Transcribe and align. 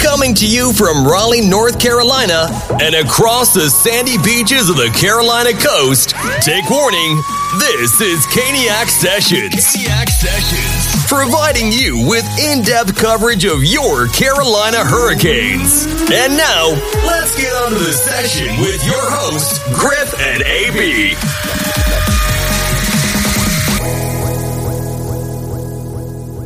Coming 0.00 0.34
to 0.34 0.46
you 0.46 0.72
from 0.72 1.06
Raleigh, 1.06 1.46
North 1.46 1.78
Carolina, 1.78 2.48
and 2.82 2.96
across 2.96 3.54
the 3.54 3.70
sandy 3.70 4.18
beaches 4.18 4.68
of 4.68 4.74
the 4.74 4.90
Carolina 4.98 5.52
coast, 5.52 6.10
take 6.42 6.68
warning, 6.68 7.14
this 7.60 8.00
is 8.00 8.26
Caniac 8.26 8.88
Sessions. 8.88 9.54
Caniac 9.54 10.08
Sessions. 10.08 11.06
Providing 11.06 11.70
you 11.70 12.04
with 12.08 12.26
in 12.40 12.62
depth 12.62 12.96
coverage 12.96 13.44
of 13.44 13.62
your 13.62 14.08
Carolina 14.08 14.82
Hurricanes. 14.82 15.86
And 16.10 16.36
now, 16.36 16.74
let's 17.06 17.36
get 17.40 17.54
on 17.62 17.70
to 17.70 17.78
the 17.78 17.92
session 17.92 18.48
with 18.60 18.84
your 18.84 18.98
hosts, 18.98 19.62
Griff 19.78 20.18
and 20.18 20.42
AB. 20.42 21.14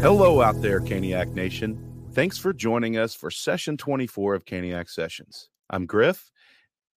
Hello 0.02 0.42
out 0.42 0.60
there, 0.60 0.80
Caniac 0.80 1.32
Nation. 1.32 1.93
Thanks 2.14 2.38
for 2.38 2.52
joining 2.52 2.96
us 2.96 3.12
for 3.12 3.28
session 3.28 3.76
24 3.76 4.36
of 4.36 4.44
Caniac 4.44 4.88
Sessions. 4.88 5.48
I'm 5.68 5.84
Griff, 5.84 6.30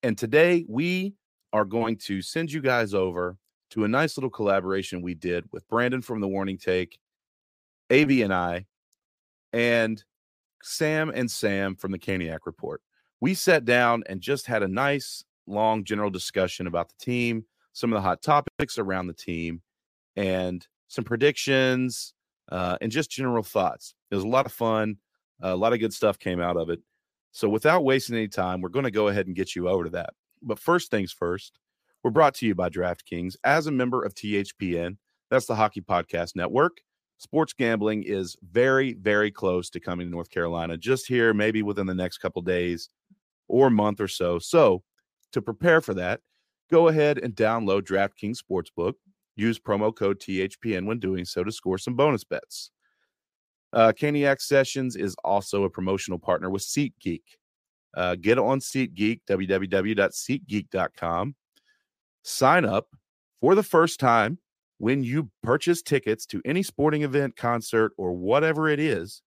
and 0.03 0.19
today 0.19 0.67
we 0.69 1.15
are 1.55 1.65
going 1.65 1.97
to 2.05 2.21
send 2.21 2.53
you 2.53 2.61
guys 2.61 2.93
over 2.93 3.39
to 3.71 3.85
a 3.85 3.89
nice 3.89 4.19
little 4.19 4.29
collaboration 4.29 5.01
we 5.01 5.15
did 5.15 5.47
with 5.53 5.67
Brandyn 5.71 6.05
from 6.05 6.21
the 6.21 6.29
Warning 6.29 6.59
Take, 6.59 6.99
AB 7.89 8.21
and 8.21 8.35
I, 8.35 8.67
and 9.55 10.05
Sam 10.63 11.11
and 11.15 11.31
Sam 11.31 11.77
from 11.77 11.93
the 11.93 11.99
Caniac 11.99 12.41
Report. 12.45 12.83
We 13.19 13.33
sat 13.33 13.65
down 13.65 14.03
and 14.11 14.21
just 14.21 14.47
had 14.47 14.63
a 14.63 14.69
nice, 14.69 15.25
long 15.47 15.85
general 15.85 16.11
discussion 16.11 16.67
about 16.67 16.91
the 16.91 17.03
team, 17.03 17.47
some 17.73 17.91
of 17.91 17.97
the 17.97 18.07
hot 18.07 18.21
topics 18.21 18.77
around 18.77 19.07
the 19.07 19.15
team, 19.15 19.63
and 20.15 20.67
some 20.89 21.05
predictions 21.05 22.13
uh, 22.53 22.77
and 22.83 22.93
just 22.93 23.11
general 23.11 23.43
thoughts. 23.43 23.95
It 24.11 24.15
was 24.15 24.25
a 24.25 24.29
lot 24.29 24.45
of 24.45 24.53
fun. 24.53 24.99
A 25.41 25.57
lot 25.57 25.73
of 25.73 25.81
good 25.81 25.93
stuff 25.93 26.19
came 26.19 26.41
out 26.41 26.57
of 26.57 26.71
it. 26.71 26.81
So, 27.33 27.49
without 27.49 27.85
wasting 27.85 28.17
any 28.17 28.29
time, 28.29 28.61
we're 28.61 28.71
going 28.71 28.85
to 28.85 28.91
go 28.91 29.09
ahead 29.09 29.27
and 29.27 29.37
get 29.37 29.55
you 29.55 29.69
over 29.69 29.85
to 29.85 29.91
that. 29.91 30.11
But 30.43 30.59
first 30.59 30.91
things 30.91 31.13
first, 31.13 31.59
we're 32.03 32.11
brought 32.11 32.35
to 32.37 32.47
you 32.47 32.55
by 32.55 32.71
DraftKings 32.71 33.37
as 33.45 33.67
a 33.67 33.73
member 33.73 34.03
of 34.03 34.15
THPN. 34.15 34.97
That's 35.31 35.47
the 35.47 35.57
Hockey 35.57 35.81
Podcast 35.81 36.37
Network. 36.37 36.79
Sports 37.19 37.53
gambling 37.53 38.05
is 38.05 38.37
very, 38.51 38.95
very 38.95 39.31
close 39.31 39.71
to 39.71 39.81
coming 39.81 40.07
to 40.07 40.11
North 40.11 40.31
Carolina, 40.31 40.77
just 40.77 41.07
here, 41.07 41.33
maybe 41.33 41.63
within 41.63 41.87
the 41.87 41.95
next 41.95 42.19
couple 42.19 42.43
days 42.43 42.91
or 43.49 43.71
month 43.71 44.01
or 44.01 44.09
so. 44.09 44.39
So, 44.39 44.83
to 45.33 45.43
prepare 45.43 45.81
for 45.81 45.95
that, 45.95 46.21
go 46.71 46.89
ahead 46.89 47.19
and 47.19 47.35
download 47.35 47.83
DraftKings 47.83 48.39
Sportsbook. 48.39 48.95
Use 49.35 49.59
promo 49.59 49.95
code 49.95 50.19
THPN 50.21 50.87
when 50.87 50.99
doing 50.99 51.25
so 51.25 51.45
to 51.45 51.53
score 51.53 51.77
some 51.77 51.95
bonus 51.95 52.25
bets. 52.25 52.71
Uh, 53.77 53.93
Caniac 53.93 54.41
Sessions 54.41 54.97
is 54.97 55.15
also 55.23 55.63
a 55.65 55.71
promotional 55.71 56.19
partner 56.19 56.49
with 56.49 56.63
SeatGeek. 56.63 57.21
Uh, 57.95 58.15
get 58.15 58.39
on 58.39 58.59
SeatGeek, 58.59 59.21
www.seatgeek.com. 59.29 61.35
Sign 62.23 62.65
up 62.65 62.89
for 63.43 63.55
the 63.55 63.63
first 63.63 64.01
time 64.01 64.39
when 64.79 65.05
you 65.05 65.31
purchase 65.43 65.83
tickets 65.83 66.25
to 66.27 66.41
any 66.47 66.63
sporting 66.63 67.03
event, 67.03 67.37
concert, 67.37 67.93
or 67.99 68.15
whatever 68.15 68.71
it 68.71 68.81
is. 68.81 69.21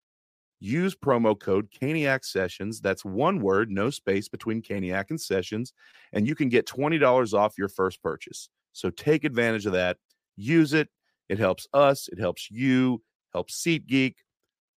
Use 0.61 0.97
promo 0.97 1.39
code 1.39 1.69
Caniac 1.71 2.25
Sessions. 2.25 2.81
That's 2.81 3.05
one 3.05 3.43
word, 3.43 3.71
no 3.71 3.91
space 3.91 4.31
between 4.31 4.63
Caniac 4.63 5.11
and 5.11 5.21
Sessions, 5.21 5.75
and 6.15 6.27
you 6.27 6.35
can 6.35 6.49
get 6.49 6.67
$20 6.67 7.35
off 7.35 7.59
your 7.59 7.69
first 7.69 8.03
purchase. 8.03 8.49
So 8.73 8.89
take 8.89 9.25
advantage 9.25 9.67
of 9.67 9.73
that. 9.73 9.99
Use 10.37 10.73
it. 10.73 10.89
It 11.29 11.39
helps 11.39 11.67
us, 11.75 12.09
it 12.09 12.19
helps 12.19 12.51
you, 12.51 13.03
helps 13.35 13.63
SeatGeek. 13.63 14.15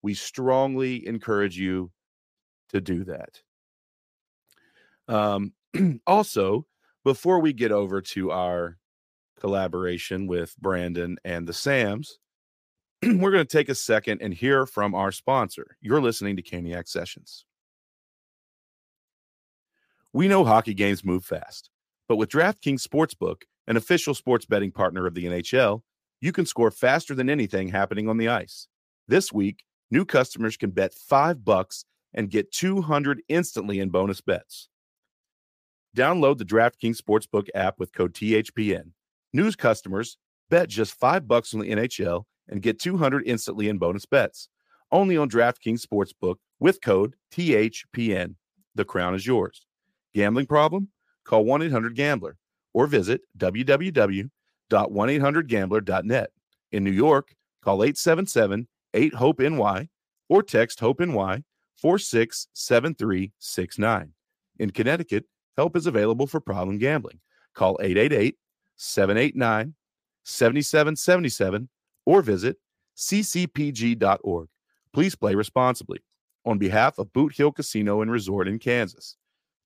We 0.02 0.14
strongly 0.14 1.06
encourage 1.08 1.58
you 1.58 1.92
to 2.70 2.82
do 2.82 3.04
that. 3.06 3.42
Um, 5.08 5.54
also, 6.08 6.66
before 7.04 7.40
we 7.40 7.54
get 7.54 7.72
over 7.72 8.02
to 8.02 8.32
our 8.32 8.78
collaboration 9.40 10.28
with 10.28 10.56
Brandyn 10.62 11.16
and 11.24 11.48
the 11.48 11.54
Sams, 11.54 12.20
we're 13.04 13.32
going 13.32 13.46
to 13.46 13.58
take 13.58 13.70
a 13.70 13.76
second 13.76 14.22
and 14.22 14.34
hear 14.34 14.66
from 14.66 14.94
our 14.94 15.12
sponsor. 15.12 15.78
You're 15.82 16.02
listening 16.02 16.36
to 16.36 16.44
Caniac 16.44 16.88
Sessions. 16.88 17.46
We 20.12 20.28
know 20.28 20.44
hockey 20.44 20.74
games 20.74 21.06
move 21.06 21.24
fast, 21.24 21.70
but 22.08 22.16
with 22.18 22.30
DraftKings 22.30 22.86
Sportsbook, 22.86 23.44
an 23.68 23.78
official 23.78 24.16
sports 24.16 24.46
betting 24.46 24.72
partner 24.72 25.06
of 25.06 25.14
the 25.14 25.26
NHL, 25.26 25.82
you 26.20 26.32
can 26.32 26.46
score 26.46 26.72
faster 26.72 27.14
than 27.14 27.30
anything 27.30 27.70
happening 27.70 28.10
on 28.10 28.18
the 28.18 28.28
ice. 28.28 28.68
This 29.08 29.32
week, 29.32 29.64
new 29.92 30.06
customers 30.06 30.58
can 30.58 30.72
bet 30.72 30.94
5 30.94 31.44
bucks 31.44 31.86
and 32.14 32.30
get 32.30 32.52
200 32.52 33.22
instantly 33.28 33.80
in 33.80 33.90
bonus 33.90 34.22
bets. 34.22 34.70
Download 35.96 36.38
the 36.38 36.46
DraftKings 36.46 37.02
Sportsbook 37.02 37.48
app 37.56 37.80
with 37.80 37.94
code 37.94 38.14
THPN. 38.14 38.92
News 39.34 39.56
customers 39.56 40.18
bet 40.50 40.70
just 40.70 40.94
5 40.94 41.28
bucks 41.28 41.54
on 41.54 41.62
the 41.62 41.70
NHL 41.70 42.26
and 42.48 42.62
get 42.62 42.80
200 42.80 43.24
instantly 43.26 43.70
in 43.70 43.78
bonus 43.78 44.06
bets. 44.06 44.50
Only 44.92 45.18
on 45.18 45.30
DraftKings 45.30 45.86
Sportsbook 45.86 46.36
with 46.60 46.82
code 46.82 47.16
THPN. 47.32 48.36
The 48.76 48.86
crown 48.86 49.16
is 49.16 49.26
yours. 49.26 49.66
Gambling 50.14 50.46
problem? 50.48 50.90
Call 51.26 51.46
1-800-GAMBLER 51.46 52.38
or 52.74 52.88
visit 52.88 53.22
www.1800gambler.net. 53.38 56.30
In 56.72 56.84
New 56.84 56.92
York, 56.92 57.34
call 57.64 57.80
877-8-HOPE-NY 58.94 59.90
or 60.30 60.44
text 60.44 60.80
HOPE-NY 60.80 61.44
467369. 61.78 64.14
In 64.60 64.70
Connecticut, 64.72 65.26
help 65.58 65.76
is 65.78 65.88
available 65.88 66.28
for 66.28 66.40
problem 66.40 66.78
gambling. 66.78 67.20
Call 67.56 67.80
888-789-7777 68.78 71.68
or 72.06 72.22
visit 72.22 72.58
ccpg.org. 72.98 74.48
Please 74.94 75.16
play 75.16 75.34
responsibly. 75.36 76.00
On 76.46 76.58
behalf 76.58 76.98
of 76.98 77.12
Boot 77.14 77.36
Hill 77.36 77.52
Casino 77.52 78.02
and 78.02 78.10
Resort 78.10 78.48
in 78.48 78.58
Kansas, 78.60 79.18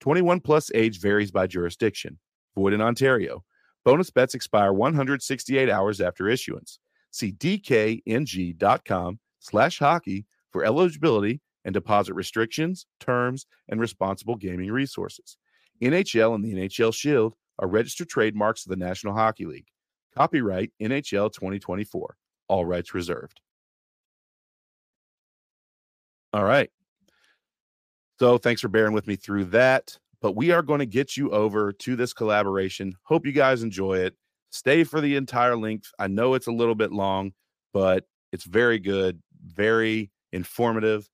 21 0.02 0.42
plus 0.42 0.72
age 0.74 1.00
varies 1.00 1.32
by 1.32 1.48
jurisdiction. 1.48 2.20
Void 2.56 2.74
in 2.74 2.82
Ontario. 2.82 3.44
Bonus 3.86 4.12
bets 4.12 4.36
expire 4.36 4.74
168 4.74 5.70
hours 5.70 6.02
after 6.02 6.28
issuance. 6.30 6.80
See 7.14 7.32
dkng.com 7.32 9.20
slash 9.40 9.78
hockey 9.78 10.26
for 10.52 10.66
eligibility 10.66 11.42
and 11.64 11.72
deposit 11.72 12.16
restrictions, 12.16 12.88
terms, 13.00 13.46
and 13.70 13.80
responsible 13.80 14.36
gaming 14.36 14.72
resources. 14.72 15.38
NHL 15.82 16.34
and 16.34 16.44
the 16.44 16.56
NHL 16.56 16.92
Shield 16.94 17.36
are 17.60 17.68
registered 17.68 18.10
trademarks 18.10 18.66
of 18.66 18.72
the 18.72 18.84
National 18.84 19.14
Hockey 19.14 19.46
League. 19.46 19.68
Copyright 20.16 20.72
NHL 20.82 21.32
2024. 21.32 22.16
All 22.48 22.66
rights 22.66 22.96
reserved. 22.96 23.42
All 26.34 26.44
right. 26.44 26.72
So 28.20 28.40
thanks 28.40 28.62
for 28.62 28.70
bearing 28.70 28.94
with 28.94 29.06
me 29.06 29.16
through 29.16 29.46
that. 29.46 29.96
But 30.20 30.36
we 30.36 30.50
are 30.50 30.64
going 30.64 30.80
to 30.80 30.88
get 30.88 31.16
you 31.16 31.30
over 31.30 31.72
to 31.74 31.96
this 31.96 32.12
collaboration. 32.12 32.96
Hope 33.04 33.26
you 33.26 33.34
guys 33.34 33.62
enjoy 33.62 33.98
it. 34.00 34.16
Stay 34.54 34.84
for 34.84 35.02
the 35.02 35.16
entire 35.16 35.58
length. 35.58 35.92
I 35.98 36.06
know 36.06 36.36
it's 36.36 36.46
a 36.46 36.52
little 36.52 36.76
bit 36.76 36.92
long, 36.92 37.34
but 37.74 38.06
it's 38.32 38.44
very 38.44 38.78
good, 38.78 39.20
very 39.44 40.12
informative. 40.32 41.10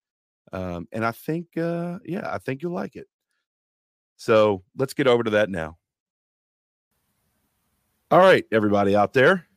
Um, 0.51 0.89
and 0.91 1.05
I 1.05 1.11
think, 1.11 1.47
uh, 1.55 1.99
yeah, 2.03 2.29
I 2.29 2.39
think 2.39 2.61
you'll 2.61 2.73
like 2.73 2.97
it. 2.97 3.07
So 4.17 4.63
let's 4.78 4.94
get 4.94 5.07
over 5.07 5.23
to 5.23 5.29
that 5.31 5.49
now. 5.49 5.78
All 8.11 8.19
right, 8.19 8.44
everybody 8.51 8.94
out 8.94 9.13
there. 9.13 9.47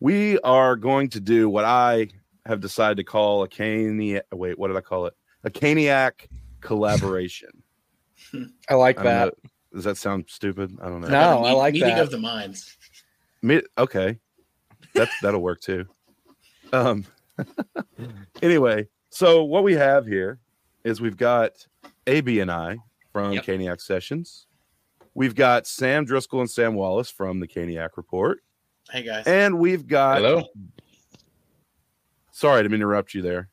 We 0.00 0.40
are 0.40 0.74
going 0.74 1.10
to 1.10 1.20
do 1.20 1.48
what 1.48 1.64
I 1.64 2.08
have 2.44 2.60
decided 2.60 2.96
to 2.96 3.04
call 3.04 3.44
a 3.44 3.48
caniac. 3.48 4.22
Wait, 4.32 4.58
what 4.58 4.66
did 4.66 4.76
I 4.76 4.80
call 4.80 5.06
it? 5.06 5.14
A 5.44 5.50
caniac 5.50 6.26
collaboration. 6.60 7.62
I 8.68 8.74
like 8.74 9.00
that. 9.04 9.26
know. 9.26 9.50
Does 9.74 9.84
that 9.84 9.96
sound 9.96 10.26
stupid? 10.28 10.78
I 10.80 10.86
don't 10.88 11.00
know. 11.00 11.08
No, 11.08 11.40
Meet- 11.42 11.48
I 11.48 11.52
like 11.52 11.74
meeting 11.74 11.88
that. 11.90 12.00
of 12.02 12.10
the 12.10 12.18
minds. 12.18 12.76
Me- 13.42 13.62
okay, 13.76 14.18
that's 14.94 15.10
that'll 15.20 15.42
work 15.42 15.60
too. 15.60 15.84
Um. 16.72 17.04
anyway, 18.42 18.86
so 19.10 19.42
what 19.42 19.64
we 19.64 19.74
have 19.74 20.06
here 20.06 20.38
is 20.84 21.00
we've 21.00 21.16
got 21.16 21.66
AB 22.06 22.38
and 22.40 22.50
I 22.50 22.78
from 23.12 23.32
Yep. 23.32 23.44
Caniac 23.44 23.80
Sessions. 23.80 24.46
We've 25.14 25.34
got 25.34 25.66
Sam 25.66 26.04
Driscoll 26.04 26.40
and 26.40 26.50
Sam 26.50 26.74
Wallace 26.74 27.10
from 27.10 27.40
the 27.40 27.48
Caniac 27.48 27.90
Report, 27.96 28.38
Hey 28.90 29.02
guys. 29.02 29.24
and 29.26 29.58
we've 29.58 29.86
got. 29.88 30.18
Hello. 30.22 30.44
Sorry 32.32 32.66
to 32.68 32.72
interrupt 32.74 33.14
you 33.14 33.22
there. 33.22 33.48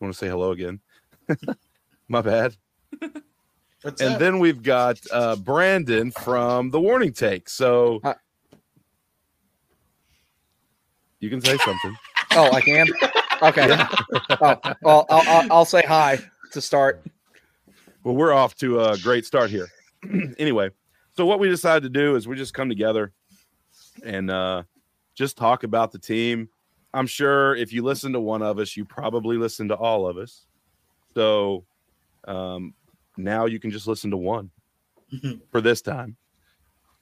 Want 0.00 0.12
to 0.12 0.18
say 0.18 0.28
hello 0.28 0.50
again? 0.52 0.80
My 2.08 2.20
bad. 2.22 2.56
What's 3.82 4.00
and 4.00 4.14
up? 4.14 4.20
then 4.20 4.38
we've 4.38 4.62
got 4.62 4.98
uh, 5.12 5.36
Brandyn 5.36 6.12
from 6.12 6.70
the 6.70 6.80
Warning 6.80 7.12
Take. 7.12 7.48
So 7.48 8.00
Hi. 8.02 8.14
you 11.20 11.30
can 11.30 11.40
say 11.40 11.56
something. 11.58 11.96
Oh, 12.38 12.52
I 12.52 12.60
can. 12.60 12.86
Okay. 13.40 13.78
oh, 14.42 14.56
well, 14.82 15.06
I'll, 15.08 15.22
I'll, 15.26 15.46
I'll 15.52 15.64
say 15.64 15.80
hi 15.86 16.18
to 16.52 16.60
start. 16.60 17.02
Well, 18.04 18.14
we're 18.14 18.34
off 18.34 18.54
to 18.56 18.80
a 18.80 18.98
great 18.98 19.24
start 19.24 19.48
here. 19.48 19.68
anyway, 20.38 20.68
so 21.16 21.24
what 21.24 21.38
we 21.38 21.48
decided 21.48 21.82
to 21.84 21.88
do 21.88 22.14
is 22.14 22.28
we 22.28 22.36
just 22.36 22.52
come 22.52 22.68
together 22.68 23.12
and 24.04 24.30
uh, 24.30 24.64
just 25.14 25.38
talk 25.38 25.62
about 25.62 25.92
the 25.92 25.98
team. 25.98 26.50
I'm 26.92 27.06
sure 27.06 27.56
if 27.56 27.72
you 27.72 27.82
listen 27.82 28.12
to 28.12 28.20
one 28.20 28.42
of 28.42 28.58
us, 28.58 28.76
you 28.76 28.84
probably 28.84 29.38
listen 29.38 29.68
to 29.68 29.76
all 29.76 30.06
of 30.06 30.18
us. 30.18 30.44
So 31.14 31.64
um, 32.28 32.74
now 33.16 33.46
you 33.46 33.58
can 33.58 33.70
just 33.70 33.86
listen 33.86 34.10
to 34.10 34.16
one 34.16 34.50
for 35.50 35.60
this 35.60 35.80
time 35.80 36.16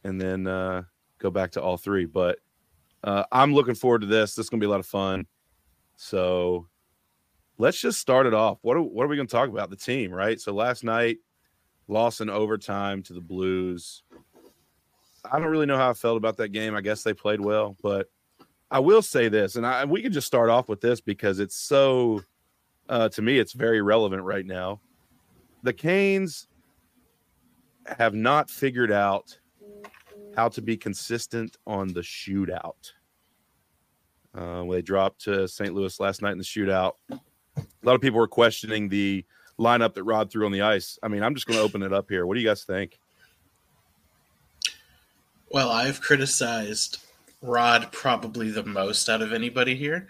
and 0.04 0.20
then 0.20 0.46
uh, 0.46 0.82
go 1.18 1.30
back 1.30 1.52
to 1.52 1.62
all 1.62 1.76
three. 1.76 2.04
But 2.04 2.38
uh, 3.02 3.24
I'm 3.32 3.54
looking 3.54 3.74
forward 3.74 4.02
to 4.02 4.06
this. 4.06 4.34
This 4.34 4.46
is 4.46 4.50
going 4.50 4.60
to 4.60 4.64
be 4.64 4.68
a 4.68 4.70
lot 4.70 4.80
of 4.80 4.86
fun. 4.86 5.26
So 5.96 6.66
let's 7.58 7.80
just 7.80 8.00
start 8.00 8.26
it 8.26 8.34
off. 8.34 8.58
What 8.62 8.76
are, 8.76 8.82
what 8.82 9.04
are 9.04 9.08
we 9.08 9.16
going 9.16 9.28
to 9.28 9.32
talk 9.32 9.48
about? 9.48 9.70
The 9.70 9.76
team, 9.76 10.12
right? 10.12 10.40
So 10.40 10.52
last 10.52 10.84
night, 10.84 11.18
lost 11.88 12.20
in 12.20 12.30
overtime 12.30 13.02
to 13.04 13.12
the 13.12 13.20
Blues. 13.20 14.02
I 15.30 15.38
don't 15.38 15.48
really 15.48 15.66
know 15.66 15.76
how 15.76 15.90
I 15.90 15.94
felt 15.94 16.16
about 16.16 16.36
that 16.38 16.48
game. 16.48 16.74
I 16.74 16.80
guess 16.80 17.02
they 17.02 17.14
played 17.14 17.40
well, 17.40 17.76
but 17.82 18.10
I 18.70 18.80
will 18.80 19.02
say 19.02 19.28
this, 19.28 19.56
and 19.56 19.66
I, 19.66 19.84
we 19.84 20.02
can 20.02 20.12
just 20.12 20.26
start 20.26 20.50
off 20.50 20.68
with 20.68 20.80
this 20.80 21.00
because 21.00 21.38
it's 21.38 21.56
so, 21.56 22.22
uh, 22.88 23.08
to 23.10 23.22
me, 23.22 23.38
it's 23.38 23.52
very 23.52 23.80
relevant 23.80 24.22
right 24.22 24.44
now. 24.44 24.80
The 25.64 25.72
Canes 25.72 26.46
have 27.86 28.14
not 28.14 28.50
figured 28.50 28.92
out 28.92 29.38
how 30.36 30.50
to 30.50 30.60
be 30.60 30.76
consistent 30.76 31.56
on 31.66 31.88
the 31.88 32.02
shootout. 32.02 32.92
Uh, 34.36 34.64
they 34.64 34.82
dropped 34.82 35.22
to 35.22 35.48
St. 35.48 35.72
Louis 35.72 35.98
last 35.98 36.20
night 36.20 36.32
in 36.32 36.38
the 36.38 36.44
shootout. 36.44 36.92
A 37.10 37.18
lot 37.82 37.94
of 37.94 38.02
people 38.02 38.20
were 38.20 38.28
questioning 38.28 38.90
the 38.90 39.24
lineup 39.58 39.94
that 39.94 40.04
Rod 40.04 40.30
threw 40.30 40.44
on 40.44 40.52
the 40.52 40.60
ice. 40.60 40.98
I 41.02 41.08
mean, 41.08 41.22
I'm 41.22 41.34
just 41.34 41.46
going 41.46 41.58
to 41.58 41.64
open 41.64 41.82
it 41.82 41.94
up 41.94 42.10
here. 42.10 42.26
What 42.26 42.34
do 42.34 42.40
you 42.40 42.46
guys 42.46 42.64
think? 42.64 42.98
Well, 45.50 45.70
I've 45.70 46.02
criticized 46.02 46.98
Rod 47.40 47.90
probably 47.90 48.50
the 48.50 48.64
most 48.64 49.08
out 49.08 49.22
of 49.22 49.32
anybody 49.32 49.76
here. 49.76 50.08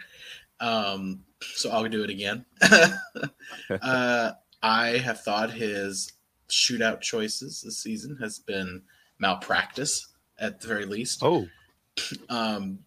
Um, 0.59 1.21
so 1.41 1.71
I'll 1.71 1.85
do 1.89 2.03
it 2.03 2.11
again. 2.11 2.45
uh, 3.83 4.33
I 4.65 4.97
have 4.99 5.21
thought 5.21 5.51
his 5.53 6.11
shootout 6.49 7.03
choices 7.03 7.61
this 7.61 7.79
season 7.83 8.17
has 8.21 8.39
been 8.39 8.81
malpractice 9.19 10.09
at 10.39 10.61
the 10.61 10.69
very 10.69 10.87
least. 10.87 11.21
Oh, 11.23 11.47
Um, 12.29 12.79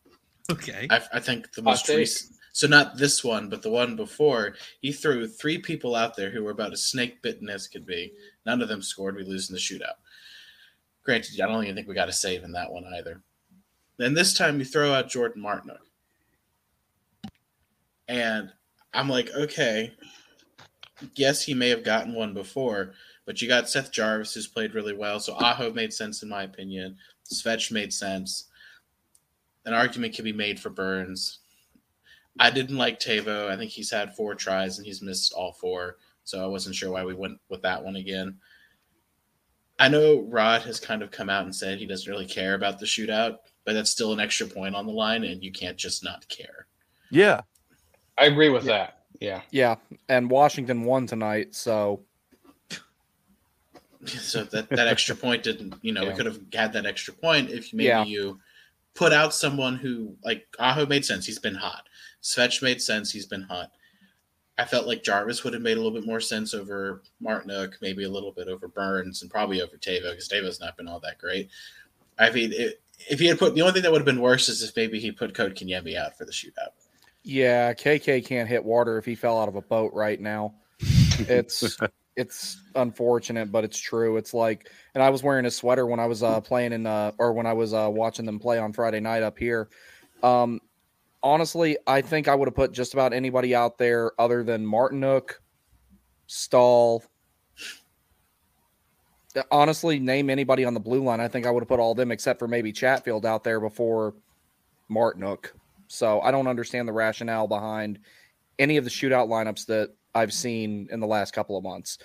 Okay. 0.50 0.88
I, 0.90 1.02
I 1.14 1.20
think 1.20 1.52
the 1.54 1.62
most 1.62 1.86
take. 1.86 1.98
recent. 1.98 2.36
So 2.54 2.68
not 2.68 2.98
this 2.98 3.24
one, 3.24 3.50
but 3.50 3.62
the 3.62 3.70
one 3.70 3.96
before. 3.96 4.56
He 4.82 4.92
threw 4.92 5.28
three 5.28 5.60
people 5.60 5.94
out 5.94 6.16
there 6.16 6.32
who 6.32 6.44
were 6.44 6.52
about 6.52 6.74
as 6.74 6.84
snake 6.84 7.22
bitten 7.22 7.50
as 7.50 7.68
could 7.68 7.86
be. 7.86 8.14
None 8.46 8.62
of 8.62 8.70
them 8.70 8.82
scored. 8.82 9.16
We 9.16 9.24
lose 9.24 9.50
in 9.50 9.54
the 9.54 9.60
shootout. 9.60 9.98
Granted, 11.04 11.40
I 11.40 11.48
don't 11.48 11.64
even 11.64 11.76
think 11.76 11.88
we 11.88 11.94
got 11.94 12.10
a 12.10 12.14
save 12.14 12.44
in 12.44 12.54
that 12.54 12.72
one 12.72 12.86
either. 12.98 13.22
Then 13.98 14.14
this 14.16 14.34
time 14.34 14.58
you 14.58 14.66
throw 14.66 14.94
out 14.94 15.10
Jordan 15.10 15.44
Martinook, 15.44 15.78
and 18.08 18.52
I'm 18.94 19.10
like, 19.10 19.30
okay, 19.36 19.94
yes, 21.16 21.44
he 21.44 21.54
may 21.54 21.70
have 21.70 21.84
gotten 21.84 22.14
one 22.14 22.34
before, 22.34 22.94
but 23.26 23.42
you 23.42 23.48
got 23.48 23.70
Seth 23.70 23.92
Jarvis 23.92 24.34
who's 24.34 24.48
played 24.48 24.74
really 24.74 24.94
well. 24.94 25.20
So 25.20 25.34
Aho 25.34 25.72
made 25.72 25.94
sense 25.94 26.24
in 26.24 26.30
my 26.30 26.44
opinion. 26.44 26.98
Svetch 27.32 27.72
made 27.72 27.94
sense 27.94 28.48
an 29.68 29.74
argument 29.74 30.16
can 30.16 30.24
be 30.24 30.34
made 30.34 30.60
for 30.60 30.70
Burns. 30.70 31.40
I 32.40 32.50
didn't 32.50 32.78
like 32.78 33.00
Tavo. 33.00 33.50
I 33.50 33.58
think 33.58 33.70
he's 33.70 33.92
had 33.92 34.16
four 34.16 34.34
tries 34.34 34.78
and 34.78 34.88
he's 34.88 35.02
missed 35.02 35.34
all 35.34 35.52
four. 35.52 35.98
So 36.24 36.42
I 36.42 36.48
wasn't 36.48 36.76
sure 36.76 36.92
why 36.92 37.04
we 37.04 37.14
went 37.14 37.38
with 37.50 37.62
that 37.64 37.84
one 37.84 37.98
again. 37.98 38.38
I 39.78 39.90
know 39.90 40.26
Rod 40.30 40.62
has 40.62 40.80
kind 40.80 41.04
of 41.04 41.12
come 41.12 41.30
out 41.30 41.44
and 41.44 41.54
said 41.54 41.78
he 41.78 41.86
doesn't 41.86 42.10
really 42.12 42.26
care 42.26 42.56
about 42.56 42.80
the 42.80 42.86
shootout, 42.86 43.40
but 43.66 43.74
that's 43.74 43.92
still 43.92 44.14
an 44.14 44.20
extra 44.20 44.48
point 44.48 44.74
on 44.74 44.88
the 44.88 44.94
line, 44.94 45.24
and 45.24 45.44
you 45.44 45.52
can't 45.52 45.78
just 45.78 46.04
not 46.04 46.28
care. 46.30 46.68
yeah. 47.12 47.42
I 48.20 48.26
agree 48.26 48.50
with 48.50 48.64
that. 48.64 48.97
Yeah. 49.20 49.42
Yeah, 49.52 49.76
and 50.10 50.30
Washington 50.30 50.84
won 50.84 51.08
tonight, 51.08 51.56
so 51.56 52.02
So 54.06 54.44
that, 54.46 54.70
that 54.70 54.88
extra 54.88 55.16
point 55.16 55.44
didn't, 55.44 55.76
you 55.82 55.92
know, 55.92 56.06
we 56.06 56.14
could 56.14 56.26
have 56.26 56.40
had 56.54 56.74
that 56.74 56.86
extra 56.86 57.14
point 57.14 57.50
if 57.50 57.74
maybe 57.74 57.88
Yeah. 57.88 58.04
you 58.06 58.40
put 58.94 59.14
out 59.14 59.34
someone 59.34 59.76
who, 59.76 60.16
like, 60.24 60.48
Aho 60.60 60.86
made 60.86 61.06
sense. 61.06 61.26
He's 61.26 61.40
been 61.40 61.56
hot. 61.56 61.88
Svetch 62.22 62.62
made 62.62 62.82
sense. 62.82 63.12
He's 63.12 63.26
been 63.26 63.44
hot. 63.44 63.72
I 64.60 64.66
felt 64.66 64.88
like 64.88 65.04
Jarvis 65.04 65.44
would 65.44 65.54
have 65.54 65.62
made 65.62 65.78
a 65.78 65.82
little 65.82 65.92
bit 65.98 66.06
more 66.08 66.20
sense 66.20 66.56
over 66.56 67.04
Martinook, 67.22 67.74
maybe 67.80 68.06
a 68.06 68.10
little 68.10 68.32
bit 68.32 68.48
over 68.48 68.68
Burns, 68.68 69.22
and 69.22 69.30
probably 69.30 69.62
over 69.62 69.78
Tavo 69.78 70.10
because 70.12 70.28
Tavo's 70.28 70.60
not 70.60 70.76
been 70.78 70.88
all 70.88 71.00
that 71.02 71.20
great. 71.20 71.50
I 72.18 72.32
mean, 72.32 72.52
it, 72.54 72.82
if 73.08 73.20
he 73.20 73.28
had 73.28 73.38
put 73.38 73.54
the 73.54 73.62
only 73.62 73.74
thing 73.74 73.84
that 73.84 73.92
would 73.92 74.02
have 74.02 74.06
been 74.06 74.22
worse 74.22 74.50
is 74.50 74.64
if 74.64 74.76
maybe 74.76 75.00
he 75.00 75.12
put 75.12 75.36
Kotkaniemi 75.36 75.96
out 75.96 76.18
for 76.18 76.26
the 76.26 76.32
shootout. 76.32 76.70
Yeah, 77.28 77.74
KK 77.74 78.26
can't 78.26 78.48
hit 78.48 78.64
water 78.64 78.98
if 78.98 79.04
he 79.04 79.14
fell 79.14 79.38
out 79.38 79.50
of 79.50 79.58
a 79.58 79.62
boat 79.62 79.92
right 79.94 80.18
now. 80.18 80.54
It's 80.80 81.78
it's 82.16 82.62
unfortunate, 82.74 83.52
but 83.52 83.66
it's 83.66 83.78
true. 83.78 84.16
It's 84.16 84.34
like, 84.34 84.72
and 84.96 85.04
I 85.04 85.10
was 85.10 85.24
wearing 85.24 85.46
a 85.46 85.52
sweater 85.52 85.86
when 85.86 86.00
I 86.00 86.06
was 86.06 86.24
uh, 86.24 86.40
playing 86.40 86.72
in, 86.72 86.86
uh, 86.86 87.12
or 87.20 87.34
when 87.34 87.46
I 87.46 87.52
was 87.52 87.74
uh, 87.74 87.90
watching 87.92 88.26
them 88.26 88.40
play 88.40 88.60
on 88.60 88.72
Friday 88.72 89.02
night 89.02 89.24
up 89.24 89.38
here. 89.38 89.68
Um, 90.24 90.62
honestly, 91.22 91.78
I 91.86 92.00
think 92.00 92.30
I 92.30 92.34
would 92.34 92.48
have 92.48 92.56
put 92.56 92.72
just 92.72 92.94
about 92.94 93.12
anybody 93.12 93.54
out 93.54 93.78
there 93.78 94.14
other 94.18 94.42
than 94.42 94.66
Martinook, 94.66 95.32
Staal. 96.28 97.04
Honestly, 99.52 100.00
name 100.00 100.30
anybody 100.30 100.64
on 100.64 100.74
the 100.74 100.80
blue 100.80 101.04
line. 101.04 101.20
I 101.20 101.28
think 101.28 101.46
I 101.46 101.52
would 101.52 101.60
have 101.60 101.68
put 101.68 101.82
all 101.82 101.92
of 101.92 101.98
them 101.98 102.10
except 102.10 102.40
for 102.40 102.48
maybe 102.48 102.72
Chatfield 102.72 103.26
out 103.26 103.44
there 103.44 103.60
before 103.60 104.16
Martinook. 104.90 105.52
So 105.88 106.22
I 106.22 106.32
don't 106.32 106.48
understand 106.48 106.88
the 106.88 106.94
rationale 106.94 107.48
behind 107.48 108.00
any 108.60 108.78
of 108.78 108.84
the 108.84 108.90
shootout 108.90 109.28
lineups 109.28 109.66
that 109.68 109.96
I've 110.14 110.34
seen 110.34 110.88
in 110.92 111.00
the 111.00 111.08
last 111.08 111.34
couple 111.34 111.58
of 111.58 111.64
months. 111.64 111.98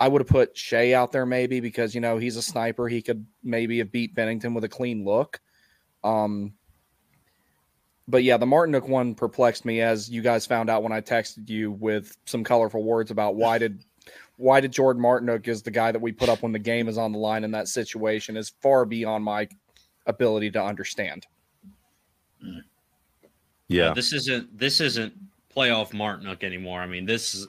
I 0.00 0.08
would 0.08 0.20
have 0.20 0.28
put 0.28 0.54
Skjei 0.54 0.92
out 0.92 1.12
there 1.12 1.26
maybe 1.26 1.60
because 1.60 1.94
you 1.94 2.00
know 2.00 2.18
he's 2.18 2.36
a 2.36 2.42
sniper. 2.42 2.88
He 2.88 3.02
could 3.02 3.26
maybe 3.42 3.78
have 3.78 3.90
beat 3.90 4.14
Binnington 4.14 4.54
with 4.54 4.64
a 4.64 4.68
clean 4.68 5.04
look. 5.04 5.40
Um, 6.04 6.54
but 8.06 8.22
yeah, 8.22 8.36
the 8.36 8.46
Martinook 8.46 8.88
one 8.88 9.14
perplexed 9.14 9.64
me 9.64 9.80
as 9.80 10.08
you 10.08 10.22
guys 10.22 10.46
found 10.46 10.70
out 10.70 10.82
when 10.82 10.92
I 10.92 11.00
texted 11.00 11.48
you 11.48 11.72
with 11.72 12.16
some 12.26 12.44
colorful 12.44 12.82
words 12.82 13.10
about 13.10 13.36
why 13.36 13.58
did 13.58 13.84
why 14.36 14.60
did 14.60 14.72
Jordan 14.72 15.02
Martinook 15.02 15.48
is 15.48 15.62
the 15.62 15.70
guy 15.70 15.90
that 15.90 16.00
we 16.00 16.12
put 16.12 16.28
up 16.28 16.42
when 16.42 16.52
the 16.52 16.58
game 16.60 16.88
is 16.88 16.96
on 16.96 17.12
the 17.12 17.18
line 17.18 17.42
in 17.42 17.50
that 17.50 17.68
situation 17.68 18.36
is 18.36 18.52
far 18.62 18.84
beyond 18.84 19.24
my 19.24 19.48
ability 20.06 20.52
to 20.52 20.62
understand. 20.62 21.26
Yeah. 23.68 23.92
This 23.94 24.12
isn't 24.12 24.56
this 24.58 24.80
isn't 24.80 25.12
playoff 25.54 25.90
Martinook 25.92 26.42
anymore. 26.42 26.80
I 26.80 26.86
mean, 26.86 27.04
this 27.06 27.34
is 27.34 27.46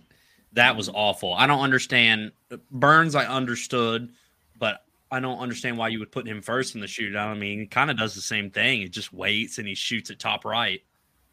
that 0.53 0.75
was 0.75 0.89
awful. 0.89 1.33
I 1.33 1.47
don't 1.47 1.61
understand 1.61 2.31
Burns. 2.71 3.15
I 3.15 3.25
understood, 3.25 4.11
but 4.57 4.83
I 5.11 5.19
don't 5.19 5.39
understand 5.39 5.77
why 5.77 5.87
you 5.89 5.99
would 5.99 6.11
put 6.11 6.27
him 6.27 6.41
first 6.41 6.75
in 6.75 6.81
the 6.81 6.87
shootout. 6.87 7.27
I 7.27 7.33
mean, 7.35 7.59
he 7.59 7.65
kind 7.67 7.89
of 7.91 7.97
does 7.97 8.15
the 8.15 8.21
same 8.21 8.49
thing. 8.49 8.81
He 8.81 8.89
just 8.89 9.13
waits 9.13 9.57
and 9.59 9.67
he 9.67 9.75
shoots 9.75 10.09
at 10.09 10.19
top 10.19 10.45
right. 10.45 10.81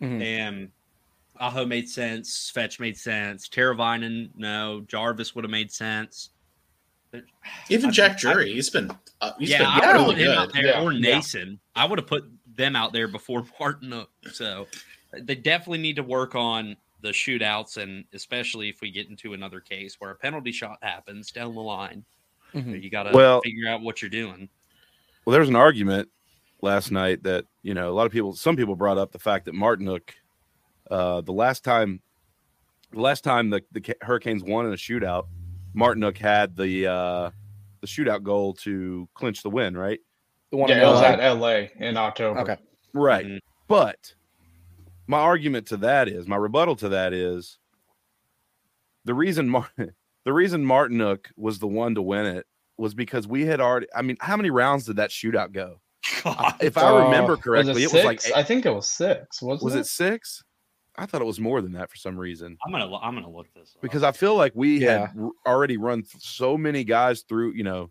Mhm. 0.01 0.23
And 0.23 0.71
Aho 1.39 1.67
made 1.67 1.89
sense. 1.89 2.51
Svetch 2.55 2.79
made 2.81 2.97
sense. 2.97 3.49
Teravainen, 3.49 4.31
no. 4.37 4.83
Jarvis 4.89 5.35
would 5.35 5.45
have 5.45 5.51
made 5.51 5.71
sense. 5.73 6.31
Even 7.71 7.91
I- 7.91 7.93
Jack 7.93 8.13
I- 8.13 8.19
Drury, 8.19 8.53
he's 8.53 8.71
been 8.71 8.91
uh, 9.23 9.33
he's 9.39 9.51
yeah, 9.51 9.59
been 9.59 9.67
I 9.67 9.75
would 9.77 9.85
have 9.85 9.95
really 9.95 10.15
put 10.15 10.19
him 10.23 10.31
out 10.39 10.53
good. 10.53 10.65
there 10.65 10.67
Yeah, 10.75 10.83
or 10.83 10.93
yeah. 10.93 11.19
Noesen. 11.19 11.59
I 11.75 11.85
would 11.87 11.99
have 11.99 12.07
put 12.09 12.25
them 12.57 12.75
out 12.77 12.93
there 12.93 13.09
before 13.09 13.45
Martin. 13.61 14.07
So 14.33 14.67
they 15.13 15.35
definitely 15.35 15.79
need 15.79 15.97
to 15.97 16.03
work 16.03 16.35
on 16.35 16.77
the 17.03 17.11
shootouts, 17.11 17.77
and 17.77 18.05
especially 18.15 18.69
if 18.69 18.81
we 18.81 18.91
get 18.91 19.09
into 19.09 19.35
another 19.35 19.61
case 19.61 19.97
where 20.01 20.11
a 20.11 20.15
penalty 20.17 20.51
shot 20.53 20.79
happens 20.83 21.31
down 21.31 21.55
the 21.55 21.61
line, 21.61 22.05
Mhm. 22.55 22.83
you 22.83 22.91
got 22.91 23.05
to 23.05 23.13
Well- 23.13 23.41
figure 23.43 23.69
out 23.69 23.83
what 23.83 24.01
you're 24.03 24.09
doing. 24.09 24.49
Well, 25.25 25.33
there 25.33 25.41
was 25.41 25.49
an 25.51 25.57
argument 25.57 26.09
last 26.63 26.91
night 26.91 27.23
that 27.25 27.45
you 27.63 27.75
know 27.75 27.91
a 27.91 27.95
lot 27.95 28.07
of 28.07 28.13
people, 28.13 28.35
some 28.35 28.57
people 28.57 28.77
brought 28.77 28.97
up 28.99 29.13
the 29.13 29.19
fact 29.19 29.45
that 29.45 29.55
Martinook, 29.55 30.11
uh, 30.91 31.21
the 31.21 31.33
last 31.33 31.65
time, 31.65 32.01
the 32.93 33.01
last 33.01 33.25
time 33.25 33.51
the, 33.51 33.63
the 33.73 33.95
Hurricanes 34.01 34.43
won 34.43 34.67
in 34.67 34.73
a 34.73 34.77
shootout, 34.77 35.27
Martinook 35.75 36.17
had 36.17 36.57
the 36.57 36.87
uh, 36.87 37.31
the 37.81 37.87
shootout 37.87 38.23
goal 38.23 38.55
to 38.55 39.09
clinch 39.15 39.43
the 39.43 39.51
win, 39.51 39.77
right? 39.77 40.01
The 40.51 40.57
one 40.57 40.69
Yeah, 40.69 40.77
in 40.77 40.83
it 40.83 40.87
was 40.87 41.01
LA. 41.01 41.09
at 41.09 41.21
LA 41.21 41.55
in 41.87 41.97
October. 41.97 42.41
Okay. 42.41 42.57
Right. 42.93 43.27
Mhm. 43.27 43.39
But 43.69 44.15
my 45.07 45.19
argument 45.19 45.67
to 45.69 45.77
that 45.79 46.09
is, 46.09 46.27
my 46.27 46.37
rebuttal 46.37 46.77
to 46.77 46.89
that 46.91 47.13
is, 47.13 47.59
the 49.05 49.15
reason 49.15 49.49
Mar- 49.49 49.71
the 50.25 50.33
reason 50.33 50.65
Martinook 50.65 51.27
was 51.37 51.59
the 51.59 51.67
one 51.69 51.95
to 51.95 52.03
win 52.03 52.27
it 52.27 52.47
was 52.79 52.95
because 52.95 53.27
we 53.27 53.45
had 53.47 53.61
already. 53.61 53.87
I 53.95 54.03
mean, 54.03 54.17
how 54.21 54.37
many 54.37 54.51
rounds 54.51 54.85
did 54.87 54.97
that 54.97 55.11
shootout 55.11 55.53
go? 55.53 55.81
If 56.61 56.77
I 56.79 56.89
Uh, 56.91 57.05
remember 57.07 57.33
was 57.35 57.41
correctly, 57.43 57.83
it, 57.85 57.93
was 57.93 58.05
like 58.05 58.21
eight- 58.27 58.37
I 58.37 58.43
think 58.43 58.67
it 58.67 58.71
was 58.71 58.89
six. 58.89 59.41
Wasn't 59.43 59.65
was 59.65 59.75
it 59.75 59.87
six? 59.87 60.43
I 60.99 61.05
thought 61.07 61.21
it 61.21 61.27
was 61.27 61.39
more 61.41 61.61
than 61.61 61.73
that 61.73 61.91
for 61.91 61.97
some 61.97 62.17
reason. 62.19 62.57
I'm 62.65 62.73
gonna 62.73 62.87
lo- 62.87 63.01
I'm 63.03 63.15
gonna 63.15 63.29
look 63.31 63.53
this 63.55 63.75
up. 63.75 63.83
because 63.83 64.03
I 64.03 64.13
feel 64.13 64.35
like 64.37 64.53
we 64.55 64.79
Yeah. 64.79 65.09
had 65.09 65.19
r- 65.21 65.31
already 65.47 65.77
run 65.77 66.03
th- 66.03 66.23
so 66.23 66.57
many 66.57 66.85
guys 66.85 67.23
through, 67.23 67.53
you 67.53 67.65
know, 67.65 67.91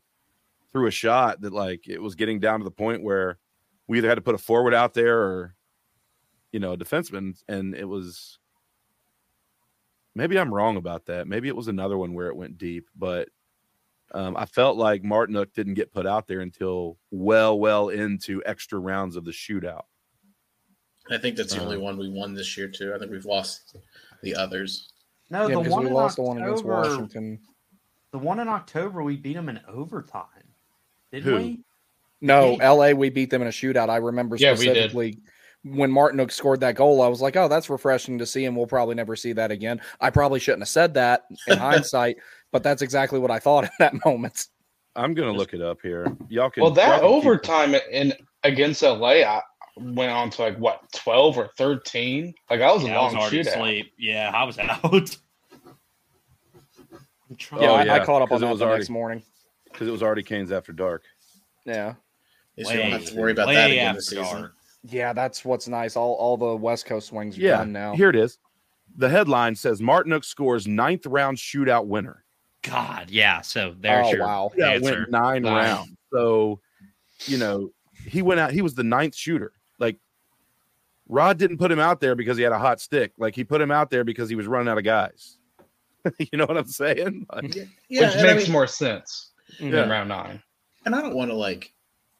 through 0.75 0.87
a 0.87 0.91
shot 0.91 1.39
that 1.39 1.53
like 1.53 1.87
it 1.87 2.01
was 2.01 2.15
getting 2.15 2.37
down 2.37 2.59
to 2.59 2.65
the 2.65 2.69
point 2.69 3.01
where 3.01 3.39
we 3.87 3.97
either 3.97 4.09
had 4.09 4.15
to 4.15 4.21
put 4.21 4.35
a 4.35 4.37
forward 4.37 4.73
out 4.73 4.93
there 4.93 5.17
or, 5.21 5.55
you 6.51 6.59
know, 6.59 6.73
a 6.73 6.77
defenseman, 6.77 7.41
and 7.47 7.73
it 7.73 7.85
was. 7.85 8.39
Maybe 10.15 10.37
I'm 10.37 10.53
wrong 10.53 10.75
about 10.75 11.05
that. 11.05 11.29
Maybe 11.29 11.47
it 11.47 11.55
was 11.55 11.69
another 11.69 11.97
one 11.97 12.13
where 12.13 12.27
it 12.27 12.35
went 12.35 12.57
deep, 12.57 12.89
but 12.93 13.29
um, 14.13 14.35
I 14.35 14.45
felt 14.45 14.75
like 14.75 15.01
Martinook 15.01 15.53
didn't 15.53 15.75
get 15.75 15.93
put 15.93 16.05
out 16.05 16.27
there 16.27 16.41
until 16.41 16.97
well, 17.09 17.57
well 17.57 17.87
into 17.87 18.43
extra 18.45 18.77
rounds 18.77 19.15
of 19.15 19.23
the 19.23 19.31
shootout. 19.31 19.83
I 21.09 21.17
think 21.17 21.37
that's 21.37 21.53
the 21.53 21.61
only 21.61 21.77
Uh, 21.77 21.81
one 21.81 21.97
we 21.97 22.09
won 22.09 22.33
this 22.33 22.57
year 22.57 22.67
too. 22.67 22.93
I 22.93 22.99
think 22.99 23.11
we've 23.11 23.25
lost 23.25 23.77
the 24.23 24.35
others. 24.35 24.91
no, 25.29 25.43
yeah, 25.47 25.55
the 25.55 25.59
because 25.61 25.71
one 25.71 25.83
we 25.83 25.89
in 25.89 25.93
lost 25.93 26.17
the 26.17 26.21
one 26.23 26.41
against 26.41 26.65
Washington. 26.65 27.39
The 28.11 28.19
one 28.19 28.39
in 28.39 28.49
October, 28.49 29.03
we 29.03 29.15
beat 29.15 29.35
them 29.35 29.47
in 29.47 29.61
overtime. 29.69 30.54
Did 31.15 31.23
Who? 31.23 31.35
we? 31.35 31.59
No, 32.21 32.51
Yeah. 32.59 32.71
LA, 32.71 32.91
we 32.91 33.09
beat 33.09 33.29
them 33.29 33.41
in 33.41 33.47
a 33.47 33.51
shootout. 33.51 33.89
I 33.89 33.97
remember 33.97 34.35
Yeah, 34.35 34.51
we 34.51 34.65
did. 34.65 34.75
specifically 34.91 35.19
when 35.63 35.91
Martinook 35.91 36.31
scored 36.31 36.59
that 36.61 36.75
goal. 36.75 37.01
I 37.01 37.07
was 37.07 37.21
like, 37.21 37.35
oh, 37.35 37.47
that's 37.47 37.69
refreshing 37.69 38.17
to 38.19 38.25
see, 38.25 38.45
and 38.45 38.55
we'll 38.55 38.67
probably 38.67 38.95
never 38.95 39.15
see 39.15 39.33
that 39.33 39.51
again. 39.51 39.81
I 40.01 40.09
probably 40.09 40.39
shouldn't 40.39 40.61
have 40.61 40.69
said 40.69 40.93
that 40.95 41.23
in 41.47 41.57
hindsight, 41.57 42.17
but 42.51 42.63
that's 42.63 42.81
exactly 42.81 43.19
what 43.19 43.31
I 43.31 43.39
thought 43.39 43.63
at 43.65 43.71
that 43.79 44.05
moment. 44.05 44.47
I'm 44.95 45.13
gonna 45.13 45.33
look 45.33 45.53
it 45.53 45.61
up 45.61 45.79
here. 45.81 46.07
Y'all 46.29 46.49
can. 46.49 46.63
Well, 46.63 46.71
that 46.71 46.99
can 47.01 47.09
keep- 47.09 47.25
overtime 47.25 47.75
in 47.91 48.13
against 48.43 48.81
LA, 48.81 49.23
I 49.23 49.41
went 49.77 50.11
on 50.11 50.29
to 50.31 50.41
like 50.41 50.57
what 50.57 50.81
twelve 50.93 51.37
or 51.37 51.49
thirteen. 51.57 52.33
Like 52.49 52.59
that 52.59 52.73
was 52.73 52.83
a 52.83 52.87
Yeah, 52.87 52.99
I 52.99 53.03
was 53.03 53.13
long 53.13 53.21
already 53.23 53.39
shootout. 53.43 53.47
asleep. 53.55 53.93
Yeah, 53.99 54.31
I 54.33 54.43
was 54.45 54.57
out. 54.59 55.17
I'm 57.29 57.35
trying- 57.37 57.61
Yeah, 57.63 57.69
Oh, 57.71 57.75
I, 57.75 57.95
I 58.01 58.05
caught 58.05 58.21
up 58.21 58.31
on 58.31 58.37
it 58.37 58.47
that 58.47 58.57
the 58.57 58.63
already- 58.65 58.79
next 58.79 58.89
morning. 58.89 59.23
Because 59.75 59.87
it 59.87 59.91
was 59.91 60.01
already 60.01 60.23
Canes 60.23 60.51
after 60.51 60.71
dark. 60.71 61.03
Yeah. 61.65 61.89
At 61.89 61.95
least 62.57 62.71
we 62.71 62.77
don't 62.77 62.91
have 62.91 63.05
to 63.05 63.15
worry 63.17 63.31
about 63.33 63.47
that 63.49 63.69
again 63.71 63.95
this 63.95 64.07
season. 64.07 64.23
dark. 64.23 64.53
Yeah, 64.87 65.13
that's 65.13 65.43
what's 65.43 65.67
nice. 65.67 65.95
All 65.95 66.13
all 66.13 66.37
the 66.37 66.55
West 66.55 66.85
Coast 66.85 67.07
swings 67.07 67.37
are 67.37 67.41
Yeah, 67.41 67.57
done 67.57 67.71
now. 67.71 67.95
Here 67.95 68.09
it 68.09 68.15
is. 68.15 68.37
The 68.97 69.09
headline 69.09 69.55
says 69.55 69.81
Martinook 69.81 70.23
scores 70.23 70.67
ninth 70.67 71.05
round 71.05 71.37
shootout 71.37 71.87
winner. 71.87 72.23
God, 72.61 73.09
yeah. 73.09 73.41
So 73.41 73.75
there's 73.79 74.07
Oh, 74.07 74.11
your 74.11 74.19
wow. 74.25 74.51
Yeah, 74.55 74.77
went 74.79 75.09
nine 75.11 75.41
Nine. 75.43 75.53
rounds. 75.53 75.91
So, 76.13 76.59
you 77.25 77.37
know, 77.37 77.71
he 78.07 78.21
went 78.21 78.39
out. 78.39 78.51
He 78.51 78.61
was 78.61 78.73
the 78.73 78.83
ninth 78.83 79.15
shooter. 79.15 79.51
Like 79.79 79.97
Rod 81.09 81.37
didn't 81.37 81.57
put 81.57 81.71
him 81.71 81.79
out 81.79 81.99
there 81.99 82.15
because 82.15 82.37
he 82.37 82.43
had 82.43 82.53
a 82.53 82.57
hot 82.59 82.79
stick. 82.79 83.11
Like 83.17 83.35
he 83.35 83.43
put 83.43 83.59
him 83.61 83.71
out 83.71 83.89
there 83.89 84.03
because 84.03 84.29
he 84.29 84.35
was 84.35 84.47
running 84.47 84.69
out 84.69 84.77
of 84.77 84.83
guys. 84.83 85.37
you 86.19 86.37
know 86.37 86.45
what 86.45 86.57
I'm 86.57 86.67
saying? 86.67 87.25
Like, 87.33 87.55
Yeah, 87.89 88.07
which 88.07 88.15
and 88.17 88.27
I 88.27 88.33
makes 88.33 88.43
mean- 88.45 88.51
more 88.53 88.67
sense 88.67 89.31
Mhm. 89.59 89.83
in 89.83 89.89
round 89.89 90.09
nine. 90.09 90.43
And 90.85 90.95
I 90.95 91.01
don't 91.01 91.15
want 91.15 91.31
to 91.31 91.35
like 91.35 91.73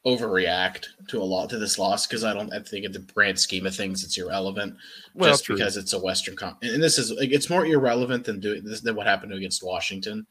overreact 0.06 0.86
to 1.08 1.20
a 1.22 1.24
lot 1.24 1.50
to 1.50 1.58
this 1.58 1.80
loss 1.80 2.06
because 2.06 2.24
I 2.24 2.34
don't. 2.34 2.54
I 2.54 2.60
think 2.60 2.86
in 2.86 2.92
the 2.92 3.00
grand 3.00 3.40
scheme 3.40 3.66
of 3.66 3.76
things, 3.76 4.04
it's 4.04 4.18
irrelevant. 4.18 4.76
well, 5.14 5.32
just 5.32 5.46
true. 5.46 5.56
because 5.56 5.78
it's 5.78 5.94
a 5.94 6.00
Western 6.00 6.36
Con, 6.36 6.56
and 6.62 6.82
this 6.82 6.98
is 6.98 7.12
like 7.12 7.32
it's 7.32 7.50
more 7.50 7.66
irrelevant 7.66 8.26
than 8.26 8.40
doing 8.40 8.64
this 8.64 8.82
than 8.82 8.96
what 8.96 9.08
happened 9.08 9.34
against 9.34 9.64
Washington. 9.64 10.28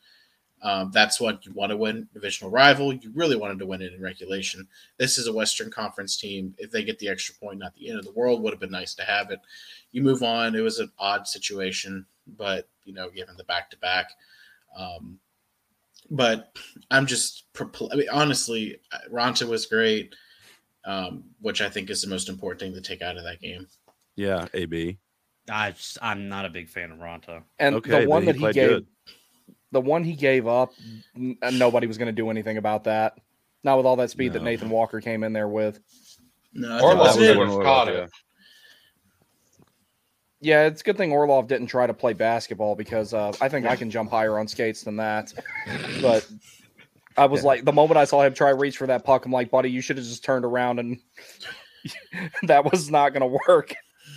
Um, 0.62 0.90
that's 0.92 1.20
what 1.20 1.44
you 1.44 1.52
want 1.52 1.70
to 1.70 1.76
win 1.76 2.08
divisional 2.14 2.50
rival. 2.50 2.92
You 2.94 3.10
really 3.12 3.36
wanted 3.36 3.58
to 3.58 3.66
win 3.66 3.82
it 3.82 3.92
in 3.92 4.00
regulation. 4.00 4.66
This 4.96 5.18
is 5.18 5.26
a 5.26 5.32
Western 5.32 5.70
Conference 5.70 6.16
team. 6.16 6.54
If 6.56 6.70
they 6.70 6.84
get 6.84 6.98
the 6.98 7.08
extra 7.08 7.34
point, 7.34 7.58
not 7.58 7.74
the 7.74 7.90
end 7.90 7.98
of 7.98 8.04
the 8.06 8.12
world. 8.12 8.42
Would 8.42 8.52
have 8.54 8.60
been 8.60 8.70
nice 8.70 8.94
to 8.94 9.04
have 9.04 9.30
it. 9.30 9.40
You 9.92 10.02
move 10.02 10.22
on. 10.22 10.54
It 10.54 10.60
was 10.60 10.78
an 10.78 10.90
odd 10.98 11.26
situation, 11.28 12.06
but 12.26 12.68
you 12.84 12.94
know, 12.94 13.10
given 13.10 13.36
the 13.36 13.44
back 13.44 13.70
to 13.70 13.78
back. 13.78 14.12
Um, 14.76 15.18
but 16.10 16.56
I'm 16.90 17.06
just, 17.06 17.44
perpl- 17.54 17.88
I 17.92 17.96
mean, 17.96 18.08
honestly, 18.10 18.78
Raanta 19.12 19.48
was 19.48 19.66
great, 19.66 20.14
um, 20.84 21.24
which 21.40 21.60
I 21.60 21.68
think 21.68 21.90
is 21.90 22.02
the 22.02 22.08
most 22.08 22.28
important 22.28 22.60
thing 22.60 22.74
to 22.74 22.80
take 22.80 23.02
out 23.02 23.16
of 23.16 23.24
that 23.24 23.40
game. 23.40 23.66
yeah, 24.16 24.46
AB. 24.54 24.98
I 25.50 25.72
just, 25.72 25.98
I'm 26.00 26.28
not 26.28 26.44
a 26.46 26.48
big 26.50 26.68
fan 26.68 26.90
of 26.90 26.98
Raanta. 26.98 27.42
And 27.58 27.74
Okay, 27.76 28.04
the 28.04 28.08
one 28.08 28.24
but 28.24 28.34
he 28.36 28.40
that 28.40 28.48
he 28.48 28.52
gave, 28.52 28.68
good. 28.70 28.86
the 29.72 29.80
one 29.80 30.02
he 30.04 30.14
gave 30.14 30.46
up, 30.46 30.72
n- 31.16 31.36
nobody 31.52 31.86
was 31.86 31.98
going 31.98 32.06
to 32.06 32.12
do 32.12 32.30
anything 32.30 32.56
about 32.56 32.84
that. 32.84 33.18
Not 33.62 33.76
with 33.78 33.86
all 33.86 33.96
that 33.96 34.10
speed 34.10 34.34
that 34.34 34.42
Nathan 34.42 34.68
Walker 34.70 35.00
came 35.00 35.22
in 35.24 35.32
there 35.32 35.48
with. 35.48 35.80
No, 36.52 36.68
I 36.70 36.74
Or 36.74 36.78
think 36.80 37.00
Orlov 37.00 37.16
that's 37.18 37.36
was 37.38 37.56
it. 37.56 37.62
caught 37.62 37.88
it. 37.88 38.10
Yeah, 40.44 40.66
it's 40.66 40.82
a 40.82 40.84
good 40.84 40.96
thing 40.98 41.10
Orlov 41.10 41.46
didn't 41.48 41.68
try 41.68 41.86
to 41.86 41.94
play 41.94 42.12
basketball 42.12 42.74
because 42.74 43.14
uh, 43.14 43.32
I 43.40 43.48
think 43.48 43.64
I 43.66 43.76
can 43.76 43.90
jump 43.90 44.10
higher 44.10 44.38
on 44.38 44.46
skates 44.46 44.82
than 44.82 44.96
that. 44.96 45.32
But 46.02 46.28
I 47.16 47.24
was 47.24 47.40
Yeah. 47.42 47.46
like, 47.46 47.64
the 47.64 47.72
moment 47.72 47.96
I 47.96 48.04
saw 48.04 48.22
him 48.22 48.34
try 48.34 48.50
to 48.50 48.56
reach 48.56 48.76
for 48.76 48.86
that 48.86 49.04
puck, 49.04 49.24
I'm 49.24 49.32
like, 49.32 49.50
buddy, 49.50 49.70
you 49.70 49.80
should 49.80 49.96
have 49.96 50.04
just 50.04 50.22
turned 50.22 50.44
around 50.44 50.80
and 50.80 51.00
that 52.42 52.70
was 52.70 52.90
not 52.90 53.14
going 53.14 53.22
to 53.22 53.38
work. 53.48 53.74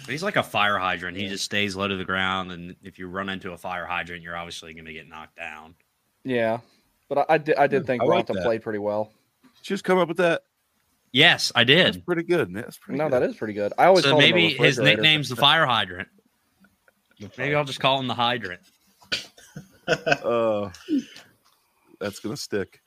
He's 0.08 0.22
like 0.24 0.36
a 0.36 0.44
fire 0.44 0.78
hydrant. 0.78 1.16
He 1.18 1.28
just 1.30 1.46
stays 1.46 1.76
low 1.76 1.88
to 1.88 1.96
the 1.96 2.06
ground, 2.06 2.52
and 2.52 2.76
if 2.84 2.98
you 3.00 3.08
run 3.08 3.30
into 3.30 3.52
a 3.54 3.58
fire 3.58 3.86
hydrant, 3.86 4.22
you're 4.24 4.36
obviously 4.38 4.74
going 4.74 4.86
to 4.86 4.94
get 4.94 5.08
knocked 5.08 5.36
down. 5.38 5.76
Yeah, 6.24 6.60
but 7.10 7.20
I, 7.20 7.26
I 7.30 7.38
did. 7.38 7.56
I 7.58 7.68
did 7.68 7.86
think 7.86 8.02
I 8.04 8.06
like 8.06 8.28
Raanta 8.28 8.34
that. 8.36 8.44
played 8.44 8.62
pretty 8.62 8.80
well. 8.80 9.12
Just 9.62 9.84
come 9.84 9.98
up 9.98 10.08
with 10.08 10.18
that. 10.18 10.44
Yes, 11.12 11.52
I 11.56 11.64
That's 11.66 11.96
did. 11.98 12.06
pretty 12.06 12.24
good. 12.24 12.54
That's 12.54 12.78
pretty 12.78 12.98
No, 13.00 13.06
good. 13.10 13.14
that 13.22 13.24
is 13.24 13.36
pretty 13.36 13.54
good. 13.54 13.74
I 13.78 13.86
always 13.86 14.04
So 14.06 14.12
called 14.12 14.24
him 14.24 14.30
a 14.30 14.34
maybe 14.34 14.54
his 14.54 14.78
nickname's 14.80 15.28
the 15.30 15.36
fire 15.36 15.66
hydrant. 15.66 16.08
Maybe 17.38 17.56
I'll 17.56 17.64
just 17.66 17.80
call 17.80 18.00
him 18.00 18.08
the 18.08 18.14
hydrant. 18.16 18.62
Uh, 19.90 20.70
that's 21.98 22.20
gonna 22.20 22.36
stick. 22.36 22.82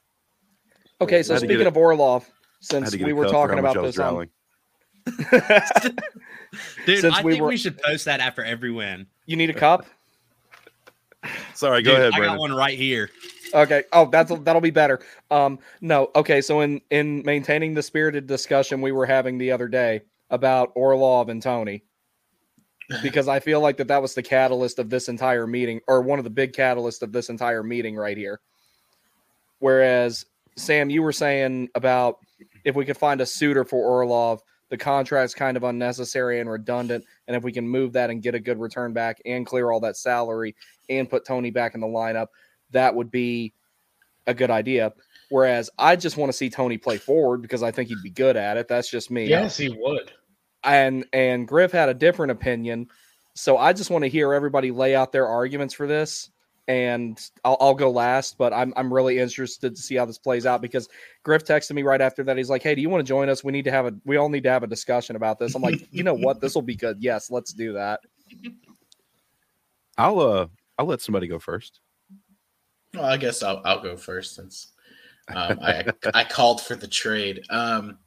Okay, 1.01 1.23
so 1.23 1.33
Had 1.33 1.41
to 1.41 1.47
get 1.47 1.55
speaking 1.55 1.67
of 1.67 1.77
Orlov, 1.79 2.29
since 2.61 2.95
we 2.95 3.15
were 3.15 3.27
talking 3.27 3.59
about 3.59 3.75
this 3.83 3.99
on. 3.99 4.29
Dude, 6.85 7.01
Since 7.01 7.17
I 7.17 7.23
we 7.23 7.33
think 7.33 7.43
were- 7.43 7.49
we 7.49 7.57
should 7.57 7.79
post 7.81 8.05
that 8.05 8.21
after 8.21 8.45
every 8.45 8.71
win. 8.71 9.07
you 9.25 9.37
need 9.37 9.49
a 9.49 9.55
cup. 9.55 9.87
Sorry, 11.55 11.83
go 11.83 11.93
Dude, 11.93 12.01
ahead, 12.01 12.13
I 12.15 12.19
Brandyn. 12.19 12.27
got 12.35 12.39
one 12.39 12.53
right 12.53 12.77
here. 12.79 13.09
Okay. 13.55 13.85
Oh, 13.93 14.07
that's 14.11 14.31
that'll 14.41 14.61
be 14.61 14.71
better. 14.71 15.01
Um, 15.31 15.59
no. 15.81 16.11
Okay. 16.15 16.41
So 16.43 16.61
in 16.61 16.81
in 16.91 17.23
maintaining 17.25 17.73
the 17.75 17.83
spirited 17.83 18.27
discussion 18.27 18.81
we 18.83 18.93
were 18.93 19.07
having 19.07 19.39
the 19.39 19.53
other 19.53 19.69
day 19.69 20.03
about 20.31 20.71
Orlov 20.75 21.29
and 21.31 21.43
Tony, 21.43 21.83
because 23.03 23.29
I 23.29 23.41
feel 23.41 23.61
like 23.61 23.77
that 23.79 23.89
that 23.89 24.03
was 24.03 24.15
the 24.15 24.23
catalyst 24.23 24.79
of 24.79 24.91
this 24.91 25.09
entire 25.09 25.47
meeting, 25.47 25.81
or 25.87 26.03
one 26.03 26.19
of 26.19 26.25
the 26.25 26.31
big 26.31 26.53
catalysts 26.53 27.03
of 27.03 27.13
this 27.13 27.29
entire 27.29 27.63
meeting 27.63 27.97
right 27.97 28.17
here. 28.17 28.41
Whereas 29.59 30.25
Sam, 30.57 30.91
you 30.91 31.03
were 31.03 31.13
saying 31.13 31.69
about 31.75 32.19
if 32.65 32.75
we 32.75 32.85
could 32.85 32.97
find 32.97 33.21
a 33.21 33.27
suitor 33.27 33.65
for 33.65 33.85
Orlov, 33.85 34.43
the 34.69 34.77
contract's 34.77 35.35
kind 35.35 35.57
of 35.57 35.65
unnecessary 35.65 36.41
and 36.41 36.49
redundant, 36.49 37.05
and 37.27 37.37
if 37.37 37.43
we 37.43 37.53
can 37.53 37.69
move 37.69 37.93
that 37.95 38.11
and 38.11 38.23
get 38.23 38.35
a 38.35 38.41
good 38.41 38.59
return 38.59 38.93
back 38.93 39.21
and 39.25 39.47
clear 39.47 39.71
all 39.71 39.81
that 39.81 39.97
salary 39.97 40.55
and 40.89 41.11
put 41.11 41.25
Tony 41.25 41.51
back 41.51 41.75
in 41.75 41.81
the 41.81 41.87
lineup, 41.87 42.29
that 42.71 42.95
would 42.95 43.11
be 43.11 43.53
a 44.27 44.35
good 44.35 44.51
idea. 44.51 44.93
Whereas 45.29 45.71
I 45.79 45.97
just 45.97 46.17
want 46.17 46.31
to 46.31 46.37
see 46.37 46.51
Tony 46.51 46.79
play 46.79 46.99
forward 46.99 47.43
because 47.43 47.63
I 47.63 47.71
think 47.71 47.89
he'd 47.89 48.03
be 48.03 48.11
good 48.11 48.37
at 48.37 48.57
it. 48.57 48.69
That's 48.69 48.91
just 48.91 49.11
me. 49.11 49.27
Yes, 49.27 49.57
he 49.57 49.69
would. 49.69 50.13
And 50.65 51.07
and 51.13 51.49
Griff 51.49 51.73
had 51.73 51.89
a 51.89 51.95
different 51.95 52.33
opinion. 52.33 52.89
So 53.35 53.57
I 53.57 53.73
just 53.73 53.91
want 53.91 54.05
to 54.05 54.09
hear 54.09 54.35
everybody 54.35 54.71
lay 54.71 54.95
out 54.95 55.13
their 55.13 55.27
arguments 55.27 55.73
for 55.75 55.87
this. 55.87 56.31
And 56.69 57.19
I'll, 57.45 57.57
I'll 57.61 57.75
go 57.75 57.91
last, 57.91 58.39
but 58.39 58.53
I'm 58.53 58.73
I'm 58.77 58.93
really 58.93 59.19
interested 59.19 59.75
to 59.75 59.83
see 59.83 59.97
how 59.97 60.05
this 60.05 60.19
plays 60.19 60.47
out 60.47 60.63
because 60.63 60.89
Griff 61.25 61.45
texted 61.45 61.73
me 61.73 61.83
right 61.83 62.01
after 62.01 62.23
that. 62.23 62.37
He's 62.37 62.51
like, 62.51 62.63
"Hey, 62.63 62.77
do 62.77 62.81
you 62.81 62.89
want 62.89 63.05
to 63.05 63.09
join 63.09 63.29
us? 63.29 63.43
We 63.43 63.51
need 63.51 63.65
to 63.65 63.73
have 63.73 63.87
a 63.87 63.95
we 64.05 64.19
all 64.19 64.29
need 64.29 64.45
to 64.45 64.51
have 64.51 64.63
a 64.63 64.69
discussion 64.69 65.17
about 65.17 65.41
this." 65.41 65.55
I'm 65.57 65.63
like, 65.63 65.89
"You 65.91 66.05
know 66.05 66.15
what? 66.15 66.41
This 66.41 66.55
will 66.55 66.63
be 66.63 66.77
good. 66.77 66.99
Yes, 67.01 67.31
let's 67.31 67.53
do 67.53 67.73
that." 67.73 68.01
I'll 69.99 70.21
uh, 70.21 70.47
I'll 70.79 70.87
let 70.87 71.01
somebody 71.01 71.27
go 71.27 71.41
first. 71.41 71.81
Well, 72.95 73.05
I 73.05 73.17
guess 73.17 73.43
I'll, 73.43 73.63
I'll 73.65 73.83
go 73.83 73.97
first 73.97 74.37
since 74.37 74.69
um, 75.29 75.59
I 75.63 75.85
I 76.15 76.25
called 76.25 76.61
for 76.61 76.75
the 76.75 76.89
trade. 76.89 77.45
Um, 77.51 77.99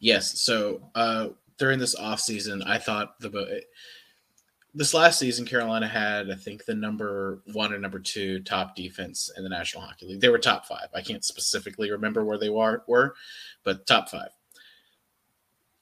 yes, 0.00 0.40
so 0.40 0.82
uh, 0.94 1.28
during 1.60 1.78
this 1.78 1.94
off 1.94 2.18
season, 2.18 2.62
I 2.62 2.78
thought 2.78 3.20
the 3.20 3.62
this 4.74 4.94
last 4.94 5.18
season 5.18 5.44
Carolina 5.44 5.86
had 5.86 6.30
I 6.30 6.34
think 6.34 6.64
the 6.64 6.74
number 6.74 7.42
one 7.52 7.72
or 7.72 7.78
number 7.78 7.98
two 7.98 8.40
top 8.40 8.74
defense 8.74 9.30
in 9.36 9.42
the 9.44 9.48
National 9.50 9.82
Hockey 9.84 10.06
League. 10.06 10.20
They 10.20 10.30
were 10.30 10.38
top 10.38 10.64
five. 10.66 10.88
I 10.94 11.02
can't 11.02 11.24
specifically 11.24 11.90
remember 11.90 12.24
where 12.24 12.38
they 12.38 12.48
were 12.48 12.82
were, 12.88 13.14
but 13.62 13.86
top 13.86 14.08
five. 14.08 14.30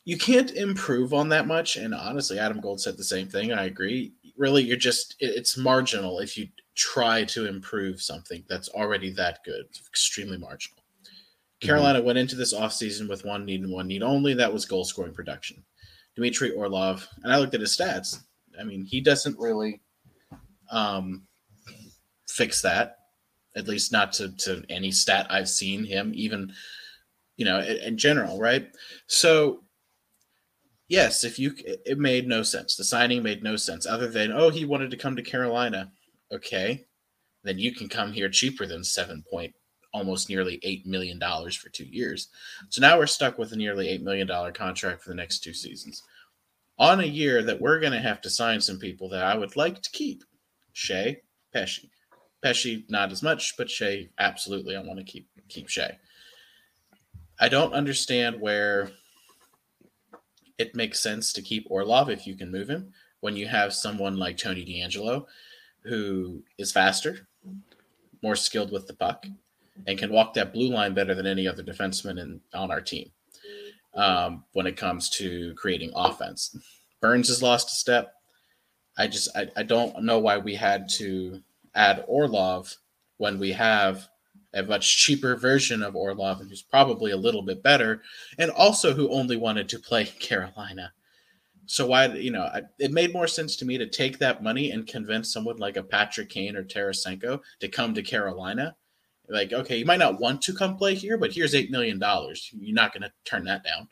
You 0.05 0.19
can't 0.19 0.51
improve 0.53 1.13
on 1.15 1.29
that 1.29 1.47
much, 1.47 1.77
and 1.77 1.95
honestly, 1.95 2.39
Adam 2.39 2.61
Gold 2.61 2.81
said 2.81 2.97
the 2.97 3.05
same 3.05 3.29
thing. 3.29 3.53
I 3.53 3.67
agree. 3.67 4.15
Really, 4.37 4.65
you're 4.65 4.77
just 4.77 5.15
it- 5.21 5.37
it's 5.37 5.57
marginal 5.57 6.19
if 6.19 6.37
you 6.37 6.49
try 6.75 7.25
to 7.25 7.47
improve 7.47 8.03
something 8.03 8.43
that's 8.49 8.69
already 8.71 9.11
that 9.13 9.45
good. 9.45 9.67
It's 9.69 9.87
extremely 9.87 10.39
marginal. 10.39 10.78
Carolina 11.61 12.01
went 12.01 12.19
into 12.19 12.37
this 12.37 12.55
offseason 12.55 13.09
with 13.09 13.25
one 13.25 13.45
need 13.45 13.63
and 13.63 13.73
one 13.73 13.89
need 13.89 14.03
only. 14.03 14.35
That 14.35 14.53
was 14.53 14.65
goal 14.65 14.85
scoring 14.85 15.15
production. 15.15 15.65
Dmitry 16.17 16.53
Orlov, 16.53 17.07
and 17.23 17.33
I 17.33 17.39
looked 17.39 17.55
at 17.55 17.61
his 17.61 17.77
stats. 17.77 18.23
I 18.59 18.65
mean, 18.65 18.85
he 18.85 19.01
doesn't 19.01 19.39
really 19.39 19.81
um, 20.71 21.27
fix 22.29 22.63
that, 22.63 22.97
at 23.57 23.69
least 23.69 23.93
not 23.93 24.13
to, 24.15 24.31
to 24.37 24.65
any 24.69 24.91
stat 24.91 25.27
I've 25.31 25.49
seen 25.49 25.85
him, 25.85 26.13
even, 26.15 26.53
you 27.37 27.45
know, 27.45 27.61
in, 27.61 27.77
in 27.79 27.99
general, 27.99 28.39
right? 28.39 28.69
So, 29.07 29.65
yes, 30.89 31.25
if 31.25 31.39
you, 31.39 31.55
it 31.65 31.99
made 31.99 32.27
no 32.27 32.43
sense. 32.43 32.75
The 32.75 32.85
signing 32.85 33.23
made 33.23 33.43
no 33.43 33.57
sense 33.57 33.87
other 33.87 34.09
than, 34.09 34.33
oh, 34.33 34.51
he 34.51 34.65
wanted 34.65 34.91
to 34.91 34.97
come 34.97 35.17
to 35.17 35.23
Carolina. 35.23 35.93
Okay. 36.33 36.85
Then 37.45 37.59
you 37.59 37.73
can 37.73 37.89
come 37.89 38.13
here 38.13 38.29
cheaper 38.29 38.67
than 38.67 38.83
seven 38.83 39.25
point 39.31 39.55
almost 39.99 40.29
nearly 40.29 40.59
$8 40.65 40.87
million 40.87 41.21
for 41.21 41.69
two 41.69 41.85
years. 41.85 42.29
So 42.71 42.81
now 42.81 42.99
we're 42.99 43.07
stuck 43.07 43.39
with 43.39 43.53
a 43.53 43.57
nearly 43.57 43.87
$8 43.87 44.03
million 44.03 44.29
contract 44.53 45.03
for 45.03 45.11
the 45.11 45.17
next 45.17 45.41
two 45.41 45.53
seasons 45.53 46.03
on 46.79 47.01
a 47.01 47.07
year 47.07 47.43
that 47.43 47.61
we're 47.61 47.81
going 47.81 47.93
to 47.93 47.99
have 47.99 48.21
to 48.23 48.31
sign 48.31 48.61
some 48.61 48.79
people 48.79 49.09
that 49.11 49.25
I 49.25 49.37
would 49.37 49.57
like 49.57 49.83
to 49.83 49.91
keep. 49.91 50.25
Skjei, 50.75 51.17
Pesce. 51.53 51.87
Pesce, 52.43 52.85
not 52.89 53.11
as 53.11 53.23
much, 53.23 53.57
but 53.57 53.67
Skjei, 53.67 54.11
absolutely, 54.19 54.77
I 54.77 54.83
want 54.83 54.99
to 54.99 55.05
keep 55.05 55.29
keep 55.49 55.67
Skjei. 55.67 55.97
I 57.41 57.49
don't 57.49 57.73
understand 57.73 58.41
where 58.41 58.91
it 60.59 60.77
makes 60.77 61.01
sense 61.01 61.33
to 61.33 61.43
keep 61.43 61.67
Orlov 61.69 62.11
if 62.11 62.27
you 62.27 62.37
can 62.37 62.51
move 62.51 62.69
him 62.69 62.93
when 63.21 63.37
you 63.37 63.49
have 63.49 63.73
someone 63.73 64.17
like 64.17 64.37
Tony 64.37 64.65
DeAngelo 64.65 65.27
who 65.85 66.43
is 66.59 66.73
faster, 66.73 67.27
more 68.23 68.37
skilled 68.37 68.73
with 68.73 68.87
the 68.87 68.95
puck, 68.95 69.27
and 69.87 69.99
can 69.99 70.13
walk 70.13 70.35
that 70.35 70.53
blue 70.53 70.69
line 70.69 70.95
better 70.95 71.15
than 71.15 71.27
any 71.27 71.47
other 71.47 71.63
defenseman 71.63 72.21
in, 72.21 72.41
on 72.55 72.71
our 72.71 72.81
team 72.81 73.11
um, 73.95 74.45
when 74.53 74.67
it 74.67 74.77
comes 74.77 75.09
to 75.11 75.55
creating 75.55 75.93
offense. 75.95 76.57
Burns 77.01 77.29
has 77.29 77.43
lost 77.43 77.69
a 77.69 77.75
step. 77.77 78.15
I 78.97 79.07
just 79.07 79.29
I, 79.37 79.49
I 79.57 79.63
don't 79.63 80.03
know 80.03 80.19
why 80.19 80.39
we 80.39 80.55
had 80.55 80.89
to 80.97 81.43
add 81.75 82.05
Orlov 82.09 82.75
when 83.19 83.39
we 83.39 83.53
have 83.53 84.09
a 84.55 84.63
much 84.63 84.97
cheaper 84.97 85.37
version 85.37 85.83
of 85.83 85.95
Orlov 85.95 86.41
and 86.41 86.49
who's 86.49 86.63
probably 86.63 87.13
a 87.13 87.17
little 87.17 87.43
bit 87.43 87.63
better 87.63 88.03
and 88.39 88.51
also 88.51 88.95
who 88.95 89.11
only 89.11 89.37
wanted 89.37 89.69
to 89.69 89.79
play 89.79 90.03
in 90.03 90.21
Carolina. 90.21 90.93
So 91.67 91.87
why 91.87 92.07
you 92.07 92.31
know 92.31 92.43
I, 92.43 92.63
it 92.79 92.93
made 92.93 93.13
more 93.13 93.27
sense 93.29 93.55
to 93.57 93.65
me 93.65 93.79
to 93.79 93.87
take 93.87 94.19
that 94.19 94.43
money 94.43 94.71
and 94.71 94.87
convince 94.87 95.33
someone 95.33 95.59
like 95.59 95.77
a 95.77 95.83
Patrick 95.83 96.31
Kane 96.31 96.57
or 96.57 96.65
Tarasenko 96.65 97.41
to 97.61 97.69
come 97.69 97.95
to 97.95 98.03
Carolina 98.03 98.75
like, 99.29 99.53
okay, 99.53 99.77
you 99.77 99.85
might 99.85 99.99
not 99.99 100.21
want 100.21 100.43
to 100.43 100.55
come 100.55 100.77
play 100.77 100.95
here, 100.95 101.17
but 101.19 101.33
here's 101.33 101.55
eight 101.55 101.71
million 101.71 101.99
dollars. 101.99 102.51
You're 102.59 102.75
not 102.75 102.93
going 102.93 103.03
to 103.03 103.13
turn 103.25 103.45
that 103.45 103.65
down. 103.65 103.83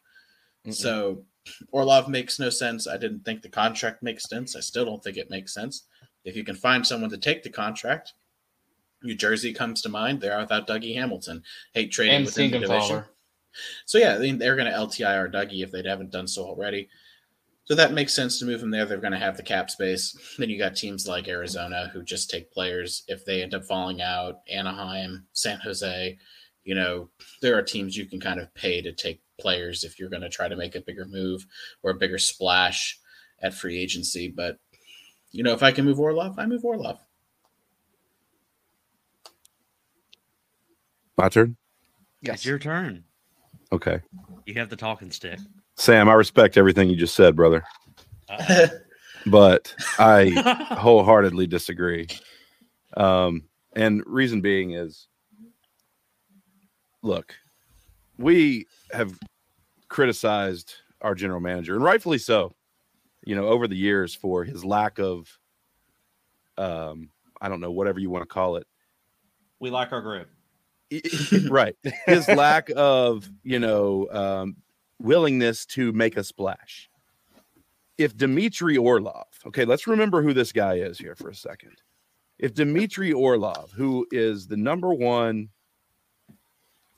Mm-hmm. 0.64 0.72
So 0.72 1.24
Orlov 1.72 2.08
makes 2.08 2.38
no 2.38 2.50
sense. 2.50 2.86
I 2.88 2.96
didn't 2.96 3.24
think 3.24 3.42
the 3.42 3.48
contract 3.48 4.02
makes 4.02 4.28
sense. 4.28 4.56
I 4.56 4.60
still 4.60 4.84
don't 4.84 5.02
think 5.02 5.16
it 5.16 5.30
makes 5.30 5.54
sense. 5.54 5.84
If 6.24 6.36
you 6.36 6.44
can 6.44 6.56
find 6.56 6.86
someone 6.86 7.10
to 7.10 7.18
take 7.18 7.42
the 7.42 7.50
contract, 7.50 8.14
New 9.02 9.14
Jersey 9.14 9.52
comes 9.52 9.82
to 9.82 9.88
mind. 9.88 10.20
They're 10.20 10.38
without 10.38 10.66
Dougie 10.66 10.94
Hamilton. 10.94 11.42
Hate 11.74 11.92
trading 11.92 12.16
and 12.16 12.26
within 12.26 12.50
the 12.50 12.58
division. 12.60 13.04
So 13.84 13.98
yeah, 13.98 14.16
they're 14.16 14.56
going 14.56 14.70
to 14.70 14.76
LTIR 14.76 15.32
Dougie 15.32 15.62
if 15.62 15.70
they 15.70 15.82
haven't 15.82 16.10
done 16.10 16.26
so 16.26 16.44
already. 16.44 16.88
So 17.66 17.74
that 17.74 17.92
makes 17.92 18.14
sense 18.14 18.38
to 18.38 18.44
move 18.44 18.60
them 18.60 18.70
there. 18.70 18.84
They're 18.84 18.98
going 18.98 19.12
to 19.12 19.18
have 19.18 19.36
the 19.36 19.42
cap 19.42 19.70
space. 19.70 20.16
Then 20.38 20.48
you 20.48 20.56
got 20.56 20.76
teams 20.76 21.08
like 21.08 21.26
Arizona 21.26 21.90
who 21.92 22.04
just 22.04 22.30
take 22.30 22.52
players 22.52 23.02
if 23.08 23.24
they 23.24 23.42
end 23.42 23.54
up 23.54 23.64
falling 23.64 24.00
out. 24.00 24.40
Anaheim, 24.48 25.26
San 25.32 25.58
Jose. 25.58 26.16
You 26.62 26.74
know, 26.76 27.10
there 27.42 27.58
are 27.58 27.62
teams 27.62 27.96
you 27.96 28.06
can 28.06 28.20
kind 28.20 28.40
of 28.40 28.54
pay 28.54 28.80
to 28.82 28.92
take 28.92 29.20
players 29.40 29.82
if 29.82 29.98
you're 29.98 30.08
going 30.08 30.22
to 30.22 30.28
try 30.28 30.46
to 30.46 30.56
make 30.56 30.76
a 30.76 30.80
bigger 30.80 31.06
move 31.06 31.44
or 31.82 31.90
a 31.90 31.94
bigger 31.94 32.18
splash 32.18 33.00
at 33.42 33.52
free 33.52 33.78
agency. 33.78 34.28
But 34.28 34.58
you 35.32 35.42
know, 35.42 35.52
if 35.52 35.62
I 35.64 35.72
can 35.72 35.84
move 35.84 35.98
Orlov, 35.98 36.38
I 36.38 36.46
move 36.46 36.64
Orlov. 36.64 37.00
My 41.18 41.28
turn. 41.28 41.56
Yes. 42.22 42.36
It's 42.36 42.46
your 42.46 42.58
turn. 42.60 43.04
Okay. 43.72 44.00
You 44.44 44.54
have 44.54 44.70
the 44.70 44.76
talking 44.76 45.10
stick. 45.10 45.40
Sam, 45.76 46.08
I 46.08 46.14
respect 46.14 46.56
everything 46.56 46.88
you 46.88 46.96
just 46.96 47.14
said, 47.14 47.36
brother. 47.36 47.64
but 49.26 49.74
I 49.98 50.30
wholeheartedly 50.78 51.46
disagree. 51.46 52.08
Um, 52.96 53.44
and 53.74 54.02
reason 54.06 54.40
being 54.40 54.72
is 54.72 55.06
look, 57.02 57.34
we 58.18 58.66
have 58.92 59.18
criticized 59.88 60.74
our 61.02 61.14
general 61.14 61.40
manager, 61.40 61.74
and 61.74 61.84
rightfully 61.84 62.18
so, 62.18 62.54
you 63.24 63.36
know, 63.36 63.46
over 63.46 63.68
the 63.68 63.76
years 63.76 64.14
for 64.14 64.44
his 64.44 64.64
lack 64.64 64.98
of 64.98 65.38
um, 66.58 67.10
I 67.40 67.48
don't 67.48 67.60
know, 67.60 67.70
whatever 67.70 68.00
you 68.00 68.10
want 68.10 68.22
to 68.22 68.32
call 68.32 68.56
it. 68.56 68.66
We 69.60 69.70
like 69.70 69.92
our 69.92 70.00
grip. 70.00 70.30
right. 71.48 71.76
His 72.06 72.28
lack 72.28 72.70
of, 72.76 73.28
you 73.42 73.58
know, 73.58 74.08
um, 74.10 74.56
willingness 74.98 75.66
to 75.66 75.92
make 75.92 76.16
a 76.16 76.24
splash. 76.24 76.88
If 77.98 78.16
Dmitry 78.16 78.76
Orlov, 78.76 79.26
okay, 79.46 79.64
let's 79.64 79.86
remember 79.86 80.22
who 80.22 80.34
this 80.34 80.52
guy 80.52 80.74
is 80.74 80.98
here 80.98 81.14
for 81.14 81.30
a 81.30 81.34
second. 81.34 81.80
If 82.38 82.54
Dmitry 82.54 83.12
Orlov, 83.12 83.72
who 83.72 84.06
is 84.10 84.46
the 84.46 84.56
number 84.56 84.92
one 84.92 85.48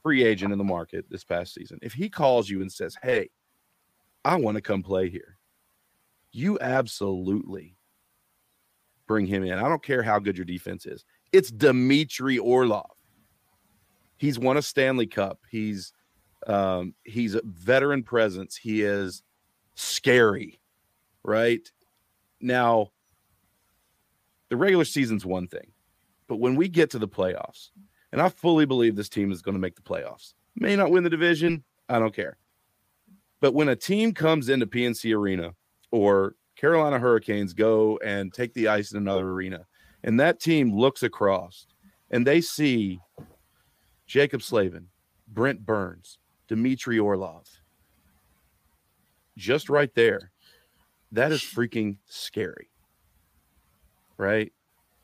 free 0.02 0.24
agent 0.24 0.52
in 0.52 0.58
the 0.58 0.64
market 0.64 1.06
this 1.08 1.24
past 1.24 1.54
season, 1.54 1.78
if 1.82 1.92
he 1.92 2.08
calls 2.08 2.48
you 2.48 2.60
and 2.60 2.72
says, 2.72 2.96
Hey, 3.02 3.30
I 4.24 4.36
want 4.36 4.56
to 4.56 4.60
come 4.62 4.82
play 4.82 5.08
here, 5.08 5.38
you 6.32 6.58
absolutely 6.60 7.76
bring 9.06 9.26
him 9.26 9.44
in. 9.44 9.54
I 9.54 9.68
don't 9.68 9.82
care 9.82 10.02
how 10.02 10.18
good 10.18 10.36
your 10.36 10.44
defense 10.44 10.84
is. 10.84 11.04
It's 11.32 11.50
Dmitry 11.50 12.38
Orlov. 12.38 12.90
He's 14.16 14.38
won 14.38 14.56
a 14.56 14.62
Stanley 14.62 15.06
Cup. 15.06 15.40
He's 15.50 15.92
um, 16.46 16.94
he's 17.04 17.34
a 17.34 17.42
veteran 17.44 18.02
presence. 18.02 18.56
He 18.56 18.82
is 18.82 19.22
scary, 19.74 20.60
right? 21.22 21.70
Now, 22.40 22.92
the 24.48 24.56
regular 24.56 24.84
season's 24.84 25.26
one 25.26 25.48
thing, 25.48 25.72
but 26.26 26.36
when 26.36 26.56
we 26.56 26.68
get 26.68 26.90
to 26.90 26.98
the 26.98 27.08
playoffs, 27.08 27.70
and 28.12 28.22
I 28.22 28.28
fully 28.28 28.64
believe 28.64 28.96
this 28.96 29.08
team 29.08 29.32
is 29.32 29.42
going 29.42 29.54
to 29.54 29.60
make 29.60 29.76
the 29.76 29.82
playoffs, 29.82 30.34
may 30.56 30.76
not 30.76 30.90
win 30.90 31.04
the 31.04 31.10
division. 31.10 31.64
I 31.88 31.98
don't 31.98 32.14
care. 32.14 32.38
But 33.40 33.54
when 33.54 33.68
a 33.68 33.76
team 33.76 34.12
comes 34.12 34.48
into 34.48 34.66
PNC 34.66 35.14
Arena 35.14 35.54
or 35.90 36.34
Carolina 36.56 36.98
Hurricanes 36.98 37.52
go 37.52 37.98
and 38.04 38.32
take 38.32 38.52
the 38.54 38.68
ice 38.68 38.92
in 38.92 38.98
another 38.98 39.28
arena, 39.28 39.66
and 40.02 40.18
that 40.18 40.40
team 40.40 40.74
looks 40.74 41.02
across 41.02 41.66
and 42.10 42.26
they 42.26 42.40
see 42.40 43.00
Jaccob 44.08 44.42
Slavin, 44.42 44.88
Brent 45.28 45.64
Burns, 45.64 46.18
Dmitry 46.48 46.98
Orlov. 46.98 47.46
Just 49.36 49.68
right 49.68 49.94
there. 49.94 50.32
That 51.12 51.32
is 51.32 51.40
freaking 51.40 51.96
scary. 52.06 52.70
Right? 54.16 54.52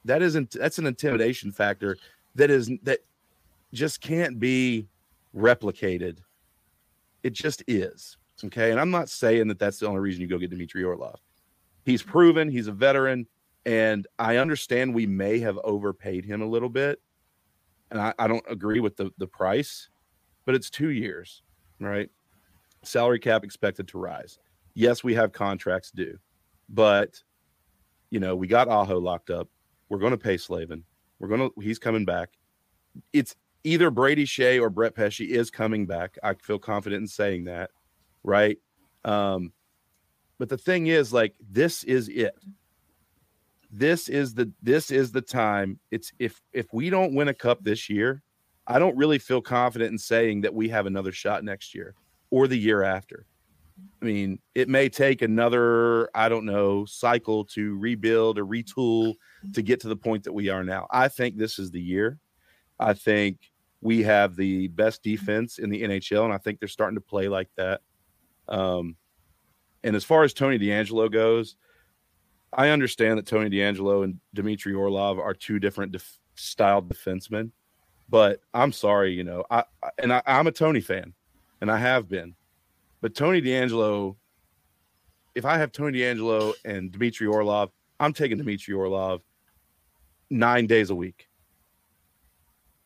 That 0.04 0.22
isn't 0.22 0.50
that's 0.50 0.78
an 0.78 0.86
intimidation 0.86 1.52
factor 1.52 1.96
that 2.34 2.50
is 2.50 2.70
that 2.82 3.00
just 3.72 4.00
can't 4.00 4.38
be 4.38 4.88
replicated. 5.34 6.18
It 7.22 7.32
just 7.32 7.62
is. 7.66 8.16
Okay. 8.44 8.70
And 8.70 8.80
I'm 8.80 8.90
not 8.90 9.08
saying 9.08 9.48
that 9.48 9.58
that's 9.58 9.78
the 9.78 9.86
only 9.86 10.00
reason 10.00 10.20
you 10.20 10.26
go 10.26 10.38
get 10.38 10.50
Dmitry 10.50 10.84
Orlov. 10.84 11.20
He's 11.84 12.02
proven, 12.02 12.48
he's 12.48 12.66
a 12.66 12.72
veteran, 12.72 13.26
and 13.66 14.06
I 14.18 14.38
understand 14.38 14.94
we 14.94 15.06
may 15.06 15.38
have 15.40 15.58
overpaid 15.64 16.24
him 16.24 16.42
a 16.42 16.46
little 16.46 16.68
bit. 16.68 17.00
And 17.90 18.00
I, 18.00 18.14
I 18.18 18.26
don't 18.26 18.44
agree 18.48 18.80
with 18.80 18.96
the, 18.96 19.10
the 19.18 19.26
price, 19.26 19.90
but 20.44 20.54
it's 20.54 20.70
two 20.70 20.90
years, 20.90 21.42
right? 21.80 22.10
Salary 22.82 23.18
cap 23.18 23.44
expected 23.44 23.88
to 23.88 23.98
rise. 23.98 24.38
Yes, 24.74 25.04
we 25.04 25.14
have 25.14 25.32
contracts 25.32 25.90
due, 25.90 26.18
but 26.68 27.22
you 28.10 28.20
know, 28.20 28.36
we 28.36 28.46
got 28.46 28.68
Aho 28.68 28.98
locked 28.98 29.30
up. 29.30 29.48
We're 29.88 29.98
going 29.98 30.12
to 30.12 30.18
pay 30.18 30.36
Slavin. 30.36 30.84
We're 31.18 31.28
going 31.28 31.50
to, 31.50 31.60
he's 31.60 31.78
coming 31.78 32.04
back. 32.04 32.30
It's 33.12 33.34
either 33.64 33.90
Brady 33.90 34.24
Skjei 34.24 34.60
or 34.60 34.70
Brett 34.70 34.94
Pesce 34.94 35.20
is 35.20 35.50
coming 35.50 35.86
back. 35.86 36.16
I 36.22 36.34
feel 36.34 36.58
confident 36.58 37.00
in 37.00 37.08
saying 37.08 37.44
that, 37.44 37.70
right? 38.22 38.58
Um, 39.04 39.52
but 40.38 40.48
the 40.48 40.58
thing 40.58 40.86
is, 40.86 41.12
like, 41.12 41.34
this 41.40 41.82
is 41.84 42.08
it. 42.08 42.34
This 43.70 44.08
is 44.08 44.34
the 44.34 44.52
this 44.62 44.92
is 44.92 45.10
the 45.10 45.20
time. 45.20 45.80
It's 45.90 46.12
if 46.20 46.40
if 46.52 46.72
we 46.72 46.90
don't 46.90 47.14
win 47.14 47.26
a 47.26 47.34
cup 47.34 47.64
this 47.64 47.90
year, 47.90 48.22
I 48.66 48.78
don't 48.78 48.96
really 48.96 49.18
feel 49.18 49.42
confident 49.42 49.92
in 49.92 49.98
saying 49.98 50.42
that 50.42 50.54
we 50.54 50.68
have 50.70 50.86
another 50.86 51.12
shot 51.12 51.44
next 51.44 51.74
year 51.74 51.94
or 52.30 52.48
the 52.48 52.58
year 52.58 52.82
after. 52.82 53.26
I 54.00 54.04
mean, 54.04 54.38
it 54.54 54.68
may 54.68 54.88
take 54.88 55.22
another, 55.22 56.08
I 56.14 56.28
don't 56.28 56.44
know, 56.44 56.84
cycle 56.84 57.44
to 57.46 57.76
rebuild 57.78 58.38
or 58.38 58.46
retool 58.46 59.14
to 59.52 59.62
get 59.62 59.80
to 59.80 59.88
the 59.88 59.96
point 59.96 60.24
that 60.24 60.32
we 60.32 60.48
are 60.48 60.62
now. 60.62 60.86
I 60.90 61.08
think 61.08 61.36
this 61.36 61.58
is 61.58 61.70
the 61.70 61.80
year. 61.80 62.18
I 62.78 62.94
think 62.94 63.38
we 63.80 64.02
have 64.02 64.36
the 64.36 64.68
best 64.68 65.02
defense 65.02 65.58
in 65.58 65.70
the 65.70 65.82
NHL, 65.82 66.24
and 66.24 66.32
I 66.32 66.38
think 66.38 66.58
they're 66.58 66.68
starting 66.68 66.96
to 66.96 67.00
play 67.00 67.28
like 67.28 67.50
that. 67.56 67.80
Um, 68.48 68.96
and 69.82 69.94
as 69.94 70.04
far 70.04 70.22
as 70.22 70.32
Tony 70.32 70.58
DeAngelo 70.58 71.10
goes, 71.10 71.56
I 72.52 72.68
understand 72.68 73.18
that 73.18 73.26
Tony 73.26 73.50
DeAngelo 73.50 74.04
and 74.04 74.20
Dmitry 74.32 74.74
Orlov 74.74 75.18
are 75.18 75.34
two 75.34 75.58
different 75.58 75.92
def- 75.92 76.18
styled 76.34 76.88
defensemen, 76.88 77.50
but 78.08 78.40
I'm 78.52 78.72
sorry, 78.72 79.12
you 79.12 79.24
know, 79.24 79.44
I, 79.50 79.64
I 79.82 79.90
and 79.98 80.12
I, 80.12 80.22
I'm 80.26 80.46
a 80.46 80.52
Tony 80.52 80.80
fan, 80.80 81.14
and 81.60 81.70
I 81.70 81.78
have 81.78 82.08
been, 82.08 82.34
but 83.00 83.14
Tony 83.14 83.40
DeAngelo, 83.40 84.16
if 85.34 85.44
I 85.44 85.58
have 85.58 85.72
Tony 85.72 85.98
DeAngelo 85.98 86.54
and 86.64 86.92
Dmitry 86.92 87.26
Orlov, 87.26 87.70
I'm 88.00 88.12
taking 88.12 88.38
Dmitry 88.38 88.74
Orlov 88.74 89.22
nine 90.30 90.66
days 90.66 90.90
a 90.90 90.94
week. 90.94 91.28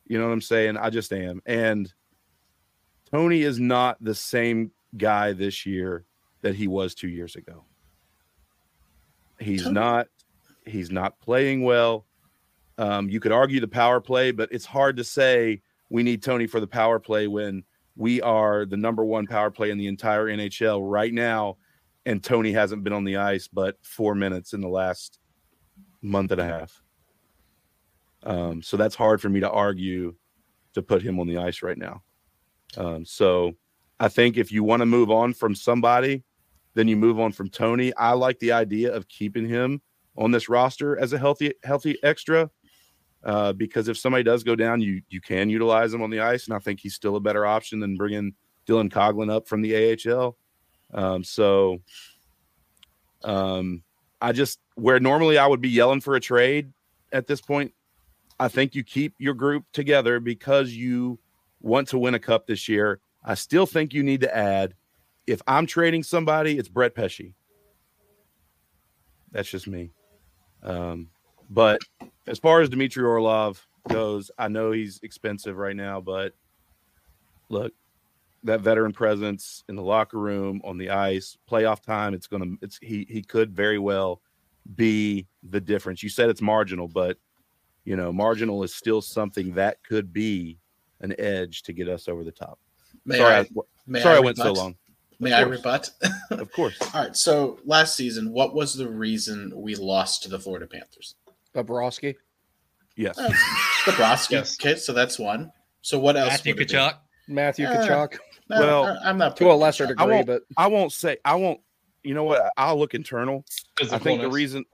You 0.07 0.19
know 0.19 0.27
what 0.27 0.33
I'm 0.33 0.41
saying? 0.41 0.77
I 0.77 0.91
just 0.91 1.13
am, 1.13 1.43
and 1.47 1.93
Tony 3.11 3.43
is 3.43 3.59
not 3.59 4.03
the 4.03 4.15
same 4.15 4.71
guy 4.97 5.33
this 5.33 5.67
year 5.67 6.05
that 6.43 6.55
he 6.55 6.69
was 6.69 6.95
two 6.95 7.09
years 7.09 7.37
ago. 7.37 7.65
He's 9.39 9.65
Tony- 9.65 9.75
not. 9.75 10.09
He's 10.65 10.91
not 10.91 11.19
playing 11.21 11.63
well. 11.63 12.05
Um, 12.79 13.11
you 13.11 13.21
could 13.21 13.33
argue 13.33 13.61
the 13.61 13.69
power 13.69 14.01
play, 14.01 14.31
but 14.31 14.49
it's 14.53 14.65
hard 14.65 14.97
to 14.97 15.05
say 15.05 15.61
we 15.91 16.03
need 16.03 16.23
Tony 16.23 16.47
for 16.47 16.61
the 16.61 16.67
power 16.67 16.99
play 16.99 17.27
when 17.27 17.65
we 17.97 18.23
are 18.23 18.65
the 18.65 18.77
number 18.77 19.05
one 19.05 19.27
power 19.27 19.51
play 19.51 19.71
in 19.71 19.79
the 19.79 19.89
entire 19.89 20.27
NHL 20.27 20.81
right 20.83 21.13
now, 21.13 21.57
and 22.07 22.23
Tony 22.23 22.53
hasn't 22.53 22.85
been 22.85 22.93
on 22.93 23.05
the 23.05 23.17
ice 23.17 23.49
but 23.49 23.77
four 23.83 24.15
minutes 24.15 24.53
in 24.53 24.61
the 24.61 24.69
last 24.69 25.19
month 26.01 26.31
and 26.31 26.41
a 26.41 26.45
half. 26.45 26.81
Um, 28.23 28.63
so 28.63 28.77
that's 28.77 28.95
hard 28.95 29.21
for 29.21 29.29
me 29.29 29.41
to 29.41 29.51
argue 29.51 30.15
to 30.75 30.83
put 30.83 31.03
him 31.03 31.19
on 31.19 31.27
the 31.27 31.39
ice 31.39 31.63
right 31.63 31.79
now. 31.79 32.03
Um, 32.77 33.05
so 33.05 33.55
I 33.99 34.09
think 34.09 34.37
if 34.37 34.53
you 34.53 34.63
want 34.63 34.81
to 34.81 34.87
move 34.87 35.11
on 35.11 35.35
from 35.35 35.55
somebody, 35.55 36.23
then 36.75 36.87
you 36.87 36.97
move 36.97 37.19
on 37.19 37.33
from 37.33 37.49
Tony. 37.49 37.93
I 37.97 38.13
like 38.13 38.39
the 38.39 38.53
idea 38.53 38.95
of 38.95 39.09
keeping 39.09 39.49
him 39.49 39.83
on 40.17 40.31
this 40.31 40.49
roster 40.49 40.99
as 40.99 41.13
a 41.13 41.19
healthy 41.19 41.53
healthy 41.65 41.97
extra 42.03 42.51
uh, 43.25 43.53
because 43.53 43.89
if 43.89 43.99
somebody 43.99 44.25
does 44.25 44.45
go 44.45 44.57
down, 44.57 44.81
you 44.81 45.03
you 45.09 45.21
can 45.21 45.51
utilize 45.51 45.93
him 45.93 46.03
on 46.03 46.11
the 46.11 46.21
ice, 46.21 46.47
and 46.47 46.55
I 46.55 46.59
think 46.59 46.81
he's 46.81 46.95
still 46.95 47.17
a 47.17 47.21
better 47.21 47.47
option 47.47 47.81
than 47.81 47.97
bringing 47.97 48.35
Dylan 48.67 48.91
Coghlan 48.91 49.31
up 49.31 49.49
from 49.49 49.63
the 49.63 49.99
AHL. 50.11 50.37
Um, 50.93 51.25
so, 51.25 51.81
um, 53.25 53.83
I 54.21 54.33
just 54.33 54.61
where 54.75 55.01
normally 55.01 55.39
I 55.39 55.47
would 55.47 55.61
be 55.61 55.69
yelling 55.69 56.01
for 56.01 56.15
a 56.15 56.21
trade 56.21 56.73
at 57.13 57.27
this 57.27 57.41
point, 57.41 57.73
I 58.39 58.49
think 58.49 58.75
you 58.75 58.85
keep 58.85 59.15
your 59.19 59.35
group 59.35 59.65
together 59.73 60.21
because 60.21 60.73
you 60.73 61.19
want 61.61 61.89
to 61.89 61.99
win 61.99 62.15
a 62.15 62.19
cup 62.19 62.47
this 62.47 62.69
year. 62.69 63.01
I 63.25 63.35
still 63.35 63.67
think 63.67 63.93
you 63.93 64.03
need 64.03 64.21
to 64.21 64.37
add. 64.37 64.75
If 65.27 65.43
I'm 65.47 65.67
trading 65.67 66.03
somebody, 66.03 66.59
it's 66.59 66.69
Brett 66.69 66.95
Pesce. 66.95 67.35
That's 69.31 69.51
just 69.51 69.67
me. 69.67 69.91
Um, 70.63 71.11
but 71.51 71.81
as 72.27 72.39
far 72.39 72.61
as 72.61 72.69
Dmitry 72.69 73.05
Orlov 73.05 73.67
goes, 73.89 74.31
I 74.39 74.49
know 74.49 74.73
he's 74.73 75.01
expensive 75.03 75.57
right 75.57 75.77
now, 75.77 76.01
but 76.01 76.35
look, 77.49 77.73
that 78.45 78.61
veteran 78.61 78.93
presence 78.93 79.65
in 79.69 79.77
the 79.77 79.83
locker 79.83 80.19
room, 80.19 80.61
on 80.65 80.79
the 80.79 80.91
ice, 80.91 81.37
playoff 81.51 81.83
time, 81.83 82.15
it's 82.15 82.27
gonna 82.27 82.55
it's 82.63 82.79
he 82.81 83.07
he 83.09 83.23
could 83.23 83.55
very 83.55 83.79
well 83.79 84.21
be 84.77 85.27
the 85.43 85.61
difference. 85.61 86.03
You 86.03 86.09
said 86.09 86.29
it's 86.29 86.43
marginal, 86.43 86.89
but 86.89 87.17
you 87.85 87.97
know, 87.97 88.13
marginal 88.13 88.63
is 88.63 88.75
still 88.75 89.01
something 89.01 89.55
that 89.55 89.83
could 89.83 90.13
be 90.13 90.59
an 91.01 91.15
edge 91.19 91.63
to 91.63 91.73
get 91.73 91.89
us 91.89 92.09
over 92.09 92.23
the 92.23 92.33
top. 92.33 92.59
May 93.05 93.19
sorry, 93.19 93.35
I, 93.35 93.39
I, 93.41 94.01
sorry 94.01 94.17
I, 94.17 94.19
I 94.19 94.21
went 94.21 94.37
so 94.37 94.53
long. 94.53 94.77
May 95.21 95.33
I 95.33 95.41
rebut? 95.43 95.91
Of 96.31 96.53
course. 96.53 96.77
All 96.95 97.03
right. 97.03 97.17
So 97.17 97.59
last 97.65 97.97
season, 97.97 98.31
what 98.31 98.55
was 98.55 98.75
the 98.75 98.89
reason 98.89 99.53
we 99.55 99.75
lost 99.75 100.23
to 100.23 100.29
the 100.29 100.39
Florida 100.39 100.67
Panthers? 100.67 101.17
Bobrovsky. 101.55 102.15
Yes. 102.97 103.19
Uh, 103.19 103.29
Bobrovsky. 103.85 104.31
Yes. 104.33 104.57
Okay, 104.61 104.77
so 104.77 104.93
that's 104.93 105.19
one. 105.19 105.53
So 105.83 105.99
what 105.99 106.17
else? 106.17 106.31
Matthew 106.31 106.55
would 106.55 106.63
it 106.63 106.69
be? 106.69 106.75
Tkachuk. 106.75 106.95
Matthew 107.29 107.67
Uh, 107.67 107.87
Tkachuk. 107.87 108.19
No, 108.51 108.61
Well, 108.61 108.85
I- 109.03 109.09
I'm 109.09 109.19
not 109.19 109.37
To 109.37 109.51
a 109.51 109.55
lesser 109.55 109.85
Tkachuk. 109.87 109.89
degree, 109.89 110.07
won't- 110.15 110.27
but 110.27 110.43
I 110.57 110.67
won't 110.69 110.93
say 110.93 111.19
I 111.25 111.35
won't. 111.37 111.61
You 112.03 112.15
know 112.15 112.25
what? 112.25 112.53
I'll 112.57 112.79
look 112.79 112.95
internal. 112.95 113.45
I 113.93 113.99
think 113.99 114.21
the 114.21 114.31
reason 114.31 114.65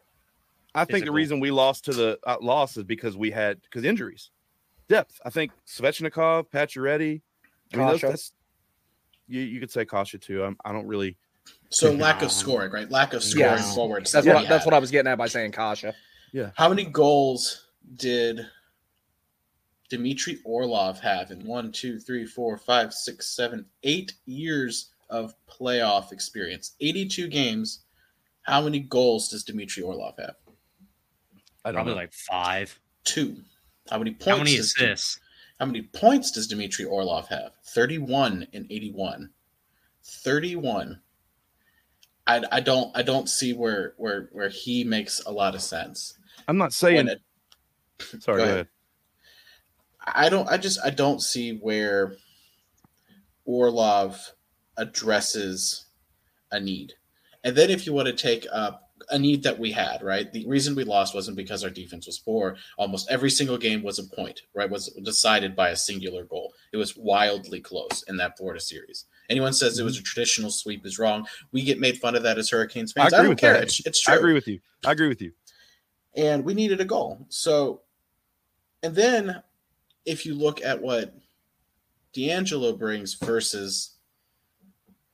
I 0.74 0.84
think 0.84 1.04
the 1.04 1.12
reason 1.12 1.40
we 1.40 1.50
lost 1.50 1.84
to 1.86 1.92
the 1.92 2.18
uh, 2.24 2.36
loss 2.40 2.76
is 2.76 2.84
because 2.84 3.16
we 3.16 3.30
had 3.30 3.60
because 3.62 3.84
injuries, 3.84 4.30
depth. 4.88 5.20
I 5.24 5.30
think 5.30 5.52
Svechnikov, 5.66 6.48
Pacioretty. 6.50 7.22
I 7.72 7.76
mean, 7.76 7.86
those, 7.86 8.00
Kasha. 8.00 8.06
that's 8.08 8.32
you. 9.28 9.40
You 9.40 9.60
could 9.60 9.70
say 9.70 9.84
Kasha 9.84 10.18
too. 10.18 10.42
I'm, 10.44 10.56
I 10.64 10.72
don't 10.72 10.86
really. 10.86 11.16
So 11.70 11.92
lack 12.06 12.22
of 12.22 12.30
scoring, 12.32 12.70
right? 12.72 12.90
Lack 12.90 13.12
of 13.14 13.22
scoring 13.22 13.50
Yes. 13.52 13.74
forwards. 13.74 14.12
that's 14.12 14.26
that 14.26 14.34
what 14.34 14.48
that's 14.48 14.64
what 14.64 14.74
I 14.74 14.78
was 14.78 14.90
getting 14.90 15.10
at 15.10 15.18
by 15.18 15.26
saying 15.26 15.52
Kasha. 15.52 15.94
How 16.56 16.68
many 16.68 16.84
goals 16.84 17.68
did 17.96 18.46
Dmitry 19.88 20.40
Orlov 20.44 20.98
have 21.00 21.30
in 21.30 21.46
one, 21.46 21.70
two, 21.70 22.00
three, 22.00 22.26
four, 22.26 22.58
five, 22.58 22.92
six, 22.92 23.28
seven, 23.28 23.64
eight 23.84 24.14
years 24.26 24.90
of 25.10 25.34
playoff 25.48 26.10
experience? 26.10 26.74
82 26.80 27.28
games. 27.28 27.84
How 28.42 28.60
many 28.60 28.80
goals 28.80 29.28
does 29.28 29.44
Dmitry 29.44 29.84
Orlov 29.84 30.16
have? 30.18 30.34
I 31.64 31.70
don't 31.70 31.76
Probably 31.76 31.92
know. 31.92 32.00
like 32.00 32.12
five. 32.12 32.78
Two. 33.04 33.36
How 33.88 33.98
many 33.98 34.10
points? 34.10 34.26
How 34.26 34.36
many 34.38 34.56
does, 34.56 34.74
assists? 34.74 35.20
How 35.60 35.66
many 35.66 35.82
points 35.82 36.32
does 36.32 36.48
Dmitry 36.48 36.84
Orlov 36.84 37.28
have? 37.28 37.52
31 37.64 38.48
and 38.52 38.66
81. 38.70 39.30
31. 40.02 41.00
I, 42.26 42.42
I 42.50 42.60
don't 42.60 42.96
I 42.96 43.02
don't 43.02 43.28
see 43.28 43.52
where 43.52 43.94
where 43.98 44.28
where 44.32 44.48
he 44.48 44.82
makes 44.84 45.20
a 45.26 45.30
lot 45.30 45.54
of 45.54 45.60
sense. 45.62 46.18
I'm 46.48 46.58
not 46.58 46.72
saying. 46.72 47.08
It- 47.08 47.22
sorry. 48.20 48.20
go 48.20 48.36
Go 48.38 48.42
ahead. 48.44 48.54
ahead. 48.54 48.68
I 50.06 50.28
don't 50.28 50.48
I 50.48 50.58
just 50.58 50.78
I 50.84 50.90
don't 50.90 51.22
see 51.22 51.56
where 51.58 52.16
Orlov 53.44 54.18
addresses 54.76 55.86
a 56.50 56.60
need. 56.60 56.94
And 57.42 57.56
then 57.56 57.70
if 57.70 57.86
you 57.86 57.92
want 57.92 58.06
to 58.06 58.14
take 58.14 58.46
up 58.52 58.84
a 59.10 59.18
need 59.18 59.42
that 59.42 59.58
we 59.58 59.70
had, 59.70 60.02
right? 60.02 60.32
The 60.32 60.46
reason 60.46 60.74
we 60.74 60.84
lost 60.84 61.14
wasn't 61.14 61.36
because 61.36 61.62
our 61.62 61.70
defense 61.70 62.06
was 62.06 62.18
poor. 62.18 62.56
Almost 62.78 63.10
every 63.10 63.30
single 63.30 63.58
game 63.58 63.82
was 63.82 63.98
a 63.98 64.04
point, 64.04 64.42
right? 64.54 64.70
Was 64.70 64.88
decided 65.02 65.54
by 65.54 65.70
a 65.70 65.76
singular 65.76 66.24
goal. 66.24 66.54
It 66.72 66.78
was 66.78 66.96
wildly 66.96 67.60
close 67.60 68.02
in 68.08 68.16
that 68.18 68.38
Florida 68.38 68.60
series. 68.60 69.04
Anyone 69.28 69.52
says 69.52 69.78
it 69.78 69.84
was 69.84 69.96
a 69.96 70.00
mm-hmm. 70.00 70.04
traditional 70.04 70.50
sweep 70.50 70.86
is 70.86 70.98
wrong. 70.98 71.26
We 71.52 71.62
get 71.62 71.80
made 71.80 71.98
fun 71.98 72.14
of 72.14 72.22
that 72.22 72.38
as 72.38 72.50
Hurricanes 72.50 72.92
fans. 72.92 73.12
I 73.12 73.18
I, 73.18 73.20
don't 73.22 73.30
with 73.30 73.38
care. 73.38 73.54
that. 73.54 73.64
It's, 73.64 73.86
it's 73.86 74.00
true 74.00 74.14
I 74.14 74.16
agree 74.16 74.34
with 74.34 74.48
you. 74.48 74.60
I 74.84 74.92
agree 74.92 75.08
with 75.08 75.20
you. 75.20 75.32
And 76.16 76.44
we 76.44 76.54
needed 76.54 76.80
a 76.80 76.84
goal. 76.84 77.26
So, 77.28 77.82
and 78.82 78.94
then 78.94 79.42
if 80.04 80.24
you 80.26 80.34
look 80.34 80.62
at 80.62 80.80
what 80.80 81.14
DeAngelo 82.14 82.78
brings 82.78 83.14
versus 83.14 83.96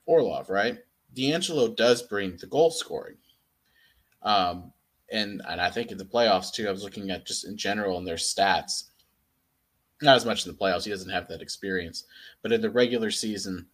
Orlov, 0.07 0.51
right? 0.51 0.79
DeAngelo 1.17 1.75
does 1.75 2.03
bring 2.03 2.37
the 2.37 2.47
goal 2.47 2.71
scoring. 2.71 3.17
Um, 4.23 4.73
and 5.11 5.43
and 5.49 5.61
I 5.61 5.71
think 5.71 5.91
in 5.91 5.99
the 5.99 6.05
playoffs 6.05 6.53
too, 6.53 6.69
I 6.69 6.71
was 6.71 6.85
looking 6.85 7.11
at 7.11 7.27
just 7.27 7.45
in 7.45 7.57
general 7.57 7.99
in 7.99 8.05
their 8.05 8.17
stats. 8.17 8.85
Not 10.03 10.17
as 10.17 10.25
much 10.25 10.47
in 10.47 10.53
the 10.53 10.59
playoffs, 10.59 10.85
he 10.85 10.91
doesn't 10.91 11.11
have 11.11 11.29
that 11.29 11.43
experience. 11.43 12.05
But 12.43 12.53
in 12.53 12.61
the 12.61 12.71
regular 12.71 13.11
season, 13.11 13.67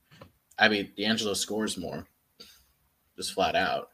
I 0.58 0.68
mean, 0.68 0.90
DeAngelo 0.98 1.36
scores 1.36 1.76
more, 1.76 2.06
just 3.16 3.32
flat 3.32 3.54
out. 3.54 3.90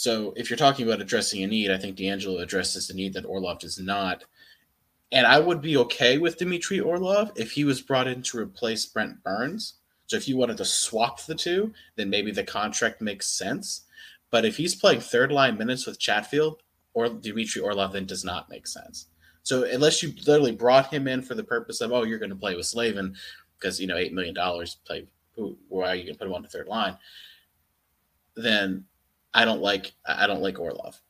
So 0.00 0.32
if 0.34 0.48
you're 0.48 0.56
talking 0.56 0.86
about 0.86 1.02
addressing 1.02 1.42
a 1.42 1.46
need, 1.46 1.70
I 1.70 1.76
think 1.76 1.98
DeAngelo 1.98 2.40
addresses 2.40 2.88
the 2.88 2.94
need 2.94 3.12
that 3.12 3.26
Orlov 3.26 3.58
does 3.58 3.78
not. 3.78 4.24
And 5.12 5.26
I 5.26 5.38
would 5.38 5.60
be 5.60 5.76
okay 5.76 6.16
with 6.16 6.38
Dmitry 6.38 6.80
Orlov 6.80 7.32
if 7.36 7.52
he 7.52 7.64
was 7.64 7.82
brought 7.82 8.06
in 8.06 8.22
to 8.22 8.38
replace 8.38 8.86
Brent 8.86 9.22
Burns. 9.22 9.74
So 10.06 10.16
if 10.16 10.26
you 10.26 10.38
wanted 10.38 10.56
to 10.56 10.64
swap 10.64 11.26
the 11.26 11.34
two, 11.34 11.74
then 11.96 12.08
maybe 12.08 12.30
the 12.30 12.42
contract 12.42 13.02
makes 13.02 13.28
sense. 13.28 13.82
But 14.30 14.46
if 14.46 14.56
he's 14.56 14.74
playing 14.74 15.00
third 15.00 15.32
line 15.32 15.58
minutes 15.58 15.86
with 15.86 15.98
Chatfield 15.98 16.62
or 16.94 17.10
Dmitry 17.10 17.60
Orlov, 17.60 17.92
then 17.92 18.06
does 18.06 18.24
not 18.24 18.48
make 18.48 18.66
sense. 18.66 19.08
So 19.42 19.64
unless 19.64 20.02
you 20.02 20.14
literally 20.26 20.52
brought 20.52 20.90
him 20.90 21.08
in 21.08 21.20
for 21.20 21.34
the 21.34 21.44
purpose 21.44 21.82
of, 21.82 21.92
oh, 21.92 22.04
you're 22.04 22.18
going 22.18 22.30
to 22.30 22.36
play 22.36 22.56
with 22.56 22.64
Slavin 22.64 23.16
because 23.58 23.78
you 23.78 23.86
know 23.86 23.98
eight 23.98 24.14
million 24.14 24.32
dollars 24.34 24.78
play, 24.86 25.06
who, 25.36 25.58
why 25.68 25.88
are 25.88 25.94
you 25.94 26.04
going 26.04 26.14
to 26.14 26.18
put 26.18 26.26
him 26.26 26.32
on 26.32 26.40
the 26.40 26.48
third 26.48 26.68
line? 26.68 26.96
Then 28.34 28.86
I 29.32 29.44
don't 29.44 29.60
like 29.60 29.92
I 30.06 30.26
don't 30.26 30.42
like 30.42 30.58
Orlov. 30.58 31.00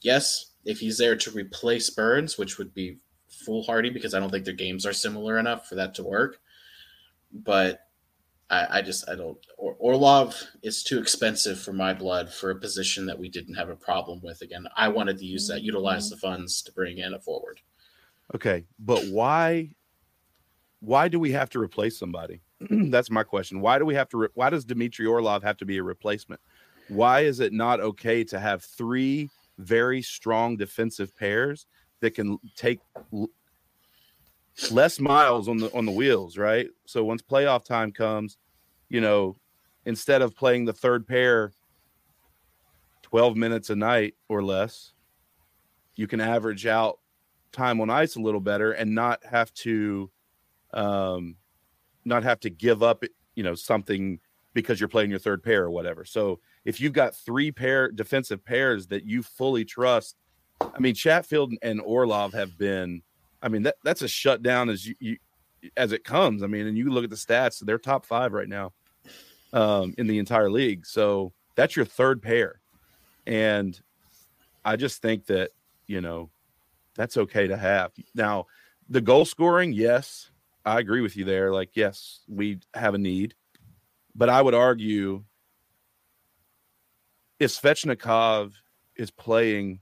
Yes, 0.00 0.52
if 0.64 0.78
he's 0.78 0.98
there 0.98 1.16
to 1.16 1.30
replace 1.30 1.90
Burns, 1.90 2.38
which 2.38 2.58
would 2.58 2.72
be 2.74 2.98
foolhardy 3.28 3.90
because 3.90 4.14
I 4.14 4.20
don't 4.20 4.30
think 4.30 4.44
their 4.44 4.54
games 4.54 4.86
are 4.86 4.92
similar 4.92 5.38
enough 5.38 5.68
for 5.68 5.74
that 5.76 5.94
to 5.96 6.02
work. 6.02 6.40
But 7.32 7.80
I, 8.48 8.78
I 8.78 8.82
just 8.82 9.08
I 9.08 9.14
don't 9.14 9.38
or, 9.58 9.74
Orlov 9.78 10.40
is 10.62 10.82
too 10.82 10.98
expensive 10.98 11.58
for 11.58 11.72
my 11.72 11.92
blood 11.92 12.32
for 12.32 12.50
a 12.50 12.56
position 12.56 13.06
that 13.06 13.18
we 13.18 13.28
didn't 13.28 13.54
have 13.54 13.68
a 13.68 13.76
problem 13.76 14.20
with. 14.22 14.42
Again, 14.42 14.66
I 14.76 14.88
wanted 14.88 15.18
to 15.18 15.26
use 15.26 15.48
that, 15.48 15.62
utilize 15.62 16.10
the 16.10 16.16
funds 16.16 16.62
to 16.62 16.72
bring 16.72 16.98
in 16.98 17.14
a 17.14 17.18
forward. 17.18 17.60
Okay, 18.34 18.64
but 18.78 19.04
why? 19.06 19.70
Why 20.80 21.08
do 21.08 21.18
we 21.18 21.32
have 21.32 21.50
to 21.50 21.58
replace 21.60 21.98
somebody? 21.98 22.42
That's 22.70 23.10
my 23.10 23.24
question. 23.24 23.60
Why 23.60 23.78
do 23.78 23.84
we 23.84 23.94
have 23.94 24.08
to? 24.10 24.16
Re- 24.18 24.28
why 24.34 24.50
does 24.50 24.64
Dmitry 24.64 25.06
Orlov 25.06 25.42
have 25.42 25.56
to 25.58 25.64
be 25.64 25.78
a 25.78 25.82
replacement? 25.82 26.40
Why 26.88 27.20
is 27.20 27.40
it 27.40 27.52
not 27.52 27.80
okay 27.80 28.24
to 28.24 28.38
have 28.38 28.62
three 28.62 29.30
very 29.58 30.02
strong 30.02 30.56
defensive 30.56 31.16
pairs 31.16 31.66
that 32.00 32.14
can 32.14 32.38
take 32.56 32.80
l- 33.12 33.28
less 34.70 35.00
miles 35.00 35.48
on 35.48 35.58
the 35.58 35.72
on 35.72 35.86
the 35.86 35.92
wheels, 35.92 36.38
right? 36.38 36.68
So 36.86 37.04
once 37.04 37.22
playoff 37.22 37.64
time 37.64 37.92
comes, 37.92 38.36
you 38.88 39.00
know, 39.00 39.36
instead 39.84 40.22
of 40.22 40.36
playing 40.36 40.64
the 40.64 40.72
third 40.72 41.06
pair 41.06 41.52
12 43.02 43.36
minutes 43.36 43.70
a 43.70 43.76
night 43.76 44.14
or 44.28 44.42
less, 44.42 44.92
you 45.94 46.06
can 46.06 46.20
average 46.20 46.66
out 46.66 46.98
time 47.52 47.80
on 47.80 47.88
ice 47.88 48.16
a 48.16 48.20
little 48.20 48.40
better 48.40 48.72
and 48.72 48.94
not 48.94 49.24
have 49.24 49.52
to 49.54 50.10
um 50.74 51.36
not 52.04 52.22
have 52.22 52.38
to 52.40 52.50
give 52.50 52.82
up, 52.82 53.02
you 53.34 53.42
know, 53.42 53.54
something 53.54 54.20
because 54.54 54.80
you're 54.80 54.88
playing 54.88 55.10
your 55.10 55.18
third 55.18 55.42
pair 55.42 55.64
or 55.64 55.70
whatever. 55.70 56.04
So 56.04 56.40
if 56.66 56.80
you've 56.80 56.92
got 56.92 57.14
three 57.14 57.52
pair 57.52 57.90
defensive 57.90 58.44
pairs 58.44 58.88
that 58.88 59.06
you 59.06 59.22
fully 59.22 59.64
trust, 59.64 60.16
I 60.60 60.78
mean, 60.80 60.94
Chatfield 60.94 61.54
and 61.62 61.80
Orlov 61.80 62.34
have 62.34 62.58
been, 62.58 63.02
I 63.40 63.48
mean, 63.48 63.62
that 63.62 63.76
that's 63.84 64.02
a 64.02 64.08
shutdown 64.08 64.68
as 64.68 64.84
you, 64.84 64.94
you 64.98 65.16
as 65.76 65.92
it 65.92 66.04
comes. 66.04 66.42
I 66.42 66.48
mean, 66.48 66.66
and 66.66 66.76
you 66.76 66.90
look 66.90 67.04
at 67.04 67.10
the 67.10 67.16
stats, 67.16 67.64
they're 67.64 67.78
top 67.78 68.04
five 68.04 68.32
right 68.32 68.48
now 68.48 68.72
um, 69.52 69.94
in 69.96 70.08
the 70.08 70.18
entire 70.18 70.50
league. 70.50 70.86
So 70.86 71.32
that's 71.54 71.76
your 71.76 71.84
third 71.84 72.20
pair. 72.20 72.60
And 73.26 73.80
I 74.64 74.76
just 74.76 75.00
think 75.00 75.26
that, 75.26 75.50
you 75.86 76.00
know, 76.00 76.30
that's 76.96 77.16
okay 77.16 77.46
to 77.46 77.56
have. 77.56 77.92
Now, 78.14 78.46
the 78.88 79.00
goal 79.00 79.24
scoring, 79.24 79.72
yes, 79.72 80.30
I 80.64 80.80
agree 80.80 81.00
with 81.00 81.16
you 81.16 81.24
there. 81.24 81.52
Like, 81.52 81.70
yes, 81.74 82.20
we 82.28 82.58
have 82.74 82.94
a 82.94 82.98
need. 82.98 83.34
But 84.16 84.30
I 84.30 84.42
would 84.42 84.54
argue 84.54 85.24
if 87.38 87.50
Svechnikov 87.50 88.52
is 88.96 89.10
playing 89.10 89.80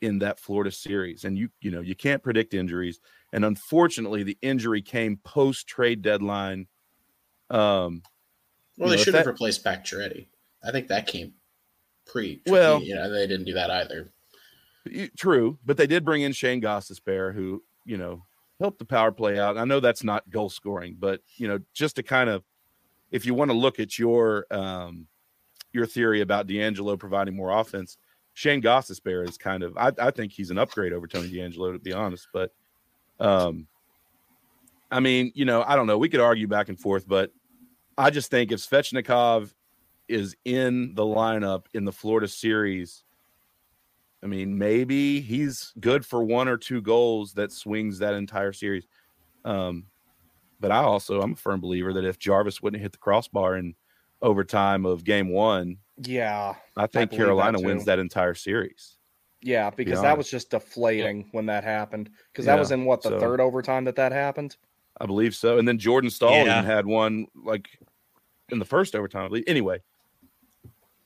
in 0.00 0.18
that 0.18 0.38
Florida 0.38 0.70
series, 0.70 1.24
and 1.24 1.36
you 1.38 1.48
you 1.60 1.70
know 1.70 1.80
you 1.80 1.94
can't 1.94 2.22
predict 2.22 2.54
injuries, 2.54 3.00
and 3.32 3.44
unfortunately 3.44 4.22
the 4.22 4.38
injury 4.42 4.82
came 4.82 5.16
post 5.18 5.66
trade 5.66 6.02
deadline. 6.02 6.66
Um, 7.50 8.02
Well, 8.76 8.90
they 8.90 8.96
know, 8.96 9.02
should 9.02 9.14
have 9.14 9.24
that- 9.24 9.30
replaced 9.30 9.64
Pacioretty. 9.64 10.26
I 10.62 10.70
think 10.72 10.88
that 10.88 11.06
came 11.06 11.34
pre. 12.06 12.42
Well- 12.46 12.82
you 12.82 12.94
know, 12.94 13.10
they 13.10 13.26
didn't 13.26 13.46
do 13.46 13.54
that 13.54 13.70
either. 13.70 14.10
true, 15.16 15.58
but 15.64 15.76
they 15.78 15.86
did 15.86 16.04
bring 16.04 16.22
in 16.22 16.32
Shayne 16.32 16.60
Gostisbehere, 16.60 17.32
who 17.34 17.62
you 17.84 17.96
know 17.96 18.24
helped 18.60 18.78
the 18.78 18.84
power 18.84 19.10
play 19.12 19.38
out. 19.38 19.56
I 19.56 19.64
know 19.64 19.80
that's 19.80 20.04
not 20.04 20.28
goal 20.30 20.50
scoring, 20.50 20.96
but 20.98 21.22
you 21.36 21.48
know 21.48 21.58
just 21.72 21.96
to 21.96 22.02
kind 22.02 22.28
of, 22.30 22.44
if 23.10 23.24
you 23.24 23.32
want 23.34 23.50
to 23.50 23.56
look 23.56 23.80
at 23.80 23.98
your 23.98 24.46
um, 24.50 25.06
your 25.74 25.86
theory 25.86 26.20
about 26.20 26.46
DeAngelo 26.46 26.98
providing 26.98 27.36
more 27.36 27.50
offense, 27.50 27.98
Shayne 28.32 28.62
Gostisbehere 28.62 29.28
is 29.28 29.36
kind 29.36 29.62
of 29.62 29.76
I, 29.76 29.92
I 29.98 30.10
think 30.10 30.32
he's 30.32 30.50
an 30.50 30.58
upgrade 30.58 30.92
over 30.92 31.06
Tony 31.06 31.30
DeAngelo 31.30 31.72
to 31.72 31.78
be 31.78 31.92
honest, 31.92 32.28
but 32.32 32.52
um, 33.20 33.66
I 34.90 35.00
mean 35.00 35.32
you 35.34 35.44
know 35.44 35.62
I 35.62 35.76
don't 35.76 35.86
know 35.86 35.98
we 35.98 36.08
could 36.08 36.20
argue 36.20 36.48
back 36.48 36.68
and 36.68 36.78
forth, 36.78 37.06
but 37.06 37.30
I 37.96 38.10
just 38.10 38.30
think 38.30 38.50
if 38.50 38.60
Svechnikov 38.60 39.52
is 40.08 40.36
in 40.44 40.94
the 40.94 41.02
lineup 41.02 41.64
in 41.74 41.84
the 41.84 41.92
Florida 41.92 42.28
series. 42.28 43.04
I 44.22 44.26
mean, 44.26 44.56
maybe 44.56 45.20
he's 45.20 45.72
good 45.80 46.04
for 46.04 46.22
one 46.22 46.48
or 46.48 46.56
two 46.56 46.80
goals 46.80 47.34
that 47.34 47.52
swings 47.52 47.98
that 47.98 48.14
entire 48.14 48.52
series. 48.52 48.86
Um, 49.44 49.84
but 50.60 50.70
I 50.70 50.78
also 50.78 51.20
I'm 51.20 51.32
a 51.32 51.36
firm 51.36 51.60
believer 51.60 51.92
that 51.92 52.04
if 52.04 52.18
Jarvis 52.18 52.62
wouldn't 52.62 52.82
hit 52.82 52.92
the 52.92 52.98
crossbar 52.98 53.56
in 53.56 53.74
overtime 54.22 54.86
of 54.86 55.04
game 55.04 55.28
one, 55.28 55.78
Yeah, 55.98 56.54
I 56.76 56.86
think 56.86 56.92
believe 56.92 57.10
that 57.10 57.16
Carolina 57.16 57.58
too. 57.58 57.64
wins 57.66 57.84
that 57.86 57.98
entire 57.98 58.34
series. 58.34 58.96
yeah, 59.42 59.68
because 59.70 60.00
that 60.00 60.16
was 60.16 60.30
just 60.30 60.50
deflating 60.50 61.28
when 61.32 61.46
that 61.46 61.64
happened. 61.64 62.08
Because 62.32 62.46
that 62.46 62.54
Yeah, 62.54 62.60
was 62.60 62.70
in 62.70 62.84
what 62.86 63.02
the 63.02 63.10
so- 63.10 63.20
third 63.20 63.40
overtime 63.40 63.84
that 63.84 63.96
that 63.96 64.10
happened. 64.12 64.56
I 65.00 65.06
believe 65.06 65.34
so. 65.34 65.58
And 65.58 65.66
then 65.68 65.78
Jordan 65.78 66.08
Staal 66.08 66.46
Yeah. 66.46 66.58
even 66.58 66.64
had 66.64 66.86
one 66.86 67.26
like 67.34 67.68
in 68.50 68.58
the 68.58 68.64
first 68.64 68.94
overtime. 68.94 69.24
I 69.24 69.28
believe. 69.28 69.44
Anyway, 69.46 69.80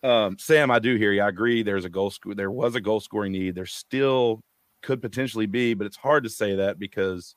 um, 0.03 0.39
Sam, 0.39 0.71
I 0.71 0.79
do 0.79 0.95
hear 0.97 1.13
you. 1.13 1.23
I 1.23 1.29
agree. 1.29 1.63
There's 1.63 1.85
a 1.85 1.89
goal 1.91 2.11
score. 2.11 2.35
There 2.35 2.51
was 2.51 2.75
a 2.75 2.81
goal 2.81 3.01
scoring 3.01 3.33
need. 3.33 3.55
There 3.55 3.67
still 3.67 4.41
could 4.83 5.01
potentially 5.03 5.47
be, 5.47 5.75
but 5.75 5.87
it's 5.87 5.97
hard 5.97 6.23
to 6.25 6.31
say 6.31 6.55
that 6.57 6.79
because, 6.79 7.35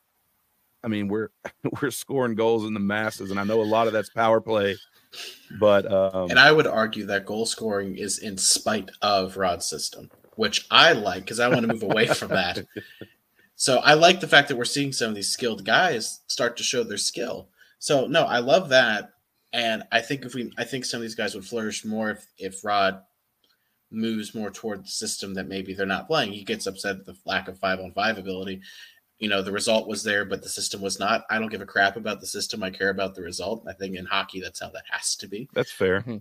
I 0.84 0.88
mean, 0.88 1.08
we're 1.08 1.30
we're 1.82 1.92
scoring 1.92 2.36
goals 2.36 2.66
in 2.66 2.74
the 2.74 2.80
masses, 2.80 3.32
and 3.32 3.40
I 3.40 3.44
know 3.44 3.62
a 3.62 3.64
lot 3.64 3.88
of 3.88 3.94
that's 3.94 4.10
power 4.10 4.42
play. 4.42 4.76
But 5.60 5.92
um, 5.92 6.30
And 6.30 6.40
I 6.40 6.52
would 6.52 6.68
argue 6.68 7.06
that 7.08 7.26
goal 7.26 7.46
scoring 7.46 7.98
is 7.98 8.20
in 8.20 8.38
spite 8.38 8.90
of 9.02 9.36
Rod's 9.36 9.66
system, 9.66 10.10
which 10.36 10.66
I 10.72 10.94
like 10.94 11.24
because 11.24 11.40
I 11.40 11.50
want 11.50 11.62
to 11.62 11.68
move 11.68 11.84
away 11.84 12.08
from 12.08 12.30
that. 12.30 12.66
So 13.62 13.78
I 13.78 13.94
like 13.94 14.20
the 14.20 14.28
fact 14.28 14.48
that 14.48 14.58
we're 14.58 14.66
seeing 14.66 14.92
some 14.92 15.10
of 15.10 15.16
these 15.16 15.30
skilled 15.30 15.64
guys 15.64 16.22
start 16.26 16.58
to 16.58 16.64
show 16.64 16.84
their 16.84 16.98
skill. 16.98 17.48
So 17.78 18.08
no, 18.08 18.24
I 18.24 18.40
love 18.40 18.70
that, 18.70 19.12
and 19.54 19.84
I 19.92 20.02
think 20.02 20.26
if 20.26 20.34
we, 20.34 20.52
I 20.58 20.64
think 20.64 20.84
some 20.84 20.98
of 20.98 21.04
these 21.04 21.14
guys 21.14 21.36
would 21.36 21.46
flourish 21.46 21.86
more 21.86 22.10
if 22.10 22.26
if 22.40 22.66
Rod 22.66 23.04
moves 23.92 24.34
more 24.34 24.50
toward 24.50 24.84
the 24.84 24.90
system 24.90 25.36
that 25.36 25.48
maybe 25.48 25.76
they're 25.76 25.86
not 25.86 26.08
playing. 26.08 26.32
He 26.32 26.44
gets 26.44 26.66
upset 26.66 26.96
at 26.96 27.06
the 27.06 27.16
lack 27.24 27.48
of 27.48 27.60
five 27.60 27.80
on 27.80 27.92
five 27.92 28.18
ability. 28.18 28.62
You 29.22 29.30
know, 29.30 29.42
the 29.42 29.52
result 29.52 29.88
was 29.88 30.04
there, 30.04 30.26
but 30.26 30.42
the 30.44 30.50
system 30.50 30.82
was 30.82 31.00
not. 31.00 31.24
I 31.30 31.40
don't 31.40 31.48
give 31.52 31.62
a 31.62 31.66
crap 31.66 31.96
about 31.96 32.20
the 32.20 32.26
system. 32.28 32.64
I 32.64 32.72
care 32.72 32.90
about 32.90 33.16
the 33.16 33.22
result. 33.22 33.64
I 33.70 33.74
think 33.74 33.96
in 33.96 34.06
hockey, 34.06 34.42
that's 34.42 34.60
how 34.60 34.70
that 34.72 34.84
has 34.90 35.16
to 35.18 35.28
be. 35.28 35.48
that's 35.54 35.72
fair. 35.72 36.02
Hmm. 36.02 36.18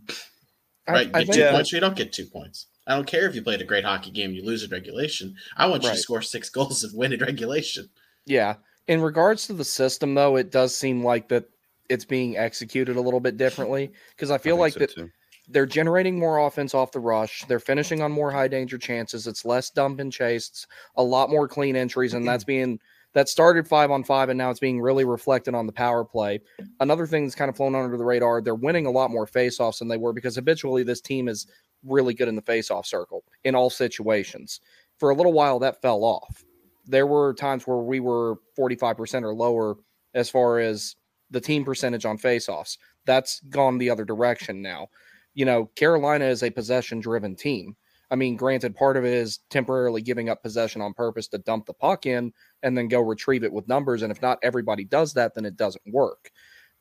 I- 0.86 0.92
Right, 0.92 1.10
I 1.14 1.20
get 1.20 1.26
think 1.26 1.32
two 1.34 1.40
that- 1.40 1.52
points 1.52 1.72
or 1.72 1.76
you 1.76 1.80
don't 1.80 1.96
get 1.96 2.12
two 2.12 2.26
points. 2.26 2.66
I 2.86 2.94
don't 2.94 3.06
care 3.06 3.26
if 3.28 3.34
you 3.34 3.42
played 3.42 3.60
a 3.60 3.64
great 3.64 3.84
hockey 3.84 4.10
game, 4.10 4.32
you 4.32 4.44
lose 4.44 4.62
in 4.64 4.70
regulation. 4.70 5.34
I 5.56 5.66
want 5.66 5.82
you 5.82 5.88
Right. 5.88 5.94
to 5.96 6.00
score 6.02 6.22
six 6.22 6.50
goals 6.56 6.84
and 6.84 6.96
win 6.96 7.12
in 7.12 7.20
regulation. 7.20 7.88
Yeah. 8.26 8.56
In 8.86 9.00
regards 9.00 9.46
to 9.46 9.52
the 9.54 9.64
system, 9.64 10.14
though, 10.14 10.36
it 10.36 10.50
does 10.50 10.76
seem 10.76 11.02
like 11.04 11.28
that 11.28 11.44
it's 11.88 12.04
being 12.04 12.36
executed 12.36 12.96
a 12.96 13.00
little 13.00 13.20
bit 13.20 13.36
differently 13.36 13.92
because 14.16 14.30
I 14.30 14.38
feel 14.38 14.56
think 14.56 14.60
like 14.60 14.72
so, 14.74 14.78
that 14.80 14.94
too. 14.94 15.10
They're 15.50 15.66
generating 15.66 16.18
more 16.18 16.38
offense 16.38 16.74
off 16.74 16.92
the 16.92 17.00
rush. 17.00 17.44
They're 17.48 17.60
finishing 17.60 18.02
on 18.02 18.12
more 18.12 18.30
high 18.30 18.48
danger 18.48 18.78
chances. 18.78 19.26
It's 19.26 19.44
less 19.44 19.70
dump 19.70 20.00
and 20.00 20.12
chase. 20.12 20.48
It's 20.48 20.66
a 20.96 21.02
lot 21.02 21.30
more 21.30 21.48
clean 21.48 21.76
entries, 21.76 22.14
and 22.14 22.26
that's 22.26 22.44
mm-hmm. 22.44 22.48
being 22.48 22.80
that 23.12 23.28
started 23.28 23.66
five 23.66 23.90
on 23.90 24.04
five, 24.04 24.28
and 24.28 24.38
now 24.38 24.50
it's 24.50 24.60
being 24.60 24.80
really 24.80 25.04
reflected 25.04 25.54
on 25.54 25.66
the 25.66 25.72
power 25.72 26.04
play. 26.04 26.40
Another 26.78 27.06
thing 27.06 27.24
that's 27.24 27.34
kind 27.34 27.48
of 27.48 27.56
flown 27.56 27.74
under 27.74 27.96
the 27.96 28.04
radar, 28.04 28.40
they're 28.40 28.54
winning 28.54 28.86
a 28.86 28.90
lot 28.90 29.10
more 29.10 29.26
faceoffs 29.26 29.80
than 29.80 29.88
they 29.88 29.96
were 29.96 30.12
because 30.12 30.36
habitually 30.36 30.84
this 30.84 31.00
team 31.00 31.28
is 31.28 31.48
really 31.84 32.14
good 32.14 32.28
in 32.28 32.36
the 32.36 32.42
faceoff 32.42 32.86
circle 32.86 33.24
in 33.42 33.56
all 33.56 33.70
situations. 33.70 34.60
For 34.98 35.10
a 35.10 35.14
little 35.14 35.32
while, 35.32 35.58
that 35.58 35.82
fell 35.82 36.04
off. 36.04 36.44
There 36.86 37.06
were 37.06 37.34
times 37.34 37.66
where 37.66 37.78
we 37.78 37.98
were 37.98 38.36
45% 38.56 39.24
or 39.24 39.34
lower 39.34 39.76
as 40.14 40.30
far 40.30 40.60
as 40.60 40.94
the 41.30 41.40
team 41.40 41.64
percentage 41.64 42.04
on 42.04 42.18
faceoffs. 42.18 42.78
That's 43.06 43.40
gone 43.48 43.78
the 43.78 43.90
other 43.90 44.04
direction 44.04 44.62
now 44.62 44.88
you 45.34 45.44
know, 45.44 45.66
Carolina 45.76 46.24
is 46.24 46.42
a 46.42 46.50
possession 46.50 47.00
driven 47.00 47.34
team. 47.36 47.76
I 48.10 48.16
mean, 48.16 48.36
granted, 48.36 48.74
part 48.74 48.96
of 48.96 49.04
it 49.04 49.12
is 49.12 49.38
temporarily 49.50 50.02
giving 50.02 50.28
up 50.28 50.42
possession 50.42 50.82
on 50.82 50.94
purpose 50.94 51.28
to 51.28 51.38
dump 51.38 51.66
the 51.66 51.74
puck 51.74 52.06
in 52.06 52.32
and 52.62 52.76
then 52.76 52.88
go 52.88 53.00
retrieve 53.00 53.44
it 53.44 53.52
with 53.52 53.68
numbers. 53.68 54.02
And 54.02 54.10
if 54.10 54.20
not 54.20 54.40
everybody 54.42 54.84
does 54.84 55.12
that, 55.14 55.34
then 55.34 55.44
it 55.44 55.56
doesn't 55.56 55.82
work. 55.86 56.30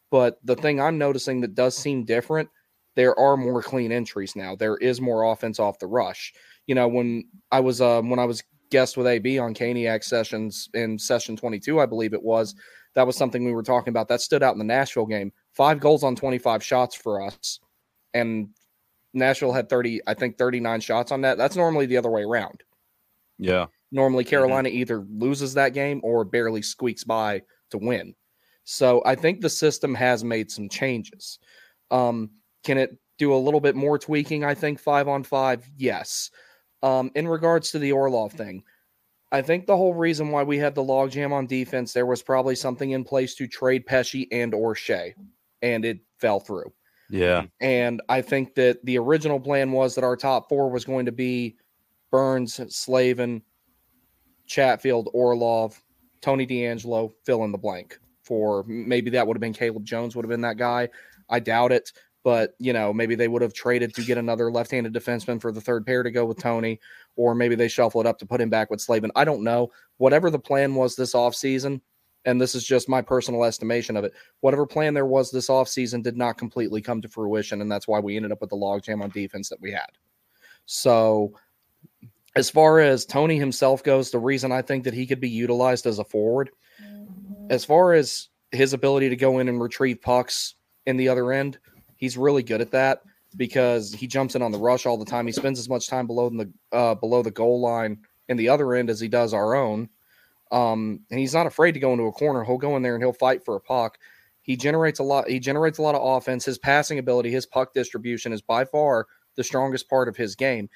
But 0.10 0.40
the 0.44 0.56
thing 0.56 0.82
I'm 0.82 0.98
noticing 0.98 1.40
that 1.42 1.54
does 1.54 1.78
seem 1.78 2.04
different, 2.04 2.50
there 2.96 3.18
are 3.20 3.38
more 3.38 3.62
clean 3.62 3.92
entries 3.92 4.36
now. 4.36 4.56
There 4.56 4.78
is 4.78 5.00
more 5.00 5.32
offense 5.32 5.60
off 5.60 5.78
the 5.78 5.86
rush. 5.86 6.34
You 6.66 6.74
know, 6.74 6.88
when 6.88 7.28
I 7.52 7.60
was 7.60 7.80
um, 7.80 8.10
when 8.10 8.20
I 8.20 8.26
was 8.26 8.44
guest 8.72 8.98
with 8.98 9.06
AB 9.06 9.38
on 9.38 9.54
Caniac 9.54 10.04
sessions 10.04 10.68
in 10.74 10.98
session 10.98 11.36
22, 11.36 11.80
I 11.80 11.86
believe 11.86 12.14
it 12.14 12.22
was, 12.22 12.56
that 12.96 13.06
was 13.06 13.16
something 13.16 13.44
we 13.46 13.54
were 13.54 13.64
talking 13.64 13.90
about. 13.92 14.08
That 14.08 14.22
stood 14.22 14.44
out 14.44 14.54
in 14.54 14.60
the 14.60 14.66
Nashville 14.66 15.06
game. 15.06 15.32
Five 15.54 15.80
goals 15.80 16.04
on 16.04 16.16
25 16.16 16.64
shots 16.64 16.96
for 16.96 17.22
us 17.22 17.60
and 18.14 18.50
Nashville 19.14 19.54
had 19.54 19.70
30, 19.70 20.02
I 20.08 20.14
think 20.14 20.38
39 20.38 20.82
shots 20.82 21.12
on 21.12 21.22
that. 21.22 21.38
That's 21.38 21.56
normally 21.56 21.86
the 21.86 21.98
other 21.98 22.10
way 22.10 22.24
around. 22.24 22.64
Yeah, 23.38 23.68
Normally, 23.92 24.24
Carolina 24.24 24.70
either 24.70 25.06
loses 25.10 25.54
that 25.56 25.74
game 25.74 26.00
or 26.04 26.24
barely 26.24 26.62
squeaks 26.62 27.04
by 27.04 27.42
to 27.72 27.78
win. 27.78 28.14
So 28.64 29.02
I 29.06 29.16
think 29.16 29.42
the 29.42 29.50
system 29.50 29.96
has 29.96 30.24
made 30.24 30.52
some 30.52 30.70
changes. 30.70 31.40
Um, 31.90 32.30
can 32.64 32.78
it 32.78 32.98
do 33.18 33.34
a 33.34 33.38
little 33.38 33.60
bit 33.60 33.76
more 33.76 33.98
tweaking? 33.98 34.44
I 34.44 34.54
think 34.54 34.80
five 34.80 35.08
on 35.08 35.24
five, 35.24 35.68
yes. 35.76 36.30
Um, 36.84 37.12
in 37.16 37.28
regards 37.28 37.72
to 37.72 37.80
the 37.80 37.92
Orlov 37.92 38.32
thing, 38.34 38.64
I 39.32 39.42
think 39.42 39.66
the 39.66 39.78
whole 39.78 39.94
reason 39.94 40.30
why 40.30 40.44
we 40.44 40.58
had 40.58 40.76
the 40.76 40.84
logjam 40.84 41.32
on 41.32 41.48
defense, 41.48 41.92
there 41.92 42.06
was 42.06 42.22
probably 42.22 42.56
something 42.56 42.92
in 42.92 43.04
place 43.04 43.34
to 43.36 43.48
trade 43.48 43.88
Pesce 43.88 44.28
and 44.32 44.54
or 44.54 44.76
Skjei, 44.76 45.14
and 45.62 45.84
it 45.84 46.00
fell 46.20 46.40
through. 46.40 46.72
Yeah, 47.10 47.46
And 47.60 48.02
I 48.08 48.22
think 48.22 48.56
that 48.56 48.86
the 48.86 48.98
original 49.00 49.40
plan 49.40 49.72
was 49.72 49.96
that 49.96 50.04
our 50.04 50.16
top 50.16 50.48
four 50.48 50.70
was 50.70 50.86
going 50.86 51.08
to 51.08 51.12
be 51.12 51.58
Burns, 52.12 52.60
Slavin, 52.76 53.42
Chatfield, 54.46 55.10
Orlov, 55.14 55.82
Tony 56.22 56.46
DeAngelo, 56.46 57.12
fill 57.26 57.44
in 57.46 57.52
the 57.52 57.58
blank. 57.58 58.00
For 58.24 58.64
maybe 58.68 59.10
that 59.12 59.26
would 59.26 59.36
have 59.36 59.42
been 59.42 59.54
Caleb 59.54 59.86
Jones, 59.86 60.16
would 60.16 60.24
have 60.24 60.30
been 60.30 60.42
that 60.42 60.58
guy. 60.58 60.90
I 61.30 61.40
doubt 61.40 61.72
it. 61.72 61.92
but 62.24 62.54
you 62.60 62.74
know 62.74 62.94
maybe 62.94 63.16
they 63.16 63.28
would 63.28 63.42
have 63.42 63.54
traded 63.54 63.96
to 63.96 64.04
get 64.04 64.18
another 64.18 64.52
left-handed 64.52 64.94
defenseman 64.94 65.42
for 65.42 65.52
the 65.52 65.62
third 65.62 65.86
pair 65.86 66.04
to 66.04 66.12
go 66.12 66.26
with 66.26 66.38
Tony, 66.38 66.80
or 67.16 67.34
maybe 67.34 67.56
they 67.56 67.68
shuffle 67.68 68.02
it 68.02 68.08
up 68.08 68.20
to 68.20 68.26
put 68.26 68.42
him 68.42 68.50
back 68.50 68.70
with 68.70 68.82
Slavin. 68.82 69.12
I 69.16 69.24
don't 69.26 69.44
know. 69.44 69.70
Whatever 69.98 70.30
the 70.30 70.38
plan 70.38 70.76
was 70.76 70.96
this 70.96 71.14
offseason, 71.14 71.82
and 72.26 72.40
this 72.40 72.56
is 72.56 72.66
just 72.66 72.90
my 72.90 73.02
personal 73.02 73.44
estimation 73.44 73.96
of 73.96 74.04
it. 74.04 74.14
Whatever 74.42 74.66
plan 74.66 74.94
there 74.94 75.06
was 75.06 75.32
this 75.32 75.48
offseason 75.48 76.04
did 76.04 76.18
not 76.18 76.38
completely 76.38 76.82
come 76.82 77.02
to 77.02 77.10
fruition, 77.10 77.62
and 77.62 77.72
that's 77.72 77.88
why 77.88 78.00
we 78.00 78.16
ended 78.16 78.32
up 78.32 78.42
with 78.42 78.50
the 78.50 78.56
logjam 78.56 79.02
on 79.02 79.10
defense 79.10 79.50
that 79.50 79.62
we 79.62 79.72
had. 79.72 79.90
So, 80.66 81.34
as 82.36 82.50
far 82.50 82.80
as 82.80 83.06
Tony 83.06 83.38
himself 83.38 83.84
goes, 83.84 84.12
the 84.12 84.20
reason 84.20 84.52
I 84.52 84.62
think 84.62 84.84
that 84.84 84.94
he 84.94 85.08
could 85.08 85.20
be 85.20 85.30
utilized 85.30 85.86
as 85.86 86.00
a 86.00 86.04
forward, 86.04 86.52
as 87.50 87.66
far 87.66 87.94
as 87.94 88.30
his 88.52 88.74
ability 88.74 89.10
to 89.10 89.16
go 89.16 89.40
in 89.40 89.50
and 89.50 89.62
retrieve 89.62 90.02
pucks 90.02 90.56
in 90.86 90.98
the 90.98 91.10
other 91.10 91.32
end, 91.32 91.58
he's 91.98 92.18
really 92.18 92.44
good 92.44 92.62
at 92.62 92.72
that 92.72 93.02
because 93.36 93.94
he 93.94 94.08
jumps 94.08 94.36
in 94.36 94.42
on 94.42 94.52
the 94.52 94.58
rush 94.58 94.86
all 94.86 94.98
the 94.98 95.06
time. 95.06 95.26
He 95.26 95.32
spends 95.32 95.60
as 95.60 95.70
much 95.70 95.88
time 95.88 96.08
below 96.08 96.30
the 96.30 96.52
uh, 96.72 96.96
below 96.96 97.22
the 97.22 97.32
goal 97.32 97.62
line 97.62 98.00
in 98.28 98.38
the 98.38 98.50
other 98.50 98.74
end 98.74 98.90
as 98.90 99.00
he 99.00 99.08
does 99.08 99.34
our 99.34 99.56
own. 99.56 99.90
Um, 100.52 101.02
and 101.12 101.20
he's 101.20 101.34
not 101.34 101.46
afraid 101.46 101.74
to 101.74 101.80
go 101.80 101.92
into 101.92 102.06
a 102.06 102.12
corner. 102.12 102.44
He'll 102.44 102.58
go 102.58 102.76
in 102.76 102.82
there 102.82 102.96
and 102.96 103.04
he'll 103.04 103.14
fight 103.14 103.44
for 103.46 103.56
a 103.56 103.62
puck. 103.62 104.00
He 104.42 104.56
generates 104.56 105.00
a 105.00 105.04
lot. 105.04 105.30
He 105.30 105.40
generates 105.40 105.78
a 105.78 105.82
lot 105.82 105.96
of 105.96 106.04
offense. 106.04 106.46
His 106.46 106.58
passing 106.58 106.98
ability, 106.98 107.30
his 107.30 107.46
puck 107.46 107.74
distribution 107.74 108.34
is 108.34 108.42
by 108.42 108.66
far 108.66 109.06
the 109.36 109.44
strongest 109.44 109.90
part 109.90 110.08
of 110.08 110.18
his 110.18 110.36
game. 110.36 110.70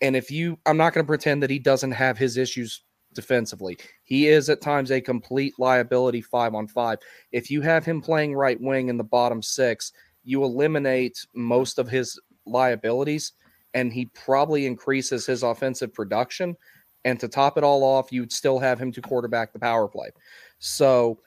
And 0.00 0.16
if 0.16 0.30
you, 0.30 0.58
I'm 0.66 0.76
not 0.76 0.94
going 0.94 1.04
to 1.04 1.08
pretend 1.08 1.42
that 1.42 1.50
he 1.50 1.58
doesn't 1.58 1.92
have 1.92 2.16
his 2.16 2.36
issues 2.36 2.82
defensively. 3.14 3.78
He 4.04 4.28
is 4.28 4.48
at 4.48 4.60
times 4.60 4.90
a 4.90 5.00
complete 5.00 5.54
liability 5.58 6.20
five 6.20 6.54
on 6.54 6.66
five. 6.66 6.98
If 7.30 7.50
you 7.50 7.60
have 7.60 7.84
him 7.84 8.00
playing 8.00 8.34
right 8.34 8.60
wing 8.60 8.88
in 8.88 8.96
the 8.96 9.04
bottom 9.04 9.42
six, 9.42 9.92
you 10.24 10.42
eliminate 10.42 11.24
most 11.34 11.78
of 11.78 11.88
his 11.88 12.18
liabilities 12.46 13.32
and 13.74 13.92
he 13.92 14.06
probably 14.06 14.66
increases 14.66 15.26
his 15.26 15.42
offensive 15.42 15.92
production. 15.92 16.56
And 17.04 17.20
to 17.20 17.28
top 17.28 17.58
it 17.58 17.64
all 17.64 17.84
off, 17.84 18.12
you'd 18.12 18.32
still 18.32 18.58
have 18.58 18.78
him 18.78 18.90
to 18.92 19.02
quarterback 19.02 19.52
the 19.52 19.58
power 19.58 19.88
play. 19.88 20.10
So 20.58 21.18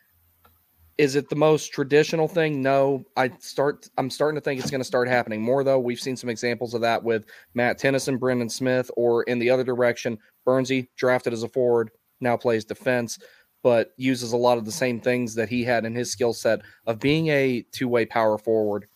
is 0.98 1.16
it 1.16 1.30
the 1.30 1.36
most 1.36 1.72
traditional 1.72 2.28
thing? 2.28 2.62
No. 2.62 3.06
I 3.16 3.30
start 3.40 3.88
I'm 3.98 4.10
starting 4.10 4.36
to 4.36 4.42
think 4.42 4.60
it's 4.60 4.72
going 4.72 4.82
to 4.82 4.86
start 4.86 5.08
happening 5.08 5.42
more 5.42 5.64
though. 5.64 5.80
We've 5.80 6.00
seen 6.00 6.18
some 6.18 6.30
examples 6.30 6.74
of 6.74 6.82
that 6.82 7.04
with 7.04 7.26
Matt 7.54 7.78
Tennyson, 7.78 8.18
Brendan 8.18 8.50
Smith, 8.50 8.90
or 8.98 9.24
in 9.24 9.38
the 9.38 9.50
other 9.50 9.64
direction, 9.64 10.18
Burnsie, 10.46 10.88
drafted 10.96 11.34
as 11.34 11.44
a 11.44 11.50
forward, 11.50 11.92
now 12.20 12.36
plays 12.36 12.66
defense, 12.66 13.20
but 13.62 13.94
uses 13.98 14.32
a 14.32 14.38
lot 14.38 14.58
of 14.58 14.66
the 14.66 14.72
same 14.72 15.00
things 15.00 15.36
that 15.36 15.50
he 15.50 15.64
had 15.64 15.86
in 15.86 15.94
his 15.94 16.12
skill 16.12 16.34
set 16.34 16.62
of 16.88 17.00
being 17.00 17.28
a 17.28 17.64
two-way 17.72 18.06
power 18.06 18.38
forward 18.38 18.88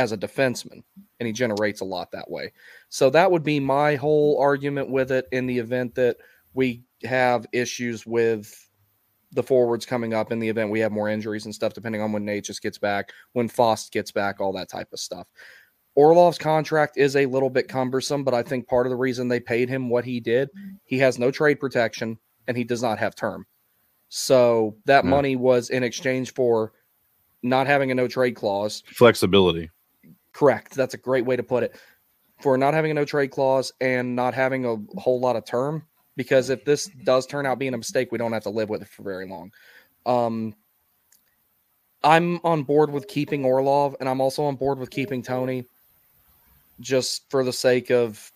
as 0.00 0.12
a 0.12 0.16
defenseman, 0.16 0.82
and 1.18 1.26
he 1.26 1.32
generates 1.32 1.82
a 1.82 1.84
lot 1.84 2.10
that 2.10 2.30
way. 2.30 2.52
So 2.88 3.10
that 3.10 3.30
would 3.30 3.42
be 3.42 3.60
my 3.60 3.96
whole 3.96 4.40
argument 4.40 4.88
with 4.88 5.12
it 5.12 5.26
in 5.30 5.46
the 5.46 5.58
event 5.58 5.94
that 5.96 6.16
we 6.54 6.82
have 7.04 7.46
issues 7.52 8.06
with 8.06 8.66
the 9.32 9.42
forwards 9.42 9.84
coming 9.84 10.14
up 10.14 10.32
in 10.32 10.38
the 10.40 10.48
event 10.48 10.70
we 10.70 10.80
have 10.80 10.90
more 10.90 11.08
injuries 11.10 11.44
and 11.44 11.54
stuff, 11.54 11.74
depending 11.74 12.00
on 12.00 12.12
when 12.12 12.24
Necas 12.24 12.60
gets 12.60 12.78
back, 12.78 13.12
when 13.34 13.46
Fast 13.46 13.92
gets 13.92 14.10
back, 14.10 14.40
all 14.40 14.52
that 14.54 14.70
type 14.70 14.88
of 14.92 14.98
stuff. 14.98 15.28
Orlov's 15.94 16.38
contract 16.38 16.96
is 16.96 17.14
a 17.14 17.26
little 17.26 17.50
bit 17.50 17.68
cumbersome, 17.68 18.24
but 18.24 18.32
I 18.34 18.42
think 18.42 18.66
part 18.66 18.86
of 18.86 18.90
the 18.90 18.96
reason 18.96 19.28
they 19.28 19.38
paid 19.38 19.68
him 19.68 19.90
what 19.90 20.04
he 20.04 20.18
did, 20.18 20.48
he 20.84 20.98
has 20.98 21.18
no 21.18 21.30
trade 21.30 21.60
protection 21.60 22.18
and 22.48 22.56
he 22.56 22.64
does 22.64 22.82
not 22.82 22.98
have 22.98 23.14
term. 23.14 23.46
So 24.08 24.76
that 24.86 25.04
Yeah. 25.04 25.10
money 25.10 25.36
was 25.36 25.68
in 25.70 25.82
exchange 25.84 26.32
for 26.32 26.72
not 27.42 27.66
having 27.66 27.90
a 27.90 27.94
no 27.94 28.08
trade 28.08 28.34
clause. 28.34 28.82
Flexibility. 28.86 29.70
Correct. 30.32 30.74
That's 30.74 30.94
a 30.94 30.98
great 30.98 31.24
way 31.24 31.36
to 31.36 31.42
put 31.42 31.62
it. 31.62 31.76
For 32.40 32.56
not 32.56 32.72
having 32.72 32.90
a 32.90 32.94
no 32.94 33.04
trade 33.04 33.30
clause 33.30 33.72
and 33.80 34.16
not 34.16 34.32
having 34.32 34.64
a 34.64 34.76
whole 34.98 35.20
lot 35.20 35.36
of 35.36 35.44
term, 35.44 35.86
because 36.16 36.50
if 36.50 36.64
this 36.64 36.86
does 37.04 37.26
turn 37.26 37.46
out 37.46 37.58
being 37.58 37.74
a 37.74 37.78
mistake, 37.78 38.12
we 38.12 38.18
don't 38.18 38.32
have 38.32 38.44
to 38.44 38.50
live 38.50 38.68
with 38.68 38.82
it 38.82 38.88
for 38.88 39.02
very 39.02 39.28
long. 39.28 39.52
Um, 40.06 40.54
I'm 42.02 42.40
on 42.44 42.62
board 42.62 42.90
with 42.90 43.08
keeping 43.08 43.44
Orlov, 43.44 43.96
and 44.00 44.08
I'm 44.08 44.20
also 44.20 44.44
on 44.44 44.56
board 44.56 44.78
with 44.78 44.90
keeping 44.90 45.22
Tony, 45.22 45.66
just 46.80 47.28
for 47.30 47.44
the 47.44 47.52
sake 47.52 47.90
of, 47.90 48.32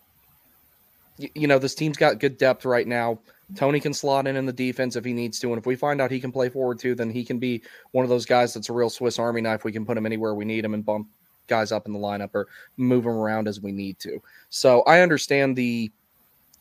you 1.16 1.46
know, 1.46 1.58
this 1.58 1.74
team's 1.74 1.96
got 1.96 2.18
good 2.18 2.36
depth 2.36 2.66
right 2.66 2.86
now. 2.86 3.20
Tony 3.56 3.80
can 3.80 3.94
slot 3.94 4.26
in 4.26 4.36
in 4.36 4.44
the 4.44 4.52
defense 4.52 4.96
if 4.96 5.04
he 5.04 5.14
needs 5.14 5.38
to, 5.40 5.48
and 5.48 5.58
if 5.58 5.64
we 5.64 5.76
find 5.76 6.02
out 6.02 6.10
he 6.10 6.20
can 6.20 6.32
play 6.32 6.50
forward 6.50 6.78
too, 6.78 6.94
then 6.94 7.08
he 7.08 7.24
can 7.24 7.38
be 7.38 7.62
one 7.92 8.04
of 8.04 8.10
those 8.10 8.26
guys 8.26 8.52
that's 8.52 8.68
a 8.68 8.72
real 8.72 8.90
Swiss 8.90 9.18
Army 9.18 9.40
knife. 9.40 9.64
We 9.64 9.72
can 9.72 9.86
put 9.86 9.96
him 9.96 10.04
anywhere 10.04 10.34
we 10.34 10.44
need 10.44 10.64
him 10.64 10.74
and 10.74 10.84
bump 10.84 11.08
guys 11.46 11.72
up 11.72 11.86
in 11.86 11.92
the 11.92 11.98
lineup 11.98 12.30
or 12.34 12.48
move 12.76 13.04
them 13.04 13.12
around 13.12 13.48
as 13.48 13.60
we 13.60 13.72
need 13.72 13.98
to. 14.00 14.20
So 14.50 14.82
I 14.82 15.00
understand 15.00 15.56
the 15.56 15.90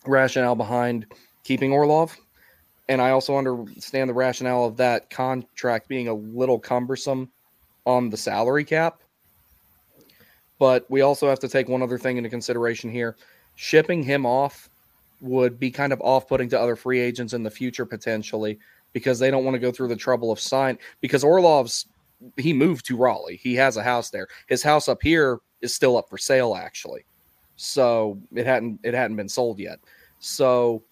rationale 0.06 0.56
behind 0.56 1.06
keeping 1.44 1.72
Orlov. 1.72 2.18
And 2.90 3.02
I 3.02 3.12
also 3.12 3.38
understand 3.38 4.10
the 4.10 4.14
rationale 4.14 4.66
of 4.66 4.78
that 4.78 5.10
contract 5.10 5.88
being 5.88 6.10
a 6.10 6.14
little 6.14 6.60
cumbersome 6.60 7.32
on 7.86 8.10
the 8.10 8.18
salary 8.18 8.66
cap. 8.66 9.02
But 10.60 10.90
we 10.90 11.02
also 11.02 11.30
have 11.30 11.40
to 11.40 11.48
take 11.48 11.70
one 11.70 11.82
other 11.82 11.98
thing 11.98 12.18
into 12.18 12.30
consideration 12.30 12.92
here. 12.92 13.16
Shipping 13.56 14.04
him 14.04 14.26
off 14.26 14.70
would 15.22 15.60
be 15.60 15.72
kind 15.72 15.94
of 15.94 16.02
off 16.02 16.28
putting 16.28 16.50
to 16.50 16.60
other 16.60 16.76
free 16.76 17.00
agents 17.00 17.34
in 17.34 17.44
the 17.44 17.50
future 17.50 17.86
potentially 17.86 18.60
because 18.92 19.18
they 19.18 19.32
don't 19.32 19.46
want 19.46 19.56
to 19.56 19.60
go 19.60 19.72
through 19.72 19.88
the 19.88 19.96
trouble 19.96 20.32
of 20.32 20.40
sign 20.40 20.78
because 21.02 21.24
Orlov's 21.24 21.88
he 22.38 22.54
moved 22.54 22.86
to 22.86 22.98
Raleigh. 22.98 23.40
He 23.42 23.56
has 23.56 23.78
a 23.78 23.84
house 23.84 24.10
there. 24.10 24.28
His 24.48 24.64
house 24.64 24.88
up 24.88 25.02
here 25.02 25.40
is 25.62 25.74
still 25.74 25.98
up 25.98 26.10
for 26.10 26.18
sale 26.18 26.56
actually. 26.56 27.06
So 27.56 28.20
it 28.36 28.46
hadn't 28.46 28.80
it 28.84 28.94
hadn't 28.94 29.18
been 29.18 29.30
sold 29.30 29.60
yet. 29.60 29.80
So 30.20 30.84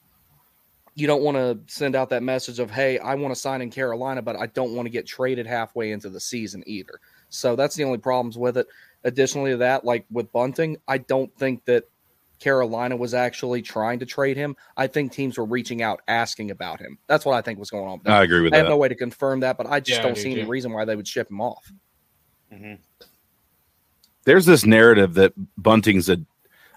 you 0.96 1.08
don't 1.08 1.24
want 1.24 1.38
to 1.38 1.60
send 1.74 1.96
out 1.96 2.10
that 2.10 2.24
message 2.24 2.60
of 2.60 2.70
hey, 2.70 3.00
I 3.00 3.16
want 3.16 3.34
to 3.34 3.40
sign 3.40 3.62
in 3.62 3.70
Carolina, 3.70 4.22
but 4.22 4.36
I 4.36 4.48
don't 4.48 4.74
want 4.74 4.86
to 4.86 4.92
get 4.92 5.08
traded 5.08 5.48
halfway 5.48 5.92
into 5.92 6.10
the 6.10 6.20
season 6.20 6.64
either. 6.66 7.00
So 7.30 7.56
that's 7.56 7.76
the 7.76 7.84
only 7.84 7.98
problems 7.98 8.38
with 8.38 8.58
it. 8.58 8.68
Additionally 9.04 9.52
to 9.52 9.58
that, 9.58 9.86
like 9.86 10.06
with 10.12 10.32
Bunting, 10.32 10.78
I 10.88 11.00
don't 11.00 11.34
think 11.38 11.66
that 11.66 11.86
Carolina 12.42 12.96
was 12.98 13.14
actually 13.14 13.62
trying 13.62 14.00
to 14.00 14.06
trade 14.06 14.36
him. 14.36 14.56
I 14.76 14.88
think 14.88 15.12
teams 15.14 15.38
were 15.38 15.46
reaching 15.46 15.82
out 15.82 16.02
asking 16.08 16.52
about 16.52 16.80
him. 16.82 16.98
That's 17.08 17.24
what 17.24 17.36
I 17.36 17.42
think 17.42 17.60
was 17.60 17.70
going 17.70 17.88
on. 17.88 18.02
I 18.06 18.24
agree 18.24 18.42
with 18.42 18.52
that. 18.52 18.58
I 18.58 18.60
have 18.62 18.68
no 18.70 18.78
way 18.78 18.90
to 18.90 18.96
confirm 18.96 19.40
that, 19.42 19.58
but 19.58 19.68
I 19.68 19.80
just 19.80 20.00
Yeah, 20.00 20.04
don't 20.08 20.16
do 20.16 20.22
see 20.22 20.32
any 20.32 20.44
too. 20.44 20.50
reason 20.50 20.74
why 20.74 20.84
they 20.84 20.96
would 20.96 21.08
ship 21.08 21.30
him 21.30 21.40
off. 21.40 21.72
there's 24.26 24.46
this 24.46 24.66
narrative 24.66 25.14
that 25.16 25.34
Bunting's 25.58 26.10
a. 26.10 26.18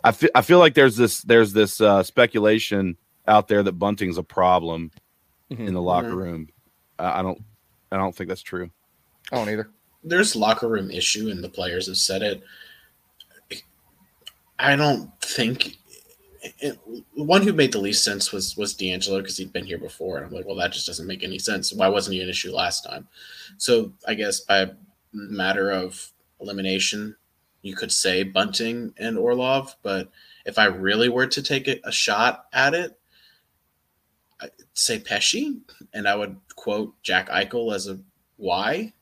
I 0.03 0.13
feel 0.13 0.31
I 0.35 0.43
feel 0.43 0.59
like 0.59 0.75
there's 0.75 0.97
this 0.97 1.23
there's 1.23 1.53
this 1.53 1.81
uh, 1.81 2.03
speculation 2.03 2.97
out 3.27 3.49
there 3.49 3.63
that 3.63 3.73
Bunting's 3.73 4.19
a 4.19 4.23
problem 4.23 4.91
Mhm. 5.51 5.69
in 5.69 5.75
the 5.75 5.83
locker 5.83 6.11
Mhm. 6.11 6.17
room. 6.17 6.49
I 6.99 7.21
I 7.21 7.23
don't 7.23 7.43
I 7.91 7.97
don't 7.97 8.15
think 8.15 8.29
that's 8.29 8.43
true. 8.43 8.71
I 9.33 9.37
don't 9.37 9.49
either. 9.49 9.71
there's 10.07 10.37
locker 10.37 10.69
room 10.69 10.91
issue 10.91 11.31
and 11.31 11.43
the 11.43 11.49
players 11.49 11.87
have 11.87 11.97
said 11.97 12.21
it 12.23 12.43
i 14.59 14.75
don't 14.77 15.11
think 15.21 15.77
it, 16.61 16.79
the 17.17 17.23
one 17.23 17.43
who 17.43 17.53
made 17.53 17.73
the 17.73 17.79
least 17.79 18.05
sense 18.05 18.33
was 18.33 18.57
was 18.57 18.75
d'angelo 18.75 19.21
because 19.21 19.37
he'd 19.37 19.53
been 19.53 19.65
here 19.65 19.79
before 19.79 20.17
and 20.17 20.27
i'm 20.27 20.33
like 20.33 20.47
well 20.47 20.57
that 20.57 20.73
just 20.73 20.87
doesn't 20.87 21.07
make 21.07 21.23
any 21.23 21.39
sense. 21.39 21.73
Why 21.73 21.89
wasn't 21.89 22.15
he 22.15 22.23
an 22.23 22.29
issue 22.29 22.53
last 22.53 22.85
time? 22.85 23.09
So 23.57 23.93
i 24.07 24.15
guess 24.15 24.41
by 24.41 24.71
matter 25.13 25.71
of 25.71 26.11
elimination 26.41 27.17
you 27.63 27.75
could 27.75 27.93
say 27.93 28.23
bunting 28.23 28.93
and 28.99 29.17
orlov 29.17 29.77
but 29.83 30.11
if 30.45 30.59
i 30.59 30.65
really 30.65 31.09
were 31.09 31.27
to 31.27 31.41
take 31.41 31.69
a, 31.69 31.81
a 31.85 31.93
shot 31.93 32.47
at 32.53 32.75
it 32.75 32.99
i'd 34.41 34.51
say 34.75 34.99
Pesce 34.99 35.55
and 35.95 36.09
i 36.09 36.15
would 36.17 36.37
quote 36.57 36.93
jack 37.03 37.29
eichel 37.29 37.73
as 37.73 37.87
a 37.87 37.99
why. 38.37 38.93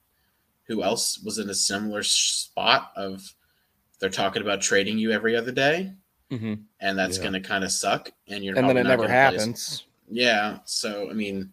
Who 0.67 0.83
else 0.83 1.21
was 1.23 1.39
in 1.39 1.51
a 1.51 1.55
similar 1.55 2.03
spot 2.03 2.93
of 2.97 3.35
they're 4.03 4.11
talking 4.11 4.43
about 4.43 4.61
trading 4.61 4.99
you 4.99 5.11
every 5.13 5.35
other 5.35 5.53
day 5.53 5.93
Mm-hmm. 6.31 6.55
and 6.81 6.99
that's 6.99 7.17
Yeah. 7.19 7.23
going 7.25 7.35
to 7.35 7.41
kind 7.41 7.63
of 7.63 7.71
suck 7.71 8.11
and 8.29 8.43
you're 8.45 8.59
And 8.59 8.69
then 8.69 8.77
it 8.77 8.83
not 8.83 8.89
never 8.91 9.03
gonna 9.05 9.15
happens. 9.15 9.85
yeah 10.11 10.59
so 10.65 11.09
i 11.11 11.13
mean 11.15 11.53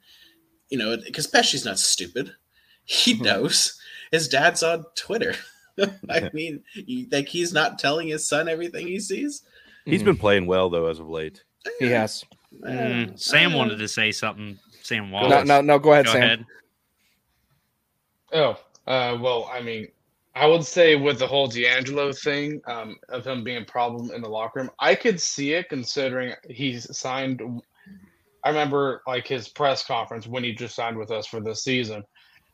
you 0.69 0.77
know 0.77 0.97
because 0.97 1.27
Pesce's 1.27 1.63
not 1.65 1.77
stupid 1.79 2.33
he 2.85 3.13
Mhm. 3.15 3.21
knows 3.21 3.79
his 4.11 4.27
dad's 4.29 4.63
on 4.63 4.85
twitter 4.95 5.35
i 6.09 6.29
mean 6.33 6.63
you 6.73 7.05
think 7.05 7.27
he's 7.27 7.53
not 7.53 7.77
telling 7.77 8.07
his 8.07 8.25
son 8.27 8.47
everything 8.49 8.87
he 8.87 8.99
sees 8.99 9.43
He's 9.85 10.01
Mhm. 10.01 10.05
been 10.05 10.17
playing 10.17 10.45
well 10.47 10.69
though 10.69 10.85
as 10.87 10.99
of 10.99 11.09
late. 11.09 11.43
He 11.79 11.87
has. 11.87 12.23
Mm, 12.63 13.19
Sam 13.19 13.53
wanted 13.53 13.77
to 13.79 13.87
say 13.87 14.11
something. 14.11 14.59
Sam 14.83 15.09
No, 15.09 15.13
Wallace. 15.21 15.47
no, 15.47 15.61
no. 15.61 15.79
Go 15.79 15.93
ahead, 15.93 16.05
Go 16.05 16.11
Sam. 16.13 16.21
ahead. 16.21 16.45
Oh, 18.33 18.59
uh, 18.85 19.17
well, 19.19 19.49
I 19.51 19.61
mean, 19.61 19.87
I 20.39 20.47
would 20.47 20.65
say 20.65 20.95
with 20.95 21.19
the 21.19 21.27
whole 21.27 21.47
D'Angelo 21.47 22.13
thing 22.13 22.61
um, 22.67 22.97
of 23.09 23.27
him 23.27 23.43
being 23.43 23.63
a 23.63 23.65
problem 23.65 24.11
in 24.11 24.21
the 24.23 24.29
locker 24.29 24.61
room, 24.61 24.71
I 24.79 24.95
could 24.95 25.21
see 25.21 25.53
it 25.53 25.69
considering 25.69 26.35
he's 26.49 26.87
signed. 26.97 27.41
I 28.45 28.49
remember 28.49 29.03
like 29.07 29.27
his 29.27 29.49
press 29.49 29.85
conference 29.85 30.27
when 30.27 30.43
he 30.45 30.53
just 30.53 30.75
signed 30.75 30.97
with 30.97 31.11
us 31.11 31.27
for 31.27 31.41
this 31.41 31.63
season. 31.63 32.03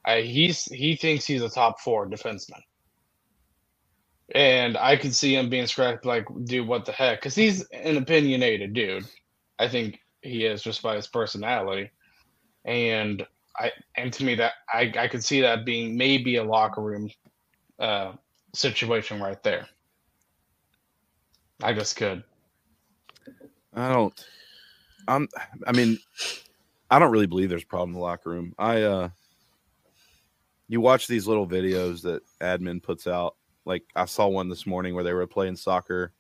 Uh, 0.08 0.18
he's 0.18 0.66
he 0.66 0.98
thinks 0.98 1.26
he's 1.26 1.44
a 1.44 1.50
top 1.50 1.82
four 1.82 2.10
defenseman. 2.10 2.62
and 4.36 4.78
I 4.78 4.98
could 4.98 5.16
see 5.16 5.36
him 5.36 5.50
being 5.50 5.68
scrapped. 5.68 6.06
Like, 6.06 6.26
dude, 6.46 6.68
what 6.68 6.86
the 6.86 6.94
heck? 6.94 7.20
Because 7.22 7.36
he's 7.36 7.64
an 7.72 7.98
opinionated 7.98 8.74
dude. 8.74 9.06
I 9.60 9.70
think 9.70 10.00
he 10.22 10.46
is 10.46 10.64
just 10.64 10.84
by 10.84 10.98
his 10.98 11.08
personality, 11.08 11.92
and 12.66 13.26
I 13.60 13.72
and 13.98 14.14
to 14.14 14.26
me 14.26 14.36
that 14.36 14.54
I 14.74 14.94
I 14.98 15.10
could 15.10 15.24
see 15.24 15.42
that 15.42 15.66
being 15.66 15.98
maybe 15.98 16.38
a 16.38 16.46
locker 16.46 16.82
room 16.82 17.10
uh, 17.80 18.14
situation 18.54 19.22
right 19.22 19.42
there. 19.44 19.68
I 21.64 21.74
just 21.74 21.96
could. 21.96 22.24
I 23.74 23.92
don't. 23.92 24.26
I'm. 25.08 25.28
I 25.68 25.72
mean, 25.72 26.00
I 26.90 27.00
don't 27.00 27.12
really 27.12 27.28
believe 27.28 27.50
there's 27.50 27.64
a 27.64 27.68
problem 27.68 27.92
in 27.92 27.96
the 27.96 28.02
locker 28.02 28.30
room. 28.30 28.54
I. 28.58 28.84
uh 28.84 29.10
You 30.68 30.82
watch 30.82 31.08
these 31.08 31.28
little 31.28 31.48
videos 31.48 32.02
that 32.04 32.24
admin 32.42 32.82
puts 32.82 33.06
out. 33.08 33.36
Like 33.66 33.84
I 33.96 34.06
saw 34.06 34.28
one 34.28 34.50
this 34.50 34.66
morning 34.66 34.96
where 34.96 35.04
they 35.04 35.14
were 35.14 35.28
playing 35.28 35.58
soccer 35.58 36.12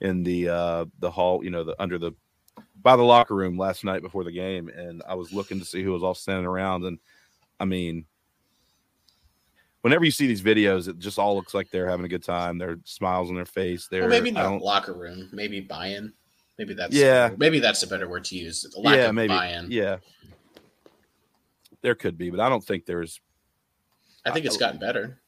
in 0.00 0.22
the 0.22 0.48
uh 0.48 0.84
the 1.00 1.10
hall. 1.10 1.42
You 1.44 1.50
know, 1.50 1.64
the 1.64 1.74
under 1.82 1.98
the 1.98 2.12
by 2.82 2.96
the 2.96 3.02
locker 3.02 3.34
room 3.34 3.58
last 3.58 3.84
night 3.84 4.02
before 4.02 4.24
the 4.24 4.32
game, 4.32 4.68
and 4.68 5.02
I 5.08 5.14
was 5.14 5.32
looking 5.32 5.58
to 5.58 5.64
see 5.64 5.82
who 5.82 5.92
was 5.92 6.02
all 6.02 6.14
standing 6.14 6.46
around. 6.46 6.84
And 6.84 6.98
I 7.58 7.64
mean, 7.64 8.06
whenever 9.82 10.04
you 10.04 10.10
see 10.10 10.26
these 10.26 10.42
videos, 10.42 10.88
it 10.88 10.98
just 10.98 11.18
all 11.18 11.34
looks 11.34 11.54
like 11.54 11.70
they're 11.70 11.88
having 11.88 12.04
a 12.04 12.08
good 12.08 12.22
time. 12.22 12.58
Their 12.58 12.78
smiles 12.84 13.28
on 13.30 13.36
their 13.36 13.44
face. 13.44 13.88
They're 13.90 14.02
Well, 14.02 14.10
maybe 14.10 14.30
not 14.30 14.62
locker 14.62 14.92
room. 14.92 15.28
Maybe 15.32 15.60
buy-in. 15.60 16.12
Maybe 16.58 16.74
that's 16.74 16.94
Yeah. 16.94 17.30
Maybe 17.38 17.58
that's 17.58 17.82
a 17.82 17.86
better 17.86 18.08
word 18.08 18.24
to 18.24 18.36
use. 18.36 18.62
The 18.62 18.80
lack 18.80 18.96
yeah, 18.96 19.08
of 19.08 19.14
maybe. 19.14 19.28
buy-in. 19.28 19.70
Yeah, 19.70 19.96
there 21.82 21.94
could 21.94 22.18
be, 22.18 22.30
but 22.30 22.40
I 22.40 22.48
don't 22.48 22.64
think 22.64 22.86
there's. 22.86 23.20
I 24.26 24.32
think 24.32 24.44
it's 24.44 24.58
gotten 24.58 24.78
better. 24.78 25.18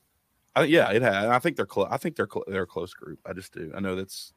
I, 0.55 0.64
yeah, 0.64 0.90
it 0.90 1.00
has. 1.00 1.26
I 1.26 1.38
think 1.38 1.57
they're 1.57 1.64
close. 1.64 1.88
I 1.90 1.96
think 1.96 2.14
they're 2.14 2.28
cl- 2.30 2.44
they're 2.46 2.64
a 2.64 2.66
close 2.66 2.92
group. 2.92 3.18
I 3.24 3.32
just 3.32 3.55
do. 3.55 3.72
I 3.74 3.80
know 3.80 3.96
that's 3.96 4.34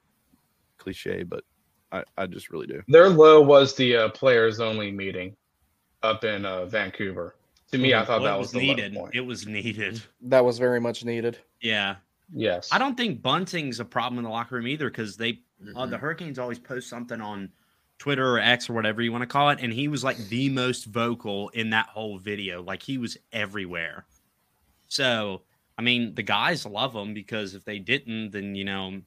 cliche, 0.78 1.24
but 1.24 1.43
I, 1.91 2.03
I 2.18 2.26
just 2.26 2.49
really 2.49 2.68
do. 2.68 2.82
Their 2.88 3.09
low 3.09 3.41
was 3.41 3.76
the 3.76 3.97
uh, 3.97 4.09
players 4.09 4.61
only 4.61 4.91
meeting 4.91 5.36
up 6.03 6.24
in 6.24 6.45
uh, 6.45 6.66
Vancouver. 6.66 7.36
To 7.76 7.82
me, 7.82 7.93
I 7.93 8.05
thought 8.05 8.21
Well, 8.21 8.34
that 8.34 8.39
was, 8.39 8.53
was 8.53 8.61
needed. 8.61 8.93
point. 8.93 9.15
It 9.15 9.21
was 9.21 9.45
needed. 9.47 10.01
That 10.21 10.43
was 10.45 10.57
very 10.59 10.80
much 10.80 11.03
needed. 11.05 11.38
Yeah. 11.61 11.95
Yes, 12.34 12.69
I 12.71 12.80
don't 12.80 12.95
think 12.97 13.21
bunting's 13.21 13.80
a 13.80 13.86
problem 13.86 14.17
in 14.17 14.23
the 14.23 14.32
locker 14.32 14.55
room 14.55 14.67
either 14.67 14.89
because 14.89 15.15
they 15.15 15.41
uh, 15.76 15.86
Mhm. 15.86 15.89
the 15.91 15.97
Hurricanes 15.97 16.39
always 16.39 16.57
post 16.59 16.89
something 16.89 17.21
on 17.21 17.51
Twitter 17.99 18.28
or 18.28 18.39
X 18.39 18.67
or 18.69 18.73
whatever 18.73 19.01
you 19.03 19.11
want 19.11 19.21
to 19.21 19.28
call 19.28 19.51
it, 19.51 19.59
and 19.61 19.71
he 19.71 19.88
was 19.88 20.03
like 20.03 20.17
the 20.30 20.49
most 20.49 20.86
vocal 20.86 21.49
in 21.49 21.69
that 21.69 21.88
whole 21.89 22.17
video. 22.17 22.63
Like 22.63 22.82
he 22.82 22.97
was 22.97 23.15
everywhere. 23.32 24.05
So 24.88 25.43
I 25.78 25.82
mean, 25.82 26.15
the 26.15 26.23
guys 26.23 26.65
love 26.65 26.95
him 26.95 27.13
because 27.13 27.53
if 27.53 27.63
they 27.65 27.80
didn't, 27.80 28.32
then 28.32 28.55
you 28.55 28.63
know 28.65 29.01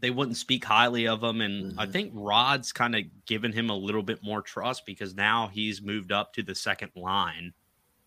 they 0.00 0.10
wouldn't 0.10 0.36
speak 0.36 0.64
highly 0.64 1.06
of 1.08 1.22
him. 1.22 1.40
And 1.40 1.78
I 1.78 1.86
Mhm. 1.86 1.92
think 1.92 2.12
Rod's 2.14 2.72
kind 2.72 2.94
of 2.96 3.04
given 3.26 3.52
him 3.52 3.70
a 3.70 3.76
little 3.76 4.02
bit 4.02 4.22
more 4.22 4.42
trust 4.42 4.84
because 4.86 5.14
now 5.14 5.48
he's 5.48 5.80
moved 5.82 6.10
up 6.12 6.32
to 6.34 6.42
the 6.42 6.54
second 6.54 6.92
line, 6.96 7.52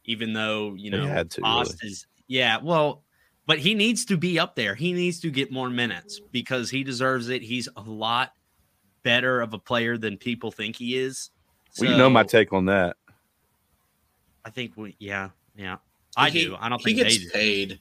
even 0.06 0.34
though 0.34 0.74
you 0.76 0.92
know 0.92 1.06
had 1.06 1.30
to, 1.32 1.42
Ost 1.44 1.84
is 1.84 2.06
yeah, 2.28 2.58
well. 2.62 3.04
But 3.46 3.60
he 3.60 3.74
needs 3.76 4.06
to 4.06 4.16
be 4.16 4.40
up 4.40 4.56
there. 4.56 4.74
He 4.74 4.94
needs 4.94 5.20
to 5.20 5.30
get 5.30 5.52
more 5.52 5.70
minutes 5.70 6.22
because 6.32 6.70
he 6.70 6.82
deserves 6.82 7.28
it. 7.28 7.42
He's 7.42 7.68
a 7.76 7.82
lot 7.82 8.32
better 9.04 9.42
of 9.42 9.54
a 9.54 9.60
player 9.60 9.98
than 9.98 10.16
people 10.18 10.50
think 10.50 10.78
he 10.78 10.98
is. 10.98 11.30
well, 11.78 11.92
you 11.92 11.98
know 11.98 12.10
my 12.10 12.24
take 12.24 12.54
on 12.54 12.66
that. 12.68 12.96
I 14.46 14.50
think 14.50 14.78
we, 14.78 14.96
yeah, 15.00 15.30
yeah. 15.58 15.78
I 16.16 16.30
He- 16.30 16.46
do. 16.46 16.56
I 16.58 16.70
don't 16.70 16.80
he 16.80 16.86
think 16.94 16.98
gets 17.00 17.18
they 17.18 17.24
do. 17.26 17.30
paid. 17.32 17.80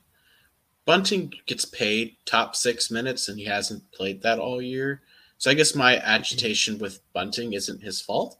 Bunting 0.84 1.32
gets 1.46 1.64
paid 1.64 2.16
top 2.24 2.56
six 2.56 2.90
minutes, 2.90 3.28
and 3.28 3.38
he 3.38 3.44
hasn't 3.44 3.88
played 3.92 4.20
that 4.22 4.40
all 4.40 4.60
year. 4.60 5.02
So 5.38 5.48
I 5.50 5.54
guess 5.54 5.76
my 5.76 5.98
agitation 5.98 6.78
with 6.78 7.00
Bunting 7.12 7.52
isn't 7.52 7.80
his 7.80 8.00
fault. 8.00 8.36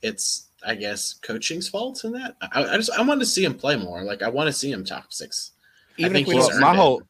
It's 0.00 0.48
I 0.66 0.74
guess 0.74 1.14
coaching's 1.14 1.68
fault 1.68 2.04
in 2.04 2.12
that. 2.12 2.36
I, 2.40 2.64
I 2.64 2.76
just 2.76 2.90
I 2.90 3.02
want 3.02 3.20
to 3.20 3.26
see 3.26 3.44
him 3.44 3.54
play 3.54 3.76
more. 3.76 4.02
Like 4.04 4.22
I 4.22 4.28
want 4.28 4.46
to 4.48 4.52
see 4.52 4.70
him 4.70 4.84
top 4.84 5.12
six. 5.12 5.52
I 5.98 6.02
Even 6.02 6.12
think 6.12 6.28
if 6.28 6.34
we 6.34 6.40
Well, 6.40 6.60
my 6.60 6.72
it. 6.72 6.76
whole 6.76 7.02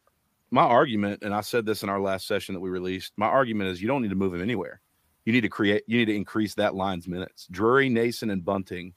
my 0.51 0.63
argument, 0.63 1.23
and 1.23 1.33
I 1.33 1.41
said 1.41 1.65
this 1.65 1.83
in 1.83 1.89
our 1.89 1.99
last 1.99 2.27
session 2.27 2.53
that 2.53 2.59
we 2.61 2.69
released. 2.69 3.13
My 3.17 3.25
argument 3.27 3.69
is 3.71 3.81
you 3.81 3.87
don't 3.87 4.01
need 4.01 4.09
to 4.09 4.15
move 4.15 4.33
him 4.35 4.41
anywhere. 4.41 4.81
You 5.25 5.33
need 5.33 5.41
to 5.41 5.49
create. 5.49 5.83
You 5.87 5.97
need 5.97 6.05
to 6.05 6.15
increase 6.15 6.53
that 6.55 6.75
line's 6.75 7.07
minutes. 7.07 7.47
Drury, 7.49 7.89
Noesen, 7.89 8.31
and 8.31 8.43
Bunting, 8.43 8.93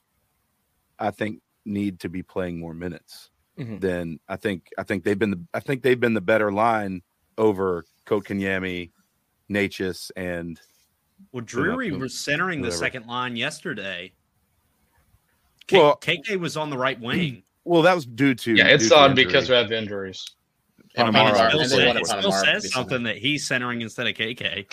I 0.99 1.11
think, 1.11 1.41
need 1.65 1.99
to 2.01 2.09
be 2.09 2.21
playing 2.21 2.59
more 2.59 2.73
minutes. 2.73 3.29
Mhm. 3.57 3.79
Then 3.81 4.19
I 4.27 4.35
think 4.35 4.67
I 4.77 4.83
think 4.83 5.03
they've 5.03 5.17
been 5.17 5.31
the 5.31 5.41
I 5.53 5.59
think 5.61 5.81
they've 5.83 5.99
been 5.99 6.13
the 6.13 6.21
better 6.21 6.51
line 6.51 7.01
over 7.37 7.85
Kotkaniemi, 8.05 8.91
Necas, 9.49 10.11
and 10.15 10.59
Well, 11.31 11.43
Drury 11.43 11.87
Whatever. 11.87 12.03
was 12.03 12.19
centering 12.19 12.61
the 12.61 12.71
second 12.71 13.07
line 13.07 13.35
yesterday. 13.35 14.11
K- 15.67 15.77
Well- 15.77 15.97
KK 15.97 16.37
was 16.39 16.57
on 16.57 16.69
the 16.69 16.77
right 16.77 16.99
wing. 16.99 17.43
well, 17.65 17.81
that 17.81 17.93
was 17.95 18.05
due 18.05 18.33
to 18.35 18.55
yeah, 18.55 18.67
it's 18.67 18.83
due 18.85 18.89
to 18.89 18.95
odd 18.97 19.15
because 19.15 19.49
we 19.49 19.55
have 19.55 19.71
injuries. 19.71 20.25
And 20.95 21.13
Ponomarev, 21.13 21.33
Ponomarev, 21.33 21.49
Still 21.49 21.59
and 21.61 21.69
says, 21.69 21.95
it 21.95 22.05
still 22.19 22.31
says 22.31 22.71
something 22.73 23.03
that 23.03 23.17
he's 23.17 23.45
centering 23.47 23.81
instead 23.81 24.07
of 24.07 24.13
KK. 24.15 24.65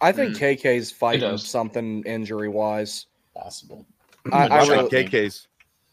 I 0.00 0.12
think 0.12 0.36
Mm. 0.36 0.56
KK's 0.58 0.90
fighting 0.92 1.38
something 1.38 2.02
injury 2.04 2.48
wise. 2.48 3.06
possible. 3.34 3.86
I, 4.32 4.46
I 4.48 4.58
I 4.58 4.66
really, 4.66 4.90
think 4.90 5.10
KK's. 5.10 5.48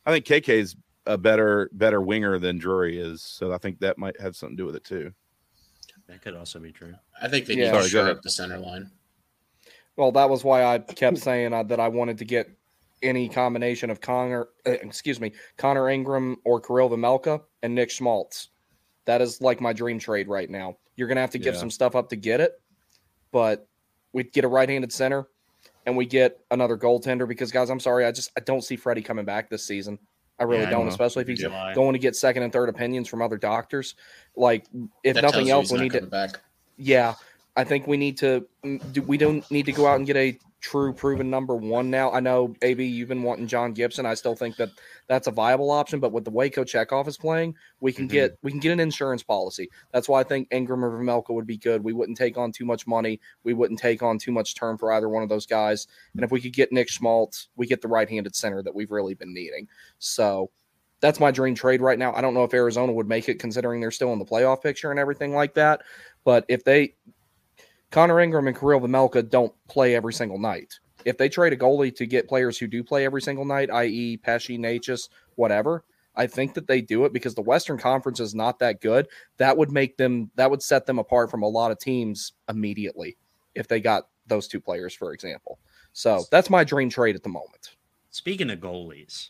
I 0.06 0.12
think 0.12 0.26
KK's 0.26 0.76
a 1.06 1.18
better 1.18 1.70
better 1.74 2.02
winger 2.02 2.38
than 2.40 2.58
Drury 2.58 3.00
is, 3.00 3.22
so 3.22 3.54
I 3.54 3.58
think 3.60 3.80
that 3.80 3.98
might 3.98 4.20
have 4.20 4.36
something 4.36 4.58
to 4.58 4.62
do 4.64 4.66
with 4.66 4.76
it 4.76 4.84
too. 4.84 5.14
That 6.08 6.22
could 6.22 6.36
also 6.36 6.60
be 6.60 6.72
true. 6.72 6.94
I 7.22 7.28
think 7.30 7.46
they 7.46 7.54
Yeah. 7.56 7.66
need 7.66 7.70
Sorry, 7.72 7.84
to 7.86 7.90
go 7.94 8.04
shore 8.06 8.10
up 8.10 8.22
the 8.24 8.30
center 8.30 8.58
line. 8.58 8.92
well, 9.96 10.12
that 10.12 10.30
was 10.30 10.44
why 10.44 10.64
I 10.66 10.80
kept 10.80 11.20
saying 11.20 11.54
uh, 11.54 11.64
that 11.64 11.80
I 11.80 11.88
wanted 11.88 12.18
to 12.18 12.26
get 12.26 12.50
any 13.04 13.28
combination 13.30 13.90
of 13.90 14.02
Connor, 14.02 14.48
uh, 14.66 14.72
excuse 14.72 15.20
me, 15.20 15.32
Connor 15.58 15.90
Ingram 15.90 16.38
or 16.46 16.60
Karel 16.60 16.90
Vejmelka 16.90 17.42
and 17.64 17.76
Nick 17.76 17.90
Schmaltz. 17.92 18.50
That 19.06 19.22
is 19.22 19.42
like 19.42 19.62
my 19.62 19.74
dream 19.74 20.00
trade 20.00 20.28
right 20.28 20.50
now. 20.50 20.78
You're 20.96 21.08
gonna 21.08 21.22
have 21.22 21.32
to 21.32 21.40
give 21.40 21.54
Yeah. 21.56 21.60
some 21.60 21.70
stuff 21.72 21.96
up 21.96 22.10
to 22.10 22.16
get 22.16 22.40
it, 22.42 22.60
but 23.32 23.68
we 24.14 24.24
get 24.24 24.46
a 24.46 24.48
right-handed 24.48 24.92
center 24.94 25.28
and 25.86 25.96
we 25.96 26.06
get 26.06 26.40
another 26.52 26.78
goaltender 26.78 27.28
because 27.28 27.52
guys, 27.52 27.70
I'm 27.70 27.80
sorry, 27.80 28.06
I 28.06 28.12
just 28.12 28.32
I 28.38 28.40
don't 28.42 28.64
see 28.64 28.76
Freddie 28.76 29.02
coming 29.02 29.26
back 29.26 29.50
this 29.50 29.66
season. 29.66 30.00
I 30.40 30.44
really 30.44 30.64
Yeah, 30.64 30.70
don't, 30.72 30.86
know. 30.86 30.90
especially 30.92 31.22
if 31.22 31.28
he's 31.30 31.40
July. 31.40 31.74
going 31.74 31.94
to 31.94 32.00
get 32.00 32.14
second 32.16 32.44
and 32.44 32.52
third 32.52 32.68
opinions 32.68 33.08
from 33.08 33.22
other 33.22 33.38
doctors. 33.38 33.96
Like, 34.36 34.66
if 35.04 35.14
That 35.16 35.22
nothing 35.24 35.50
else, 35.50 35.72
we 35.72 35.80
need 35.80 35.94
to 35.94 36.02
back. 36.02 36.42
yeah, 36.76 37.14
I 37.56 37.64
think 37.64 37.88
we 37.88 37.96
need 37.96 38.18
to. 38.18 38.46
mm, 38.66 38.92
do- 38.92 39.04
We 39.04 39.18
don't 39.18 39.50
need 39.50 39.66
to 39.68 39.72
go 39.72 39.88
out 39.88 39.96
and 39.96 40.06
get 40.06 40.18
a 40.18 40.38
true 40.66 40.92
proven 40.92 41.30
number 41.30 41.56
one 41.56 41.92
now. 41.92 42.12
I 42.12 42.20
know, 42.20 42.56
AB, 42.64 42.84
you've 42.84 43.10
been 43.10 43.22
wanting 43.22 43.46
John 43.46 43.72
Gibson. 43.72 44.04
I 44.04 44.16
still 44.16 44.36
think 44.36 44.56
that 44.56 44.70
that's 45.08 45.28
a 45.28 45.32
viable 45.32 45.70
option, 45.70 46.00
but 46.00 46.12
with 46.12 46.26
the 46.26 46.32
way 46.32 46.50
Kochetkov 46.50 47.08
is 47.08 47.18
playing, 47.18 47.54
we 47.82 47.94
can 47.94 48.08
Mhm. 48.08 48.12
get 48.12 48.38
we 48.42 48.50
can 48.50 48.60
get 48.60 48.72
an 48.72 48.80
insurance 48.80 49.22
policy. 49.22 49.70
That's 49.94 50.10
why 50.10 50.22
I 50.22 50.24
think 50.24 50.48
Ingram 50.52 50.84
or 50.84 50.90
Vejmelka 50.90 51.30
would 51.30 51.46
be 51.46 51.58
good. 51.58 51.84
We 51.84 51.94
wouldn't 51.94 52.18
take 52.18 52.36
on 52.36 52.52
too 52.52 52.66
much 52.66 52.88
money. 52.88 53.20
We 53.44 53.54
wouldn't 53.54 53.80
take 53.80 54.02
on 54.02 54.18
too 54.18 54.32
much 54.32 54.56
term 54.56 54.80
for 54.80 54.92
either 54.92 55.08
one 55.08 55.22
of 55.22 55.30
those 55.30 55.46
guys. 55.46 55.86
And 56.16 56.24
if 56.24 56.32
we 56.32 56.42
could 56.42 56.54
get 56.54 56.72
Nick 56.72 56.90
Schmaltz, 56.90 57.50
we 57.56 57.68
get 57.68 57.84
the 57.84 57.88
right-handed 57.88 58.36
center 58.36 58.64
that 58.64 58.74
we've 58.74 58.92
really 58.92 59.14
been 59.14 59.34
needing. 59.34 59.68
So. 60.00 60.50
That's 61.02 61.20
my 61.20 61.30
dream 61.30 61.54
trade 61.56 61.82
right 61.82 62.00
now. 62.00 62.16
I 62.16 62.22
don't 62.22 62.34
know 62.34 62.46
if 62.46 62.54
Arizona 62.54 62.92
would 62.92 63.08
make 63.08 63.28
it 63.28 63.38
considering 63.38 63.82
they're 63.82 63.92
still 63.92 64.14
in 64.14 64.18
the 64.18 64.26
playoff 64.26 64.64
picture 64.64 64.92
and 64.92 65.00
everything 65.00 65.36
like 65.36 65.54
that. 65.56 65.82
But 66.24 66.46
if 66.48 66.64
they 66.64 66.96
Connor 67.96 68.20
Ingram 68.20 68.50
and 68.50 68.60
Karel 68.60 68.82
Vejmelka 68.82 69.30
don't 69.30 69.54
play 69.70 69.96
every 69.96 70.12
single 70.12 70.38
night. 70.38 70.78
If 71.06 71.18
they 71.18 71.30
trade 71.30 71.54
a 71.54 71.56
goalie 71.56 71.96
to 71.96 72.06
get 72.06 72.28
players 72.28 72.58
who 72.58 72.68
do 72.68 72.84
play 72.84 73.06
every 73.06 73.22
single 73.22 73.46
night, 73.46 73.72
i.e., 73.72 74.18
Pesce, 74.18 74.58
Necas, 74.58 75.08
whatever, 75.36 75.86
I 76.14 76.28
think 76.28 76.56
that 76.56 76.68
they 76.68 76.82
do 76.82 77.06
it 77.06 77.14
because 77.14 77.36
the 77.36 77.42
Western 77.42 77.78
Conference 77.78 78.20
is 78.20 78.36
not 78.36 78.60
that 78.60 78.82
good. 78.82 79.08
That 79.38 79.56
would 79.56 79.72
make 79.72 79.96
them, 79.96 80.30
that 80.36 80.52
would 80.52 80.62
set 80.62 80.86
them 80.86 81.00
apart 81.00 81.32
from 81.32 81.42
a 81.42 81.48
lot 81.48 81.72
of 81.72 81.80
teams 81.80 82.34
immediately 82.50 83.16
if 83.56 83.70
they 83.70 83.80
got 83.80 84.10
those 84.28 84.50
two 84.50 84.60
players, 84.60 84.94
for 84.94 85.14
example. 85.14 85.58
So 85.94 86.26
that's 86.32 86.50
my 86.50 86.66
dream 86.66 86.90
trade 86.90 87.16
at 87.16 87.24
the 87.24 87.30
moment. 87.30 87.78
Speaking 88.12 88.50
of 88.50 88.60
goalies, 88.60 89.30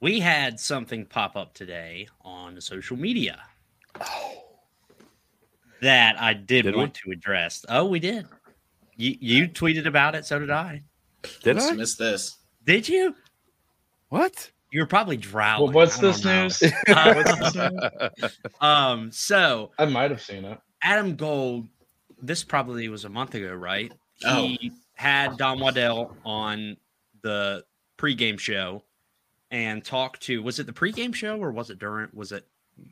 we 0.00 0.20
had 0.20 0.58
something 0.58 1.04
pop 1.04 1.36
up 1.36 1.52
today 1.52 2.08
on 2.22 2.58
social 2.62 2.96
media 2.96 3.42
oh. 4.00 4.49
That 5.82 6.20
I 6.20 6.34
did, 6.34 6.62
Did 6.62 6.74
we? 6.74 6.80
want 6.80 6.94
to 6.94 7.10
address. 7.10 7.64
Oh, 7.68 7.86
we 7.86 8.00
did. 8.00 8.26
You, 8.96 9.16
you 9.20 9.48
tweeted 9.48 9.86
about 9.86 10.14
it, 10.14 10.24
so 10.26 10.38
did 10.38 10.50
I. 10.50 10.82
Did 11.42 11.56
Must 11.56 11.72
I? 11.72 11.74
miss 11.74 11.96
this. 11.96 12.36
Did 12.64 12.88
you? 12.88 13.14
What? 14.08 14.50
You 14.72 14.80
were 14.80 14.86
probably 14.86 15.16
drowning. 15.16 15.64
Well, 15.66 15.72
what's 15.74 15.98
this 15.98 16.24
know. 16.24 16.42
news? 16.44 16.62
Uh, 16.88 17.14
What's 17.24 17.52
this 17.52 17.54
news? 17.54 18.38
um, 18.60 19.10
so 19.10 19.70
I 19.78 19.86
might 19.86 20.10
have 20.10 20.22
seen 20.22 20.44
it. 20.44 20.58
Adam 20.82 21.16
Gold, 21.16 21.66
this 22.22 22.44
probably 22.44 22.88
was 22.88 23.04
a 23.04 23.08
month 23.08 23.34
ago, 23.34 23.52
right? 23.54 23.92
Oh. 24.24 24.42
He 24.42 24.72
had 24.94 25.36
Don 25.36 25.60
Waddell 25.60 26.16
on 26.24 26.76
the 27.22 27.64
pregame 27.98 28.38
show 28.38 28.84
and 29.50 29.84
talked 29.84 30.22
to 30.22 30.42
was 30.42 30.58
it 30.58 30.66
the 30.66 30.72
pregame 30.72 31.14
show 31.14 31.38
or 31.38 31.50
was 31.50 31.70
it 31.70 31.78
during 31.78 32.08
was 32.12 32.32
it 32.32 32.46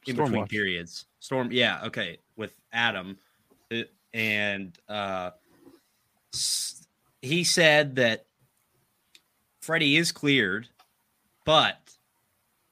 in 0.06 0.14
Storm 0.14 0.26
between 0.26 0.40
watch. 0.42 0.50
periods. 0.50 1.06
Storm, 1.20 1.50
yeah, 1.52 1.80
okay, 1.84 2.18
with 2.36 2.54
Adam, 2.72 3.18
uh, 3.72 3.82
and 4.14 4.78
uh, 4.88 5.30
he 7.22 7.44
said 7.44 7.96
that 7.96 8.26
Freddie 9.60 9.96
is 9.96 10.12
cleared, 10.12 10.68
but 11.44 11.78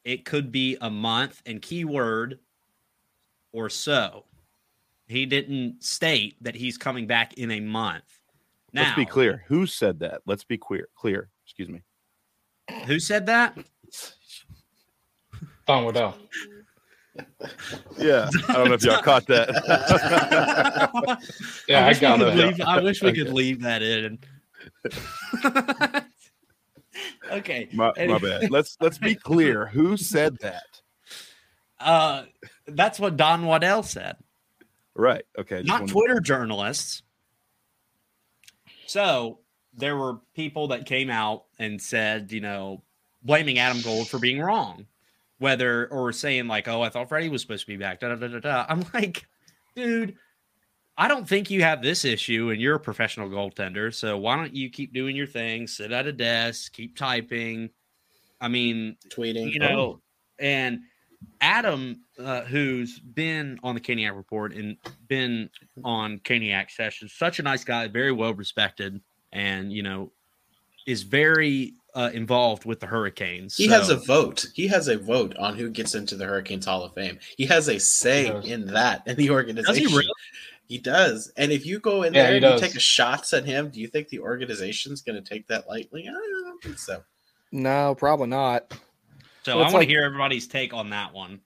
it 0.05 0.25
could 0.25 0.53
be 0.53 0.77
a 0.81 0.91
month 0.91 1.43
and 1.47 1.61
keyword 1.61 2.39
or 3.53 3.69
so. 3.69 4.25
He 5.09 5.27
didn't 5.27 5.83
state 5.83 6.37
that 6.43 6.55
he's 6.55 6.79
coming 6.79 7.07
back 7.07 7.35
in 7.35 7.51
a 7.51 7.61
month. 7.61 8.05
Now, 8.73 8.83
Let's 8.83 8.97
be 8.97 9.07
clear. 9.07 9.45
Who 9.47 9.67
said 9.67 10.01
that? 10.01 10.23
Let's 10.27 10.45
be 10.45 10.59
clear. 10.59 10.89
Clear. 10.97 11.29
Excuse 11.45 11.69
me. 11.69 11.83
Who 12.87 12.99
said 12.99 13.27
that? 13.27 13.57
Don 15.67 15.85
Waddell. 15.85 16.17
Yeah, 17.99 18.29
I 18.49 18.53
don't 18.55 18.69
know 18.69 18.75
if 18.75 18.83
y'all 18.85 19.03
caught 19.03 19.27
that. 19.27 19.49
Yeah, 21.69 21.85
I, 21.85 21.89
wish 21.89 21.97
we 21.97 22.01
got 22.01 22.19
could 22.19 22.29
it. 22.29 22.37
leave- 22.37 22.61
I 22.61 22.81
wish 22.81 23.03
we 23.03 23.12
could 23.12 23.27
Okay. 23.29 23.33
leave 23.33 23.62
that 23.62 23.83
in. 23.83 24.19
okay. 27.33 27.69
my, 27.73 27.93
my 28.07 28.19
bad. 28.19 28.51
Let's 28.51 28.77
let's 28.81 28.99
be 28.99 29.14
clear. 29.14 29.67
Who 29.67 29.97
said 29.97 30.39
that? 30.41 30.81
Uh, 31.79 32.25
that's 32.67 32.99
what 32.99 33.17
Don 33.17 33.45
Waddell 33.47 33.83
said, 33.83 34.17
Right. 34.95 35.25
Okay. 35.39 35.62
not 35.62 35.81
wanted- 35.83 35.93
Twitter 35.93 36.21
journalists. 36.21 37.03
So 38.87 39.41
there 39.75 39.97
were 39.97 40.19
people 40.35 40.69
that 40.69 40.87
came 40.87 41.11
out 41.11 41.45
and 41.59 41.81
said, 41.83 42.33
you 42.33 42.41
know, 42.41 42.83
blaming 43.23 43.59
Adam 43.59 43.83
Gold 43.83 44.09
for 44.09 44.19
being 44.19 44.41
wrong, 44.41 44.87
whether 45.39 45.87
or 45.89 46.12
saying 46.12 46.47
like, 46.47 46.68
"Oh, 46.68 46.82
I 46.82 46.89
thought 46.89 47.09
Freddie 47.09 47.28
was 47.28 47.43
supposed 47.43 47.62
to 47.62 47.66
be 47.66 47.76
back." 47.76 48.01
Da, 48.01 48.09
da, 48.09 48.16
da, 48.16 48.28
da, 48.28 48.41
da. 48.41 48.66
I'm 48.68 48.84
like, 48.95 49.26
dude, 49.74 50.16
I 50.99 51.09
don't 51.09 51.28
think 51.28 51.51
you 51.51 51.62
have 51.62 51.82
this 51.82 52.05
issue, 52.05 52.51
and 52.51 52.61
you're 52.61 52.76
a 52.76 52.80
professional 52.80 53.28
goaltender. 53.28 53.95
So 53.95 54.16
why 54.18 54.37
don't 54.37 54.55
you 54.55 54.70
keep 54.70 54.93
doing 54.93 55.16
your 55.16 55.26
thing? 55.26 55.66
Sit 55.66 55.93
at 55.93 56.07
a 56.07 56.12
desk, 56.12 56.72
keep 56.72 56.97
typing. 56.97 57.70
I 58.41 58.49
mean, 58.49 58.97
Tweeting. 59.09 59.53
you 59.53 59.61
know, 59.61 60.01
and 60.39 60.80
Adam, 61.41 62.03
uh, 62.18 62.43
who's 62.43 62.99
been 62.99 63.59
on 63.62 63.74
the 63.74 63.80
Caniac 63.80 64.14
Report 64.16 64.55
and 64.55 64.76
been 65.09 65.51
on 65.84 66.18
Caniac 66.20 66.70
sessions, 66.70 67.12
such 67.12 67.39
a 67.39 67.43
nice 67.43 67.64
guy, 67.64 67.89
very 67.89 68.12
well 68.12 68.34
respected, 68.34 69.01
and 69.32 69.72
you 69.72 69.82
know, 69.82 70.12
is 70.87 71.03
very 71.03 71.74
uh, 71.97 72.11
involved 72.14 72.64
with 72.64 72.78
the 72.78 72.86
Hurricanes. 72.86 73.57
He 73.57 73.66
has 73.68 73.88
a 73.88 73.97
vote. 73.97 74.47
He 74.55 74.68
has 74.68 74.86
a 74.86 74.97
vote 74.99 75.34
on 75.36 75.57
who 75.57 75.68
gets 75.70 75.94
into 75.97 76.14
the 76.14 76.26
Hurricanes 76.26 76.66
Hall 76.66 76.84
of 76.84 76.92
Fame. 76.94 77.18
He 77.36 77.47
has 77.47 77.66
a 77.68 77.80
say 77.80 78.38
He 78.42 78.53
in 78.53 78.66
that 78.68 79.03
in 79.07 79.16
the 79.16 79.30
organization. 79.30 79.86
really? 79.88 80.07
He 80.68 80.78
does. 80.78 81.32
And 81.36 81.51
if 81.53 81.64
you 81.64 81.78
go 81.80 82.03
in 82.03 82.12
Yeah, 82.12 82.24
there 82.24 82.38
he 82.40 82.44
and 82.47 82.55
you 82.55 82.61
take 82.61 82.76
a 82.76 82.80
shots 82.80 83.32
at 83.32 83.44
him, 83.47 83.70
do 83.70 83.80
you 83.80 83.88
think 83.88 84.09
the 84.09 84.18
organization's 84.20 85.01
going 85.01 85.20
to 85.22 85.28
take 85.28 85.47
that 85.49 85.68
lightly? 85.68 86.07
I 86.09 86.12
don't 86.12 86.62
think 86.62 86.78
so. 86.78 87.03
No, 87.53 87.94
probably 87.97 88.26
not. 88.28 88.72
So 89.44 89.55
Well, 89.57 89.62
I 89.62 89.66
it's 89.66 89.72
want 89.72 89.80
like- 89.82 89.88
to 89.88 89.94
hear 89.94 90.03
everybody's 90.05 90.47
take 90.49 90.74
on 90.74 90.90
that 90.90 91.12
one. 91.14 91.40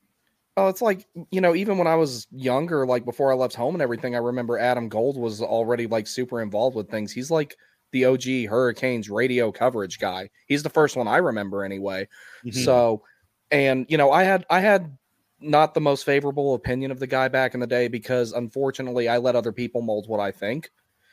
Oh, 0.57 0.67
it's 0.69 0.83
like 0.83 1.07
you 1.31 1.41
know, 1.41 1.55
even 1.55 1.79
when 1.79 1.87
I 1.87 1.95
was 1.95 2.27
younger, 2.33 2.85
like 2.87 3.05
before 3.05 3.31
I 3.31 3.35
left 3.37 3.55
home 3.55 3.75
and 3.77 3.83
everything, 3.83 4.15
I 4.15 4.19
remember 4.19 4.59
Adam 4.59 4.89
Gold 4.89 5.17
was 5.17 5.41
already 5.41 5.87
like 5.87 6.07
super 6.07 6.43
involved 6.43 6.75
with 6.77 6.91
things. 6.91 7.13
He's 7.13 7.31
like 7.31 7.57
the 7.93 8.05
OG 8.05 8.49
Hurricanes 8.49 9.11
radio 9.11 9.51
coverage 9.51 9.99
guy. 9.99 10.31
He's 10.47 10.63
the 10.63 10.71
first 10.71 10.97
one 10.97 11.09
I 11.09 11.19
remember 11.19 11.65
anyway. 11.65 12.09
Mm-hmm. 12.45 12.61
So, 12.61 13.03
and 13.51 13.87
you 13.89 13.99
know, 13.99 14.13
I 14.13 14.25
had 14.25 14.47
I 14.51 14.61
had 14.61 14.97
not 15.41 15.75
the 15.75 15.81
most 15.81 16.05
favorable 16.05 16.55
opinion 16.55 16.91
of 16.91 16.99
the 16.99 17.07
guy 17.07 17.29
back 17.29 17.55
in 17.55 17.61
the 17.61 17.67
day 17.67 17.89
because 17.89 18.33
unfortunately 18.33 19.09
I 19.09 19.19
let 19.19 19.37
other 19.37 19.53
people 19.53 19.81
mold 19.81 20.09
what 20.09 20.21
I 20.21 20.31
think. 20.31 20.71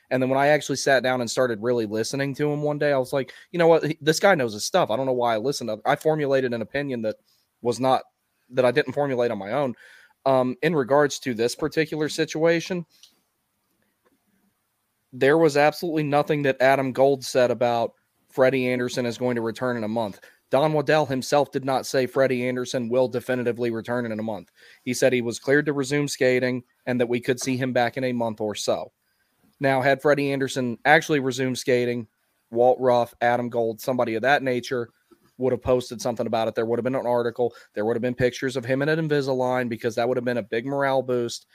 And 0.09 0.21
then 0.21 0.30
when 0.30 0.39
I 0.39 0.47
actually 0.47 0.78
sat 0.78 1.03
down 1.03 1.21
and 1.21 1.30
started 1.30 1.61
really 1.61 1.86
listening 1.86 2.34
to 2.36 2.49
him 2.49 2.61
one 2.61 2.78
day, 2.78 2.93
I 2.93 2.97
was 2.97 3.11
like, 3.11 3.34
you 3.51 3.59
know 3.59 3.67
what, 3.67 3.84
this 3.99 4.19
guy 4.19 4.36
knows 4.36 4.53
his 4.53 4.63
stuff. 4.63 4.89
I 4.89 4.95
don't 4.95 5.05
know 5.05 5.13
why 5.13 5.34
I 5.34 5.38
listened. 5.38 5.69
to 5.69 5.80
I 5.86 5.95
formulated 5.95 6.53
an 6.53 6.61
opinion 6.61 7.01
that 7.01 7.17
was 7.61 7.80
not 7.80 8.03
that 8.51 8.65
I 8.65 8.71
didn't 8.71 8.93
formulate 8.93 9.32
on 9.32 9.38
my 9.38 9.51
own. 9.51 9.75
Um, 10.25 10.55
in 10.61 10.75
regards 10.75 11.19
to 11.19 11.34
this 11.34 11.55
particular 11.55 12.09
situation, 12.09 12.86
there 15.14 15.38
was 15.38 15.58
absolutely 15.58 16.03
nothing 16.03 16.43
that 16.43 16.62
Adam 16.62 16.91
Gold 16.91 17.24
said 17.24 17.51
about 17.51 17.93
Freddie 18.30 18.68
Andersen 18.68 19.05
is 19.05 19.18
going 19.18 19.36
to 19.36 19.41
return 19.41 19.78
in 19.78 19.84
a 19.84 19.88
month. 19.88 20.20
Don 20.49 20.74
Waddell 20.74 21.05
himself 21.05 21.51
did 21.51 21.66
not 21.66 21.86
say 21.86 22.05
Freddie 22.05 22.47
Andersen 22.47 22.88
will 22.88 23.08
definitively 23.08 23.70
return 23.70 24.05
in 24.05 24.18
a 24.18 24.24
month. 24.24 24.51
He 24.84 24.93
said 24.93 25.12
he 25.12 25.22
was 25.22 25.39
cleared 25.39 25.66
to 25.66 25.74
resume 25.74 26.08
skating 26.08 26.64
and 26.86 26.99
that 26.99 27.10
we 27.10 27.20
could 27.20 27.39
see 27.39 27.58
him 27.58 27.74
back 27.74 27.97
in 27.97 28.05
a 28.05 28.14
month 28.14 28.39
or 28.39 28.55
so. 28.55 28.91
Now, 29.60 29.82
had 29.82 30.01
Freddie 30.01 30.32
Andersen 30.32 30.78
actually 30.86 31.20
resumed 31.20 31.58
skating, 31.58 32.08
Walt 32.51 32.80
Ruff, 32.80 33.14
Adam 33.22 33.49
Gold, 33.49 33.82
somebody 33.82 34.16
of 34.16 34.22
that 34.22 34.43
nature 34.43 34.89
would 35.38 35.51
have 35.51 35.62
posted 35.62 36.01
something 36.01 36.28
about 36.28 36.47
it. 36.47 36.55
There 36.55 36.66
would 36.66 36.80
have 36.80 36.84
been 36.84 36.95
an 36.95 37.05
article. 37.05 37.53
There 37.74 37.86
would 37.86 37.95
have 37.95 38.01
been 38.01 38.16
pictures 38.16 38.55
of 38.55 38.66
him 38.66 38.82
in 38.82 38.89
an 38.89 38.99
Invisalign 38.99 39.68
because 39.68 39.95
that 39.95 40.08
would 40.08 40.18
have 40.18 40.26
been 40.26 40.38
a 40.38 40.43
big 40.43 40.66
morale 40.66 41.01
boost 41.01 41.45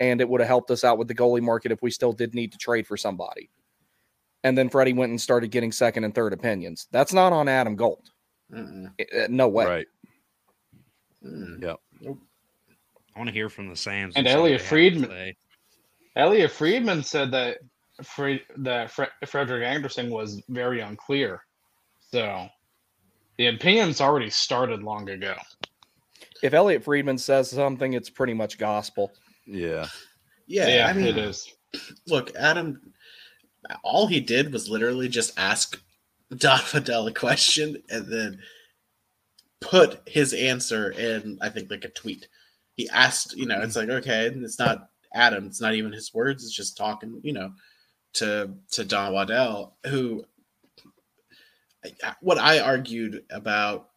and 0.00 0.20
it 0.20 0.28
would 0.28 0.40
have 0.40 0.48
helped 0.48 0.70
us 0.70 0.82
out 0.82 0.98
with 0.98 1.06
the 1.08 1.14
goalie 1.14 1.42
market 1.42 1.70
if 1.70 1.82
we 1.82 1.90
still 1.90 2.12
did 2.12 2.34
need 2.34 2.50
to 2.52 2.58
trade 2.58 2.86
for 2.86 2.96
somebody. 2.96 3.50
And 4.42 4.56
then 4.56 4.70
Freddie 4.70 4.94
went 4.94 5.10
and 5.10 5.20
started 5.20 5.50
getting 5.50 5.70
second 5.70 6.04
and 6.04 6.14
third 6.14 6.32
opinions. 6.32 6.86
That's 6.90 7.12
not 7.12 7.32
on 7.34 7.46
Adam 7.46 7.76
Gold. 7.76 8.08
Mm-mm. 8.52 8.86
Uh, 8.98 9.26
No 9.28 9.48
way. 9.48 9.66
Right. 9.66 9.86
Mm. 11.24 11.76
I 12.04 13.18
want 13.18 13.28
to 13.28 13.32
hear 13.34 13.50
from 13.50 13.68
the 13.68 13.76
Sams 13.76 14.16
And 14.16 14.26
Elliot 14.26 14.60
they 14.62 14.66
Friedman- 14.66 15.34
Elliot 16.16 16.50
Friedman 16.50 17.02
said 17.02 17.30
that 17.32 17.58
Fre- 18.02 18.44
that 18.56 18.90
Fre- 18.90 19.04
Frederik 19.26 19.62
Andersen 19.62 20.08
was 20.10 20.42
very 20.48 20.80
unclear. 20.80 21.42
So 22.10 22.48
the 23.36 23.46
opinions 23.48 24.00
already 24.00 24.30
started 24.30 24.82
long 24.82 25.08
ago. 25.10 25.34
If 26.42 26.54
Elliot 26.54 26.82
Friedman 26.82 27.18
says 27.18 27.50
something, 27.50 27.92
it's 27.92 28.08
pretty 28.08 28.32
much 28.32 28.56
gospel. 28.56 29.12
Yeah. 29.50 29.86
Yeah, 30.46 30.68
Yeah, 30.68 30.86
I 30.88 30.92
mean, 30.92 31.06
it 31.06 31.18
is. 31.18 31.52
look, 32.06 32.34
Adam, 32.36 32.92
all 33.82 34.06
he 34.06 34.20
did 34.20 34.52
was 34.52 34.68
literally 34.68 35.08
just 35.08 35.38
ask 35.38 35.80
Don 36.36 36.58
Fidel 36.60 37.06
a 37.06 37.12
question 37.12 37.82
and 37.88 38.06
then 38.06 38.40
put 39.60 40.00
his 40.06 40.32
answer 40.32 40.90
in, 40.92 41.38
I 41.40 41.48
think, 41.48 41.70
like 41.70 41.84
a 41.84 41.90
tweet. 41.90 42.28
He 42.74 42.88
asked, 42.88 43.36
you 43.36 43.46
know, 43.46 43.60
it's 43.60 43.76
like, 43.76 43.88
okay, 43.88 44.26
it's 44.26 44.58
not 44.58 44.88
Adam, 45.14 45.46
it's 45.46 45.60
not 45.60 45.74
even 45.74 45.92
his 45.92 46.14
words, 46.14 46.44
it's 46.44 46.54
just 46.54 46.76
talking, 46.76 47.20
you 47.22 47.32
know, 47.32 47.52
to 48.14 48.54
to 48.72 48.84
Don 48.84 49.12
Waddell, 49.12 49.76
who 49.86 50.24
what 52.20 52.38
I 52.38 52.60
argued 52.60 53.24
about 53.30 53.90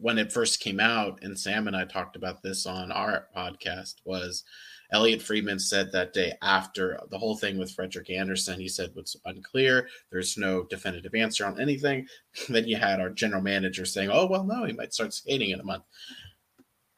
when 0.00 0.18
it 0.18 0.32
first 0.32 0.60
came 0.60 0.80
out, 0.80 1.22
and 1.22 1.38
Sam 1.38 1.66
and 1.66 1.76
I 1.76 1.84
talked 1.84 2.16
about 2.16 2.42
this 2.42 2.66
on 2.66 2.92
our 2.92 3.28
podcast, 3.36 3.96
was 4.04 4.44
Elliot 4.92 5.22
Friedman 5.22 5.58
said 5.58 5.92
that 5.92 6.12
day 6.12 6.32
after 6.42 7.00
the 7.10 7.18
whole 7.18 7.36
thing 7.36 7.58
with 7.58 7.70
Frederik 7.72 8.10
Andersen, 8.10 8.58
he 8.60 8.68
said 8.68 8.90
what's 8.94 9.16
unclear. 9.24 9.88
There's 10.10 10.36
no 10.36 10.64
definitive 10.64 11.14
answer 11.14 11.46
on 11.46 11.60
anything. 11.60 12.06
then 12.48 12.66
you 12.66 12.76
had 12.76 13.00
our 13.00 13.10
general 13.10 13.42
manager 13.42 13.84
saying, 13.84 14.10
"Oh 14.12 14.26
well, 14.26 14.44
no, 14.44 14.64
he 14.64 14.72
might 14.72 14.92
start 14.94 15.14
skating 15.14 15.50
in 15.50 15.60
a 15.60 15.64
month." 15.64 15.84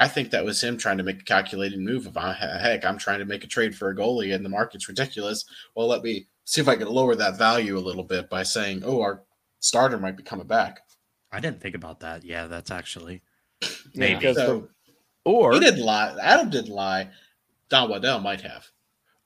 I 0.01 0.09
think 0.09 0.31
that 0.31 0.45
was 0.45 0.63
him 0.63 0.77
trying 0.79 0.99
to 0.99 1.05
make 1.05 1.21
a 1.21 1.25
calculated 1.25 1.79
move 1.79 2.07
of, 2.07 2.17
"Ah, 2.17 2.33
heck, 2.33 2.85
I'm 2.85 2.99
trying 2.99 3.21
to 3.21 3.25
make 3.25 3.45
a 3.45 3.49
trade 3.49 3.77
for 3.77 3.91
a 3.91 3.97
goalie 3.97 4.35
and 4.35 4.45
the 4.45 4.49
market's 4.49 4.89
ridiculous. 4.89 5.45
Well, 5.77 5.87
let 5.87 6.03
me 6.03 6.27
see 6.45 6.61
if 6.61 6.69
I 6.69 6.77
can 6.77 6.89
lower 6.89 7.15
that 7.15 7.39
value 7.39 7.79
a 7.79 7.81
little 7.81 8.03
bit 8.03 8.29
by 8.29 8.43
saying, 8.43 8.83
oh, 8.85 9.01
our 9.01 9.23
starter 9.61 9.99
might 9.99 10.17
be 10.17 10.25
coming 10.25 10.47
back. 10.49 10.81
I 11.31 11.39
didn't 11.39 11.61
think 11.61 11.77
about 11.77 12.01
that. 12.01 12.25
Yeah, 12.25 12.47
that's 12.49 12.71
actually 12.71 13.23
Yeah, 13.63 13.69
Maybe. 13.95 14.15
because 14.17 14.37
the- 14.37 14.69
Or 15.25 15.53
he 15.53 15.61
didn't 15.61 15.85
lie. 15.85 16.17
Adam 16.21 16.51
didn't 16.51 16.75
lie. 16.75 17.11
Don 17.73 17.89
Waddell 17.89 18.21
might 18.21 18.43
have. 18.43 18.67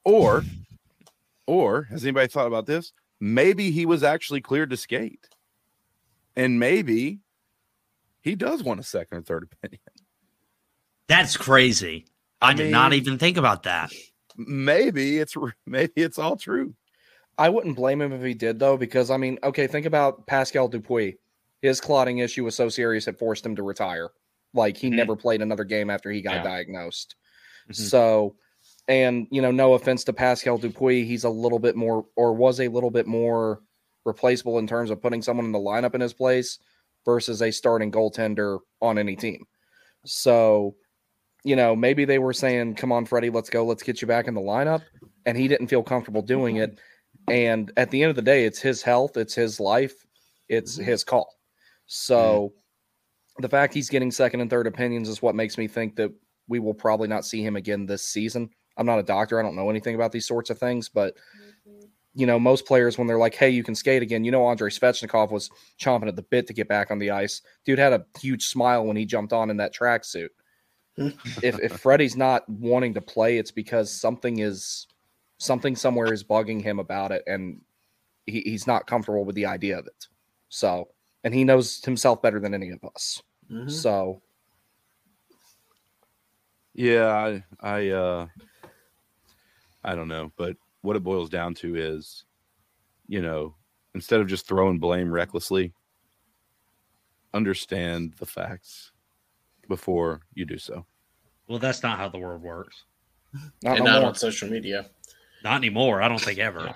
or 0.04 0.44
or 1.48 1.82
has 1.90 2.04
anybody 2.04 2.28
thought 2.28 2.46
about 2.46 2.64
this? 2.66 2.92
Maybe 3.18 3.72
he 3.72 3.86
was 3.86 4.04
actually 4.04 4.40
cleared 4.40 4.70
to 4.70 4.76
skate. 4.76 5.28
And 6.36 6.60
maybe 6.60 7.18
he 8.20 8.36
does 8.36 8.62
want 8.62 8.78
a 8.78 8.84
second 8.84 9.18
or 9.18 9.22
third 9.22 9.48
opinion. 9.52 9.80
that's 11.08 11.36
crazy. 11.36 12.06
I, 12.40 12.50
I 12.50 12.54
did 12.54 12.70
not 12.70 12.92
even 12.92 13.18
think 13.18 13.36
about 13.36 13.64
that. 13.64 13.90
Maybe 14.36 15.18
it's 15.18 15.34
maybe 15.66 15.92
it's 15.96 16.18
all 16.18 16.36
true. 16.36 16.74
I 17.38 17.48
wouldn't 17.48 17.74
blame 17.76 18.00
him 18.00 18.12
if 18.12 18.22
he 18.22 18.32
did, 18.34 18.60
though, 18.60 18.76
because 18.76 19.10
I 19.10 19.16
mean, 19.16 19.38
okay, 19.42 19.66
think 19.66 19.86
about 19.86 20.24
Pascal 20.28 20.68
Dupuis. 20.68 21.14
His 21.62 21.80
clotting 21.80 22.18
issue 22.18 22.44
was 22.44 22.54
so 22.54 22.68
serious 22.68 23.08
it 23.08 23.18
forced 23.18 23.44
him 23.44 23.56
to 23.56 23.62
retire. 23.64 24.10
Like 24.54 24.76
he 24.76 24.88
Mhm. 24.88 24.94
never 24.94 25.16
played 25.16 25.42
another 25.42 25.64
game 25.64 25.90
after 25.90 26.10
he 26.12 26.20
got 26.22 26.36
Yeah. 26.36 26.42
diagnosed. 26.44 27.16
Mhm. 27.70 27.74
So, 27.74 28.36
and 28.88 29.26
you 29.30 29.42
know, 29.42 29.50
no 29.50 29.74
offense 29.74 30.04
to 30.04 30.12
Pascal 30.12 30.58
Dupuis, 30.58 31.06
he's 31.06 31.24
a 31.24 31.30
little 31.30 31.58
bit 31.58 31.76
more, 31.76 32.06
or 32.16 32.32
was 32.34 32.60
a 32.60 32.68
little 32.68 32.90
bit 32.90 33.06
more 33.06 33.60
replaceable 34.04 34.58
in 34.58 34.66
terms 34.66 34.90
of 34.90 35.02
putting 35.02 35.22
someone 35.22 35.46
in 35.46 35.52
the 35.52 35.58
lineup 35.58 35.94
in 35.94 36.00
his 36.00 36.12
place 36.12 36.58
versus 37.04 37.42
a 37.42 37.50
starting 37.50 37.90
goaltender 37.90 38.60
on 38.80 38.98
any 38.98 39.16
team. 39.16 39.44
So, 40.04 40.76
you 41.44 41.56
know, 41.56 41.74
maybe 41.74 42.04
they 42.04 42.18
were 42.18 42.32
saying, 42.32 42.74
"Come 42.74 42.92
on, 42.92 43.04
Freddie, 43.04 43.30
let's 43.30 43.50
go, 43.50 43.64
let's 43.64 43.82
get 43.82 44.00
you 44.00 44.08
back 44.08 44.28
in 44.28 44.34
the 44.34 44.40
lineup," 44.40 44.82
and 45.24 45.36
he 45.36 45.48
didn't 45.48 45.68
feel 45.68 45.82
comfortable 45.82 46.22
doing 46.22 46.56
mm-hmm. 46.56 46.72
it. 46.72 46.80
And 47.28 47.72
at 47.76 47.90
the 47.90 48.02
end 48.02 48.10
of 48.10 48.16
the 48.16 48.22
day, 48.22 48.44
it's 48.44 48.60
his 48.60 48.82
health, 48.82 49.16
it's 49.16 49.34
his 49.34 49.58
life, 49.58 50.06
it's 50.48 50.74
mm-hmm. 50.74 50.84
his 50.84 51.02
call. 51.02 51.26
Mm-hmm. 51.26 51.84
So 51.86 52.52
the 53.38 53.48
fact 53.48 53.74
he's 53.74 53.90
getting 53.90 54.10
second 54.10 54.40
and 54.40 54.50
third 54.50 54.66
opinions 54.66 55.08
is 55.08 55.22
what 55.22 55.34
makes 55.34 55.58
me 55.58 55.66
think 55.66 55.96
that 55.96 56.12
we 56.48 56.58
will 56.58 56.74
probably 56.74 57.08
not 57.08 57.24
see 57.24 57.42
him 57.42 57.56
again 57.56 57.86
this 57.86 58.02
season. 58.06 58.50
I'm 58.76 58.86
not 58.86 58.98
a 58.98 59.02
doctor, 59.02 59.38
I 59.38 59.42
don't 59.42 59.56
know 59.56 59.70
anything 59.70 59.94
about 59.94 60.12
these 60.12 60.26
sorts 60.26 60.50
of 60.50 60.58
things, 60.58 60.88
but 60.88 61.14
you 62.14 62.24
know, 62.26 62.38
most 62.38 62.64
players 62.66 62.96
when 62.96 63.06
they're 63.06 63.18
like, 63.18 63.34
"Hey, 63.34 63.50
you 63.50 63.62
can 63.62 63.74
skate 63.74 64.02
again," 64.02 64.24
you 64.24 64.30
know, 64.30 64.48
Andrei 64.48 64.70
Svechnikov 64.70 65.30
was 65.30 65.50
chomping 65.78 66.08
at 66.08 66.16
the 66.16 66.22
bit 66.22 66.46
to 66.46 66.54
get 66.54 66.66
back 66.66 66.90
on 66.90 66.98
the 66.98 67.10
ice. 67.10 67.42
Dude 67.66 67.78
had 67.78 67.92
a 67.92 68.06
huge 68.18 68.46
smile 68.46 68.86
when 68.86 68.96
he 68.96 69.04
jumped 69.04 69.34
on 69.34 69.50
in 69.50 69.58
that 69.58 69.74
tracksuit. 69.74 70.30
if 70.96 71.60
if 71.60 71.72
Freddie's 71.78 72.16
not 72.16 72.48
wanting 72.48 72.94
to 72.94 73.02
play, 73.02 73.36
it's 73.36 73.50
because 73.50 73.92
something 73.92 74.38
is 74.38 74.86
something 75.38 75.76
somewhere 75.76 76.10
is 76.10 76.24
bugging 76.24 76.62
him 76.62 76.78
about 76.78 77.12
it, 77.12 77.22
and 77.26 77.60
he, 78.24 78.40
he's 78.40 78.66
not 78.66 78.86
comfortable 78.86 79.26
with 79.26 79.36
the 79.36 79.44
idea 79.44 79.78
of 79.78 79.86
it. 79.86 80.06
So, 80.48 80.88
and 81.22 81.34
he 81.34 81.44
knows 81.44 81.84
himself 81.84 82.22
better 82.22 82.40
than 82.40 82.54
any 82.54 82.70
of 82.70 82.82
us. 82.82 83.22
Mhm. 83.50 83.70
So, 83.70 84.22
Yeah, 86.76 87.06
I, 87.06 87.44
I, 87.60 87.88
uh, 87.88 88.26
I 89.82 89.94
don't 89.94 90.08
know, 90.08 90.30
but 90.36 90.58
what 90.82 90.94
it 90.94 91.02
boils 91.02 91.30
down 91.30 91.54
to 91.54 91.74
is, 91.74 92.26
you 93.08 93.22
know, 93.22 93.54
instead 93.94 94.20
of 94.20 94.28
just 94.28 94.46
throwing 94.46 94.78
blame 94.78 95.10
recklessly, 95.10 95.72
understand 97.32 98.12
the 98.18 98.26
facts 98.26 98.92
before 99.68 100.20
you 100.34 100.44
do 100.44 100.58
so. 100.58 100.84
Well, 101.48 101.58
that's 101.58 101.82
not 101.82 101.98
how 101.98 102.10
the 102.10 102.18
world 102.18 102.42
works. 102.42 102.84
not 103.62 103.76
and 103.76 103.84
no 103.86 103.92
not 103.92 104.00
more. 104.00 104.08
on 104.10 104.14
social 104.14 104.50
media. 104.50 104.90
Not 105.44 105.56
anymore. 105.56 106.02
I 106.02 106.08
don't 106.08 106.20
think 106.20 106.38
ever. 106.38 106.74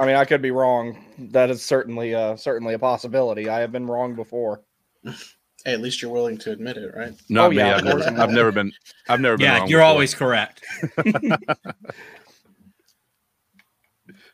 I 0.00 0.06
mean, 0.06 0.16
I 0.16 0.24
could 0.24 0.40
be 0.40 0.50
wrong. 0.50 1.04
That 1.18 1.50
is 1.50 1.62
certainly 1.62 2.14
uh, 2.14 2.36
certainly 2.36 2.72
a 2.72 2.78
possibility. 2.78 3.50
I 3.50 3.60
have 3.60 3.72
been 3.72 3.86
wrong 3.86 4.14
before. 4.14 4.62
Hey, 5.68 5.74
at 5.74 5.82
least 5.82 6.00
you're 6.00 6.10
willing 6.10 6.38
to 6.38 6.50
admit 6.50 6.78
it, 6.78 6.94
right? 6.96 7.12
Not 7.28 7.48
Oh, 7.48 7.50
me. 7.50 7.56
yeah, 7.58 7.76
I've 7.76 7.84
never, 7.84 8.02
I'm 8.02 8.18
I've 8.18 8.30
never 8.30 8.50
been. 8.50 8.72
I've 9.06 9.20
never 9.20 9.36
been. 9.36 9.44
Yeah, 9.44 9.58
wrong 9.58 9.68
you're 9.68 9.80
before. 9.80 9.90
always 9.90 10.14
correct. 10.14 10.64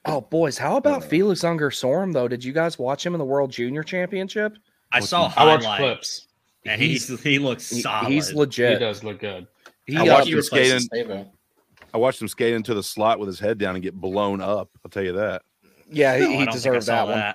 Oh, 0.06 0.20
boys, 0.20 0.58
how 0.58 0.76
about 0.76 1.02
Felix 1.02 1.42
Unger 1.44 1.70
Sorum 1.70 2.12
though? 2.12 2.28
Did 2.28 2.44
you 2.44 2.52
guys 2.52 2.78
watch 2.78 3.04
him 3.06 3.14
in 3.14 3.18
the 3.18 3.24
World 3.24 3.50
Junior 3.50 3.82
Championship? 3.82 4.56
I 4.92 4.98
What's 4.98 5.08
saw 5.08 5.30
he- 5.30 5.34
I 5.38 5.44
watched 5.46 5.64
highlights, 5.64 5.80
clips. 5.80 6.26
and 6.66 6.80
he's 6.80 7.20
he 7.22 7.38
looks 7.38 7.70
He- 7.70 7.80
solid. 7.80 8.12
he's 8.12 8.34
legit. 8.34 8.74
He 8.74 8.78
does 8.78 9.02
look 9.02 9.18
good. 9.20 9.46
He, 9.86 9.96
I 9.96 10.02
uh, 10.02 10.04
watched 10.12 10.26
he 10.26 10.34
him 10.34 10.42
skating. 10.42 11.30
I 11.94 11.96
watched 11.96 12.20
him 12.20 12.28
skate 12.28 12.52
into 12.54 12.74
the 12.74 12.82
slot 12.82 13.18
with 13.18 13.28
his 13.28 13.40
head 13.40 13.56
down 13.56 13.76
and 13.76 13.82
get 13.82 13.94
blown 13.94 14.42
up. 14.42 14.68
I'll 14.84 14.90
tell 14.90 15.02
you 15.02 15.12
that. 15.14 15.40
yeah, 15.90 16.16
he, 16.18 16.24
I 16.24 16.26
he 16.26 16.32
don't 16.32 16.36
think 16.38 16.48
I 16.50 16.52
deserved 16.52 16.84
saw 16.84 17.06
that 17.06 17.08
one. 17.08 17.34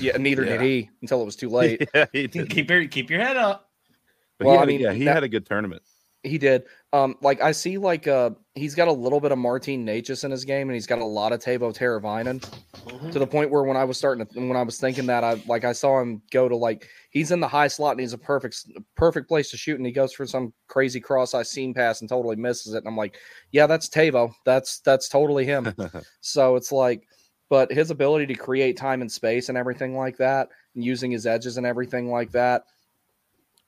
Yeah, 0.00 0.16
neither 0.18 0.44
did 0.44 0.60
he 0.60 0.90
until 1.02 1.22
it 1.22 1.24
was 1.24 1.36
too 1.36 1.48
late. 1.50 1.88
yeah, 1.94 2.06
he 2.12 2.28
keep 2.28 2.68
your 2.70 2.86
keep 2.88 3.10
your 3.10 3.20
head 3.20 3.36
up. 3.36 3.70
But 4.38 4.46
Well, 4.46 4.54
he 4.54 4.58
I 4.58 4.60
had 4.60 4.68
a- 4.68 4.72
mean, 4.72 4.80
yeah, 4.80 4.92
he 4.92 5.04
that- 5.04 5.14
had 5.14 5.22
a 5.24 5.28
good 5.28 5.46
tournament. 5.46 5.82
He 6.22 6.38
did. 6.38 6.64
Um, 6.92 7.14
like 7.22 7.40
I 7.40 7.52
see, 7.52 7.78
like 7.78 8.08
uh, 8.08 8.30
he's 8.56 8.74
got 8.74 8.88
a 8.88 8.92
little 8.92 9.20
bit 9.20 9.30
of 9.30 9.38
Martin 9.38 9.86
Necas 9.86 10.24
in 10.24 10.32
his 10.32 10.44
game, 10.44 10.68
and 10.68 10.74
he's 10.74 10.86
got 10.86 10.98
a 10.98 11.04
lot 11.04 11.32
of 11.32 11.38
Teuvo 11.40 11.72
Teravainen 11.72 12.40
Mhm. 12.84 13.12
to 13.12 13.18
the 13.20 13.26
point 13.28 13.52
where 13.52 13.62
when 13.62 13.76
I 13.76 13.84
was 13.84 13.96
starting 13.96 14.26
to, 14.26 14.40
when 14.40 14.56
I 14.56 14.62
was 14.62 14.76
thinking 14.80 15.06
that, 15.06 15.22
I 15.22 15.40
like 15.46 15.62
I 15.64 15.70
saw 15.72 16.00
him 16.00 16.22
go 16.32 16.48
to 16.48 16.56
like 16.56 16.88
he's 17.10 17.30
in 17.30 17.38
the 17.38 17.46
high 17.46 17.68
slot 17.68 17.92
and 17.92 18.00
he's 18.00 18.12
a 18.12 18.18
perfect 18.18 18.66
perfect 18.96 19.28
place 19.28 19.50
to 19.52 19.56
shoot, 19.56 19.76
and 19.76 19.86
he 19.86 19.92
goes 19.92 20.12
for 20.12 20.26
some 20.26 20.52
crazy 20.66 20.98
cross 21.00 21.32
eye 21.32 21.44
seam 21.44 21.72
pass 21.72 22.00
and 22.00 22.10
totally 22.10 22.34
misses 22.34 22.74
it, 22.74 22.78
and 22.78 22.88
I'm 22.88 22.96
like, 22.96 23.18
yeah, 23.52 23.68
that's 23.68 23.88
Teuvo. 23.88 24.32
That's 24.44 24.80
that's 24.80 25.08
totally 25.08 25.44
him. 25.44 25.72
So 26.22 26.56
it's 26.56 26.72
like, 26.72 27.06
but 27.48 27.70
his 27.70 27.90
ability 27.90 28.26
to 28.26 28.34
create 28.34 28.76
time 28.76 29.00
and 29.00 29.10
space 29.10 29.48
and 29.48 29.56
everything 29.58 29.96
like 29.96 30.16
that, 30.18 30.48
and 30.74 30.84
using 30.84 31.10
his 31.10 31.26
edges 31.26 31.56
and 31.56 31.66
everything 31.66 32.10
like 32.10 32.32
that, 32.32 32.64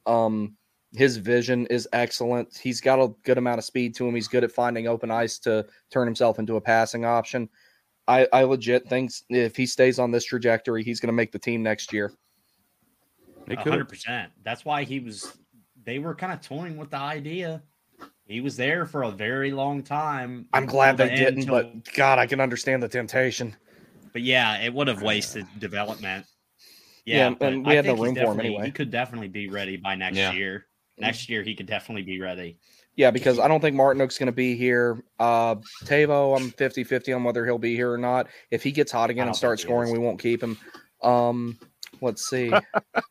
um, 0.07 0.57
his 0.95 1.17
vision 1.19 1.67
is 1.67 1.87
excellent. 1.93 2.57
He's 2.57 2.81
got 2.81 2.99
a 2.99 3.15
good 3.25 3.39
amount 3.39 3.59
of 3.59 3.65
speed 3.65 3.95
to 3.97 4.09
him. 4.09 4.15
He's 4.15 4.29
good 4.29 4.45
at 4.45 4.53
finding 4.53 4.89
open 4.89 5.11
ice 5.11 5.39
to 5.41 5.67
turn 5.91 6.07
himself 6.07 6.39
into 6.39 6.57
a 6.57 6.61
passing 6.61 7.05
option. 7.05 7.49
I, 8.07 8.27
I 8.33 8.45
legit 8.45 8.89
think 8.89 9.13
if 9.29 9.55
he 9.55 9.67
stays 9.67 9.99
on 9.99 10.11
this 10.11 10.25
trajectory, 10.25 10.83
he's 10.83 10.99
going 10.99 11.09
to 11.09 11.13
make 11.13 11.31
the 11.31 11.39
team 11.39 11.63
next 11.63 11.93
year. 11.93 12.13
He 13.49 13.55
hundred 13.55 13.89
percent. 13.89 14.33
That's 14.43 14.65
why 14.65 14.85
he 14.85 14.99
was. 14.99 15.37
They 15.85 15.99
were 15.99 16.15
kind 16.15 16.33
of 16.33 16.41
toying 16.41 16.77
with 16.77 16.91
the 16.91 16.99
idea. 16.99 17.63
He 18.27 18.41
was 18.43 18.57
there 18.57 18.85
for 18.85 19.05
a 19.05 19.11
very 19.11 19.53
long 19.53 19.83
time. 19.83 20.47
I'm 20.53 20.67
glad 20.67 20.99
they 20.99 21.09
the 21.09 21.17
didn't, 21.17 21.45
till- 21.45 21.55
but 21.55 21.95
God, 21.95 22.19
I 22.19 22.27
can 22.27 22.41
understand 22.41 22.83
the 22.83 22.89
temptation. 22.89 23.57
But 24.13 24.23
yeah, 24.23 24.61
it 24.63 24.73
would 24.73 24.89
have 24.89 25.03
wasted 25.03 25.47
development. 25.59 26.27
Yeah, 27.05 27.31
Yeah, 27.31 27.47
and 27.49 27.65
we 27.67 27.73
I 27.73 27.77
had 27.77 27.87
no 27.87 27.93
think 27.97 28.05
room 28.05 28.15
for 28.15 28.33
him 28.33 28.41
anyway. 28.41 28.67
He 28.67 28.71
could 28.71 28.91
definitely 28.91 29.29
be 29.29 29.49
ready 29.49 29.77
by 29.77 29.95
next 29.95 30.17
Yeah. 30.17 30.33
year. 30.33 30.67
Next 30.99 31.29
year, 31.29 31.43
he 31.43 31.55
could 31.55 31.67
definitely 31.67 32.03
be 32.03 32.21
ready. 32.21 32.59
Yeah, 32.97 33.13
because 33.13 33.39
I 33.39 33.47
don't 33.47 33.61
think 33.61 33.77
Martinook's 33.77 34.19
going 34.19 34.27
to 34.27 34.33
be 34.33 34.57
here. 34.57 35.05
Uh, 35.21 35.55
Teuvo, 35.85 36.37
I'm 36.37 36.51
50 36.51 36.83
50 36.83 37.13
on 37.13 37.23
whether 37.23 37.45
he'll 37.45 37.57
be 37.57 37.77
here 37.77 37.93
or 37.93 37.99
not. 37.99 38.27
If 38.51 38.65
he 38.65 38.73
gets 38.73 38.91
hot 38.91 39.09
again 39.09 39.29
and 39.29 39.37
starts 39.37 39.63
scoring, 39.63 39.91
is. 39.91 39.93
we 39.93 40.01
won't 40.01 40.21
keep 40.21 40.43
him. 40.43 40.59
Um, 41.03 41.59
let's 42.01 42.29
see. 42.29 42.53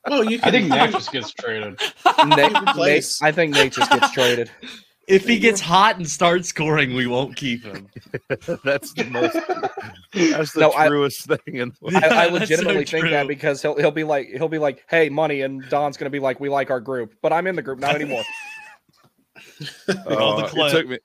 Well, 0.10 0.24
you 0.24 0.38
I 0.38 0.52
can, 0.52 0.70
think 0.70 0.72
Necas 0.72 1.12
gets 1.12 1.32
traded. 1.34 1.82
Nate, 2.26 2.54
Nate. 2.78 3.18
I 3.22 3.32
think 3.32 3.54
Necas 3.54 3.90
gets 3.90 4.10
traded. 4.12 4.50
If 5.08 5.26
he 5.26 5.40
gets 5.40 5.62
hot 5.62 5.96
and 5.98 6.08
starts 6.08 6.50
scoring, 6.50 6.94
we 6.94 7.08
won't 7.08 7.36
keep 7.38 7.64
him. 7.64 7.88
That's 8.64 8.92
the 8.94 9.06
most. 9.10 9.34
That's 10.14 10.52
the 10.54 10.60
No, 10.60 10.74
I- 10.74 10.88
truest 10.88 11.26
thing 11.28 11.40
in 11.56 11.70
the 11.70 11.76
world. 11.82 11.96
I, 11.96 11.98
I 11.98 12.02
That's 12.10 12.28
so 12.30 12.34
legitimately 12.40 12.86
think 12.86 13.06
that 13.06 13.22
true. 13.22 13.28
because 13.28 13.62
he'll 13.62 13.78
he'll 13.78 13.92
be 13.92 14.04
like 14.04 14.28
he'll 14.30 14.50
be 14.50 14.58
like, 14.60 14.84
hey, 14.90 15.08
money, 15.10 15.42
and 15.42 15.68
Don's 15.70 15.96
gonna 15.98 16.10
be 16.10 16.20
like, 16.20 16.40
we 16.40 16.50
like 16.50 16.70
our 16.72 16.82
group, 16.82 17.16
but 17.22 17.32
I'm 17.32 17.48
in 17.48 17.56
the 17.56 17.62
group 17.62 17.80
not 17.80 17.96
anymore. 17.96 18.24
Roll 20.08 20.38
the 20.38 20.44
Uh, 20.46 20.50
clip. 20.50 20.68
it 20.74 20.78
took 20.78 20.88
me. 20.88 20.98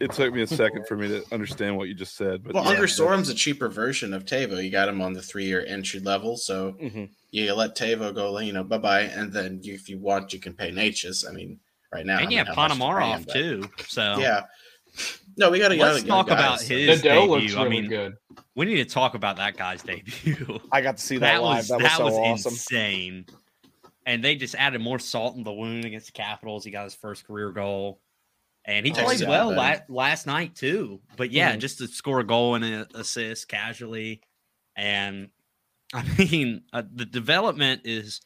It 0.00 0.12
took 0.12 0.34
me 0.34 0.42
a 0.42 0.46
second 0.46 0.86
for 0.86 0.96
me 0.96 1.08
to 1.08 1.22
understand 1.32 1.76
what 1.76 1.88
you 1.88 1.94
just 1.94 2.16
said. 2.16 2.42
But 2.42 2.54
well, 2.54 2.64
yeah, 2.64 2.70
Unger 2.70 2.80
that's- 2.82 2.94
Storm's 2.94 3.28
a 3.28 3.34
cheaper 3.34 3.68
version 3.68 4.12
of 4.12 4.24
Teuvo. 4.24 4.62
You 4.62 4.70
got 4.70 4.88
him 4.88 5.00
on 5.00 5.12
the 5.12 5.22
three-year 5.22 5.64
entry 5.66 6.00
level, 6.00 6.36
so 6.36 6.72
Mhm. 6.82 7.08
you 7.30 7.54
let 7.54 7.76
Teuvo 7.76 8.12
go, 8.14 8.36
you 8.40 8.52
know, 8.52 8.64
bye 8.64 8.78
bye, 8.78 9.02
and 9.02 9.32
then 9.32 9.60
you, 9.62 9.74
if 9.74 9.88
you 9.88 9.98
want, 9.98 10.32
you 10.32 10.40
can 10.40 10.52
pay 10.54 10.70
Necas. 10.72 11.26
I 11.28 11.32
mean, 11.32 11.60
right 11.92 12.04
now, 12.06 12.18
and 12.18 12.28
I 12.28 12.30
you 12.30 12.36
don't 12.38 12.46
have 12.46 12.56
know 12.56 12.62
how 12.62 12.68
much 12.68 13.26
to 13.26 13.32
pay 13.32 13.40
him, 13.50 13.62
Ponomarev 13.62 13.68
but- 13.68 13.78
too. 13.78 13.84
So 13.88 14.16
Yeah. 14.18 14.42
No, 15.36 15.50
we 15.50 15.58
got 15.58 15.70
to 15.70 15.74
let's 15.76 16.04
talk 16.04 16.30
about 16.30 16.60
his 16.62 17.00
Nadell 17.00 17.02
debut. 17.02 17.26
looks 17.28 17.56
I 17.56 17.68
mean, 17.68 17.88
good. 17.88 18.14
we 18.54 18.64
need 18.66 18.76
to 18.76 18.84
talk 18.84 19.16
about 19.16 19.36
that 19.38 19.56
guy's 19.56 19.82
debut. 19.82 20.60
I 20.72 20.80
got 20.82 20.98
to 20.98 21.02
see 21.02 21.16
that, 21.18 21.32
that 21.32 21.42
live. 21.42 21.56
was 21.68 21.68
that 21.68 22.00
was 22.00 22.14
so 22.14 22.22
awesome. 22.22 22.52
insane. 22.52 23.26
And 24.06 24.22
they 24.22 24.36
just 24.36 24.54
added 24.54 24.80
more 24.80 25.00
salt 25.00 25.34
in 25.36 25.42
the 25.42 25.52
wound 25.52 25.84
against 25.84 26.06
the 26.06 26.12
Capitals. 26.12 26.64
He 26.64 26.70
got 26.70 26.84
his 26.84 26.94
first 26.94 27.26
career 27.26 27.50
goal, 27.50 28.00
and 28.64 28.86
he 28.86 28.92
Oh, 28.92 29.02
played 29.04 29.20
yeah, 29.20 29.28
well 29.28 29.52
la- 29.52 29.78
last 29.88 30.26
night 30.28 30.54
too. 30.54 31.00
But 31.16 31.32
yeah, 31.32 31.56
Mhm. 31.56 31.58
just 31.60 31.78
to 31.78 31.88
score 31.88 32.20
a 32.20 32.24
goal 32.24 32.54
and 32.54 32.64
an 32.64 32.86
assist 32.94 33.48
casually, 33.48 34.20
and 34.76 35.30
I 35.92 36.04
mean 36.18 36.62
uh, 36.72 36.82
the 36.94 37.04
development 37.06 37.80
is 37.84 38.20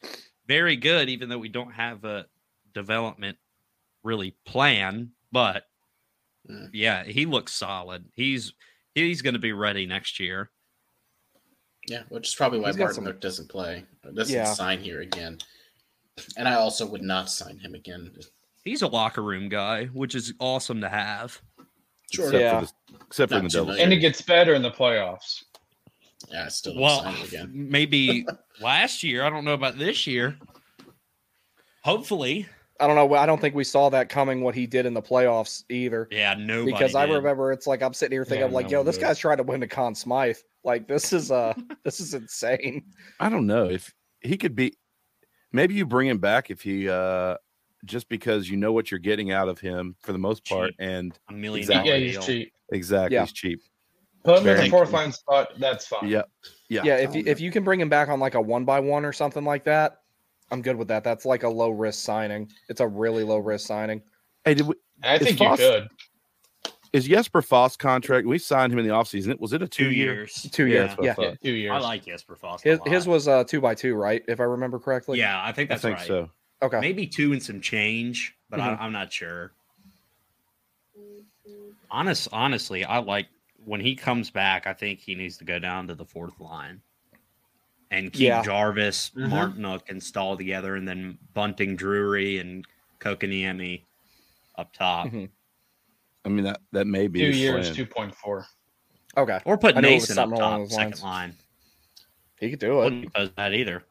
very 0.45 0.75
good, 0.75 1.09
even 1.09 1.29
though 1.29 1.39
we 1.39 1.49
don't 1.49 1.71
have 1.71 2.03
a 2.03 2.27
development 2.75 3.37
really 4.03 4.35
plan. 4.45 5.11
But 5.31 5.63
Mm. 6.49 6.69
yeah, 6.73 7.03
he 7.03 7.25
looks 7.25 7.53
solid. 7.53 8.05
He's 8.15 8.53
he's 8.95 9.21
going 9.21 9.33
to 9.33 9.39
be 9.39 9.51
ready 9.53 9.85
next 9.85 10.19
year. 10.19 10.49
Yeah, 11.87 12.03
which 12.09 12.29
is 12.29 12.35
probably 12.35 12.59
why 12.59 12.69
He's 12.69 12.77
Martin 12.77 13.05
some- 13.05 13.19
doesn't 13.19 13.49
play, 13.49 13.85
doesn't 14.13 14.33
Yeah. 14.33 14.45
sign 14.53 14.81
here 14.81 15.01
again. 15.01 15.39
And 16.37 16.47
I 16.47 16.55
also 16.55 16.85
would 16.87 17.01
not 17.03 17.29
sign 17.29 17.57
him 17.59 17.75
again. 17.75 18.13
He's 18.63 18.81
a 18.81 18.87
locker 18.87 19.21
room 19.23 19.47
guy, 19.49 19.85
which 19.85 20.15
is 20.15 20.33
awesome 20.39 20.81
to 20.81 20.89
have. 20.89 21.41
Sure. 22.11 22.25
except 22.25 22.41
Yeah. 22.41 22.59
for 22.61 22.65
the, 22.65 23.05
except 23.05 23.31
for 23.31 23.39
the 23.41 23.47
Devils. 23.49 23.67
much. 23.67 23.79
And 23.79 23.93
it 23.93 23.97
gets 23.97 24.21
better 24.21 24.55
in 24.55 24.61
the 24.63 24.71
playoffs. 24.71 25.43
Yeah, 26.31 26.45
I 26.45 26.49
still 26.49 26.73
don't 26.73 26.81
Well, 26.81 27.03
sign 27.03 27.13
him 27.15 27.27
again. 27.27 27.51
maybe 27.53 28.25
last 28.59 29.03
year. 29.03 29.23
I 29.23 29.29
don't 29.29 29.45
know 29.45 29.53
about 29.53 29.77
this 29.77 30.07
year. 30.07 30.37
Hopefully, 31.83 32.47
I 32.79 32.87
don't 32.87 32.95
know. 32.95 33.13
I 33.15 33.25
don't 33.25 33.39
think 33.41 33.55
we 33.55 33.63
saw 33.63 33.89
that 33.89 34.09
coming. 34.09 34.41
What 34.41 34.55
he 34.55 34.65
did 34.67 34.85
in 34.85 34.93
the 34.93 35.01
playoffs 35.01 35.63
either. 35.69 36.07
yeah. 36.11 36.33
Nobody 36.37 36.71
because 36.71 36.95
I 36.95 37.03
remember 37.05 37.51
it's 37.51 37.67
like 37.67 37.81
I'm 37.81 37.93
sitting 37.93 38.15
here 38.15 38.23
thinking, 38.25 38.39
Yeah, 38.41 38.45
I'm 38.47 38.53
like, 38.53 38.67
no 38.67 38.79
yo, 38.79 38.83
this 38.83 38.95
did. 38.97 39.03
guy's 39.05 39.19
trying 39.19 39.37
to 39.37 39.43
win 39.43 39.59
the 39.59 39.67
Conn 39.67 39.93
Smythe. 39.95 40.37
Like 40.63 40.87
this 40.87 41.11
is 41.13 41.31
uh 41.31 41.53
this 41.83 41.99
is 41.99 42.13
insane. 42.13 42.83
I 43.19 43.29
don't 43.29 43.47
know 43.47 43.69
if 43.69 43.93
he 44.21 44.37
could 44.37 44.55
be. 44.55 44.77
Maybe 45.51 45.73
you 45.73 45.85
bring 45.85 46.07
him 46.07 46.19
back 46.19 46.49
if 46.51 46.61
he 46.61 46.87
uh 46.89 47.35
just 47.85 48.09
because 48.09 48.49
you 48.49 48.57
know 48.57 48.71
what 48.73 48.91
you're 48.91 48.99
getting 48.99 49.31
out 49.31 49.47
of 49.49 49.59
him 49.59 49.95
for 50.01 50.11
the 50.11 50.17
most 50.19 50.45
part, 50.47 50.69
Cheap. 50.71 50.75
and 50.79 51.17
a 51.29 51.33
million 51.33 51.59
Exactly. 51.63 51.91
Yeah, 51.91 51.97
he's 51.97 52.25
cheap. 52.25 52.53
exactly 52.71 53.15
Yeah. 53.15 53.21
he's 53.23 53.31
cheap. 53.31 53.61
Put 54.25 54.39
him 54.39 54.47
in 54.49 54.57
the 54.65 54.69
fourth 54.69 54.91
line 54.91 55.13
spot. 55.13 55.51
That's 55.59 55.87
fine. 55.87 56.09
Yeah, 56.09 56.23
yeah. 56.67 56.81
Yeah, 56.83 56.95
if 56.97 57.15
you, 57.15 57.23
if 57.25 57.39
you 57.39 57.51
can 57.51 57.63
bring 57.63 57.79
him 57.79 57.87
back 57.87 58.09
on 58.09 58.19
like 58.19 58.35
a 58.35 58.41
one 58.41 58.65
by 58.65 58.81
one 58.81 59.05
or 59.05 59.13
something 59.13 59.45
like 59.45 59.63
that, 59.63 59.98
I'm 60.51 60.61
good 60.61 60.75
with 60.75 60.87
that. 60.87 61.03
That's 61.03 61.25
like 61.25 61.43
a 61.43 61.49
low 61.49 61.69
risk 61.69 62.03
signing. 62.03 62.51
It's 62.69 62.81
a 62.81 62.87
really 62.87 63.23
low 63.23 63.37
risk 63.37 63.67
signing. 63.67 64.01
Hey, 64.45 64.55
did 64.55 64.67
we, 64.67 64.75
I 65.03 65.15
Is 65.17 65.21
think 65.27 65.39
you 65.39 65.55
could. 65.55 65.89
is 66.91 67.05
Jesper 67.07 67.41
Fast 67.41 67.77
contract? 67.79 68.25
We 68.25 68.39
signed 68.39 68.73
him 68.73 68.79
in 68.79 68.87
the 68.87 68.93
offseason. 68.93 69.29
It 69.29 69.39
was 69.39 69.53
it 69.53 69.61
a 69.61 69.67
two, 69.67 69.85
Two 69.85 69.91
year? 69.91 70.13
years. 70.13 70.47
Two 70.51 70.65
Yeah, 70.67 70.73
years. 70.73 70.87
that's 70.89 71.17
what 71.17 71.19
I 71.19 71.29
Yeah. 71.29 71.35
Two 71.43 71.51
years. 71.51 71.71
I 71.71 71.79
like 71.79 72.05
Jesper 72.05 72.35
Fast. 72.35 72.63
His, 72.63 72.79
a 72.79 72.81
lot. 72.81 72.87
his 72.91 73.07
was 73.07 73.27
uh, 73.27 73.43
two 73.43 73.61
by 73.61 73.75
two, 73.75 73.95
right? 73.95 74.23
If 74.27 74.39
I 74.39 74.43
remember 74.43 74.79
correctly. 74.79 75.19
yeah, 75.19 75.41
I 75.43 75.51
think 75.51 75.69
I 75.69 75.73
that's 75.75 75.81
think 75.83 75.97
right. 75.97 76.07
so. 76.07 76.29
Okay. 76.61 76.79
Maybe 76.81 77.05
two 77.07 77.31
and 77.31 77.41
some 77.41 77.61
change, 77.61 78.35
but 78.49 78.59
Mhm. 78.59 78.79
I, 78.79 78.83
I'm 78.83 78.91
not 78.91 79.13
sure. 79.13 79.51
Honest, 81.91 82.27
honestly, 82.31 82.83
I 82.85 82.99
like 82.99 83.27
when 83.65 83.81
he 83.81 83.95
comes 83.95 84.29
back. 84.29 84.67
I 84.67 84.73
think 84.73 84.99
he 84.99 85.15
needs 85.15 85.37
to 85.37 85.43
go 85.45 85.57
down 85.59 85.87
to 85.87 85.95
the 85.95 86.05
fourth 86.05 86.39
line 86.39 86.81
and 87.91 88.11
keep 88.13 88.21
Yeah. 88.27 88.41
Jarvis, 88.43 89.11
Mhm. 89.11 89.29
Martinook, 89.29 89.89
and 89.89 90.01
Staal 90.01 90.37
together, 90.37 90.75
and 90.75 90.87
then 90.87 91.17
Bunting, 91.33 91.75
Drury, 91.75 92.37
and 92.37 92.65
Kotkaniemi 92.99 93.83
up 94.57 94.73
top, 94.73 95.07
Mhm. 95.07 95.29
I 96.25 96.29
mean 96.29 96.43
that 96.45 96.61
that 96.73 96.85
may 96.85 97.07
be 97.07 97.19
two 97.21 97.31
years, 97.31 97.67
plan. 97.67 97.75
two 97.75 97.85
point 97.85 98.15
four. 98.15 98.45
Okay. 99.17 99.39
or 99.45 99.57
put 99.57 99.75
I 99.75 99.81
knew 99.81 99.87
it 99.87 99.93
was 99.95 100.03
Noesen 100.05 100.09
up 100.11 100.15
something 100.15 100.39
along 100.39 100.67
top, 100.67 100.71
second 100.71 101.01
line. 101.01 101.35
He 102.39 102.49
could 102.51 102.59
do 102.59 102.73
it. 102.81 102.83
Wouldn't 102.83 103.05
oppose 103.07 103.31
that 103.37 103.53
either. 103.53 103.83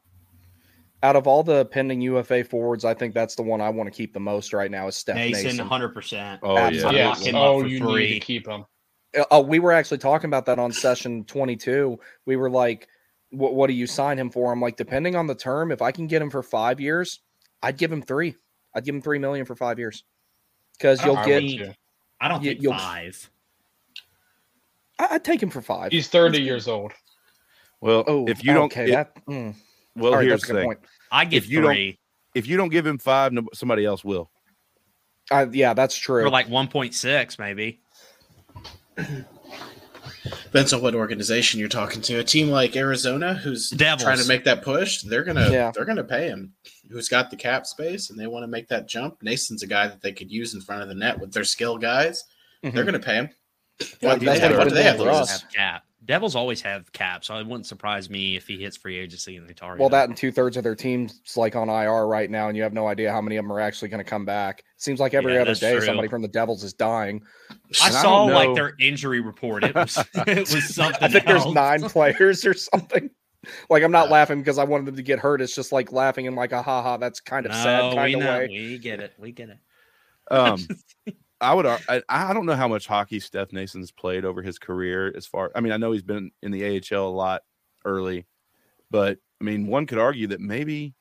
Out 1.03 1.15
of 1.15 1.27
all 1.27 1.43
the 1.43 1.65
pending 1.65 2.01
UFA 2.01 2.43
forwards, 2.43 2.83
I 2.85 2.93
think 2.93 3.13
that's 3.13 3.35
the 3.35 3.43
one 3.43 3.61
I 3.61 3.69
want 3.69 3.87
to 3.91 3.95
keep 3.95 4.13
the 4.13 4.19
most 4.19 4.53
right 4.53 4.71
now 4.71 4.87
is 4.87 4.95
Steph 4.95 5.17
Noesen, 5.17 5.51
Noesen. 5.59 5.67
hundred 5.67 5.89
percent. 5.89 6.39
Oh 6.43 6.57
Absolutely. 6.57 6.97
yeah. 6.99 7.07
Lock 7.09 7.17
Yes. 7.25 7.33
Oh, 7.35 7.63
you 7.65 7.79
three. 7.79 8.07
need 8.07 8.13
to 8.13 8.19
keep 8.25 8.47
him. 8.47 8.65
Uh, 9.17 9.25
Oh, 9.31 9.41
we 9.41 9.59
were 9.59 9.71
actually 9.71 9.97
talking 9.97 10.29
about 10.29 10.45
that 10.45 10.57
on 10.59 10.71
session 10.71 11.25
22. 11.25 11.99
We 12.25 12.35
were 12.37 12.49
like, 12.49 12.87
what, 13.31 13.53
what 13.55 13.67
do 13.67 13.73
you 13.73 13.87
sign 13.87 14.17
him 14.17 14.29
for? 14.29 14.51
I'm 14.51 14.61
like, 14.61 14.77
depending 14.77 15.15
on 15.15 15.27
the 15.27 15.35
term, 15.35 15.71
if 15.71 15.81
I 15.81 15.91
can 15.91 16.07
get 16.07 16.21
him 16.21 16.29
for 16.29 16.41
five 16.43 16.79
years, 16.79 17.19
I'd 17.61 17.77
give 17.77 17.91
him 17.91 18.01
three. 18.01 18.35
I'd 18.73 18.85
give 18.85 18.95
him 18.95 19.01
three 19.01 19.19
million 19.19 19.45
for 19.45 19.55
five 19.55 19.79
years. 19.79 20.03
Because 20.77 21.03
you'll 21.03 21.17
I 21.17 21.25
get, 21.25 21.43
would. 21.43 21.75
I 22.21 22.27
don't 22.27 22.43
You- 22.43 22.51
think 22.51 22.61
you'll- 22.63 22.73
five. 22.73 23.29
I- 24.97 25.07
I'd 25.11 25.23
take 25.23 25.41
him 25.41 25.49
for 25.49 25.61
five. 25.61 25.91
He's 25.91 26.07
thirty 26.07 26.41
years 26.41 26.67
old. 26.67 26.91
Well, 27.81 28.03
Oh, 28.07 28.27
if 28.27 28.43
you 28.43 28.53
don't, 28.53 28.65
okay, 28.65 28.89
it- 28.89 28.91
that, 28.91 29.25
mm. 29.25 29.55
well, 29.95 30.11
all 30.13 30.17
right, 30.19 30.27
here's 30.27 30.41
the 30.41 30.53
thing: 30.55 30.65
point. 30.65 30.79
I 31.11 31.25
give 31.25 31.43
If 31.45 31.49
you 31.49 31.61
don't- 31.61 31.73
three 31.73 31.99
if 32.35 32.45
you 32.47 32.57
don't 32.57 32.69
give 32.69 32.85
him 32.85 32.97
five, 32.99 33.33
somebody 33.53 33.85
else 33.85 34.03
will. 34.03 34.29
Uh, 35.31 35.47
yeah, 35.51 35.73
that's 35.73 35.95
true. 35.97 36.23
for 36.23 36.29
like 36.29 36.47
one 36.49 36.67
point 36.67 36.93
six, 36.93 37.39
maybe. 37.39 37.81
Depends 40.23 40.73
on 40.73 40.81
what 40.81 40.95
organization 40.95 41.59
you're 41.59 41.69
talking 41.69 42.01
to. 42.03 42.19
A 42.19 42.23
team 42.23 42.49
like 42.49 42.75
Arizona, 42.75 43.33
who's 43.35 43.69
Devils. 43.69 44.03
trying 44.03 44.17
to 44.19 44.27
make 44.27 44.43
that 44.43 44.61
push, 44.61 45.01
they're 45.03 45.23
gonna 45.23 45.49
Yeah. 45.49 45.71
they're 45.73 45.85
gonna 45.85 46.03
pay 46.03 46.27
him. 46.27 46.53
Who's 46.89 47.07
got 47.07 47.29
the 47.31 47.37
cap 47.37 47.65
space 47.65 48.09
and 48.09 48.19
they 48.19 48.27
want 48.27 48.43
to 48.43 48.47
make 48.47 48.67
that 48.69 48.87
jump? 48.87 49.21
Noesen's 49.21 49.63
a 49.63 49.67
guy 49.67 49.87
that 49.87 50.01
they 50.01 50.11
could 50.11 50.31
use 50.31 50.53
in 50.53 50.61
front 50.61 50.81
of 50.81 50.89
the 50.89 50.95
net 50.95 51.19
with 51.19 51.31
their 51.33 51.43
skill 51.43 51.77
guys. 51.77 52.25
Mhm. 52.63 52.73
They're 52.73 52.83
gonna 52.83 52.99
pay 52.99 53.15
him. 53.15 53.29
Yeah, 53.79 53.85
What, 54.09 54.19
that's 54.19 54.41
what, 54.41 54.51
what 54.51 54.57
what 54.59 54.67
do 54.69 54.73
they 54.75 54.83
have 54.83 54.97
to 54.97 55.03
lose? 55.03 55.29
have 55.29 55.49
cap. 55.53 55.83
Devils 56.09 56.35
always 56.35 56.59
have 56.63 56.91
cap, 56.91 57.23
so 57.23 57.37
it 57.37 57.45
wouldn't 57.45 57.67
surprise 57.67 58.09
me 58.09 58.35
if 58.35 58.47
he 58.47 58.57
hits 58.57 58.75
free 58.75 58.97
agency 58.97 59.37
and 59.37 59.47
they 59.47 59.53
target. 59.53 59.79
Well, 59.79 59.89
that 59.89 60.09
and 60.09 60.17
two 60.17 60.31
thirds 60.31 60.57
of 60.57 60.63
their 60.63 60.73
team's 60.73 61.21
like 61.37 61.55
on 61.55 61.69
IR 61.69 62.07
right 62.07 62.31
now, 62.31 62.47
and 62.47 62.57
you 62.57 62.63
have 62.63 62.73
no 62.73 62.87
idea 62.87 63.11
how 63.11 63.21
many 63.21 63.35
of 63.37 63.45
them 63.45 63.51
are 63.51 63.59
actually 63.59 63.89
going 63.89 64.03
to 64.03 64.09
come 64.09 64.25
back. 64.25 64.63
Seems 64.77 64.99
like 64.99 65.13
every 65.13 65.35
Yeah, 65.35 65.41
other 65.41 65.53
day 65.53 65.77
true. 65.77 65.85
somebody 65.85 66.07
from 66.07 66.23
the 66.23 66.27
Devils 66.27 66.63
is 66.63 66.73
dying. 66.73 67.21
I 67.79 67.89
And 67.89 67.95
I 67.95 68.01
saw 68.01 68.25
don't 68.25 68.33
like 68.33 68.55
their 68.55 68.73
injury 68.79 69.19
report. 69.19 69.63
It 69.63 69.75
was 69.75 70.03
it 70.15 70.51
was 70.51 70.73
something. 70.73 71.03
I 71.03 71.07
think 71.09 71.27
there's 71.27 71.45
nine 71.45 71.83
players 71.89 72.43
or 72.43 72.55
something. 72.55 73.11
Like 73.69 73.83
I'm 73.83 73.91
not 73.91 74.07
Yeah. 74.07 74.13
laughing 74.13 74.39
because 74.39 74.57
I 74.57 74.63
wanted 74.63 74.87
them 74.87 74.95
to 74.95 75.03
get 75.03 75.19
hurt. 75.19 75.41
It's 75.41 75.53
just 75.53 75.71
like 75.71 75.91
laughing 75.91 76.25
and 76.25 76.35
like 76.35 76.53
a 76.53 76.63
haha. 76.63 76.97
That's 76.97 77.19
kind 77.19 77.45
of 77.45 77.53
sad 77.53 77.81
No, 77.81 77.89
we 77.89 77.95
kind 77.95 78.15
of 78.15 78.21
know. 78.21 78.29
way. 78.31 78.47
We 78.49 78.77
get 78.79 78.99
it. 78.99 79.13
We 79.19 79.31
get 79.31 79.49
it. 79.49 79.59
Um, 80.31 80.67
I 81.41 81.53
would. 81.53 81.65
I, 81.65 82.01
I 82.09 82.33
don't 82.33 82.45
know 82.45 82.55
how 82.55 82.67
much 82.67 82.87
hockey 82.87 83.19
Steph 83.19 83.53
Noesen's 83.53 83.91
played 83.91 84.25
over 84.25 84.41
his 84.41 84.59
career. 84.59 85.13
As 85.15 85.25
far, 85.25 85.51
I 85.55 85.61
mean, 85.61 85.71
I 85.71 85.77
know 85.77 85.91
he's 85.91 86.03
been 86.03 86.31
in 86.41 86.51
the 86.51 86.65
AHL 86.91 87.07
a 87.07 87.09
lot 87.09 87.43
early, 87.85 88.25
but 88.91 89.17
I 89.39 89.43
mean, 89.45 89.67
one 89.67 89.85
could 89.85 89.99
argue 89.99 90.27
that 90.27 90.41
maybe, 90.41 90.95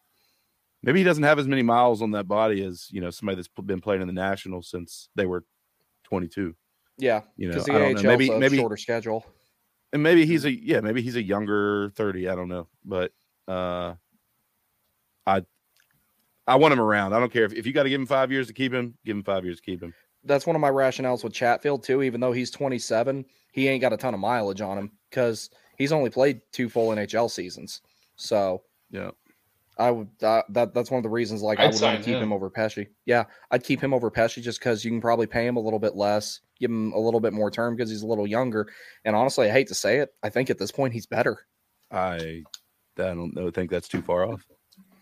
maybe 0.82 1.00
he 1.00 1.04
doesn't 1.04 1.24
have 1.24 1.40
as 1.40 1.48
many 1.48 1.62
miles 1.62 2.02
on 2.02 2.12
that 2.12 2.28
body 2.28 2.62
as 2.62 2.88
you 2.90 3.00
know 3.00 3.10
somebody 3.10 3.36
that's 3.36 3.48
been 3.48 3.80
playing 3.80 4.00
in 4.00 4.06
the 4.06 4.12
national 4.12 4.62
since 4.62 5.08
they 5.16 5.26
were 5.26 5.44
22. 6.04 6.54
Yeah, 6.98 7.22
You 7.36 7.50
know, 7.50 7.60
the 7.60 7.72
I 7.72 7.92
know. 7.92 8.02
Maybe, 8.02 8.28
a 8.28 8.38
maybe, 8.38 8.56
shorter 8.56 8.76
schedule. 8.76 9.24
and 9.92 10.02
maybe 10.02 10.26
he's 10.26 10.44
a 10.44 10.52
yeah, 10.52 10.80
maybe 10.80 11.02
he's 11.02 11.16
a 11.16 11.22
younger 11.22 11.90
30. 11.90 12.28
I 12.28 12.34
don't 12.34 12.48
know, 12.48 12.68
but 12.84 13.12
uh, 13.48 13.94
I, 15.26 15.42
I 16.46 16.56
want 16.56 16.72
him 16.72 16.80
around. 16.80 17.12
I 17.12 17.20
don't 17.20 17.32
care 17.32 17.44
if, 17.44 17.52
if 17.52 17.66
you 17.66 17.72
got 17.72 17.84
to 17.84 17.88
give 17.88 18.00
him 18.00 18.06
five 18.06 18.32
years 18.32 18.46
to 18.48 18.52
keep 18.52 18.72
him, 18.72 18.96
give 19.04 19.16
him 19.16 19.22
five 19.22 19.44
years 19.44 19.56
to 19.58 19.62
keep 19.62 19.82
him. 19.82 19.94
That's 20.28 20.46
one 20.46 20.54
of 20.56 20.60
my 20.60 20.70
rationales 20.70 21.24
with 21.24 21.32
Chatfield 21.32 21.82
too. 21.82 22.02
Even 22.02 22.20
though 22.20 22.32
he's 22.32 22.50
27, 22.50 23.24
he 23.52 23.66
ain't 23.68 23.80
got 23.80 23.92
a 23.92 23.96
ton 23.96 24.14
of 24.14 24.20
mileage 24.20 24.60
on 24.60 24.78
him 24.78 24.92
because 25.10 25.50
he's 25.76 25.90
only 25.92 26.10
played 26.10 26.40
two 26.52 26.68
full 26.68 26.90
NHL 26.90 27.30
seasons. 27.30 27.80
So 28.16 28.62
Yeah. 28.90 29.10
I 29.80 29.92
would 29.92 30.08
uh, 30.22 30.42
that 30.50 30.74
that's 30.74 30.90
one 30.90 30.98
of 30.98 31.04
the 31.04 31.08
reasons 31.08 31.40
like 31.40 31.60
I 31.60 31.64
I'd 31.66 31.72
would 31.72 31.80
want 31.82 31.98
to 31.98 32.04
keep 32.04 32.16
him. 32.16 32.22
him. 32.24 32.32
over 32.32 32.50
Pesce. 32.50 32.80
Yeah, 33.06 33.24
I'd 33.52 33.62
keep 33.62 33.80
him 33.80 33.94
over 33.94 34.10
Pesce 34.10 34.34
just 34.34 34.58
because 34.58 34.84
you 34.84 34.90
can 34.90 35.00
probably 35.00 35.26
pay 35.28 35.46
him 35.46 35.56
a 35.56 35.60
little 35.60 35.78
bit 35.78 35.94
less, 35.94 36.40
give 36.58 36.68
him 36.70 36.92
a 36.94 36.98
little 36.98 37.20
bit 37.20 37.32
more 37.32 37.48
term 37.48 37.76
because 37.76 37.88
he's 37.88 38.02
a 38.02 38.06
little 38.06 38.26
younger. 38.26 38.68
And 39.04 39.14
honestly, 39.14 39.48
I 39.48 39.52
hate 39.52 39.68
to 39.68 39.76
say 39.76 39.98
it, 39.98 40.10
I 40.20 40.30
think 40.30 40.50
at 40.50 40.58
this 40.58 40.72
point 40.72 40.94
he's 40.94 41.06
better. 41.06 41.38
I, 41.92 42.42
I 42.98 43.14
don't 43.14 43.32
know. 43.36 43.52
Think 43.52 43.70
that's 43.70 43.86
too 43.86 44.02
far 44.02 44.24
off. 44.24 44.44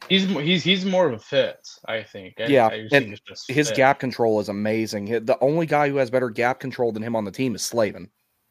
He's 0.08 0.24
he's 0.28 0.62
he's 0.64 0.84
more 0.84 1.06
of 1.06 1.12
a 1.14 1.18
fit, 1.18 1.68
I 1.86 2.02
think. 2.02 2.34
I- 2.40 2.46
Yeah, 2.46 2.66
I 2.68 2.86
and 2.92 3.18
just 3.26 3.48
His 3.50 3.68
fit. 3.68 3.76
gap 3.76 3.98
control 3.98 4.40
is 4.40 4.48
amazing. 4.48 5.06
The 5.24 5.36
only 5.40 5.66
guy 5.66 5.88
who 5.88 5.96
has 5.96 6.10
better 6.10 6.30
gap 6.30 6.60
control 6.60 6.92
than 6.92 7.02
him 7.02 7.16
on 7.16 7.24
the 7.24 7.30
team 7.30 7.54
is 7.54 7.62
Slavin. 7.62 8.08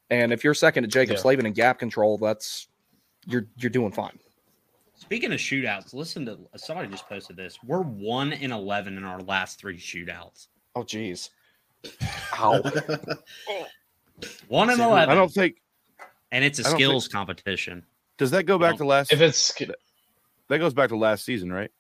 And 0.10 0.32
if 0.34 0.44
you're 0.44 0.54
second 0.54 0.84
to 0.84 0.90
Jaccob 0.90 1.14
Yeah. 1.16 1.22
Slavin 1.22 1.46
in 1.46 1.54
gap 1.54 1.80
control, 1.80 2.18
that's 2.18 2.68
you're 3.26 3.48
you're 3.58 3.70
doing 3.72 3.92
fine. 3.92 4.20
Speaking 4.98 5.32
of 5.34 5.40
shootouts, 5.40 5.94
listen 5.94 6.26
to 6.26 6.38
somebody 6.58 6.88
just 6.90 7.08
posted 7.10 7.36
this. 7.36 7.58
We're 7.64 7.82
one 7.82 8.34
in 8.34 8.52
eleven 8.52 8.98
in 8.98 9.04
our 9.04 9.22
last 9.22 9.60
three 9.60 9.78
shootouts. 9.78 10.48
Oh 10.76 10.84
geez. 10.84 11.30
Ow. 12.40 12.62
One 14.48 14.70
in 14.70 14.80
eleven, 14.80 15.10
I 15.10 15.16
don't 15.16 15.32
think. 15.32 15.58
and 16.32 16.44
it's 16.44 16.60
a 16.60 16.64
don't 16.64 16.72
think- 16.72 16.82
skills 16.82 17.08
competition. 17.08 17.84
Does 18.18 18.32
that 18.32 18.44
go 18.46 18.58
back 18.58 18.78
to 18.78 18.86
last? 18.86 19.12
If 19.12 19.20
it's 19.22 19.38
sk- 19.38 19.70
that 20.50 20.60
goes 20.60 20.74
back 20.74 20.90
to 20.90 20.98
last 20.98 21.26
season, 21.26 21.52
right? 21.52 21.72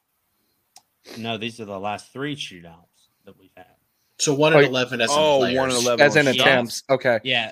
No, 1.17 1.37
these 1.37 1.59
are 1.59 1.65
the 1.65 1.79
last 1.79 2.11
three 2.11 2.35
shootouts 2.35 3.09
that 3.25 3.37
we've 3.37 3.51
had. 3.55 3.65
so 4.19 4.33
one 4.33 4.53
and 4.53 4.63
oh, 4.63 4.67
eleven 4.67 5.01
as 5.01 5.11
in 5.11 5.17
oh, 5.17 5.37
players. 5.39 5.57
one 5.57 5.69
and 5.71 5.77
11. 5.79 6.05
As 6.05 6.15
in 6.15 6.25
Yeah. 6.25 6.31
attempts. 6.31 6.83
Okay. 6.89 7.19
Yeah, 7.23 7.51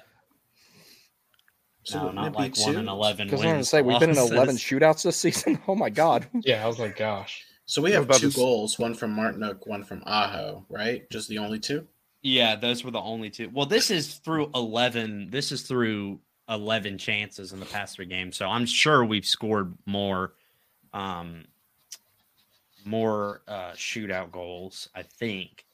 So 1.84 1.98
no, 1.98 2.04
wouldn't 2.06 2.16
not 2.16 2.28
it 2.28 2.32
be 2.32 2.38
like 2.40 2.58
one 2.58 2.74
two? 2.74 2.80
and 2.80 2.88
eleven. 2.90 3.28
Because 3.28 3.42
I 3.42 3.46
was 3.46 3.52
gonna 3.54 3.64
say 3.66 3.82
we've 3.82 4.00
been 4.00 4.10
in 4.12 4.18
eleven 4.18 4.56
shootouts 4.56 5.04
this 5.04 5.18
season. 5.18 5.60
Oh 5.68 5.76
my 5.76 5.90
god. 5.90 6.28
yeah, 6.42 6.64
I 6.64 6.68
was 6.68 6.80
like, 6.80 6.98
gosh. 6.98 7.44
So 7.66 7.82
we 7.82 7.92
have 7.92 8.04
about 8.04 8.18
two 8.20 8.28
to 8.30 8.34
s- 8.34 8.36
goals, 8.36 8.78
one 8.80 8.94
from 8.94 9.16
Martinook, 9.16 9.68
one 9.68 9.84
from 9.84 10.04
Aho, 10.06 10.66
right? 10.70 11.10
Just 11.10 11.30
the 11.30 11.38
only 11.38 11.60
two. 11.60 11.88
Yeah, 12.22 12.56
those 12.56 12.84
were 12.84 12.92
the 12.92 13.00
only 13.02 13.30
two. 13.30 13.50
Well, 13.54 13.66
this 13.66 13.90
is 13.92 14.16
through 14.16 14.50
11. 14.56 15.30
This 15.30 15.52
is 15.52 15.64
through 15.64 16.20
11 16.50 16.98
chances 16.98 17.52
in 17.54 17.60
the 17.60 17.66
past 17.66 17.96
three 17.96 18.06
games. 18.06 18.36
So 18.38 18.48
I'm 18.48 18.66
sure 18.66 19.04
we've 19.06 19.26
scored 19.26 19.74
more 19.86 20.34
um 20.94 21.46
more 22.86 23.42
uh 23.48 23.72
shootout 23.72 24.32
goals, 24.32 24.90
I 24.96 25.04
think. 25.04 25.66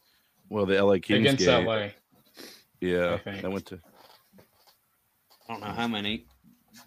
Well, 0.50 0.66
the 0.66 0.84
LA 0.84 0.94
Kings 1.00 1.20
Against 1.22 1.46
game. 1.46 1.66
LA. 1.66 1.88
Yeah, 2.82 3.20
I 3.26 3.42
that 3.42 3.52
went 3.52 3.66
to. 3.68 3.80
I 5.48 5.54
don't 5.54 5.62
know 5.62 5.68
how 5.68 5.88
many 5.88 6.26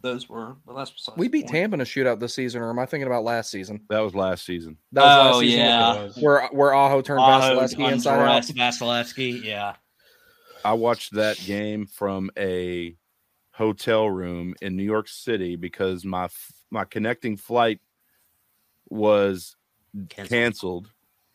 those 0.00 0.28
were, 0.28 0.56
but 0.66 0.74
that's 0.74 0.90
besides 0.90 1.18
We 1.18 1.28
beat. 1.28 1.48
Tampa 1.48 1.74
in 1.74 1.80
a 1.80 1.84
shootout 1.84 2.18
this 2.18 2.34
season, 2.34 2.62
or 2.62 2.70
am 2.70 2.78
I 2.78 2.86
thinking 2.86 3.06
about 3.06 3.24
last 3.24 3.50
season? 3.50 3.80
That 3.88 4.00
was 4.00 4.14
last 4.14 4.44
season. 4.46 4.78
That 4.92 5.02
was 5.02 5.10
last 5.26 5.36
Oh, 5.36 5.40
season 5.40 5.58
yeah. 5.58 6.08
Where 6.20 6.48
where 6.52 6.74
Aho 6.74 7.02
turned 7.02 7.20
Aho 7.20 7.56
Vasilevskiy 7.60 7.92
inside 7.92 8.14
out. 8.18 8.20
undressed 8.20 8.54
Vasilevskiy, 8.54 9.44
yeah. 9.44 9.74
I 10.64 10.72
watched 10.74 11.12
that 11.14 11.38
game 11.44 11.86
from 11.86 12.30
a 12.38 12.96
hotel 13.50 14.08
room 14.08 14.54
in 14.62 14.76
New 14.76 14.84
York 14.84 15.08
City 15.08 15.56
because 15.56 16.04
my 16.04 16.28
my 16.70 16.84
connecting 16.84 17.36
flight 17.36 17.80
was 18.92 19.56
Canceled. 20.08 20.28
canceled, 20.28 20.90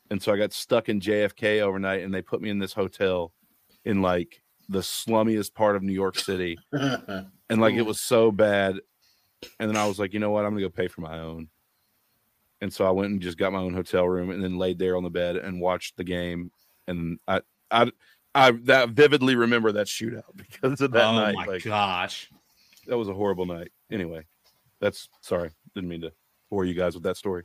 and 0.09 0.21
so 0.21 0.31
I 0.33 0.37
got 0.37 0.53
stuck 0.53 0.89
in 0.89 0.99
JFK 0.99 1.61
overnight, 1.61 2.03
and 2.03 2.13
they 2.13 2.21
put 2.21 2.41
me 2.41 2.49
in 2.49 2.59
this 2.59 2.73
hotel 2.73 3.33
in 3.85 4.01
like 4.01 4.41
the 4.69 4.79
slummiest 4.79 5.53
part 5.53 5.75
of 5.75 5.83
New 5.83 5.93
York 5.93 6.17
City, 6.17 6.57
and 6.71 7.61
like 7.61 7.75
it 7.75 7.85
was 7.85 7.99
so 7.99 8.31
bad. 8.31 8.79
And 9.59 9.69
then 9.69 9.77
I 9.77 9.85
was 9.87 9.99
like, 9.99 10.13
you 10.13 10.19
know 10.19 10.31
what, 10.31 10.45
I'm 10.45 10.51
gonna 10.53 10.61
go 10.61 10.69
pay 10.69 10.87
for 10.87 11.01
my 11.01 11.19
own. 11.19 11.47
And 12.61 12.73
so 12.73 12.87
I 12.87 12.89
went 12.91 13.11
and 13.11 13.21
just 13.21 13.37
got 13.37 13.53
my 13.53 13.59
own 13.59 13.73
hotel 13.73 14.07
room, 14.07 14.29
and 14.31 14.43
then 14.43 14.57
laid 14.57 14.79
there 14.79 14.97
on 14.97 15.03
the 15.03 15.09
bed 15.11 15.35
and 15.35 15.61
watched 15.61 15.95
the 15.97 16.03
game. 16.03 16.51
And 16.87 17.19
I, 17.27 17.41
I, 17.69 17.91
I 18.33 18.51
that 18.63 18.89
vividly 18.89 19.35
remember 19.35 19.71
that 19.73 19.87
shootout 19.87 20.23
because 20.35 20.81
of 20.81 20.91
that 20.91 21.05
oh 21.05 21.15
night. 21.15 21.35
my 21.35 21.45
Like 21.45 21.63
gosh. 21.63 22.29
that 22.87 22.97
was 22.97 23.09
a 23.09 23.13
horrible 23.13 23.45
night. 23.45 23.71
Anyway, 23.91 24.25
that's 24.79 25.09
sorry, 25.21 25.51
didn't 25.75 25.89
mean 25.89 26.01
to 26.01 26.11
bore 26.49 26.65
you 26.65 26.73
guys 26.73 26.93
with 26.93 27.03
that 27.03 27.17
story. 27.17 27.43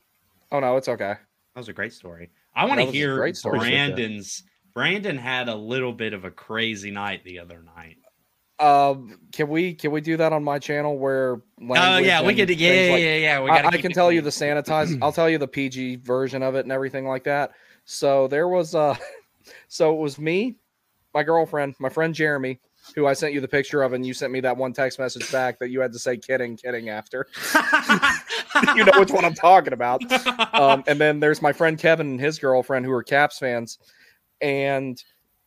Oh 0.51 0.61
no, 0.61 0.77
it's 0.77 0.89
okay. 0.89 1.15
That 1.55 1.61
was 1.61 1.69
a 1.69 1.73
great 1.73 1.93
story. 1.93 2.31
I 2.55 2.65
want 2.67 2.81
to 2.81 2.87
hear 2.87 3.17
great 3.17 3.37
story. 3.37 3.59
Brandyn's 3.59 4.43
Brandyn 4.75 5.19
had 5.19 5.49
a 5.49 5.55
little 5.55 5.93
bit 5.93 6.13
of 6.13 6.25
a 6.25 6.31
crazy 6.31 6.91
night 6.91 7.25
the 7.25 7.39
other 7.39 7.63
night. 7.63 7.99
Um, 8.59 9.19
can 9.33 9.49
we 9.49 9.75
can 9.75 9.91
we 9.91 10.01
do 10.01 10.17
that 10.19 10.33
on 10.33 10.45
my 10.45 10.59
channel 10.59 10.99
where? 10.99 11.43
Oh 11.71 11.99
yeah, 11.99 12.23
we 12.23 12.35
could. 12.35 12.49
Yeah, 12.51 12.73
yeah, 12.73 12.97
yeah, 12.97 13.17
yeah. 13.17 13.43
We 13.43 13.51
I, 13.51 13.67
I 13.67 13.71
can 13.79 13.91
it 13.91 13.95
tell 13.95 14.13
you 14.13 14.21
the 14.21 14.31
sanitized. 14.31 14.99
I'll 15.03 15.13
tell 15.13 15.29
you 15.29 15.39
the 15.39 15.49
PG 15.49 15.97
version 15.97 16.43
of 16.43 16.55
it 16.55 16.61
and 16.61 16.73
everything 16.73 17.07
like 17.07 17.25
that. 17.25 17.53
So 17.85 18.29
there 18.29 18.49
was 18.49 18.75
uh 18.75 18.97
so 19.69 19.95
it 19.95 19.99
was 19.99 20.19
me, 20.19 20.57
my 21.13 21.23
girlfriend, 21.23 21.75
my 21.81 21.89
friend 21.89 22.15
Jeremy, 22.15 22.61
who 22.95 23.07
I 23.07 23.13
sent 23.13 23.33
you 23.33 23.41
the 23.41 23.49
picture 23.49 23.83
of, 23.83 23.93
and 23.93 24.05
you 24.05 24.15
sent 24.15 24.33
me 24.33 24.41
that 24.41 24.57
one 24.57 24.73
text 24.73 24.99
message 24.99 25.31
back 25.33 25.59
that 25.59 25.71
you 25.71 25.81
had 25.81 25.93
to 25.93 25.99
say 25.99 26.17
kidding, 26.17 26.57
kidding 26.57 26.89
after. 26.89 27.27
you 28.77 28.85
know 28.85 28.99
which 28.99 29.11
one 29.11 29.25
I'm 29.25 29.35
talking 29.35 29.73
about. 29.73 30.03
Um, 30.55 30.85
and 30.87 31.01
then 31.01 31.21
there's 31.21 31.43
my 31.43 31.53
friend 31.53 31.79
Kevin 31.79 32.07
and 32.09 32.21
his 32.21 32.39
girlfriend 32.39 32.85
who 32.85 32.93
are 32.93 33.03
Caps 33.03 33.39
fans. 33.39 33.79
And 34.41 35.03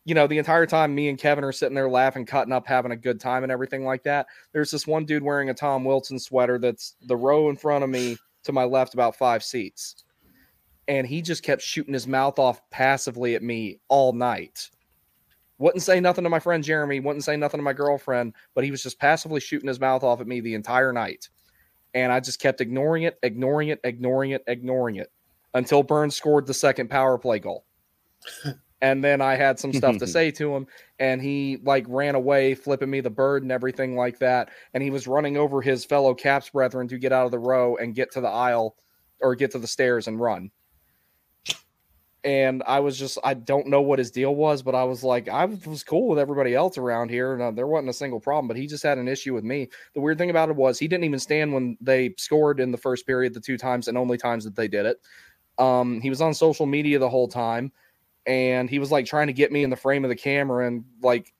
you 0.06 0.14
know, 0.14 0.28
the 0.28 0.38
entire 0.38 0.66
time 0.66 0.94
me 0.94 1.08
and 1.08 1.18
Kevin 1.18 1.42
are 1.42 1.52
sitting 1.52 1.74
there 1.74 1.90
laughing, 1.90 2.24
cutting 2.24 2.52
up, 2.52 2.66
having 2.66 2.92
a 2.92 2.96
good 2.96 3.20
time 3.20 3.42
and 3.42 3.50
everything 3.50 3.84
like 3.84 4.04
that. 4.04 4.28
There's 4.52 4.70
this 4.70 4.86
one 4.86 5.04
dude 5.04 5.22
wearing 5.22 5.50
a 5.50 5.54
Tom 5.54 5.84
Wilson 5.84 6.20
sweater 6.20 6.58
that's 6.60 6.94
the 7.02 7.16
row 7.16 7.50
in 7.50 7.56
front 7.56 7.82
of 7.82 7.90
me 7.90 8.16
to 8.44 8.52
my 8.52 8.62
left 8.62 8.94
about 8.94 9.16
five 9.16 9.42
seats. 9.42 10.04
And 10.86 11.08
he 11.08 11.22
just 11.22 11.42
kept 11.42 11.60
shooting 11.60 11.92
his 11.92 12.06
mouth 12.06 12.38
off 12.38 12.60
passively 12.70 13.34
at 13.34 13.42
me 13.42 13.80
all 13.88 14.12
night. 14.12 14.70
Wouldn't 15.58 15.82
say 15.82 16.00
nothing 16.00 16.24
to 16.24 16.30
my 16.30 16.38
friend 16.38 16.62
Jeremy, 16.62 17.00
wouldn't 17.00 17.24
say 17.24 17.36
nothing 17.36 17.58
to 17.58 17.64
my 17.64 17.72
girlfriend, 17.72 18.34
but 18.54 18.64
he 18.64 18.70
was 18.70 18.82
just 18.82 18.98
passively 18.98 19.40
shooting 19.40 19.68
his 19.68 19.80
mouth 19.80 20.02
off 20.02 20.20
at 20.20 20.26
me 20.26 20.40
the 20.40 20.54
entire 20.54 20.92
night. 20.92 21.28
And 21.94 22.12
I 22.12 22.20
just 22.20 22.40
kept 22.40 22.60
ignoring 22.60 23.04
it, 23.04 23.18
ignoring 23.22 23.68
it, 23.68 23.80
ignoring 23.82 24.32
it, 24.32 24.44
ignoring 24.46 24.96
it 24.96 25.10
until 25.54 25.82
Burns 25.82 26.14
scored 26.14 26.46
the 26.46 26.54
second 26.54 26.90
power 26.90 27.16
play 27.16 27.38
goal. 27.38 27.64
and 28.82 29.02
then 29.02 29.22
I 29.22 29.36
had 29.36 29.58
some 29.58 29.72
stuff 29.72 29.96
to 29.98 30.06
say 30.06 30.30
to 30.32 30.54
him, 30.54 30.66
and 30.98 31.22
he 31.22 31.58
like 31.64 31.86
ran 31.88 32.14
away, 32.14 32.54
flipping 32.54 32.90
me 32.90 33.00
the 33.00 33.10
bird 33.10 33.42
and 33.42 33.50
everything 33.50 33.96
like 33.96 34.18
that. 34.18 34.50
And 34.74 34.82
he 34.82 34.90
was 34.90 35.06
running 35.06 35.38
over 35.38 35.62
his 35.62 35.84
fellow 35.84 36.14
Caps 36.14 36.50
brethren 36.50 36.88
to 36.88 36.98
get 36.98 37.12
out 37.12 37.24
of 37.24 37.30
the 37.30 37.38
row 37.38 37.76
and 37.76 37.94
get 37.94 38.12
to 38.12 38.20
the 38.20 38.28
aisle 38.28 38.76
or 39.20 39.34
get 39.34 39.50
to 39.52 39.58
the 39.58 39.66
stairs 39.66 40.08
and 40.08 40.20
run. 40.20 40.50
And 42.26 42.64
I 42.66 42.80
was 42.80 42.98
just, 42.98 43.18
I 43.22 43.34
don't 43.34 43.68
know 43.68 43.80
what 43.80 44.00
his 44.00 44.10
deal 44.10 44.34
was, 44.34 44.60
but 44.60 44.74
I 44.74 44.82
was 44.82 45.04
like, 45.04 45.28
I 45.28 45.44
was 45.44 45.84
cool 45.84 46.08
with 46.08 46.18
everybody 46.18 46.54
else 46.54 46.76
around 46.76 47.08
here. 47.08 47.32
And 47.32 47.40
uh, 47.40 47.50
there 47.52 47.68
wasn't 47.68 47.90
a 47.90 47.94
single 47.94 48.18
problem, 48.18 48.48
but 48.48 48.56
he 48.56 48.66
just 48.66 48.82
had 48.82 48.98
an 48.98 49.06
issue 49.06 49.32
with 49.32 49.44
me. 49.44 49.68
The 49.94 50.00
weird 50.00 50.18
thing 50.18 50.30
about 50.30 50.48
it 50.48 50.56
was 50.56 50.76
he 50.76 50.88
didn't 50.88 51.04
even 51.04 51.20
stand 51.20 51.54
when 51.54 51.78
they 51.80 52.14
scored 52.18 52.58
in 52.58 52.72
the 52.72 52.78
first 52.78 53.06
period, 53.06 53.32
the 53.32 53.40
two 53.40 53.56
times 53.56 53.86
and 53.86 53.96
only 53.96 54.18
times 54.18 54.42
that 54.42 54.56
they 54.56 54.66
did 54.66 54.86
it. 54.86 54.98
Um, 55.56 56.00
he 56.00 56.10
was 56.10 56.20
on 56.20 56.34
social 56.34 56.66
media 56.66 56.98
the 56.98 57.08
whole 57.08 57.28
time 57.28 57.72
and 58.26 58.68
he 58.68 58.78
was 58.78 58.90
like 58.90 59.06
trying 59.06 59.28
to 59.28 59.32
get 59.32 59.52
me 59.52 59.62
in 59.62 59.70
the 59.70 59.76
frame 59.76 60.04
of 60.04 60.08
the 60.08 60.16
camera 60.16 60.66
and 60.66 60.84
like 61.02 61.32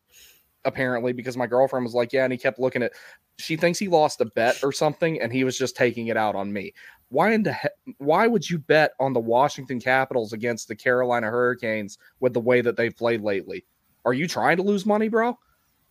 apparently 0.64 1.12
because 1.12 1.36
my 1.36 1.46
girlfriend 1.46 1.84
was 1.84 1.94
like 1.94 2.12
yeah 2.12 2.24
and 2.24 2.32
he 2.32 2.38
kept 2.38 2.58
looking 2.58 2.82
at 2.82 2.92
she 3.38 3.56
thinks 3.56 3.78
he 3.78 3.88
lost 3.88 4.20
a 4.20 4.24
bet 4.24 4.62
or 4.62 4.72
something 4.72 5.20
and 5.20 5.32
he 5.32 5.44
was 5.44 5.58
just 5.58 5.76
taking 5.76 6.06
it 6.06 6.16
out 6.16 6.34
on 6.34 6.52
me 6.52 6.72
why 7.08 7.32
in 7.32 7.42
the 7.42 7.52
he- 7.52 7.94
why 7.98 8.26
would 8.26 8.48
you 8.48 8.58
bet 8.58 8.92
on 9.00 9.12
the 9.12 9.20
washington 9.20 9.78
capitals 9.80 10.32
against 10.32 10.66
the 10.68 10.74
carolina 10.74 11.28
hurricanes 11.30 11.98
with 12.20 12.32
the 12.34 12.40
way 12.40 12.60
that 12.60 12.76
they've 12.76 12.96
played 12.96 13.20
lately 13.22 13.64
are 14.04 14.12
you 14.12 14.26
trying 14.26 14.56
to 14.56 14.62
lose 14.62 14.84
money 14.86 15.08
bro 15.08 15.38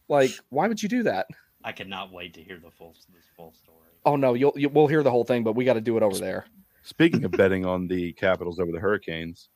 like 0.10 0.32
why 0.50 0.68
would 0.68 0.82
you 0.84 0.90
do 0.90 1.04
that 1.04 1.28
I 1.64 1.72
cannot 1.72 2.12
wait 2.12 2.34
to 2.36 2.44
hear 2.44 2.60
the 2.64 2.70
full 2.70 2.94
this 3.14 3.24
full 3.36 3.52
story. 3.54 3.78
oh 4.06 4.16
no 4.16 4.34
you'll 4.34 4.54
you, 4.56 4.70
we'll 4.70 4.88
hear 4.88 5.04
the 5.04 5.12
whole 5.12 5.24
thing 5.24 5.44
but 5.44 5.54
we 5.54 5.64
got 5.66 5.74
to 5.74 5.82
do 5.82 5.98
it 5.98 6.04
over 6.04 6.18
there 6.18 6.46
Speaking 6.84 7.24
of 7.26 7.32
betting 7.32 7.66
on 7.66 7.88
the 7.88 8.14
Capitals 8.14 8.60
over 8.60 8.72
the 8.72 8.80
Hurricanes, 8.80 9.50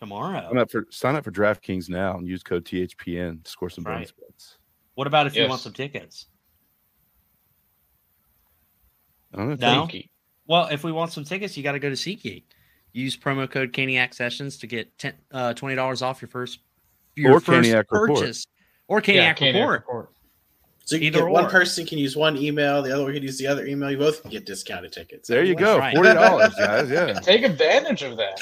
Tomorrow. 0.00 0.48
sign 0.48 0.58
up 0.58 0.68
for 0.68 0.86
sign 0.90 1.14
up 1.14 1.22
for 1.22 1.30
DraftKings 1.30 1.88
now 1.88 2.16
and 2.18 2.26
use 2.26 2.42
code 2.42 2.64
THPN 2.64 3.44
to 3.44 3.48
score 3.48 3.70
some 3.70 3.84
bonus 3.84 4.12
Right. 4.18 4.26
bets. 4.28 4.58
What 4.96 5.06
about 5.06 5.28
if 5.28 5.36
you 5.36 5.46
want 5.46 5.60
some 5.60 5.72
tickets? 5.72 6.26
I 9.32 9.36
don't 9.36 9.60
know. 9.60 9.74
No. 9.84 9.88
Thank 10.46 10.48
you. 10.48 10.52
Well, 10.54 10.66
if 10.74 10.84
we 10.84 10.92
want 10.92 11.12
some 11.12 11.24
tickets, 11.24 11.56
you 11.56 11.62
got 11.62 11.72
to 11.72 11.78
go 11.78 11.88
to 11.88 11.94
SeatGeek. 11.94 12.44
Use 12.92 13.16
promo 13.16 13.50
code 13.50 13.72
Caniac 13.72 14.12
Sessions 14.14 14.58
to 14.58 14.66
get 14.66 14.96
10, 14.98 15.14
uh, 15.32 15.54
twenty 15.54 15.74
dollars 15.76 16.02
off 16.02 16.20
your 16.20 16.28
first 16.28 16.58
your 17.16 17.32
Or 17.34 17.40
first 17.40 17.68
Caniac 17.68 17.86
Report. 17.90 18.10
purchase, 18.20 18.46
or 18.88 18.98
Yeah, 19.06 19.32
Caniac 19.34 19.38
Caniac 19.38 19.54
Report. 19.54 19.80
report. 19.80 20.08
So 20.84 20.96
you 20.96 21.02
Either 21.06 21.20
get 21.20 21.28
one 21.30 21.48
person 21.48 21.86
can 21.86 21.96
use 21.98 22.16
one 22.16 22.36
email, 22.36 22.82
the 22.82 22.92
other 22.92 23.04
one 23.04 23.14
can 23.14 23.22
use 23.22 23.38
the 23.38 23.46
other 23.46 23.64
email. 23.66 23.90
You 23.90 23.96
both 23.98 24.20
can 24.20 24.30
get 24.30 24.44
discounted 24.44 24.92
tickets. 24.92 25.28
There 25.28 25.44
you 25.44 25.54
go. 25.54 25.78
right. 25.78 25.94
Forty 25.94 26.12
dollars, 26.12 26.52
guys. 26.58 26.90
Yeah. 26.90 27.12
Take 27.20 27.44
advantage 27.44 28.02
of 28.02 28.16
that. 28.18 28.40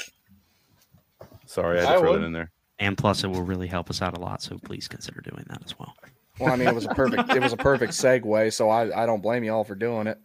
Sorry, 1.45 1.79
I 1.79 1.81
had 1.81 1.89
I 1.89 1.93
to 1.93 1.99
throw 1.99 2.11
would. 2.13 2.21
that 2.21 2.25
in 2.25 2.31
there. 2.33 2.51
And 2.79 2.97
plus, 2.97 3.23
it 3.23 3.27
will 3.27 3.43
really 3.43 3.67
help 3.67 3.89
us 3.89 4.01
out 4.01 4.17
a 4.17 4.19
lot. 4.19 4.41
So 4.41 4.57
please 4.57 4.87
consider 4.87 5.21
doing 5.21 5.45
that 5.49 5.61
as 5.63 5.77
well. 5.77 5.93
well 6.39 6.51
i 6.51 6.55
mean 6.55 6.67
it 6.67 6.73
was 6.75 6.85
a 6.85 6.89
perfect 6.89 7.29
it 7.29 7.41
was 7.41 7.53
a 7.53 7.57
perfect 7.57 7.93
segue 7.93 8.51
so 8.51 8.69
i 8.69 9.03
i 9.03 9.05
don't 9.05 9.21
blame 9.21 9.43
you 9.43 9.53
all 9.53 9.63
for 9.63 9.75
doing 9.75 10.07
it 10.07 10.17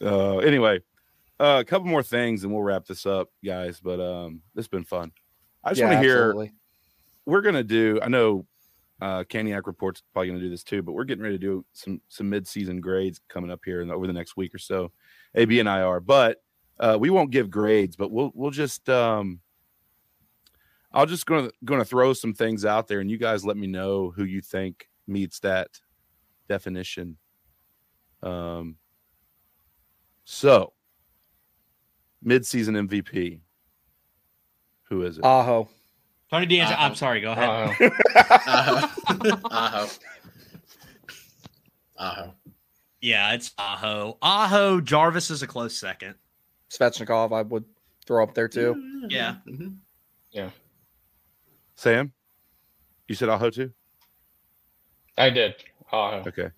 Uh, 0.00 0.38
anyway, 0.38 0.78
uh, 1.40 1.58
a 1.60 1.64
couple 1.64 1.86
more 1.88 2.02
things 2.02 2.44
and 2.44 2.52
we'll 2.52 2.62
wrap 2.62 2.86
this 2.86 3.06
up, 3.06 3.30
guys. 3.44 3.80
But 3.80 4.00
um, 4.00 4.42
this 4.54 4.64
has 4.64 4.68
been 4.68 4.84
fun. 4.84 5.12
I 5.62 5.70
just 5.70 5.80
Yeah, 5.80 5.86
want 5.86 5.94
to 5.94 6.00
hear. 6.00 6.28
absolutely. 6.30 6.52
We're 7.26 7.40
gonna 7.40 7.64
do. 7.64 7.98
I 8.02 8.08
know 8.08 8.46
uh, 9.00 9.24
Caniac 9.24 9.66
Report's 9.66 10.02
probably 10.12 10.28
gonna 10.28 10.40
do 10.40 10.50
this 10.50 10.62
too, 10.62 10.82
but 10.82 10.92
we're 10.92 11.04
getting 11.04 11.24
ready 11.24 11.36
to 11.36 11.40
do 11.44 11.64
some 11.72 12.00
some 12.08 12.28
mid 12.28 12.46
season 12.46 12.80
grades 12.80 13.20
coming 13.28 13.50
up 13.50 13.60
here 13.64 13.80
in 13.80 13.90
over 13.90 14.06
the 14.06 14.12
next 14.12 14.36
week 14.36 14.54
or 14.54 14.58
so. 14.58 14.92
AB 15.34 15.58
and 15.58 15.68
I 15.68 15.80
are, 15.80 16.00
but 16.00 16.42
uh, 16.78 16.98
we 17.00 17.08
won't 17.08 17.30
give 17.30 17.50
grades, 17.50 17.96
but 17.96 18.10
we'll 18.10 18.30
we'll 18.34 18.50
just. 18.50 18.88
Um, 18.88 19.40
I'll 20.92 21.06
just 21.06 21.24
gonna 21.26 21.50
gonna 21.64 21.84
throw 21.84 22.12
some 22.12 22.34
things 22.34 22.64
out 22.64 22.86
there, 22.86 23.00
and 23.00 23.10
you 23.10 23.16
guys 23.16 23.44
let 23.44 23.56
me 23.56 23.66
know 23.66 24.10
who 24.10 24.24
you 24.24 24.40
think 24.42 24.88
meets 25.06 25.40
that 25.40 25.80
definition. 26.48 27.16
Um. 28.22 28.76
So, 30.24 30.73
mid-season 32.24 32.74
MVP. 32.74 33.40
Who 34.88 35.02
is 35.02 35.18
it? 35.18 35.24
aho 35.24 35.68
Tony 36.30 36.46
D'Angelo. 36.46 36.76
Uh-oh. 36.76 36.84
I'm 36.84 36.94
sorry. 36.94 37.20
Go 37.20 37.32
ahead. 37.32 37.48
Uh, 38.16 38.88
Aho. 39.16 39.40
Aho. 39.50 39.88
Aho. 41.98 42.34
yeah, 43.00 43.32
it's 43.34 43.52
Aho. 43.58 44.18
Aho. 44.22 44.80
Jarvis 44.80 45.30
is 45.30 45.42
a 45.42 45.46
close 45.46 45.76
second. 45.76 46.14
Svechnikov, 46.70 47.32
I 47.32 47.42
would 47.42 47.64
throw 48.06 48.22
up 48.24 48.34
there 48.34 48.48
too. 48.48 49.06
Yeah. 49.08 49.36
Mhm. 49.48 49.76
Sam. 51.76 52.12
You 53.08 53.14
said 53.14 53.28
Aho 53.28 53.50
too. 53.50 53.70
I 55.18 55.30
did. 55.30 55.54
Uh, 55.92 56.22
Okay. 56.26 56.50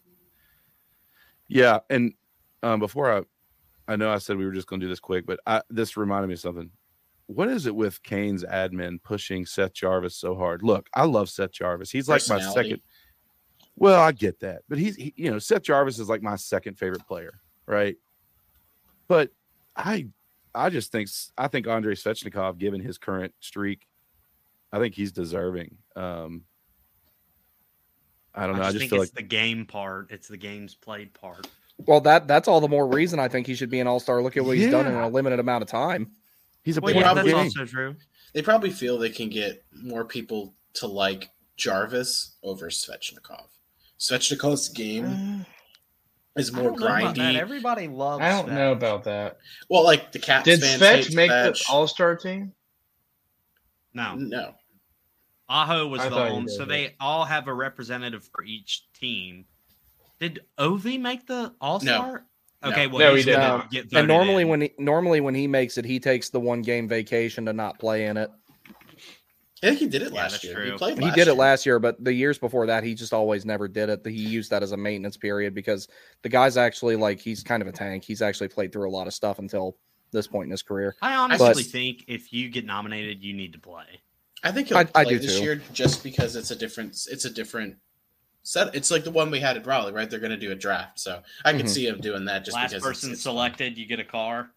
Yeah, 1.48 1.80
and 1.90 2.14
um, 2.62 2.80
before 2.80 3.12
I, 3.12 3.22
I 3.88 3.96
know 3.96 4.10
I 4.10 4.18
said 4.18 4.36
we 4.36 4.44
were 4.44 4.52
just 4.52 4.66
going 4.66 4.80
to 4.80 4.86
do 4.86 4.90
this 4.90 5.00
quick, 5.00 5.26
but 5.26 5.40
I, 5.46 5.62
this 5.70 5.96
reminded 5.96 6.28
me 6.28 6.34
of 6.34 6.40
something. 6.40 6.70
What 7.26 7.48
is 7.48 7.66
it 7.66 7.74
with 7.74 8.02
Canes' 8.02 8.44
admin 8.44 9.02
pushing 9.02 9.46
Seth 9.46 9.72
Jarvis 9.72 10.16
so 10.16 10.34
hard? 10.36 10.62
Look, 10.62 10.88
I 10.94 11.04
love 11.04 11.28
Seth 11.28 11.52
Jarvis. 11.52 11.90
He's 11.90 12.08
like 12.08 12.22
my 12.28 12.40
second. 12.40 12.80
Well, 13.76 14.00
I 14.00 14.12
get 14.12 14.40
that, 14.40 14.62
but 14.68 14.78
he's 14.78 14.96
he, 14.96 15.12
you 15.16 15.30
know 15.30 15.38
Seth 15.38 15.62
Jarvis 15.62 15.98
is 15.98 16.08
like 16.08 16.22
my 16.22 16.36
second 16.36 16.78
favorite 16.78 17.06
player, 17.06 17.40
right? 17.66 17.96
But 19.08 19.30
I, 19.76 20.06
I 20.54 20.70
just 20.70 20.92
think 20.92 21.08
I 21.36 21.48
think 21.48 21.66
Andrei 21.66 21.94
Svechnikov, 21.94 22.58
given 22.58 22.80
his 22.80 22.96
current 22.96 23.34
streak, 23.40 23.86
I 24.72 24.78
think 24.78 24.94
he's 24.94 25.12
deserving. 25.12 25.76
Um, 25.94 26.44
I 28.34 28.46
don't 28.46 28.56
know. 28.56 28.62
I 28.62 28.66
just, 28.66 28.74
just, 28.74 28.80
think 28.80 28.90
feel 28.90 29.02
it's 29.02 29.12
like 29.12 29.22
the 29.22 29.28
game 29.28 29.66
part. 29.66 30.10
It's 30.10 30.28
the 30.28 30.36
games 30.36 30.74
played 30.74 31.12
part. 31.14 31.46
Well, 31.78 32.00
that 32.02 32.26
that's 32.26 32.48
all 32.48 32.60
the 32.60 32.68
more 32.68 32.86
reason 32.88 33.18
I 33.18 33.28
think 33.28 33.46
he 33.46 33.54
should 33.54 33.70
be 33.70 33.80
an 33.80 33.86
all 33.86 34.00
star. 34.00 34.22
Look 34.22 34.36
at 34.36 34.44
what 34.44 34.56
he's 34.56 34.70
done 34.70 34.86
in 34.86 34.94
a 34.94 35.08
limited 35.08 35.38
amount 35.40 35.62
of 35.62 35.68
time. 35.68 36.10
he's 36.64 36.76
a 36.76 36.80
Well, 36.80 36.94
point 36.94 37.04
yeah, 37.04 37.14
that's 37.14 37.26
game. 37.28 37.36
also 37.36 37.64
true. 37.66 37.94
They 38.32 38.42
probably 38.42 38.70
feel 38.70 38.98
they 38.98 39.10
can 39.10 39.28
get 39.28 39.64
more 39.72 40.04
people 40.04 40.54
to 40.74 40.86
like 40.86 41.30
Jarvis 41.56 42.36
over 42.42 42.68
Svechnikov. 42.70 43.46
Svechnikov's 43.98 44.68
game 44.70 45.04
uh, 45.06 46.40
is 46.40 46.52
I 46.54 46.60
more 46.60 46.70
don't 46.70 46.80
know 46.80 46.86
about 46.86 47.14
that. 47.16 47.34
grindy. 47.34 47.38
Everybody 47.38 47.88
loves. 47.88 48.22
I 48.22 48.30
don't 48.30 48.48
Svet. 48.48 48.54
know 48.54 48.72
about 48.72 49.04
that. 49.04 49.38
Well, 49.70 49.84
like 49.84 50.12
the 50.12 50.18
Caps 50.18 50.44
Did 50.44 50.60
fans 50.60 50.80
hate 50.82 51.04
Svetch 51.06 51.14
make 51.14 51.30
the 51.30 51.64
All 51.70 51.86
Star 51.86 52.16
team? 52.16 52.52
No, 53.94 54.14
No. 54.14 54.54
Aho 55.48 55.86
was 55.86 56.00
I 56.00 56.08
the 56.08 56.14
thought 56.16 56.28
you 56.28 56.32
only. 56.34 56.46
did, 56.46 56.56
So 56.56 56.62
yeah. 56.64 56.68
they 56.68 56.94
all 56.98 57.24
have 57.24 57.46
a 57.48 57.54
representative 57.54 58.28
for 58.34 58.42
each 58.44 58.84
team. 58.98 59.44
Did 60.20 60.40
Ovi 60.58 61.00
make 61.00 61.26
the 61.26 61.54
All 61.60 61.80
Star? 61.80 62.24
No. 62.62 62.70
Okay, 62.70 62.86
well, 62.86 62.98
No, 63.00 63.14
he's 63.14 63.24
he 63.24 63.30
did 63.30 63.36
gonna 63.36 63.58
not. 63.58 63.70
get 63.70 63.92
And 63.92 64.08
normally 64.08 64.42
in. 64.42 64.48
when 64.48 64.60
he 64.62 64.72
normally 64.78 65.20
when 65.20 65.34
he 65.34 65.46
makes 65.46 65.76
it, 65.78 65.84
he 65.84 66.00
takes 66.00 66.30
the 66.30 66.40
one 66.40 66.62
game 66.62 66.88
vacation 66.88 67.44
to 67.46 67.52
not 67.52 67.78
play 67.78 68.06
in 68.06 68.16
it. 68.16 68.30
I 69.62 69.68
think 69.68 69.78
he 69.78 69.88
did 69.88 70.02
it 70.02 70.12
Yeah, 70.12 70.20
last 70.20 70.32
that's 70.32 70.44
year. 70.44 70.54
true. 70.54 70.72
He 70.72 70.78
played. 70.78 70.98
He 70.98 71.04
last 71.04 71.14
did 71.16 71.28
it 71.28 71.34
last 71.34 71.66
year, 71.66 71.78
but 71.78 72.02
the 72.02 72.12
years 72.12 72.38
before 72.38 72.66
that, 72.66 72.82
he 72.84 72.94
just 72.94 73.12
always 73.12 73.44
never 73.44 73.68
did 73.68 73.88
it. 73.88 74.04
He 74.06 74.12
used 74.12 74.50
that 74.50 74.62
as 74.62 74.72
a 74.72 74.76
maintenance 74.76 75.16
period 75.16 75.54
because 75.54 75.88
the 76.22 76.28
guy's 76.28 76.56
actually 76.56 76.96
like 76.96 77.20
he's 77.20 77.42
kind 77.42 77.62
of 77.62 77.68
a 77.68 77.72
tank. 77.72 78.04
He's 78.04 78.22
actually 78.22 78.48
played 78.48 78.72
through 78.72 78.88
a 78.88 78.92
lot 78.92 79.06
of 79.06 79.14
stuff 79.14 79.38
until 79.38 79.76
this 80.12 80.26
point 80.26 80.46
in 80.46 80.50
his 80.50 80.62
career. 80.62 80.94
I 81.02 81.14
honestly 81.14 81.46
But- 81.54 81.56
think 81.64 82.04
if 82.06 82.32
you 82.32 82.48
get 82.48 82.64
nominated, 82.64 83.22
you 83.22 83.32
need 83.34 83.52
to 83.54 83.58
play. 83.58 83.84
I 84.42 84.52
think 84.52 84.68
he'll 84.68 84.78
I- 84.78 84.84
play 84.84 85.02
I 85.02 85.04
do 85.08 85.18
this 85.18 85.38
too. 85.38 85.44
year 85.44 85.62
just 85.72 86.02
because 86.04 86.36
it's 86.36 86.50
a 86.50 86.56
different. 86.56 86.90
It's 87.10 87.24
a 87.24 87.30
different 87.30 87.76
set. 88.46 88.74
It's 88.74 88.90
like 88.90 89.04
the 89.04 89.10
one 89.10 89.30
we 89.30 89.40
had 89.40 89.56
at 89.56 89.66
Raleigh, 89.66 89.92
right? 89.92 90.08
They're 90.08 90.20
going 90.20 90.30
to 90.30 90.36
do 90.36 90.52
a 90.52 90.54
draft, 90.54 91.00
so 91.00 91.22
I 91.44 91.52
can 91.52 91.62
Mhm. 91.66 91.68
see 91.68 91.86
him 91.86 92.00
doing 92.00 92.24
that 92.26 92.44
just 92.44 92.54
Last 92.54 92.70
because 92.70 92.82
person 92.84 93.10
it's, 93.10 93.18
it's 93.18 93.22
selected, 93.24 93.76
you 93.76 93.86
get 93.86 93.98
a 94.00 94.04
car. 94.04 94.50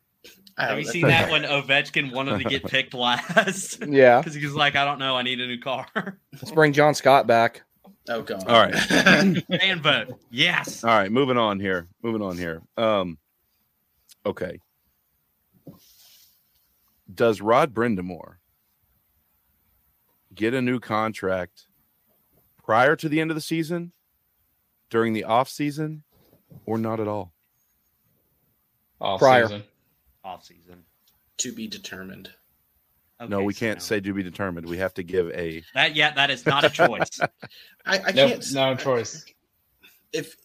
Have 0.58 0.70
don't- 0.70 0.80
you 0.80 0.86
seen 0.86 1.08
that 1.08 1.32
when 1.32 1.44
Ovechkin 1.44 2.12
wanted 2.14 2.38
to 2.40 2.44
get 2.50 2.64
picked 2.66 2.94
last? 2.94 3.84
Yeah. 3.88 4.20
Because 4.22 4.36
he 4.36 4.46
was 4.46 4.56
like, 4.56 4.76
I 4.76 4.86
don't 4.86 5.00
know, 5.00 5.16
I 5.16 5.24
need 5.24 5.40
a 5.42 5.48
new 5.48 5.60
car. 5.60 5.88
Let's 6.34 6.52
bring 6.52 6.72
John 6.74 6.94
Scott 6.94 7.26
back. 7.28 7.64
Oh 8.08 8.22
god. 8.22 8.44
All 8.48 8.60
right. 8.62 8.76
Fan 8.76 9.82
vote. 9.82 10.20
Yes. 10.32 10.84
All 10.84 10.90
right, 10.92 11.12
moving 11.12 11.38
on 11.38 11.60
here. 11.60 11.88
Moving 12.04 12.22
on 12.22 12.38
here. 12.38 12.62
Um, 12.78 13.18
okay. 14.26 14.60
Does 17.14 17.42
Rod 17.42 17.74
Brind'Amour 17.74 18.36
get 20.34 20.54
a 20.54 20.62
new 20.62 20.80
contract 20.80 21.68
prior 22.70 22.96
to 22.96 23.10
the 23.10 23.20
end 23.20 23.32
of 23.32 23.36
the 23.36 23.42
season, 23.42 23.92
during 24.92 25.12
the 25.14 25.24
off 25.24 25.50
season, 25.50 26.04
or 26.68 26.78
not 26.78 27.00
at 27.00 27.08
all? 27.08 27.34
Off 29.02 29.20
Prior. 29.20 29.48
season. 29.48 29.64
Off 30.24 30.46
season. 30.46 30.84
to 31.38 31.52
be 31.52 31.66
determined. 31.68 32.30
no, 33.28 33.42
we 33.42 33.56
can't 33.56 33.82
say 33.82 34.00
to 34.00 34.14
be 34.14 34.22
determined. 34.22 34.68
We 34.68 34.78
have 34.78 34.94
to 34.94 35.04
give 35.04 35.32
a. 35.32 35.64
that. 35.74 35.96
Yeah, 35.96 36.14
that 36.14 36.30
is 36.30 36.46
not 36.46 36.64
a 36.64 36.70
choice. 36.70 37.20
I, 37.88 37.98
I 38.06 38.12
Nope, 38.12 38.30
can't. 38.34 38.54
no 38.54 38.76
choice. 38.76 39.26
If 40.14 40.36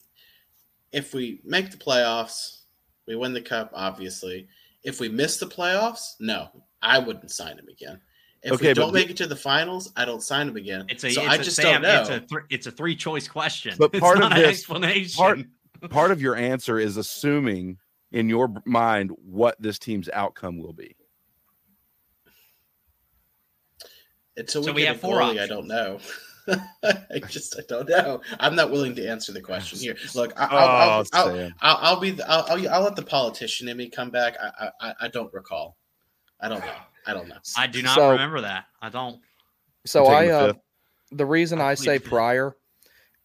if 0.92 1.12
we 1.12 1.42
make 1.44 1.70
the 1.72 1.76
playoffs, 1.76 2.60
we 3.06 3.16
win 3.16 3.34
the 3.34 3.42
cup. 3.42 3.70
Obviously, 3.74 4.48
if 4.82 4.98
we 4.98 5.10
miss 5.10 5.36
the 5.36 5.46
playoffs, 5.46 6.14
no, 6.20 6.48
I 6.80 7.00
wouldn't 7.00 7.30
sign 7.30 7.58
him 7.58 7.68
again. 7.68 8.00
If 8.46 8.52
Okay, 8.52 8.68
we 8.68 8.74
don't 8.74 8.92
make 8.92 9.08
it 9.08 9.16
to 9.16 9.26
the 9.26 9.34
finals, 9.36 9.90
I 9.96 10.04
don't 10.04 10.22
sign 10.22 10.48
him 10.48 10.56
again. 10.56 10.84
It's 10.90 11.02
a. 11.02 11.10
so 11.10 11.22
it's 11.22 11.30
I 11.30 11.34
a, 11.36 11.38
just 11.38 11.56
Sam, 11.56 11.80
don't 11.80 11.82
know. 11.82 12.00
It's 12.02 12.10
a. 12.10 12.20
Th- 12.20 12.42
it's 12.50 12.66
a 12.66 12.70
three 12.70 12.94
choice 12.94 13.26
question. 13.26 13.74
But 13.78 13.90
It's 13.94 14.00
part 14.00 14.16
of 14.18 14.20
not 14.24 14.32
an 14.32 14.38
this- 14.38 14.50
explanation. 14.60 15.16
part- 15.18 15.38
Part 15.90 16.10
of 16.10 16.22
your 16.22 16.34
answer 16.34 16.78
is 16.78 16.96
assuming 16.96 17.76
in 18.12 18.28
your 18.30 18.50
mind 18.64 19.10
what 19.22 19.60
this 19.60 19.78
team's 19.78 20.08
outcome 20.10 20.58
will 20.58 20.72
be. 20.72 20.96
Until 24.36 24.62
we 24.62 24.66
So 24.66 24.72
we 24.72 24.82
have 24.84 24.96
a 24.96 24.98
four 24.98 25.18
goalie, 25.20 25.40
I 25.40 25.46
don't 25.46 25.66
know. 25.68 25.98
I 26.82 27.18
just 27.28 27.58
I 27.58 27.62
don't 27.68 27.88
know. 27.88 28.20
I'm 28.40 28.54
not 28.54 28.70
willing 28.70 28.94
to 28.96 29.06
answer 29.06 29.32
the 29.32 29.40
question 29.40 29.78
here. 29.78 29.96
Look, 30.14 30.32
I, 30.38 30.44
Oh, 30.50 30.56
I'll, 30.56 30.80
I'll, 30.90 31.04
I'll, 31.12 31.50
I'll, 31.60 31.78
I'll 31.82 32.00
be 32.00 32.10
the, 32.12 32.30
I'll, 32.30 32.44
I'll, 32.48 32.68
I'll 32.70 32.82
let 32.82 32.96
the 32.96 33.02
politician 33.02 33.68
in 33.68 33.76
me 33.76 33.88
come 33.90 34.10
back. 34.10 34.36
I, 34.42 34.70
I 34.80 34.94
I 35.02 35.08
don't 35.08 35.32
recall. 35.34 35.76
I 36.40 36.48
don't 36.48 36.60
know. 36.60 36.72
I 37.06 37.12
don't 37.14 37.28
know. 37.28 37.38
I 37.56 37.66
do 37.66 37.82
not 37.82 37.94
So- 37.96 38.10
remember 38.12 38.40
that. 38.42 38.66
I 38.80 38.88
don't. 38.88 39.20
So 39.86 40.06
I'm 40.06 40.12
I, 40.14 40.20
taking 40.20 40.32
the 40.32 40.48
uh, 40.48 40.52
the 41.12 41.26
reason 41.26 41.60
I 41.60 41.70
I 41.70 41.74
say 41.74 41.98
prior 41.98 42.56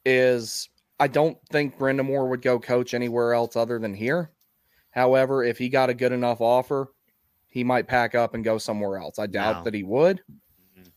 is 0.05 0.69
I 0.99 1.07
don't 1.07 1.37
think 1.51 1.77
Brind'Amour 1.77 2.27
would 2.29 2.41
go 2.41 2.59
coach 2.59 2.93
anywhere 2.93 3.33
else 3.33 3.55
other 3.55 3.79
than 3.79 3.93
here. 3.93 4.31
However, 4.91 5.43
if 5.43 5.57
he 5.57 5.69
got 5.69 5.89
a 5.89 5.93
good 5.93 6.11
enough 6.11 6.41
offer, 6.41 6.87
he 7.47 7.63
might 7.63 7.87
pack 7.87 8.15
up 8.15 8.33
and 8.33 8.43
go 8.43 8.57
somewhere 8.57 8.97
else. 8.97 9.17
I 9.19 9.27
doubt 9.27 9.59
No. 9.59 9.63
that 9.63 9.73
he 9.73 9.83
would. 9.83 10.21
Mhm. 10.77 10.91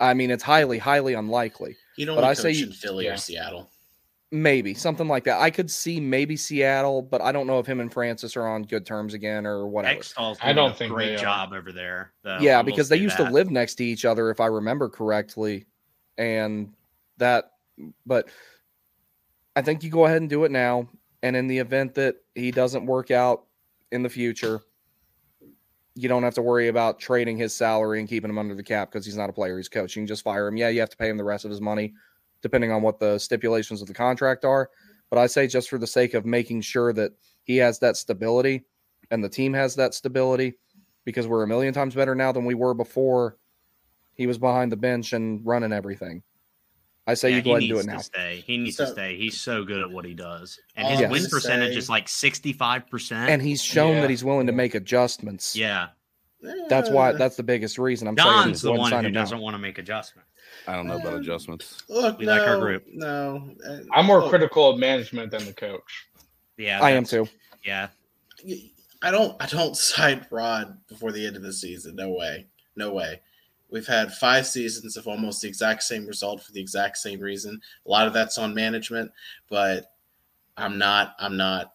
I 0.00 0.12
mean, 0.14 0.30
it's 0.30 0.42
highly, 0.42 0.76
highly 0.78 1.14
unlikely. 1.14 1.76
You 1.96 2.04
don't 2.06 2.16
But 2.16 2.22
want 2.24 2.30
I 2.32 2.34
to 2.34 2.40
say 2.42 2.48
coach 2.52 2.58
you- 2.58 2.66
in 2.66 2.72
Philly 2.72 3.04
Yeah. 3.06 3.14
or 3.14 3.16
Seattle. 3.16 3.70
Maybe 4.30 4.74
something 4.74 5.08
like 5.08 5.24
that. 5.24 5.40
I 5.40 5.50
could 5.50 5.70
see 5.70 6.00
maybe 6.00 6.36
Seattle, 6.36 7.00
but 7.00 7.22
I 7.22 7.32
don't 7.32 7.46
know 7.46 7.60
if 7.60 7.66
him 7.66 7.80
and 7.80 7.90
Francis 7.90 8.36
are 8.36 8.46
on 8.46 8.62
good 8.62 8.84
terms 8.84 9.14
again 9.14 9.46
or 9.46 9.66
whatever. 9.66 10.00
Hakstol's 10.00 10.38
I 10.42 10.52
doing 10.52 10.56
don't 10.56 10.72
a 10.72 10.74
think 10.74 10.92
great 10.92 11.18
job 11.18 11.54
over 11.54 11.72
there. 11.72 12.12
though. 12.22 12.34
I 12.34 12.40
yeah, 12.40 12.58
will 12.58 12.64
because 12.64 12.90
they 12.90 12.98
used 12.98 13.16
that. 13.16 13.28
to 13.28 13.32
live 13.32 13.50
next 13.50 13.76
to 13.76 13.84
each 13.84 14.04
other, 14.04 14.30
if 14.30 14.38
I 14.38 14.46
remember 14.46 14.90
correctly, 14.90 15.64
and 16.18 16.74
that. 17.16 17.52
But 18.04 18.28
I 19.56 19.62
think 19.62 19.82
you 19.82 19.88
go 19.88 20.04
ahead 20.04 20.20
and 20.20 20.28
do 20.28 20.44
it 20.44 20.50
now, 20.50 20.88
and 21.22 21.34
in 21.34 21.46
the 21.46 21.58
event 21.58 21.94
that 21.94 22.16
he 22.34 22.50
doesn't 22.50 22.84
work 22.84 23.10
out 23.10 23.44
in 23.92 24.02
the 24.02 24.10
future, 24.10 24.60
you 25.94 26.08
don't 26.08 26.22
have 26.22 26.34
to 26.34 26.42
worry 26.42 26.68
about 26.68 26.98
trading 26.98 27.38
his 27.38 27.54
salary 27.54 27.98
and 27.98 28.08
keeping 28.08 28.28
him 28.28 28.36
under 28.36 28.54
the 28.54 28.62
cap 28.62 28.92
because 28.92 29.06
he's 29.06 29.16
not 29.16 29.30
a 29.30 29.32
player; 29.32 29.56
he's 29.56 29.70
coach. 29.70 29.96
You 29.96 30.02
can 30.02 30.06
just 30.06 30.22
fire 30.22 30.48
him. 30.48 30.58
Yeah, 30.58 30.68
you 30.68 30.80
have 30.80 30.90
to 30.90 30.98
pay 30.98 31.08
him 31.08 31.16
the 31.16 31.24
rest 31.24 31.46
of 31.46 31.50
his 31.50 31.62
money, 31.62 31.94
depending 32.42 32.70
on 32.72 32.82
what 32.82 32.98
the 32.98 33.18
stipulations 33.18 33.80
of 33.82 33.88
the 33.88 33.94
contract 33.94 34.44
are. 34.44 34.70
But 35.10 35.18
I 35.18 35.26
say 35.26 35.46
just 35.46 35.70
for 35.70 35.78
the 35.78 35.86
sake 35.86 36.14
of 36.14 36.24
making 36.26 36.60
sure 36.62 36.92
that 36.92 37.12
he 37.44 37.56
has 37.58 37.78
that 37.80 37.96
stability 37.96 38.64
and 39.10 39.24
the 39.24 39.28
team 39.28 39.54
has 39.54 39.74
that 39.76 39.94
stability 39.94 40.54
because 41.04 41.26
we're 41.26 41.42
a 41.42 41.48
million 41.48 41.72
times 41.72 41.94
better 41.94 42.14
now 42.14 42.30
than 42.32 42.44
we 42.44 42.54
were 42.54 42.74
before 42.74 43.38
he 44.14 44.26
was 44.26 44.36
behind 44.38 44.70
the 44.70 44.76
bench 44.76 45.12
and 45.14 45.40
running 45.46 45.72
everything. 45.72 46.22
I 47.06 47.14
say 47.14 47.30
Yeah, 47.30 47.36
you 47.36 47.42
go 47.42 47.50
ahead 47.52 47.62
he 47.62 47.70
and 47.70 47.70
do 47.70 47.74
needs 47.76 47.86
it 47.86 47.90
to 47.90 47.96
now. 47.96 48.02
Stay. 48.02 48.44
He 48.46 48.58
needs 48.58 48.76
to 48.76 48.86
stay. 48.88 49.16
He's 49.16 49.40
so 49.40 49.64
good 49.64 49.80
at 49.80 49.90
what 49.90 50.04
he 50.04 50.12
does, 50.12 50.60
and 50.76 50.86
oh, 50.86 50.90
his 50.90 51.00
I'm 51.00 51.10
win 51.10 51.24
percentage 51.30 51.72
say- 51.72 51.78
is 51.78 51.88
like 51.88 52.06
sixty-five 52.06 52.86
percent. 52.90 53.30
And 53.30 53.40
he's 53.40 53.62
shown 53.62 53.94
Yeah. 53.94 54.00
that 54.02 54.10
he's 54.10 54.22
willing 54.24 54.46
to 54.46 54.52
make 54.52 54.74
adjustments. 54.74 55.56
yeah, 55.56 55.86
That's 56.68 56.90
why 56.90 57.12
that's 57.12 57.36
the 57.36 57.42
biggest 57.42 57.78
reason 57.78 58.06
I'm 58.08 58.16
saying 58.16 58.28
Don's 58.28 58.50
just 58.52 58.62
the 58.62 58.68
go 58.68 58.74
ahead 58.74 58.84
and 58.86 58.92
one 58.92 59.04
who 59.04 59.10
doesn't 59.10 59.40
want 59.40 59.54
to 59.54 59.58
make 59.58 59.78
adjustments. 59.78 60.28
I 60.66 60.76
don't 60.76 60.86
know 60.86 60.96
about 60.96 61.14
Um, 61.14 61.20
adjustments. 61.20 61.82
Look, 61.88 62.18
We 62.18 62.26
no, 62.26 62.32
like 62.32 62.48
our 62.48 62.58
group. 62.58 62.84
No, 62.92 63.50
uh, 63.66 63.78
I'm 63.92 64.06
more 64.06 64.20
look, 64.20 64.30
critical 64.30 64.70
of 64.70 64.78
management 64.78 65.30
than 65.30 65.44
the 65.44 65.52
coach. 65.52 66.06
Yeah, 66.56 66.80
I 66.80 66.90
am 66.90 67.04
too. 67.04 67.28
Yeah, 67.64 67.88
I 69.02 69.10
don't. 69.10 69.36
I 69.40 69.46
don't 69.46 69.76
side 69.76 70.26
Rod 70.30 70.78
before 70.88 71.12
the 71.12 71.26
end 71.26 71.36
of 71.36 71.42
the 71.42 71.52
season. 71.52 71.96
No 71.96 72.10
way. 72.10 72.46
No 72.76 72.92
way. 72.92 73.20
We've 73.70 73.86
had 73.86 74.14
five 74.14 74.46
seasons 74.46 74.96
of 74.96 75.06
almost 75.06 75.42
the 75.42 75.48
exact 75.48 75.82
same 75.82 76.06
result 76.06 76.42
for 76.42 76.52
the 76.52 76.60
exact 76.60 76.96
same 76.96 77.20
reason. 77.20 77.60
A 77.86 77.90
lot 77.90 78.06
of 78.06 78.14
that's 78.14 78.38
on 78.38 78.54
management, 78.54 79.10
but 79.50 79.92
I'm 80.56 80.78
not. 80.78 81.14
I'm 81.18 81.36
not. 81.36 81.74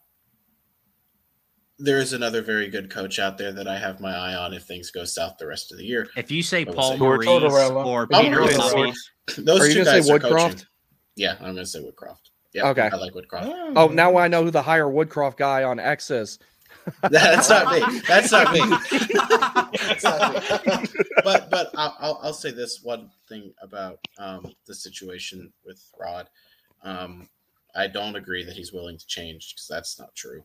There 1.83 1.97
is 1.99 2.13
another 2.13 2.41
very 2.41 2.69
good 2.69 2.89
coach 2.89 3.19
out 3.19 3.37
there 3.37 3.51
that 3.51 3.67
I 3.67 3.77
have 3.77 3.99
my 3.99 4.15
eye 4.15 4.35
on 4.35 4.53
if 4.53 4.63
things 4.63 4.89
go 4.89 5.03
south 5.03 5.37
the 5.37 5.45
rest 5.47 5.71
of 5.73 5.77
the 5.77 5.85
year. 5.85 6.07
if 6.15 6.31
you 6.31 6.41
say 6.41 6.63
Paul 6.63 6.93
see. 6.93 6.97
Maurice 6.97 7.27
or 7.27 8.07
I'm 8.13 8.23
Peter 8.23 8.37
gonna 8.39 8.51
say 8.51 8.57
Hobby, 8.57 8.93
Those 9.39 9.59
Are 9.61 9.67
you 9.67 9.73
two 9.73 9.83
gonna 9.83 9.97
guys 9.97 10.07
say 10.07 10.13
are 10.13 10.19
coaching. 10.19 10.37
Woodcroft? 10.37 10.65
Yeah, 11.15 11.33
I'm 11.39 11.53
going 11.53 11.57
to 11.57 11.65
say 11.65 11.79
Woodcroft. 11.79 12.29
Yeah, 12.53 12.69
Okay. 12.69 12.89
I 12.91 12.95
like 12.95 13.13
Woodcroft. 13.13 13.73
Oh, 13.75 13.87
now 13.87 14.15
I 14.17 14.27
know 14.27 14.43
who 14.43 14.51
the 14.51 14.61
higher 14.61 14.85
Woodcroft 14.87 15.37
guy 15.37 15.63
on 15.63 15.79
X 15.79 16.09
is. 16.09 16.39
That's 17.09 17.49
not 17.49 17.71
me. 17.91 18.01
That's 18.07 18.31
not 18.31 18.51
me. 18.53 18.59
That's 19.87 20.03
not 20.03 20.33
me. 20.65 20.87
but 21.23 21.49
but 21.51 21.69
I'll, 21.75 21.95
I'll 21.99 22.19
I'll 22.23 22.33
say 22.33 22.51
this 22.51 22.81
one 22.83 23.09
thing 23.29 23.53
about 23.61 23.99
um, 24.17 24.53
the 24.65 24.73
situation 24.73 25.51
with 25.65 25.81
Rod. 25.99 26.29
Um, 26.81 27.29
I 27.75 27.87
don't 27.87 28.15
agree 28.15 28.43
that 28.43 28.55
he's 28.55 28.73
willing 28.73 28.97
to 28.97 29.05
change 29.07 29.53
because 29.53 29.67
that's 29.67 29.99
not 29.99 30.13
true. 30.15 30.43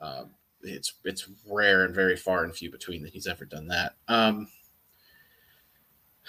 Um, 0.00 0.30
it's 0.62 0.94
it's 1.04 1.28
rare 1.46 1.84
and 1.84 1.94
very 1.94 2.16
far 2.16 2.44
and 2.44 2.54
few 2.54 2.70
between 2.70 3.02
that 3.02 3.12
he's 3.12 3.26
ever 3.26 3.44
done 3.44 3.66
that. 3.68 3.94
Um, 4.08 4.48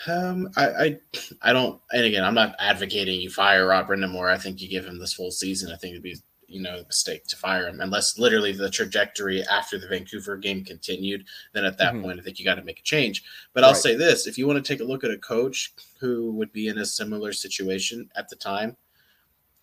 um, 0.08 0.50
I, 0.58 0.68
I 0.68 1.00
I 1.42 1.54
don't, 1.54 1.80
and 1.92 2.06
again, 2.06 2.24
I'm 2.24 2.34
not 2.34 2.56
advocating 2.60 3.22
you 3.22 3.30
fire 3.30 3.68
Rod 3.68 3.88
Brind'Amour. 3.88 4.32
I 4.32 4.38
think 4.38 4.60
you 4.62 4.68
give 4.68 4.86
him 4.86 5.00
this 5.00 5.14
full 5.14 5.32
season. 5.32 5.72
I 5.72 5.76
think 5.78 5.92
it'd 5.92 6.04
be 6.04 6.18
you 6.48 6.62
know 6.62 6.78
a 6.80 6.86
mistake 6.86 7.26
to 7.28 7.38
fire 7.38 7.68
him 7.68 7.80
unless 7.80 8.18
literally 8.20 8.52
the 8.52 8.70
trajectory 8.70 9.44
after 9.48 9.78
the 9.78 9.88
Vancouver 9.88 10.36
game 10.38 10.64
continued. 10.66 11.26
Then 11.54 11.64
at 11.66 11.78
that 11.78 11.94
Mhm. 11.94 12.02
point, 12.02 12.20
I 12.20 12.24
think 12.24 12.38
you 12.40 12.46
got 12.46 12.56
to 12.56 12.64
make 12.64 12.80
a 12.80 12.84
change. 12.84 13.24
But 13.54 13.64
I'll 13.64 13.74
Right. 13.74 13.82
say 13.82 13.96
this: 13.96 14.28
if 14.28 14.38
you 14.38 14.48
want 14.48 14.64
to 14.64 14.68
take 14.74 14.82
a 14.82 14.84
look 14.84 15.04
at 15.04 15.12
a 15.12 15.18
coach 15.18 15.74
who 16.00 16.32
would 16.34 16.52
be 16.52 16.68
in 16.68 16.80
a 16.80 16.86
similar 16.86 17.32
situation 17.32 18.10
at 18.16 18.30
the 18.30 18.36
time, 18.36 18.76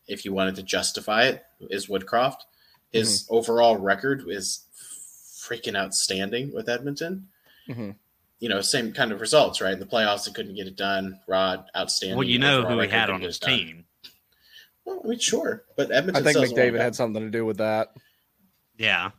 if 0.07 0.25
you 0.25 0.33
wanted 0.33 0.55
to 0.57 0.63
justify 0.63 1.25
it, 1.25 1.45
is 1.71 1.89
Woodcroft. 1.89 2.43
His 2.93 3.27
overall 3.31 3.77
record 3.77 4.25
is 4.29 4.65
freaking 5.41 5.77
outstanding 5.77 6.53
with 6.53 6.69
Edmonton. 6.69 7.29
Mhm. 7.69 7.97
You 8.41 8.49
know, 8.49 8.61
same 8.63 8.93
kind 8.93 9.13
of 9.13 9.21
results, 9.21 9.61
right? 9.61 9.73
In 9.75 9.81
the 9.81 9.87
playoffs, 9.87 10.25
they 10.27 10.33
couldn't 10.33 10.55
get 10.55 10.67
it 10.67 10.77
done. 10.77 11.21
Rod, 11.29 11.67
outstanding. 11.77 12.17
well, 12.19 12.27
you 12.27 12.39
know 12.39 12.65
who 12.65 12.81
he 12.81 12.89
had 12.89 13.11
on 13.11 13.21
his 13.21 13.37
it 13.37 13.41
done. 13.43 13.51
team. 13.51 13.85
Well, 14.85 15.03
I 15.05 15.09
mean, 15.09 15.19
sure, 15.19 15.65
but 15.77 15.91
Edmonton. 15.93 16.27
I 16.27 16.33
think 16.33 16.47
still 16.47 16.57
McDavid 16.59 16.81
had 16.81 16.97
something 16.97 17.23
to 17.23 17.31
do 17.31 17.45
with 17.45 17.59
that. 17.59 17.93
Yeah, 18.79 19.11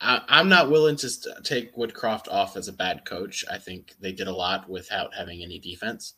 I, 0.00 0.22
I'm 0.28 0.48
not 0.48 0.70
willing 0.70 0.96
to 0.96 1.10
st- 1.10 1.44
take 1.44 1.76
Woodcroft 1.76 2.26
off 2.28 2.56
as 2.56 2.68
a 2.68 2.72
bad 2.72 3.04
coach. 3.04 3.44
I 3.50 3.58
think 3.58 3.92
they 4.00 4.12
did 4.12 4.28
a 4.28 4.32
lot 4.34 4.68
without 4.68 5.14
having 5.14 5.42
any 5.42 5.58
defense. 5.58 6.14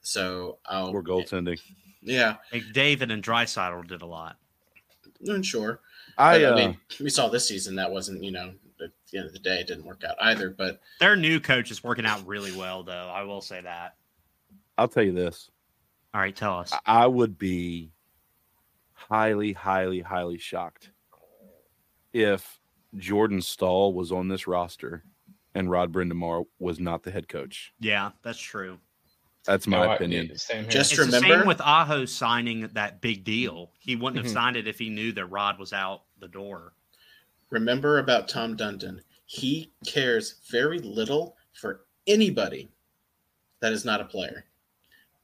So 0.00 0.58
I'll 0.64 0.88
Or 0.88 1.02
goaltending. 1.02 1.60
Yeah, 2.00 2.36
McDavid 2.50 3.12
and 3.12 3.22
Draisaitl 3.22 3.86
did 3.88 4.00
a 4.00 4.06
lot. 4.06 4.36
mm, 5.22 5.44
sure. 5.44 5.80
I, 6.20 6.38
But, 6.38 6.44
uh, 6.44 6.52
I 6.52 6.54
mean, 6.56 6.76
we 7.00 7.10
saw 7.10 7.28
this 7.28 7.48
season 7.48 7.76
that 7.76 7.90
wasn't, 7.90 8.22
you 8.22 8.30
know, 8.30 8.52
at 8.82 8.90
the 9.10 9.18
end 9.18 9.26
of 9.26 9.32
the 9.32 9.38
day, 9.38 9.60
it 9.60 9.66
didn't 9.66 9.84
work 9.84 10.04
out 10.04 10.16
either. 10.20 10.50
But 10.50 10.80
Their 11.00 11.16
new 11.16 11.40
coach 11.40 11.70
is 11.70 11.82
working 11.82 12.06
out 12.06 12.26
really 12.26 12.56
well, 12.56 12.82
though. 12.82 13.10
I 13.12 13.22
will 13.22 13.40
say 13.40 13.60
that. 13.60 13.96
I'll 14.78 14.88
tell 14.88 15.02
you 15.02 15.12
this. 15.12 15.50
All 16.14 16.20
right, 16.20 16.34
tell 16.34 16.58
us. 16.58 16.72
I 16.86 17.06
would 17.06 17.38
be 17.38 17.92
highly, 18.92 19.52
highly, 19.52 20.00
highly 20.00 20.38
shocked 20.38 20.90
if 22.12 22.58
Jordan 22.96 23.40
Staal 23.40 23.92
was 23.94 24.10
on 24.10 24.28
this 24.28 24.46
roster 24.46 25.04
and 25.54 25.70
Rod 25.70 25.92
Brind'Amour 25.92 26.46
was 26.58 26.80
not 26.80 27.02
the 27.02 27.10
head 27.10 27.28
coach. 27.28 27.72
Yeah, 27.80 28.10
that's 28.22 28.38
true. 28.38 28.78
That's 29.44 29.66
my 29.66 29.78
No, 29.84 29.90
I- 29.92 29.94
opinion. 29.96 30.36
same. 30.36 30.68
Just 30.68 30.92
It's 30.92 31.00
the 31.00 31.06
remember- 31.06 31.38
same 31.38 31.46
with 31.46 31.60
Aho 31.62 32.04
signing 32.04 32.68
that 32.74 33.00
big 33.00 33.24
deal. 33.24 33.72
He 33.78 33.96
wouldn't 33.96 34.18
have 34.22 34.30
Mhm. 34.30 34.34
signed 34.34 34.56
it 34.56 34.68
if 34.68 34.78
he 34.78 34.90
knew 34.90 35.12
that 35.12 35.26
Rod 35.26 35.58
was 35.58 35.72
out 35.72 36.02
the 36.20 36.28
door. 36.28 36.74
remember 37.48 37.98
about 37.98 38.28
Tom 38.28 38.56
Dundon. 38.56 39.02
He 39.26 39.72
cares 39.84 40.34
very 40.50 40.78
little 40.78 41.36
for 41.52 41.84
anybody 42.06 42.68
that 43.58 43.72
is 43.72 43.84
not 43.84 44.00
a 44.00 44.04
player. 44.04 44.44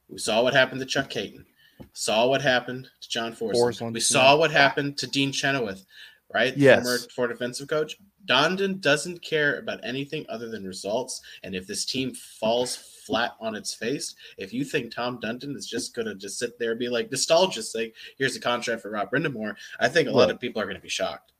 We 0.09 0.17
saw 0.17 0.43
what 0.43 0.53
happened 0.53 0.81
to 0.81 0.85
Chuck 0.85 1.09
Kaiton. 1.09 1.45
Saw 1.93 2.27
what 2.27 2.41
happened 2.41 2.89
to 2.99 3.07
John 3.09 3.33
Forslund. 3.33 3.53
Forslund, 3.53 3.93
we 3.93 4.01
saw 4.01 4.35
what 4.35 4.51
happened 4.51 4.97
to 4.97 5.07
Dean 5.07 5.31
Chenoweth, 5.31 5.85
right? 6.33 6.57
Yes. 6.57 6.83
Former 6.83 6.97
for 7.15 7.27
defensive 7.29 7.69
coach. 7.69 7.95
Dundon 8.25 8.81
doesn't 8.81 9.19
care 9.21 9.57
about 9.57 9.79
anything 9.85 10.25
other 10.27 10.49
than 10.49 10.65
results. 10.65 11.21
And 11.43 11.55
if 11.55 11.65
this 11.65 11.85
team 11.85 12.13
falls 12.13 12.75
flat 13.07 13.31
on 13.39 13.55
its 13.55 13.73
face, 13.73 14.15
if 14.37 14.53
you 14.53 14.63
think 14.63 14.93
Tom 14.93 15.19
Dundon 15.19 15.55
is 15.55 15.65
just 15.65 15.95
going 15.95 16.07
to 16.07 16.15
just 16.15 16.37
sit 16.37 16.59
there 16.59 16.71
and 16.71 16.79
be 16.79 16.89
like 16.89 17.09
nostalgia's 17.09 17.71
sake, 17.71 17.95
here's 18.17 18.35
a 18.35 18.39
contract 18.39 18.81
for 18.81 18.91
Rod 18.91 19.09
Brind'Amour, 19.09 19.55
I 19.79 19.87
think 19.87 20.09
a 20.09 20.11
lot 20.11 20.29
of 20.29 20.39
people 20.39 20.61
are 20.61 20.65
going 20.65 20.75
to 20.75 20.81
be 20.81 20.89
shocked. 20.89 21.31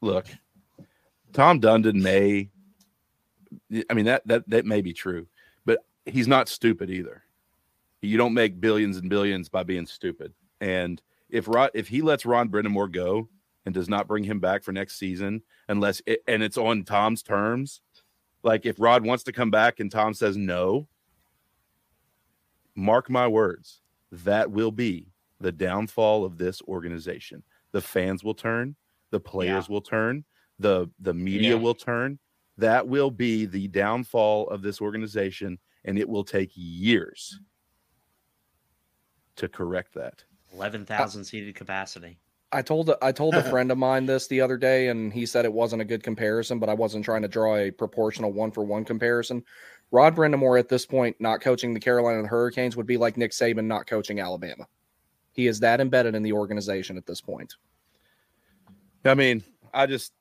Look, 0.00 0.26
Tom 1.32 1.60
Dundon 1.60 2.00
may. 2.00 2.48
I 3.90 3.94
mean 3.94 4.06
that 4.06 4.26
that 4.26 4.48
that 4.48 4.64
may 4.64 4.80
be 4.80 4.92
true, 4.92 5.26
but 5.64 5.84
he's 6.04 6.28
not 6.28 6.48
stupid 6.48 6.90
either. 6.90 7.22
You 8.02 8.16
don't 8.16 8.34
make 8.34 8.60
billions 8.60 8.98
and 8.98 9.10
billions 9.10 9.48
by 9.48 9.64
being 9.64 9.86
stupid. 9.86 10.32
And 10.60 11.02
if 11.28 11.48
Rod, 11.48 11.70
if 11.74 11.88
he 11.88 12.02
lets 12.02 12.24
Rod 12.24 12.50
Brind'Amour 12.50 12.92
go 12.92 13.28
and 13.64 13.74
does 13.74 13.88
not 13.88 14.06
bring 14.06 14.24
him 14.24 14.38
back 14.38 14.62
for 14.62 14.72
next 14.72 14.98
season, 14.98 15.42
unless 15.68 16.00
it, 16.06 16.22
and 16.28 16.42
it's 16.42 16.58
on 16.58 16.84
Tom's 16.84 17.22
terms, 17.22 17.80
like 18.42 18.64
if 18.64 18.78
Rod 18.78 19.04
wants 19.04 19.24
to 19.24 19.32
come 19.32 19.50
back 19.50 19.80
and 19.80 19.90
Tom 19.90 20.14
says 20.14 20.36
no, 20.36 20.86
mark 22.76 23.10
my 23.10 23.26
words, 23.26 23.80
that 24.12 24.50
will 24.50 24.70
be 24.70 25.08
the 25.40 25.50
downfall 25.52 26.24
of 26.24 26.38
this 26.38 26.62
organization. 26.62 27.42
The 27.72 27.80
fans 27.80 28.22
will 28.22 28.34
turn, 28.34 28.76
the 29.10 29.20
players 29.20 29.68
will 29.68 29.80
turn, 29.80 30.24
the 30.58 30.88
the 31.00 31.14
media 31.14 31.50
Yeah. 31.56 31.62
will 31.62 31.74
turn. 31.74 32.18
That 32.58 32.86
will 32.88 33.10
be 33.10 33.44
the 33.44 33.68
downfall 33.68 34.48
of 34.48 34.62
this 34.62 34.80
organization, 34.80 35.58
and 35.84 35.98
it 35.98 36.08
will 36.08 36.24
take 36.24 36.50
years 36.54 37.38
to 39.36 39.48
correct 39.48 39.92
that. 39.94 40.24
Eleven 40.54 40.86
thousand 40.86 41.24
seated 41.24 41.54
capacity. 41.54 42.18
I 42.56 42.62
told 42.62 42.90
I 43.02 43.12
told 43.12 43.34
a 43.34 43.42
friend 43.50 43.70
of 43.70 43.76
mine 43.76 44.06
this 44.06 44.28
the 44.28 44.40
other 44.40 44.56
day, 44.56 44.88
and 44.88 45.12
he 45.12 45.26
said 45.26 45.44
it 45.44 45.52
wasn't 45.52 45.82
a 45.82 45.84
good 45.84 46.02
comparison, 46.02 46.58
but 46.58 46.70
I 46.70 46.74
wasn't 46.74 47.04
trying 47.04 47.20
to 47.20 47.28
draw 47.28 47.56
a 47.56 47.70
proportional 47.70 48.32
one 48.32 48.50
for 48.50 48.64
one 48.64 48.82
comparison. 48.82 49.44
Rod 49.90 50.16
Brind'Amour 50.16 50.58
at 50.58 50.70
this 50.70 50.86
point 50.86 51.16
not 51.20 51.42
coaching 51.42 51.74
the 51.74 51.80
Carolina 51.80 52.26
Hurricanes 52.26 52.74
would 52.74 52.86
be 52.86 52.96
like 52.96 53.18
Nick 53.18 53.32
Saban 53.32 53.66
not 53.66 53.86
coaching 53.86 54.20
Alabama. 54.20 54.66
He 55.32 55.48
is 55.48 55.60
that 55.60 55.82
embedded 55.82 56.14
in 56.14 56.22
the 56.22 56.32
organization 56.32 56.96
at 56.96 57.04
this 57.04 57.20
point. 57.20 57.54
I 59.04 59.12
mean, 59.12 59.44
I 59.74 59.84
just 59.84 60.14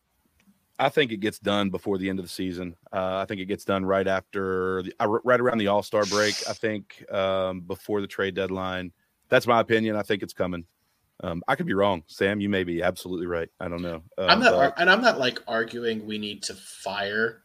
I 0.77 0.89
think 0.89 1.13
it 1.13 1.21
gets 1.21 1.39
done 1.39 1.69
before 1.69 1.97
the 1.97 2.09
end 2.09 2.19
of 2.19 2.25
the 2.25 2.29
season. 2.29 2.75
Uh, 2.91 3.19
I 3.19 3.25
think 3.25 3.39
it 3.39 3.45
gets 3.45 3.63
done 3.63 3.85
right 3.85 4.07
after, 4.07 4.83
the, 4.83 4.93
uh, 4.99 5.07
right 5.07 5.39
around 5.39 5.59
the 5.59 5.67
All 5.67 5.83
Star 5.83 6.05
break. 6.05 6.35
I 6.49 6.53
think 6.53 7.09
um, 7.13 7.61
before 7.61 8.01
the 8.01 8.07
trade 8.07 8.35
deadline. 8.35 8.91
That's 9.29 9.47
my 9.47 9.61
opinion. 9.61 9.95
I 9.95 10.03
think 10.03 10.21
it's 10.21 10.33
coming. 10.33 10.65
Um, 11.23 11.41
I 11.47 11.55
could 11.55 11.65
be 11.65 11.73
wrong, 11.73 12.03
Sam. 12.07 12.41
You 12.41 12.49
may 12.49 12.63
be 12.63 12.81
absolutely 12.83 13.25
right. 13.27 13.49
I 13.59 13.67
don't 13.67 13.81
know. 13.81 14.01
Uh, 14.17 14.25
I'm 14.27 14.39
not, 14.41 14.51
but- 14.51 14.73
and 14.79 14.89
I'm 14.89 15.01
not 15.01 15.17
like 15.19 15.39
arguing 15.47 16.05
we 16.05 16.17
need 16.17 16.43
to 16.43 16.53
fire 16.55 17.41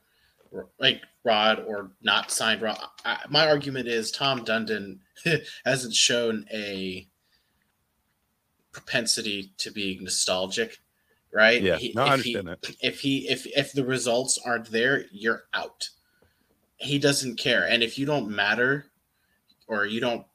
like 0.80 1.00
Rod 1.22 1.64
or 1.68 1.92
not 2.02 2.32
sign 2.32 2.58
Rod. 2.60 2.78
I, 3.04 3.18
my 3.28 3.48
argument 3.48 3.86
is 3.86 4.10
Tom 4.10 4.44
Dundon 4.44 4.98
hasn't 5.64 5.94
shown 5.94 6.44
a 6.52 7.06
propensity 8.72 9.52
to 9.58 9.70
be 9.70 9.98
nostalgic, 10.00 10.78
right? 11.32 11.62
yeah, 11.62 11.76
He- 11.76 11.92
no, 11.94 12.02
I 12.04 12.14
if 12.14 12.22
he- 12.22 12.36
understand 12.36 12.48
that. 12.48 12.76
if 12.82 13.00
he 13.00 13.28
if 13.28 13.46
if 13.46 13.72
the 13.72 13.84
results 13.84 14.38
aren't 14.44 14.70
there, 14.70 15.04
you're 15.12 15.44
out. 15.54 15.90
He 16.76 16.98
doesn't 16.98 17.36
care, 17.38 17.66
and 17.68 17.82
if 17.82 17.98
you 17.98 18.06
don't 18.06 18.28
matter, 18.30 18.86
or 19.68 19.84
you 19.86 20.00
don't 20.00 20.26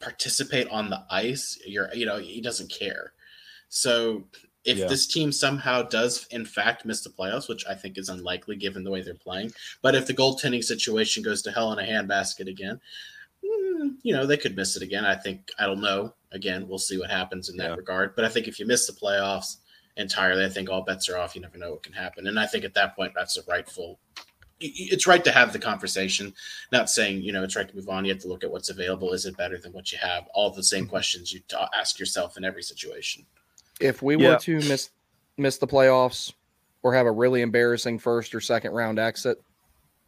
participate 0.00 0.68
on 0.70 0.90
the 0.90 1.04
ice, 1.10 1.58
you're 1.66 1.92
you 1.94 2.06
know 2.06 2.18
he 2.18 2.40
doesn't 2.40 2.70
care. 2.72 3.12
So 3.68 4.26
if 4.64 4.78
Yeah. 4.78 4.86
this 4.88 5.06
team 5.06 5.32
somehow 5.32 5.82
does 5.82 6.26
in 6.30 6.44
fact 6.44 6.84
miss 6.84 7.02
the 7.02 7.10
playoffs, 7.10 7.48
which 7.48 7.64
I 7.66 7.74
think 7.74 7.96
is 7.96 8.08
unlikely 8.08 8.56
given 8.56 8.84
the 8.84 8.90
way 8.90 9.00
they're 9.02 9.14
playing, 9.14 9.52
but 9.82 9.94
if 9.94 10.06
the 10.06 10.14
goaltending 10.14 10.62
situation 10.64 11.22
goes 11.22 11.42
to 11.42 11.52
hell 11.52 11.72
in 11.72 11.78
a 11.78 11.82
handbasket 11.88 12.48
again, 12.48 12.80
mm, 13.44 13.96
you 14.02 14.12
know 14.12 14.26
they 14.26 14.36
could 14.36 14.56
miss 14.56 14.76
it 14.76 14.82
again. 14.82 15.04
I 15.04 15.14
think 15.14 15.50
I 15.58 15.66
don't 15.66 15.80
know. 15.80 16.14
Again, 16.32 16.68
we'll 16.68 16.78
see 16.78 16.98
what 16.98 17.10
happens 17.10 17.48
in 17.48 17.56
that 17.58 17.70
Yeah. 17.70 17.76
regard. 17.76 18.14
But 18.16 18.24
I 18.24 18.28
think 18.28 18.48
if 18.48 18.58
you 18.58 18.66
miss 18.66 18.86
the 18.86 18.92
playoffs 18.92 19.56
entirely, 19.96 20.44
I 20.44 20.48
think 20.48 20.70
all 20.70 20.82
bets 20.82 21.08
are 21.08 21.18
off. 21.18 21.34
You 21.34 21.42
never 21.42 21.58
know 21.58 21.72
what 21.72 21.82
can 21.82 21.92
happen, 21.92 22.26
and 22.26 22.38
I 22.38 22.46
think 22.46 22.64
at 22.64 22.74
that 22.74 22.96
point 22.96 23.12
that's 23.14 23.36
a 23.36 23.42
rightful. 23.44 23.98
Y- 24.60 24.66
y- 24.78 24.88
It's 24.92 25.06
right 25.06 25.24
to 25.24 25.32
have 25.32 25.52
the 25.52 25.58
conversation. 25.58 26.34
Not 26.72 26.90
saying 26.90 27.22
you 27.22 27.32
know 27.32 27.44
it's 27.44 27.56
right 27.56 27.68
to 27.68 27.74
move 27.76 27.88
on. 27.88 28.04
You 28.04 28.12
have 28.12 28.22
to 28.22 28.28
look 28.28 28.44
at 28.44 28.50
what's 28.50 28.70
available. 28.70 29.12
Is 29.12 29.26
it 29.26 29.36
better 29.36 29.58
than 29.58 29.72
what 29.72 29.92
you 29.92 29.98
have? 29.98 30.28
All 30.34 30.50
the 30.50 30.62
same 30.62 30.84
mm-hmm. 30.84 30.90
questions 30.90 31.32
you 31.32 31.40
ta- 31.48 31.68
ask 31.78 31.98
yourself 31.98 32.36
in 32.36 32.44
every 32.44 32.62
situation. 32.62 33.26
If 33.80 34.02
we 34.02 34.16
Yeah. 34.16 34.30
were 34.30 34.38
to 34.40 34.56
miss 34.68 34.90
miss 35.36 35.58
the 35.58 35.66
playoffs 35.66 36.32
or 36.82 36.94
have 36.94 37.06
a 37.06 37.12
really 37.12 37.42
embarrassing 37.42 37.98
first 37.98 38.34
or 38.34 38.40
second 38.40 38.72
round 38.72 38.98
exit, 38.98 39.42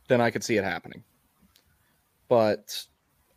then 0.08 0.20
I 0.20 0.30
could 0.30 0.44
see 0.44 0.56
it 0.56 0.64
happening. 0.64 1.02
But 2.28 2.84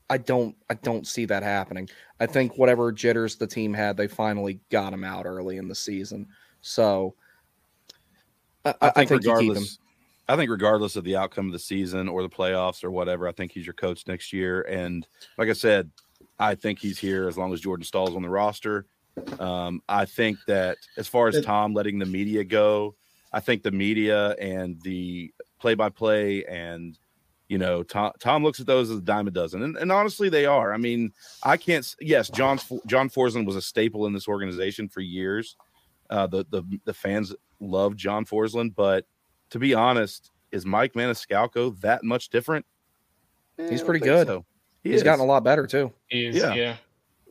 I 0.10 0.18
don't 0.18 0.56
I 0.70 0.76
don't 0.76 1.08
see 1.08 1.26
that 1.26 1.44
happening. 1.44 1.90
I 2.20 2.26
think 2.26 2.58
whatever 2.58 2.92
jitters 2.92 3.36
the 3.36 3.48
team 3.48 3.74
had, 3.74 3.98
they 3.98 4.08
finally 4.08 4.60
got 4.70 4.94
him 4.94 5.04
out 5.04 5.26
early 5.26 5.58
in 5.58 5.68
the 5.68 5.76
season. 5.76 6.28
So 6.62 7.16
I, 8.64 8.70
I, 8.70 8.76
I 8.82 9.06
think, 9.06 9.12
you 9.12 9.18
keep 9.20 9.26
him. 9.26 9.32
regardless, 9.32 9.80
I 10.28 10.36
think 10.36 10.50
regardless 10.50 10.96
of 10.96 11.04
the 11.04 11.16
outcome 11.16 11.48
of 11.48 11.52
the 11.54 11.60
season 11.60 12.10
or 12.10 12.24
the 12.24 12.30
playoffs 12.30 12.84
or 12.84 12.92
whatever, 12.92 13.28
I 13.28 13.32
think 13.32 13.52
he's 13.52 13.66
your 13.66 13.74
coach 13.74 14.08
next 14.08 14.34
year. 14.34 14.62
And 14.64 15.08
like 15.38 15.50
I 15.50 15.54
said, 15.54 15.92
I 16.40 16.56
think 16.56 16.80
he's 16.80 16.98
here 16.98 17.28
as 17.28 17.38
long 17.38 17.54
as 17.54 17.62
Jordan 17.62 17.86
Staal's 17.86 18.16
on 18.16 18.22
the 18.22 18.30
roster. 18.30 18.88
Um, 19.40 19.82
I 19.88 20.06
think 20.06 20.38
that 20.48 20.78
as 20.98 21.08
far 21.08 21.28
as 21.28 21.44
Tom 21.46 21.74
letting 21.74 22.00
the 22.00 22.06
media 22.06 22.44
go, 22.44 22.96
I 23.32 23.40
think 23.40 23.64
the 23.64 23.72
media 23.72 24.32
and 24.32 24.82
the 24.82 25.34
play-by-play 25.60 26.46
and 26.46 26.98
you 27.48 27.58
know 27.58 27.84
Tom 27.84 28.12
Tom 28.20 28.44
looks 28.44 28.60
at 28.60 28.66
those 28.66 28.90
as 28.90 28.98
a 28.98 29.02
dime 29.02 29.28
a 29.28 29.32
dozen, 29.32 29.62
and, 29.62 29.78
and 29.78 29.92
honestly, 29.92 30.30
they 30.30 30.46
are. 30.46 30.74
I 30.74 30.78
mean, 30.78 31.14
I 31.44 31.58
can't. 31.58 31.96
Yes, 32.02 32.30
John 32.30 32.60
John 32.88 33.10
Forslund 33.10 33.46
was 33.46 33.56
a 33.56 33.62
staple 33.62 34.08
in 34.08 34.14
this 34.14 34.28
organization 34.28 34.90
for 34.90 35.02
years. 35.02 35.56
Uh, 36.10 36.28
the 36.28 36.46
the 36.50 36.64
the 36.86 36.94
fans 36.94 37.34
loved 37.60 37.98
John 37.98 38.26
Forslund, 38.26 38.74
but 38.76 39.06
to 39.52 39.60
be 39.60 39.74
honest, 39.74 40.32
is 40.52 40.66
Mike 40.66 40.94
Maniscalco 40.94 41.80
that 41.82 42.04
much 42.04 42.30
different? 42.30 42.66
Eh, 43.60 43.70
He's 43.70 43.82
pretty 43.84 44.04
good. 44.04 44.28
so. 44.28 44.46
He 44.84 44.90
He's 44.92 44.98
is. 45.00 45.04
gotten 45.04 45.22
a 45.22 45.26
lot 45.28 45.44
better 45.44 45.66
too. 45.66 45.92
He's, 46.08 46.36
Yeah. 46.36 46.54
yeah. 46.54 46.76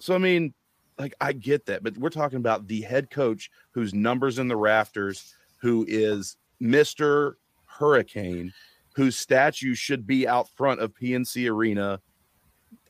So 0.01 0.15
I 0.15 0.19
mean, 0.19 0.53
like 0.99 1.15
I 1.20 1.32
get 1.32 1.66
that, 1.66 1.82
but 1.82 1.97
we're 1.97 2.11
talking 2.11 2.39
about 2.39 2.66
the 2.66 2.81
head 2.82 3.11
coach 3.11 3.51
whose 3.73 3.95
numbers 3.95 4.39
in 4.39 4.49
the 4.49 4.57
rafters, 4.57 5.35
who 5.59 5.85
is 5.89 6.36
Mister 6.61 7.36
Hurricane, 7.66 8.53
whose 8.95 9.16
statue 9.16 9.74
should 9.74 10.07
be 10.07 10.27
out 10.27 10.49
front 10.51 10.81
of 10.81 10.93
PNC 10.95 11.51
Arena. 11.51 12.01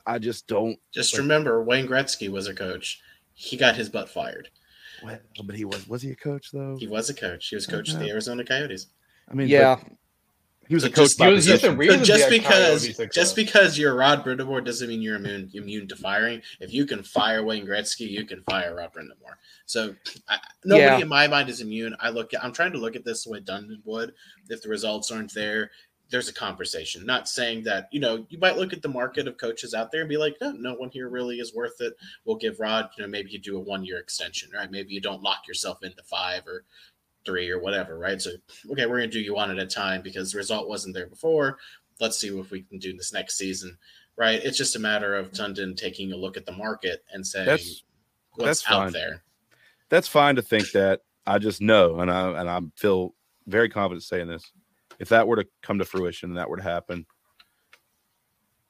I 0.07 0.19
just 0.19 0.47
don't. 0.47 0.79
Just 0.93 1.15
Like- 1.15 1.21
remember, 1.23 1.63
Wayne 1.63 1.87
Gretzky 1.87 2.29
was 2.31 2.47
a 2.47 2.55
coach. 2.55 3.01
He 3.35 3.57
got 3.57 3.75
his 3.77 3.89
butt 3.89 4.09
fired. 4.09 4.49
Well, 5.03 5.19
but 5.45 5.57
he 5.57 5.65
was 5.65 5.87
was 5.89 6.03
he 6.03 6.11
a 6.11 6.17
coach 6.17 6.51
though? 6.53 6.77
He 6.79 6.87
was 6.87 7.11
a 7.11 7.15
coach. 7.15 7.49
He 7.49 7.55
was 7.57 7.67
coach 7.67 7.93
of 7.93 7.99
the 7.99 8.09
Arizona 8.11 8.45
Coyotes. 8.45 8.87
I 9.31 9.35
mean, 9.35 9.49
yeah, 9.49 9.81
he 10.69 10.75
was 10.75 10.85
So 10.85 10.89
a 10.89 10.93
coach 10.93 11.17
just- 11.17 11.21
was 11.21 11.45
just 11.47 11.63
position. 11.63 11.75
a 11.75 11.77
reason 11.77 11.99
So 12.01 12.05
just 12.05 12.25
to 12.25 12.31
be 12.31 12.39
because 12.39 12.97
just 13.15 13.37
because 13.37 13.79
you're 13.79 13.95
Rod 13.95 14.25
Brind'Amour 14.25 14.65
doesn't 14.65 14.89
mean 14.89 15.03
you're 15.03 15.17
immune 15.17 15.51
immune 15.55 15.89
to 15.89 15.97
firing. 15.97 16.43
If 16.61 16.73
you 16.73 16.87
can 16.87 17.03
fire 17.03 17.43
Wayne 17.45 17.67
Gretzky, 17.67 18.09
you 18.09 18.25
can 18.25 18.43
fire 18.43 18.75
Rod 18.77 18.93
Brind'Amour. 18.93 19.35
So 19.67 19.95
I, 20.29 20.39
nobody 20.65 20.85
Yeah. 20.85 20.99
in 21.01 21.09
my 21.09 21.27
mind 21.27 21.49
is 21.49 21.61
immune. 21.61 21.97
I 22.01 22.11
look. 22.11 22.33
At, 22.35 22.45
I'm 22.45 22.53
trying 22.53 22.73
to 22.73 22.79
look 22.79 22.97
at 22.97 23.05
this 23.05 23.25
the 23.25 23.31
way 23.31 23.41
Dundon 23.41 23.81
would. 23.85 24.15
If 24.49 24.63
the 24.63 24.69
results 24.69 25.11
aren't 25.11 25.33
there, 25.35 25.71
there's 26.11 26.29
a 26.29 26.35
conversation. 26.35 27.05
Not 27.07 27.29
saying 27.29 27.65
that 27.65 27.89
you 27.91 28.01
know 28.01 28.27
you 28.29 28.39
might 28.39 28.57
look 28.59 28.73
at 28.73 28.83
the 28.83 28.89
market 28.89 29.27
of 29.27 29.37
coaches 29.39 29.75
out 29.75 29.91
there 29.91 30.01
and 30.03 30.09
be 30.09 30.17
like, 30.19 30.37
no, 30.41 30.53
no 30.53 30.75
one 30.75 30.91
here 30.91 31.09
really 31.09 31.41
is 31.41 31.55
worth 31.55 31.81
it. 31.81 31.95
We'll 32.25 32.37
give 32.37 32.61
Rod. 32.61 32.91
You 32.97 33.05
know, 33.05 33.09
maybe 33.09 33.31
you 33.31 33.39
do 33.39 33.57
a 33.57 33.61
one 33.61 33.85
year 33.85 33.99
extension, 33.99 34.51
right? 34.55 34.71
Maybe 34.71 34.93
you 34.93 35.01
don't 35.01 35.23
lock 35.23 35.47
yourself 35.49 35.83
into 35.83 36.03
five 36.05 36.47
or 36.47 36.65
three 37.25 37.51
or 37.51 37.59
whatever, 37.61 37.99
right? 37.99 38.21
So 38.21 38.31
okay, 38.73 38.87
we're 38.87 38.99
gonna 39.01 39.09
do 39.11 39.21
you 39.21 39.35
one 39.35 39.51
at 39.51 39.59
a 39.59 39.67
time 39.67 40.03
because 40.03 40.33
the 40.33 40.39
result 40.39 40.69
wasn't 40.69 40.95
there 40.95 41.07
before. 41.07 41.59
Let's 42.01 42.19
see 42.19 42.31
what 42.31 42.51
we 42.51 42.63
can 42.63 42.79
do 42.79 42.93
this 42.97 43.13
next 43.13 43.37
season, 43.37 43.79
right? 44.17 44.41
It's 44.43 44.59
just 44.59 44.77
a 44.77 44.81
matter 44.81 45.15
of 45.15 45.31
Dundon 45.33 45.77
taking 45.77 46.13
a 46.13 46.17
look 46.17 46.37
at 46.37 46.45
the 46.47 46.53
market 46.53 47.05
and 47.13 47.27
saying 47.27 47.47
That's 47.47 47.85
what's 48.35 48.63
that's 48.63 48.71
out 48.71 48.85
fine. 48.85 48.93
there. 48.93 49.23
that's 49.89 50.09
fine 50.09 50.37
to 50.37 50.43
think 50.43 50.71
that. 50.73 51.01
I 51.27 51.39
just 51.39 51.63
know, 51.63 52.01
and 52.01 52.11
I 52.11 52.39
and 52.41 52.51
I 52.51 52.61
feel 52.77 53.15
very 53.47 53.71
confident 53.71 54.03
saying 54.03 54.29
this. 54.29 54.45
If 54.99 55.09
that 55.09 55.27
were 55.27 55.37
to 55.37 55.47
come 55.63 55.79
to 55.79 55.85
fruition 55.87 56.31
and 56.31 56.37
that 56.39 56.51
were 56.51 56.59
to 56.59 56.63
happen, 56.63 57.07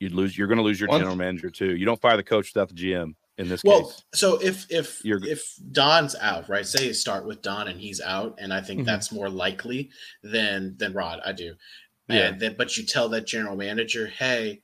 You'd 0.01 0.13
lose. 0.13 0.37
You're 0.37 0.49
going 0.49 0.59
to 0.59 0.65
lose 0.65 0.79
your 0.81 0.89
Once- 0.89 1.01
general 1.01 1.17
manager 1.17 1.51
too. 1.51 1.75
You 1.77 1.87
don't 1.87 2.01
fire 2.01 2.17
the 2.17 2.23
coach 2.23 2.53
without 2.55 2.69
the 2.69 2.75
GM 2.75 3.15
in 3.39 3.48
this 3.48 3.62
Well, 3.65 3.86
case. 3.86 4.02
so 4.15 4.39
if 4.40 4.70
if 4.70 5.05
You're- 5.05 5.28
if 5.28 5.55
Don's 5.73 6.15
out, 6.16 6.48
right? 6.48 6.66
Say 6.66 6.86
you 6.86 6.94
start 6.94 7.27
with 7.27 7.43
Don 7.43 7.69
and 7.69 7.81
he's 7.81 8.01
out, 8.01 8.36
and 8.39 8.52
I 8.52 8.61
think 8.61 8.82
Mhm. 8.82 8.85
that's 8.86 9.11
more 9.12 9.28
likely 9.28 9.90
than 10.23 10.77
than 10.77 10.93
Rod. 10.93 11.20
I 11.24 11.32
do. 11.32 11.56
Yeah. 12.09 12.28
And 12.28 12.40
then, 12.40 12.55
but 12.56 12.77
you 12.77 12.85
tell 12.85 13.09
that 13.11 13.27
general 13.27 13.56
manager, 13.56 14.06
"Hey, 14.06 14.62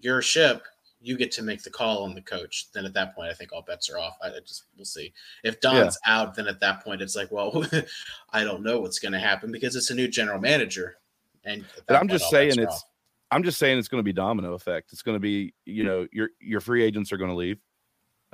your 0.00 0.20
ship. 0.22 0.62
You 1.02 1.16
get 1.16 1.32
to 1.32 1.42
make 1.42 1.62
the 1.62 1.70
call 1.70 2.02
on 2.02 2.14
the 2.14 2.20
coach." 2.20 2.66
Then 2.74 2.84
at 2.84 2.92
that 2.92 3.14
point, 3.14 3.30
I 3.30 3.34
think 3.34 3.52
all 3.52 3.62
bets 3.62 3.88
are 3.88 3.96
off. 3.98 4.18
I 4.22 4.28
just 4.40 4.64
we'll 4.76 4.84
see. 4.84 5.14
If 5.42 5.60
Don's 5.60 5.96
out, 6.04 6.34
then 6.34 6.46
at 6.46 6.60
that 6.60 6.84
point, 6.84 7.00
it's 7.00 7.16
like, 7.16 7.30
well, 7.32 7.52
I 8.30 8.44
don't 8.44 8.62
know 8.62 8.80
what's 8.80 8.98
going 8.98 9.12
to 9.12 9.18
happen 9.18 9.50
because 9.50 9.76
it's 9.76 9.88
a 9.90 9.94
new 9.94 10.08
general 10.08 10.38
manager. 10.40 10.98
And 11.44 11.64
But 11.86 11.94
I'm 11.96 12.00
point, 12.08 12.20
just 12.20 12.30
saying 12.30 12.50
it's- 12.52 12.68
off. 12.68 12.82
I'm 13.30 13.44
just 13.44 13.58
saying 13.58 13.78
it's 13.78 13.86
going 13.88 14.00
to 14.00 14.04
be 14.04 14.12
domino 14.12 14.52
effect. 14.54 14.92
It's 14.92 15.02
going 15.02 15.14
to 15.14 15.20
be, 15.20 15.54
you 15.64 15.84
know, 15.84 16.06
your 16.12 16.30
your 16.40 16.60
free 16.60 16.82
agents 16.82 17.12
are 17.12 17.16
going 17.16 17.30
to 17.30 17.36
leave. 17.36 17.58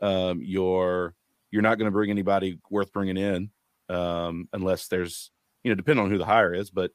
Um, 0.01 0.41
your 0.43 1.15
you're 1.51 1.63
not 1.63 1.79
going 1.79 1.87
to 1.87 1.93
bring 1.93 2.11
anybody 2.11 2.59
worth 2.71 2.93
bringing 2.93 3.17
in, 3.17 3.51
um, 3.89 4.49
unless 4.53 4.89
there's, 4.89 5.31
you 5.65 5.71
know, 5.71 5.75
depending 5.75 6.05
on 6.05 6.11
who 6.11 6.19
the 6.19 6.25
hire 6.25 6.53
is. 6.53 6.71
But 6.71 6.93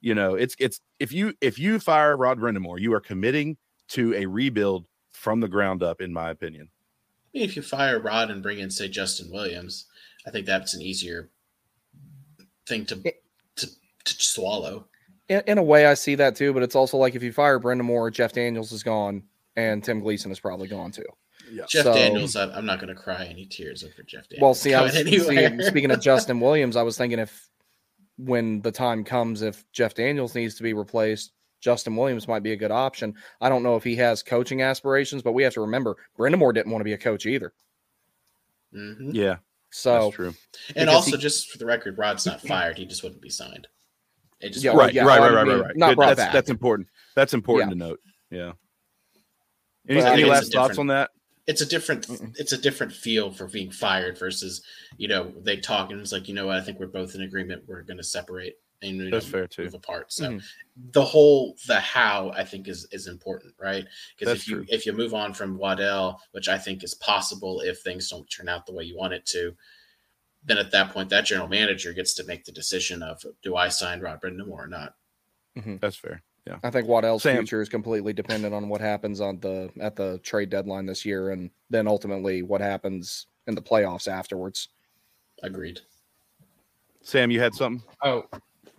you 0.00 0.14
know, 0.14 0.34
it's 0.34 0.54
it's 0.58 0.80
if 0.98 1.12
you 1.12 1.34
if 1.40 1.58
you 1.58 1.78
fire 1.78 2.16
Rod 2.16 2.38
Brind'Amour, 2.38 2.80
you 2.80 2.94
are 2.94 3.00
committing 3.00 3.56
to 3.88 4.14
a 4.14 4.26
rebuild 4.26 4.86
from 5.12 5.40
the 5.40 5.48
ground 5.48 5.82
up, 5.82 6.00
in 6.00 6.12
my 6.12 6.30
opinion. 6.30 6.68
I 7.34 7.38
mean, 7.38 7.48
if 7.48 7.56
you 7.56 7.62
fire 7.62 7.98
Rod 8.00 8.30
and 8.30 8.42
bring 8.42 8.58
in, 8.58 8.70
say, 8.70 8.88
Justin 8.88 9.30
Williams, 9.30 9.86
I 10.26 10.30
think 10.30 10.46
that's 10.46 10.74
an 10.74 10.82
easier 10.82 11.28
thing 12.66 12.86
to 12.86 12.96
to, 13.56 13.66
to 13.66 14.14
swallow. 14.22 14.86
In, 15.28 15.42
in 15.46 15.58
a 15.58 15.62
way, 15.62 15.86
I 15.86 15.94
see 15.94 16.14
that 16.14 16.36
too, 16.36 16.52
but 16.54 16.62
it's 16.62 16.76
also 16.76 16.96
like 16.96 17.14
if 17.14 17.22
you 17.22 17.32
fire 17.32 17.60
Brind'Amour, 17.60 18.12
Jeff 18.12 18.32
Daniels 18.32 18.72
is 18.72 18.82
gone, 18.82 19.24
and 19.56 19.82
Tim 19.82 20.00
Gleason 20.00 20.30
is 20.30 20.40
probably 20.40 20.68
gone 20.68 20.92
too. 20.92 21.04
Yeah. 21.50 21.64
Jeff 21.68 21.84
So- 21.84 21.94
Daniels, 21.94 22.36
I, 22.36 22.50
I'm 22.52 22.66
not 22.66 22.80
going 22.80 22.94
to 22.94 23.00
cry 23.00 23.24
any 23.24 23.46
tears 23.46 23.82
over 23.84 24.02
Jeff 24.02 24.28
Daniels. 24.28 24.42
Well, 24.42 24.54
see, 24.54 24.74
I 24.74 24.82
was 24.82 24.92
see, 24.92 25.58
speaking 25.62 25.90
of 25.90 26.00
Justin 26.00 26.40
Williams, 26.40 26.76
I 26.76 26.82
was 26.82 26.96
thinking 26.98 27.18
if 27.18 27.48
when 28.16 28.60
the 28.62 28.72
time 28.72 29.04
comes, 29.04 29.42
if 29.42 29.64
Jeff 29.72 29.94
Daniels 29.94 30.34
needs 30.34 30.54
to 30.56 30.62
be 30.62 30.72
replaced, 30.72 31.32
Justin 31.60 31.96
Williams 31.96 32.28
might 32.28 32.42
be 32.42 32.52
a 32.52 32.56
good 32.56 32.70
option. 32.70 33.14
I 33.40 33.48
don't 33.48 33.62
know 33.62 33.76
if 33.76 33.84
he 33.84 33.96
has 33.96 34.22
coaching 34.22 34.62
aspirations, 34.62 35.22
but 35.22 35.32
we 35.32 35.42
have 35.42 35.54
to 35.54 35.60
remember 35.60 35.96
Brind'Amour 36.18 36.52
didn't 36.54 36.70
want 36.72 36.80
to 36.80 36.84
be 36.84 36.92
a 36.92 36.98
coach 36.98 37.26
either. 37.26 37.52
Mhm. 38.74 39.14
Yeah, 39.14 39.36
So 39.70 40.04
that's 40.04 40.14
true. 40.16 40.34
and 40.76 40.90
also, 40.90 41.16
he- 41.16 41.22
just 41.22 41.50
for 41.50 41.58
the 41.58 41.66
record, 41.66 41.96
Rod's 41.98 42.26
not 42.26 42.40
fired; 42.42 42.76
he 42.78 42.86
just 42.86 43.02
wouldn't 43.02 43.22
be 43.22 43.30
signed. 43.30 43.66
It 44.40 44.50
just 44.50 44.64
Yeah, 44.64 44.72
right, 44.72 44.92
yeah, 44.92 45.04
right, 45.04 45.20
well, 45.20 45.34
right, 45.34 45.46
right, 45.46 45.54
right, 45.56 45.66
right. 45.68 45.76
not 45.76 45.96
brought 45.96 46.08
That's 46.16 46.18
back. 46.26 46.32
that's 46.32 46.50
important. 46.50 46.88
That's 47.16 47.34
important 47.34 47.70
to 47.72 47.76
note. 47.78 48.00
Yeah. 48.30 48.52
Any, 49.88 50.00
any 50.02 50.24
last 50.24 50.52
thoughts 50.52 50.78
on 50.78 50.88
that? 50.88 51.10
It's 51.48 51.62
a 51.62 51.66
different 51.66 52.06
it's 52.36 52.52
a 52.52 52.58
different 52.58 52.92
feel 52.92 53.32
for 53.32 53.46
being 53.48 53.70
fired 53.72 54.18
versus 54.18 54.62
you 54.98 55.08
know 55.08 55.32
they 55.40 55.56
talk 55.56 55.90
and 55.90 56.00
it's 56.00 56.12
like 56.12 56.28
you 56.28 56.34
know 56.34 56.46
what 56.46 56.56
I 56.56 56.60
think 56.60 56.78
we're 56.78 56.86
both 56.86 57.14
in 57.14 57.22
agreement 57.22 57.64
we're 57.66 57.82
going 57.82 57.96
to 57.96 58.04
separate 58.04 58.56
and 58.82 58.96
you 58.98 59.10
That's 59.10 59.26
know, 59.26 59.32
fair 59.32 59.46
too. 59.48 59.64
move 59.64 59.74
apart. 59.74 60.12
So 60.12 60.24
Mhm. 60.30 60.42
the 60.92 61.02
whole 61.02 61.56
the 61.66 61.80
how 61.80 62.30
I 62.36 62.44
think 62.44 62.68
is 62.68 62.86
is 62.92 63.06
important, 63.08 63.54
right? 63.58 63.86
Because 64.16 64.34
if 64.40 64.46
you 64.46 64.56
true. 64.56 64.66
if 64.68 64.84
you 64.86 64.92
move 64.92 65.14
on 65.14 65.32
from 65.32 65.56
Waddell, 65.56 66.20
which 66.32 66.48
I 66.48 66.58
think 66.58 66.84
is 66.84 66.94
possible 66.94 67.60
if 67.62 67.80
things 67.80 68.08
don't 68.10 68.28
turn 68.28 68.48
out 68.48 68.66
the 68.66 68.74
way 68.74 68.84
you 68.84 68.96
want 68.96 69.14
it 69.14 69.24
to, 69.26 69.56
then 70.44 70.58
at 70.58 70.70
that 70.72 70.92
point 70.92 71.08
that 71.08 71.24
general 71.24 71.48
manager 71.48 71.94
gets 71.94 72.12
to 72.14 72.24
make 72.24 72.44
the 72.44 72.52
decision 72.52 73.02
of 73.02 73.24
do 73.42 73.56
I 73.56 73.68
sign 73.70 74.00
Rod 74.00 74.20
Brind'Amour 74.20 74.50
or 74.50 74.66
not? 74.68 74.94
That's 75.80 75.96
fair. 75.96 76.22
Yeah. 76.48 76.56
I 76.62 76.70
think 76.70 76.88
Waddell's 76.88 77.24
Sam. 77.24 77.36
future 77.36 77.60
is 77.60 77.68
completely 77.68 78.14
dependent 78.14 78.54
on 78.54 78.70
what 78.70 78.80
happens 78.80 79.20
on 79.20 79.38
the 79.40 79.70
at 79.80 79.96
the 79.96 80.18
trade 80.20 80.48
deadline 80.48 80.86
this 80.86 81.04
year, 81.04 81.30
and 81.30 81.50
then 81.68 81.86
ultimately 81.86 82.42
what 82.42 82.62
happens 82.62 83.26
in 83.46 83.54
the 83.54 83.60
playoffs 83.60 84.08
afterwards. 84.08 84.68
Agreed. 85.42 85.80
Sam, 87.02 87.30
you 87.30 87.38
had 87.40 87.54
something? 87.54 87.86
Oh, 88.02 88.24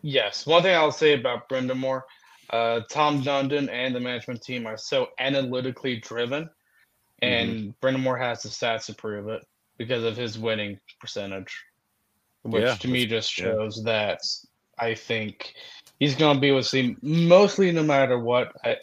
yes. 0.01 0.45
One 0.47 0.63
thing 0.63 0.75
I'll 0.75 0.91
say 0.91 1.13
about 1.13 1.47
Brind'Amour, 1.47 2.01
uh, 2.49 2.81
Tom 2.89 3.21
Dundon 3.23 3.69
and 3.71 3.95
the 3.95 3.99
management 3.99 4.41
team 4.41 4.65
are 4.67 4.77
so 4.77 5.09
analytically 5.19 5.97
driven, 5.97 6.49
and 7.21 7.73
Brind'Amour 7.81 8.19
has 8.19 8.41
the 8.43 8.49
stats 8.49 8.87
to 8.87 8.95
prove 8.95 9.27
it 9.29 9.45
because 9.77 10.03
of 10.03 10.17
his 10.17 10.39
winning 10.39 10.79
percentage, 10.99 11.55
which 12.41 12.63
Yeah, 12.63 12.75
to 12.75 12.87
me 12.87 13.05
just 13.05 13.37
yeah. 13.37 13.45
shows 13.45 13.83
that 13.83 14.21
I 14.79 14.95
think 14.95 15.53
he's 15.99 16.15
going 16.15 16.35
to 16.35 16.41
be 16.41 16.51
with 16.51 16.69
the 16.71 16.95
mostly 17.01 17.71
no 17.71 17.83
matter 17.83 18.17
what. 18.17 18.53
I 18.63 18.77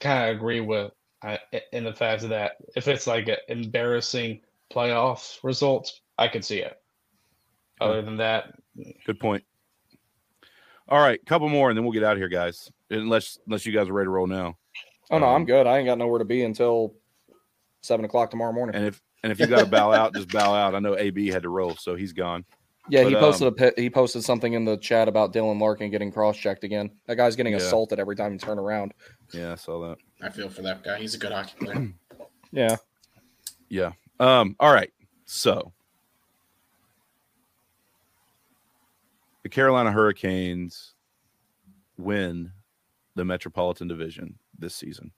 kind 0.00 0.30
of 0.30 0.36
agree 0.36 0.60
with 0.60 0.92
I, 1.22 1.38
in 1.72 1.84
the 1.84 1.92
fact 1.92 2.28
that 2.28 2.52
if 2.74 2.88
it's 2.88 3.06
like 3.06 3.28
an 3.28 3.36
embarrassing 3.48 4.40
playoffs 4.72 5.38
results, 5.42 6.00
I 6.18 6.28
could 6.28 6.44
see 6.44 6.58
it. 6.58 6.76
Other 7.80 8.02
than 8.02 8.16
that, 8.18 8.54
Good 9.04 9.20
point. 9.20 9.44
All 10.88 11.00
right, 11.00 11.24
couple 11.26 11.48
more, 11.48 11.70
and 11.70 11.76
then 11.76 11.84
we'll 11.84 11.92
get 11.92 12.04
out 12.04 12.12
of 12.12 12.18
here, 12.18 12.28
guys. 12.28 12.70
Unless 12.90 13.38
unless 13.46 13.66
you 13.66 13.72
guys 13.72 13.88
are 13.88 13.92
ready 13.92 14.06
to 14.06 14.10
roll 14.10 14.26
now. 14.26 14.56
Oh 15.10 15.18
no, 15.18 15.26
I'm 15.26 15.42
Um, 15.42 15.44
good. 15.44 15.66
I 15.66 15.78
ain't 15.78 15.86
got 15.86 15.98
nowhere 15.98 16.18
to 16.18 16.24
be 16.24 16.42
until 16.42 16.94
seven 17.82 18.04
o'clock 18.04 18.30
tomorrow 18.30 18.52
morning. 18.52 18.74
And 18.76 18.86
if 18.86 19.00
and 19.22 19.30
if 19.32 19.40
you 19.40 19.46
got 19.46 19.60
to 19.60 19.66
bow 19.66 19.92
out, 19.92 20.14
just 20.14 20.28
bow 20.28 20.54
out. 20.54 20.74
I 20.74 20.80
know 20.80 20.96
AB 20.96 21.28
had 21.28 21.42
to 21.42 21.48
roll, 21.48 21.76
so 21.76 21.94
he's 21.94 22.12
gone. 22.12 22.44
Yeah, 22.88 23.04
he 23.08 23.14
posted 23.14 23.46
um, 23.48 23.54
a 23.76 23.80
he 23.80 23.88
posted 23.88 24.24
something 24.24 24.54
in 24.54 24.64
the 24.64 24.76
chat 24.76 25.06
about 25.08 25.32
Dylan 25.32 25.60
Larkin 25.60 25.90
getting 25.90 26.10
cross 26.10 26.36
checked 26.36 26.64
again. 26.64 26.90
That 27.06 27.16
guy's 27.16 27.36
getting 27.36 27.52
Yeah. 27.52 27.58
assaulted 27.60 28.00
every 28.00 28.16
time 28.16 28.32
you 28.32 28.38
turn 28.38 28.58
around. 28.58 28.92
Yeah, 29.32 29.52
I 29.52 29.54
saw 29.54 29.88
that. 29.88 29.98
I 30.20 30.30
feel 30.30 30.48
for 30.48 30.62
that 30.62 30.82
guy. 30.82 30.98
He's 30.98 31.14
a 31.14 31.18
good 31.18 31.32
hockey 31.32 31.54
player. 31.64 31.92
Yeah, 32.54 32.76
Yeah. 33.70 33.92
Um. 34.20 34.56
All 34.60 34.74
right. 34.74 34.92
So 35.24 35.72
the 39.42 39.48
Carolina 39.48 39.90
Hurricanes 39.90 40.92
win 41.96 42.52
the 43.14 43.24
Metropolitan 43.24 43.88
Division 43.88 44.38
this 44.58 44.74
season. 44.74 45.12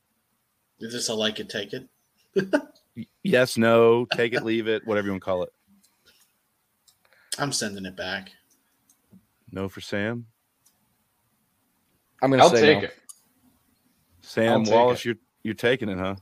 Is 0.78 0.92
this 0.92 1.08
a 1.08 1.14
like 1.14 1.40
it, 1.40 1.48
take 1.48 1.72
it? 1.72 1.88
Yes, 3.24 3.56
no, 3.58 4.06
take 4.14 4.34
it, 4.34 4.44
leave 4.44 4.68
it, 4.68 4.86
whatever 4.86 5.06
you 5.08 5.12
want 5.14 5.22
to 5.22 5.24
call 5.24 5.42
it. 5.42 5.52
I'm 7.38 7.52
sending 7.52 7.84
it 7.84 7.96
back. 7.96 8.30
No 9.50 9.68
for 9.68 9.80
Sam. 9.80 10.26
I'm 12.22 12.30
gonna 12.30 12.42
I'll 12.42 12.50
say 12.50 12.60
take 12.60 12.78
no. 12.82 12.84
it. 12.88 12.94
Sam 14.22 14.52
I'll 14.52 14.64
take 14.64 14.74
Wallace, 14.74 15.00
it. 15.00 15.04
you're 15.04 15.16
you're 15.42 15.54
taking 15.54 15.88
it, 15.88 15.98
huh? 15.98 16.16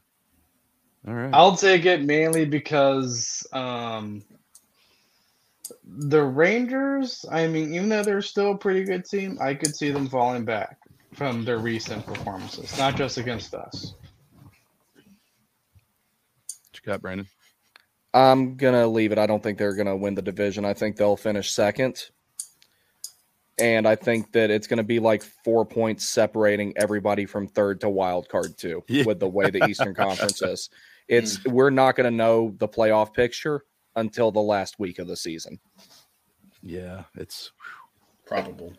All 1.06 1.14
right. 1.14 1.30
I'll 1.32 1.56
take 1.56 1.84
it 1.84 2.02
mainly 2.02 2.44
because 2.44 3.47
um, 3.52 4.22
the 5.84 6.22
Rangers. 6.22 7.24
I 7.30 7.47
mean, 7.47 7.74
even 7.74 7.89
though 7.89 8.02
they're 8.02 8.22
still 8.22 8.52
a 8.52 8.59
pretty 8.59 8.84
good 8.84 9.05
team, 9.05 9.39
I 9.40 9.55
could 9.55 9.74
see 9.74 9.90
them 9.90 10.09
falling 10.09 10.44
back 10.44 10.78
from 11.14 11.44
their 11.44 11.59
recent 11.59 12.06
performances, 12.06 12.76
not 12.78 12.97
just 12.97 13.18
against 13.18 13.55
us. 13.55 13.94
What 14.94 15.05
you 16.74 16.80
got, 16.84 17.02
Brandyn? 17.02 17.26
I'm 18.14 18.56
gonna 18.56 18.86
leave 18.86 19.12
it. 19.12 19.18
I 19.18 19.26
don't 19.26 19.43
think 19.43 19.59
they're 19.59 19.74
gonna 19.74 19.97
win 19.97 20.14
the 20.14 20.22
division. 20.22 20.64
I 20.64 20.74
think 20.74 20.97
they'll 20.97 21.16
finish 21.16 21.51
second. 21.51 22.02
And 23.59 23.86
I 23.86 23.94
think 23.97 24.32
that 24.32 24.51
it's 24.51 24.66
gonna 24.66 24.82
be 24.82 24.98
like 24.98 25.22
four 25.22 25.64
points 25.64 26.09
separating 26.09 26.72
everybody 26.76 27.26
from 27.26 27.47
third 27.48 27.80
to 27.82 27.89
wild 27.90 28.28
card 28.28 28.56
two 28.59 28.82
Yeah. 28.89 29.05
with 29.05 29.20
the 29.20 29.28
way 29.28 29.51
the 29.51 29.64
Eastern 29.66 29.94
Conference 29.94 30.43
is. 30.43 30.70
It's 31.09 31.44
we're 31.47 31.70
not 31.70 31.97
gonna 31.97 32.10
know 32.10 32.55
the 32.59 32.68
playoff 32.68 33.12
picture 33.14 33.64
until 33.97 34.30
the 34.30 34.40
last 34.40 34.78
week 34.78 34.98
of 34.98 35.06
the 35.06 35.16
season. 35.16 35.59
Yeah, 36.62 37.05
it's 37.16 37.52
Probable. 38.24 38.72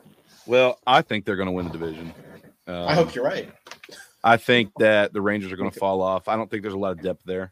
well. 0.48 0.80
I 0.88 1.02
think 1.02 1.26
they're 1.26 1.36
going 1.36 1.48
to 1.48 1.52
win 1.52 1.66
the 1.68 1.74
division. 1.74 2.14
Um, 2.66 2.88
I 2.88 2.94
hope 2.96 3.14
you're 3.14 3.26
right. 3.26 3.52
I 4.24 4.38
think 4.38 4.72
that 4.80 5.12
the 5.14 5.22
Rangers 5.22 5.52
are 5.52 5.58
going 5.58 5.70
to 5.70 5.78
fall 5.78 6.02
off. 6.02 6.28
I 6.30 6.36
don't 6.38 6.50
think 6.50 6.64
there's 6.64 6.74
a 6.74 6.80
lot 6.80 6.94
of 6.94 7.02
depth 7.02 7.22
there. 7.26 7.52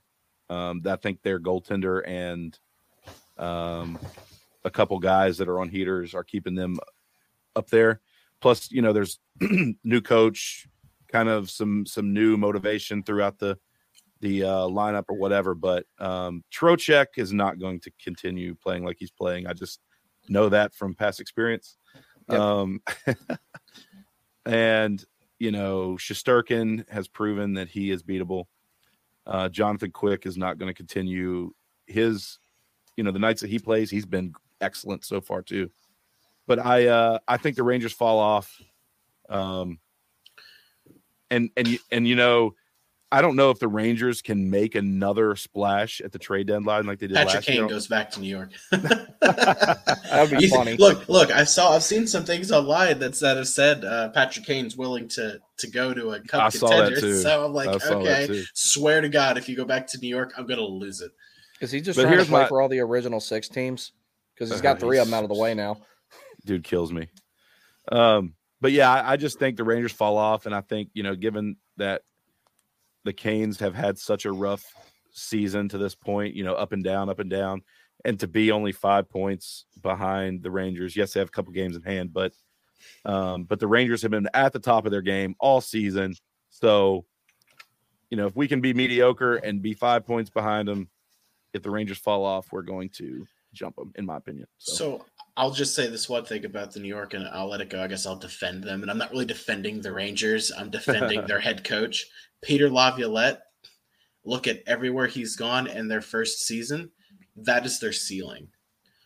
Um, 0.52 0.82
I 0.86 0.98
think 0.98 1.22
their 1.22 1.40
goaltender 1.40 2.02
and 2.06 2.58
um, 3.38 3.98
a 4.66 4.70
couple 4.70 5.00
guys 5.00 5.38
that 5.38 5.48
are 5.48 5.60
on 5.60 5.70
heaters 5.70 6.14
are 6.14 6.24
keeping 6.24 6.56
them 6.56 6.78
up 7.56 7.70
there. 7.70 8.02
Plus, 8.42 8.70
you 8.72 8.82
know, 8.82 8.92
there's 8.92 9.20
new 9.84 10.02
coach, 10.02 10.68
kind 11.08 11.30
of 11.30 11.50
some 11.50 11.86
some 11.86 12.14
new 12.14 12.36
motivation 12.38 13.02
throughout 13.02 13.40
the 13.40 13.58
the 14.20 14.44
uh, 14.44 14.68
lineup 14.68 15.06
or 15.08 15.16
whatever. 15.16 15.56
But 15.56 15.86
um, 16.00 16.44
Trocheck 16.52 17.08
is 17.18 17.32
not 17.32 17.60
going 17.60 17.80
to 17.82 17.92
continue 18.04 18.56
playing 18.56 18.84
like 18.84 18.98
he's 19.00 19.12
playing. 19.12 19.48
I 19.48 19.54
just 19.54 19.80
know 20.28 20.50
that 20.50 20.74
from 20.74 20.96
past 20.96 21.20
experience. 21.20 21.78
Yep. 22.30 22.40
Um, 22.40 22.82
and 24.46 25.04
you 25.40 25.52
know, 25.52 25.94
Shesterkin 25.94 26.88
has 26.90 27.08
proven 27.08 27.54
that 27.54 27.70
he 27.70 27.90
is 27.90 28.04
beatable. 28.04 28.46
Uh, 29.26 29.50
Jonathan 29.50 29.92
Quick 29.92 30.26
is 30.26 30.38
not 30.38 30.58
going 30.58 30.70
to 30.70 30.74
continue 30.74 31.54
his, 31.86 32.40
you 32.98 33.04
know, 33.04 33.12
the 33.12 33.20
nights 33.20 33.42
that 33.42 33.50
he 33.50 33.60
plays, 33.60 33.90
he's 33.90 34.06
been 34.06 34.34
excellent 34.62 35.06
so 35.06 35.22
far 35.22 35.42
too. 35.42 35.70
But 36.48 36.60
I, 36.60 36.88
uh, 36.88 37.20
I 37.28 37.38
think 37.38 37.56
the 37.56 37.64
Rangers 37.64 37.94
fall 37.94 38.20
off. 38.20 38.62
Um, 39.30 39.80
and 41.30 41.50
and 41.56 41.80
and 41.92 42.08
you 42.08 42.16
know, 42.16 42.56
I 43.14 43.22
don't 43.22 43.36
know 43.36 43.50
if 43.50 43.60
the 43.60 43.68
Rangers 43.68 44.22
can 44.22 44.50
make 44.50 44.74
another 44.76 45.36
splash 45.36 46.00
at 46.00 46.14
the 46.14 46.20
trade 46.20 46.48
deadline 46.48 46.86
like 46.86 47.00
they 47.00 47.08
did 47.08 47.16
Patrick 47.16 47.34
last 47.36 47.46
Kane 47.46 47.56
year. 47.58 47.68
goes 47.68 47.88
back 47.88 48.12
to 48.12 48.22
New 48.22 48.30
York. 48.30 48.52
That 48.72 50.28
would 50.30 50.38
be 50.40 50.46
You- 50.46 50.50
funny. 50.50 50.78
Look, 50.78 51.08
look, 51.10 51.32
I 51.32 51.44
saw, 51.44 51.76
I've 51.76 51.84
seen 51.84 52.08
some 52.08 52.24
things 52.26 52.52
online 52.52 53.00
that's 53.00 53.20
that 53.20 53.38
have 53.38 53.48
said 53.48 53.84
uh, 53.86 54.10
Patrick 54.10 54.46
Kane's 54.46 54.76
willing 54.78 55.08
to 55.10 55.40
to 55.58 55.68
go 55.70 55.94
to 55.94 56.12
a 56.12 56.20
cup 56.22 56.42
I 56.44 56.50
saw 56.50 56.68
that 56.70 56.86
contender. 56.94 57.00
too. 57.02 57.22
So 57.22 57.46
I'm 57.46 57.54
like, 57.54 57.70
I 57.70 57.78
saw 57.78 57.96
okay, 58.00 58.44
swear 58.54 59.02
to 59.02 59.10
God, 59.10 59.38
if 59.38 59.48
you 59.48 59.56
go 59.56 59.66
back 59.66 59.88
to 59.88 59.98
New 60.00 60.08
York, 60.10 60.34
I'm 60.38 60.46
gonna 60.48 60.62
lose 60.62 61.02
it. 61.02 61.12
Is 61.62 61.72
he 61.72 61.82
just 61.82 61.98
But 61.98 62.04
trying 62.04 62.18
to 62.18 62.26
play 62.26 62.42
my- 62.44 62.48
for 62.48 62.62
all 62.62 62.70
the 62.70 62.80
original 62.80 63.20
six 63.20 63.48
teams? 63.48 63.92
Because 64.34 64.52
he's 64.52 64.62
got 64.62 64.80
three 64.80 64.98
of 64.98 65.06
them 65.06 65.14
out 65.14 65.24
of 65.24 65.30
the 65.30 65.36
way 65.36 65.54
now. 65.54 65.78
dude 66.46 66.64
kills 66.64 66.92
me. 66.92 67.08
Um, 67.92 68.34
but 68.60 68.72
yeah, 68.72 68.92
I, 68.92 69.14
I 69.14 69.18
just 69.18 69.38
think 69.38 69.58
the 69.58 69.64
Rangers 69.64 69.92
fall 69.92 70.18
off, 70.18 70.46
and 70.46 70.56
I 70.56 70.62
think 70.62 70.90
you 70.94 71.04
know, 71.04 71.16
given 71.16 71.58
that 71.78 72.02
the 73.04 73.14
Canes 73.14 73.60
have 73.60 73.76
had 73.76 73.98
such 73.98 74.26
a 74.26 74.32
rough 74.32 74.66
season 75.12 75.68
to 75.70 75.78
this 75.78 75.96
point, 75.96 76.36
you 76.36 76.44
know, 76.44 76.54
up 76.54 76.72
and 76.72 76.84
down, 76.84 77.10
up 77.10 77.20
and 77.20 77.30
down, 77.30 77.62
and 78.06 78.20
to 78.20 78.28
be 78.28 78.52
only 78.52 78.72
five 78.72 79.10
points 79.10 79.66
behind 79.82 80.44
the 80.44 80.52
Rangers. 80.52 80.96
Yes, 80.96 81.14
they 81.14 81.20
have 81.20 81.30
a 81.30 81.32
couple 81.32 81.52
games 81.54 81.76
in 81.76 81.82
hand, 81.82 82.14
but 82.14 82.34
um, 83.06 83.44
but 83.44 83.60
the 83.60 83.68
Rangers 83.68 84.02
have 84.02 84.12
been 84.12 84.30
at 84.34 84.54
the 84.54 84.60
top 84.60 84.86
of 84.86 84.92
their 84.92 85.02
game 85.02 85.36
all 85.40 85.62
season. 85.62 86.16
So, 86.50 87.06
you 88.10 88.18
know, 88.18 88.28
if 88.28 88.36
we 88.36 88.48
can 88.48 88.62
be 88.62 88.74
mediocre 88.74 89.36
and 89.36 89.62
be 89.62 89.74
five 89.74 90.06
points 90.06 90.30
behind 90.30 90.68
them, 90.68 90.90
if 91.54 91.62
the 91.62 91.70
Rangers 91.70 91.98
fall 91.98 92.26
off, 92.26 92.52
we're 92.52 92.62
going 92.62 92.90
to 92.90 93.26
jump 93.54 93.76
them, 93.76 93.92
in 93.96 94.06
my 94.06 94.18
opinion. 94.18 94.48
So, 94.58 94.74
So 94.74 95.06
I'll 95.38 95.52
just 95.52 95.76
say 95.76 95.88
this 95.88 96.10
one 96.10 96.26
thing 96.26 96.46
about 96.46 96.72
the 96.72 96.80
New 96.80 96.88
York, 96.88 97.14
and 97.14 97.28
I'll 97.28 97.50
let 97.50 97.62
it 97.62 97.70
go. 97.70 97.82
I 97.82 97.88
guess 97.88 98.06
I'll 98.06 98.16
defend 98.16 98.64
them, 98.64 98.82
and 98.82 98.92
I'm 98.92 98.98
not 98.98 99.12
really 99.12 99.26
defending 99.26 99.82
the 99.82 99.92
Rangers. 99.92 100.52
I'm 100.58 100.70
defending 100.70 101.26
their 101.28 101.40
head 101.40 101.64
coach, 101.64 102.06
Peter 102.42 102.70
Laviolette. 102.70 103.44
Look 104.24 104.48
at 104.48 104.62
everywhere 104.68 105.08
he's 105.08 105.36
gone 105.36 105.68
in 105.68 105.88
their 105.88 106.02
first 106.02 106.42
season. 106.46 106.92
That 107.36 107.66
is 107.66 107.80
their 107.80 107.94
ceiling. 107.94 108.48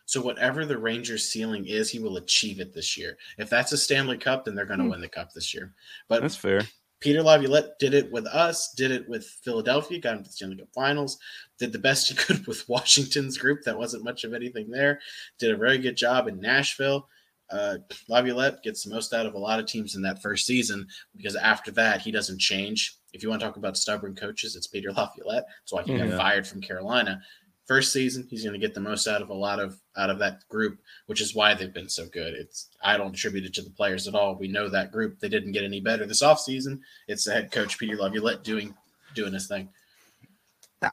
So 0.04 0.20
whatever 0.20 0.64
the 0.66 0.78
Rangers' 0.78 1.28
ceiling 1.28 1.66
is, 1.66 1.90
he 1.90 1.98
will 1.98 2.18
achieve 2.18 2.60
it 2.60 2.72
this 2.74 2.96
year. 2.96 3.16
If 3.38 3.48
that's 3.48 3.72
a 3.72 3.78
Stanley 3.78 4.18
Cup, 4.18 4.44
then 4.44 4.54
they're 4.54 4.66
going 4.66 4.78
to 4.78 4.84
Hmm. 4.84 4.90
win 4.92 5.00
the 5.00 5.08
cup 5.08 5.32
this 5.32 5.52
year. 5.54 5.74
But 6.08 6.22
that's 6.22 6.36
fair. 6.36 6.60
Peter 7.00 7.22
Laviolette 7.22 7.78
did 7.78 7.92
it 7.92 8.10
with 8.10 8.26
us, 8.26 8.72
did 8.74 8.90
it 8.90 9.08
with 9.08 9.26
Philadelphia, 9.42 9.98
got 9.98 10.16
him 10.16 10.22
to 10.22 10.28
the 10.28 10.32
Stanley 10.32 10.56
Cup 10.56 10.68
Finals, 10.74 11.18
did 11.58 11.72
the 11.72 11.78
best 11.78 12.08
he 12.08 12.14
could 12.16 12.46
with 12.46 12.68
Washington's 12.68 13.36
group. 13.36 13.62
That 13.64 13.78
wasn't 13.78 14.04
much 14.04 14.24
of 14.24 14.32
anything 14.32 14.70
there. 14.70 15.00
Did 15.38 15.50
a 15.52 15.56
very 15.56 15.78
good 15.78 15.96
job 15.96 16.28
in 16.28 16.40
Nashville. 16.40 17.08
Uh, 17.50 17.78
Laviolette 18.08 18.62
gets 18.62 18.82
the 18.82 18.90
most 18.90 19.12
out 19.12 19.26
of 19.26 19.34
a 19.34 19.38
lot 19.38 19.60
of 19.60 19.66
teams 19.66 19.94
in 19.94 20.02
that 20.02 20.20
first 20.22 20.46
season 20.46 20.86
because 21.16 21.36
after 21.36 21.70
that, 21.72 22.00
he 22.00 22.10
doesn't 22.10 22.40
change. 22.40 22.96
If 23.16 23.22
you 23.22 23.30
want 23.30 23.40
to 23.40 23.46
talk 23.46 23.56
about 23.56 23.78
stubborn 23.78 24.14
coaches, 24.14 24.56
it's 24.56 24.66
Peter 24.66 24.92
Laviolette. 24.92 25.46
That's 25.62 25.72
why 25.72 25.82
he 25.82 25.92
Yeah. 25.92 26.06
got 26.06 26.18
fired 26.18 26.46
from 26.46 26.60
Carolina. 26.60 27.22
First 27.66 27.90
season, 27.90 28.26
he's 28.30 28.44
going 28.44 28.52
to 28.52 28.64
get 28.64 28.74
the 28.74 28.80
most 28.80 29.08
out 29.08 29.22
of 29.22 29.30
a 29.30 29.34
lot 29.34 29.58
of 29.58 29.80
out 29.96 30.10
of 30.10 30.18
that 30.20 30.46
group, 30.48 30.78
which 31.06 31.20
is 31.20 31.34
why 31.34 31.54
they've 31.54 31.72
been 31.72 31.88
so 31.88 32.06
good. 32.06 32.34
It's 32.34 32.68
I 32.82 32.96
don't 32.96 33.14
attribute 33.14 33.46
it 33.46 33.54
to 33.54 33.62
the 33.62 33.70
players 33.70 34.06
at 34.06 34.14
all. 34.14 34.36
We 34.36 34.48
know 34.48 34.68
that 34.68 34.92
group. 34.92 35.18
They 35.18 35.30
didn't 35.30 35.52
get 35.52 35.64
any 35.64 35.80
better 35.80 36.06
this 36.06 36.22
offseason. 36.22 36.80
It's 37.08 37.24
the 37.24 37.32
head 37.32 37.50
coach 37.50 37.78
Peter 37.78 37.96
Laviolette 37.96 38.44
doing 38.44 38.74
doing 39.14 39.32
his 39.32 39.48
thing. 39.48 39.70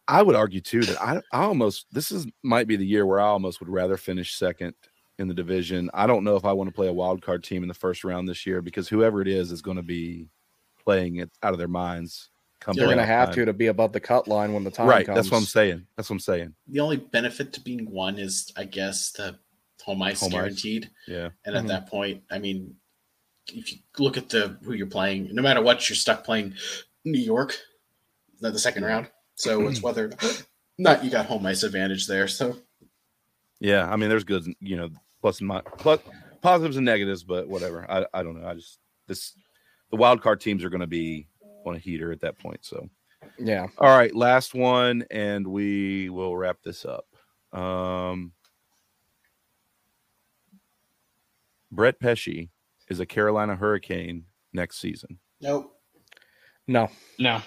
I 0.08 0.24
would 0.24 0.36
argue 0.36 0.62
too 0.62 0.82
that 0.82 1.00
I, 1.02 1.18
I 1.34 1.44
almost 1.44 1.88
this 1.92 2.12
is 2.12 2.26
might 2.42 2.68
be 2.68 2.78
the 2.78 2.86
year 2.86 3.06
where 3.06 3.20
I 3.20 3.28
almost 3.28 3.60
would 3.60 3.70
rather 3.70 3.98
finish 3.98 4.34
second 4.36 4.74
in 5.20 5.28
the 5.28 5.34
division. 5.34 5.92
I 5.94 6.08
don't 6.08 6.24
know 6.24 6.38
if 6.38 6.46
I 6.46 6.54
want 6.54 6.70
to 6.70 6.74
play 6.74 6.88
a 6.88 6.94
wild 6.94 7.22
card 7.22 7.44
team 7.44 7.64
in 7.64 7.68
the 7.68 7.76
first 7.76 8.04
round 8.04 8.28
this 8.28 8.48
year 8.48 8.62
because 8.62 8.88
whoever 8.88 9.22
it 9.22 9.28
is 9.28 9.52
is 9.52 9.62
going 9.62 9.78
to 9.78 9.84
be 9.84 10.28
playing 10.86 11.18
it 11.18 11.32
out 11.42 11.54
of 11.54 11.60
their 11.60 11.68
minds. 11.68 12.30
Come 12.60 12.76
They're 12.78 12.86
going 12.86 12.98
to 12.98 13.06
have 13.06 13.30
time. 13.30 13.36
to 13.36 13.46
to 13.46 13.54
be 13.54 13.68
above 13.68 13.92
the 13.92 14.00
cut 14.00 14.28
line 14.28 14.54
when 14.54 14.64
the 14.64 14.72
time 14.72 14.88
right. 14.88 15.06
comes. 15.06 15.18
That's 15.18 15.32
what 15.32 15.38
I'm 15.40 15.44
saying. 15.44 15.86
That's 15.98 16.10
what 16.10 16.16
I'm 16.16 16.20
saying. 16.22 16.56
The 16.68 16.80
only 16.80 16.98
benefit 16.98 17.52
to 17.54 17.62
being 17.62 17.92
one 17.92 18.18
is, 18.18 18.52
I 18.56 18.64
guess, 18.64 19.12
the 19.12 19.38
home 19.84 20.02
ice 20.02 20.22
Home 20.22 20.28
ice. 20.30 20.34
guaranteed. 20.34 20.90
Yeah. 21.08 21.30
And 21.46 21.56
Mhm. 21.56 21.60
at 21.60 21.68
that 21.68 21.88
point, 21.90 22.24
I 22.32 22.40
mean, 22.40 22.76
if 23.52 23.74
you 23.74 23.80
look 24.00 24.16
at 24.16 24.30
the 24.30 24.58
who 24.64 24.72
you're 24.74 24.88
playing, 24.88 25.36
no 25.36 25.42
matter 25.42 25.62
what, 25.62 25.90
you're 25.90 25.98
stuck 25.98 26.24
playing 26.24 26.56
New 27.04 27.20
York, 27.20 27.58
the, 28.40 28.50
the 28.52 28.60
second 28.60 28.86
round. 28.86 29.10
So 29.36 29.68
it's 29.68 29.82
whether 29.82 30.14
not 30.78 31.04
you 31.04 31.12
got 31.12 31.26
home 31.26 31.46
ice 31.46 31.64
advantage 31.64 32.08
there. 32.08 32.30
So 32.30 32.58
Yeah. 33.60 33.92
I 33.92 33.98
mean, 33.98 34.08
there's 34.08 34.24
good, 34.24 34.46
you 34.62 34.78
know, 34.78 34.90
plus 35.20 35.40
and 35.42 35.50
mi- 35.50 35.60
plus 35.80 36.00
positives 36.42 36.78
and 36.78 36.86
negatives, 36.86 37.24
but 37.26 37.50
whatever. 37.50 37.86
I, 37.92 38.06
I 38.14 38.24
don't 38.24 38.42
know. 38.42 38.48
I 38.48 38.54
just 38.54 38.80
this 39.08 39.34
the 39.94 39.98
wild 39.98 40.24
card 40.24 40.42
teams 40.42 40.64
are 40.64 40.72
going 40.72 40.82
to 40.82 40.88
be 40.88 41.28
on 41.68 41.76
a 41.76 41.78
heater 41.78 42.12
at 42.12 42.20
that 42.22 42.40
point. 42.40 42.66
So. 42.66 42.90
Yeah. 43.38 43.68
All 43.78 43.96
right, 43.96 44.14
last 44.16 44.56
one, 44.56 45.06
and 45.12 45.46
we 45.46 46.10
will 46.10 46.36
wrap 46.36 46.58
this 46.64 46.84
up. 46.84 47.06
Um, 47.58 48.32
Brett 51.72 52.00
Pesce 52.00 52.48
is 52.90 53.00
a 53.00 53.06
Carolina 53.06 53.56
Hurricane 53.56 54.26
next 54.52 54.82
season. 54.82 55.20
nope. 55.40 55.70
No, 56.68 56.90
No. 57.20 57.42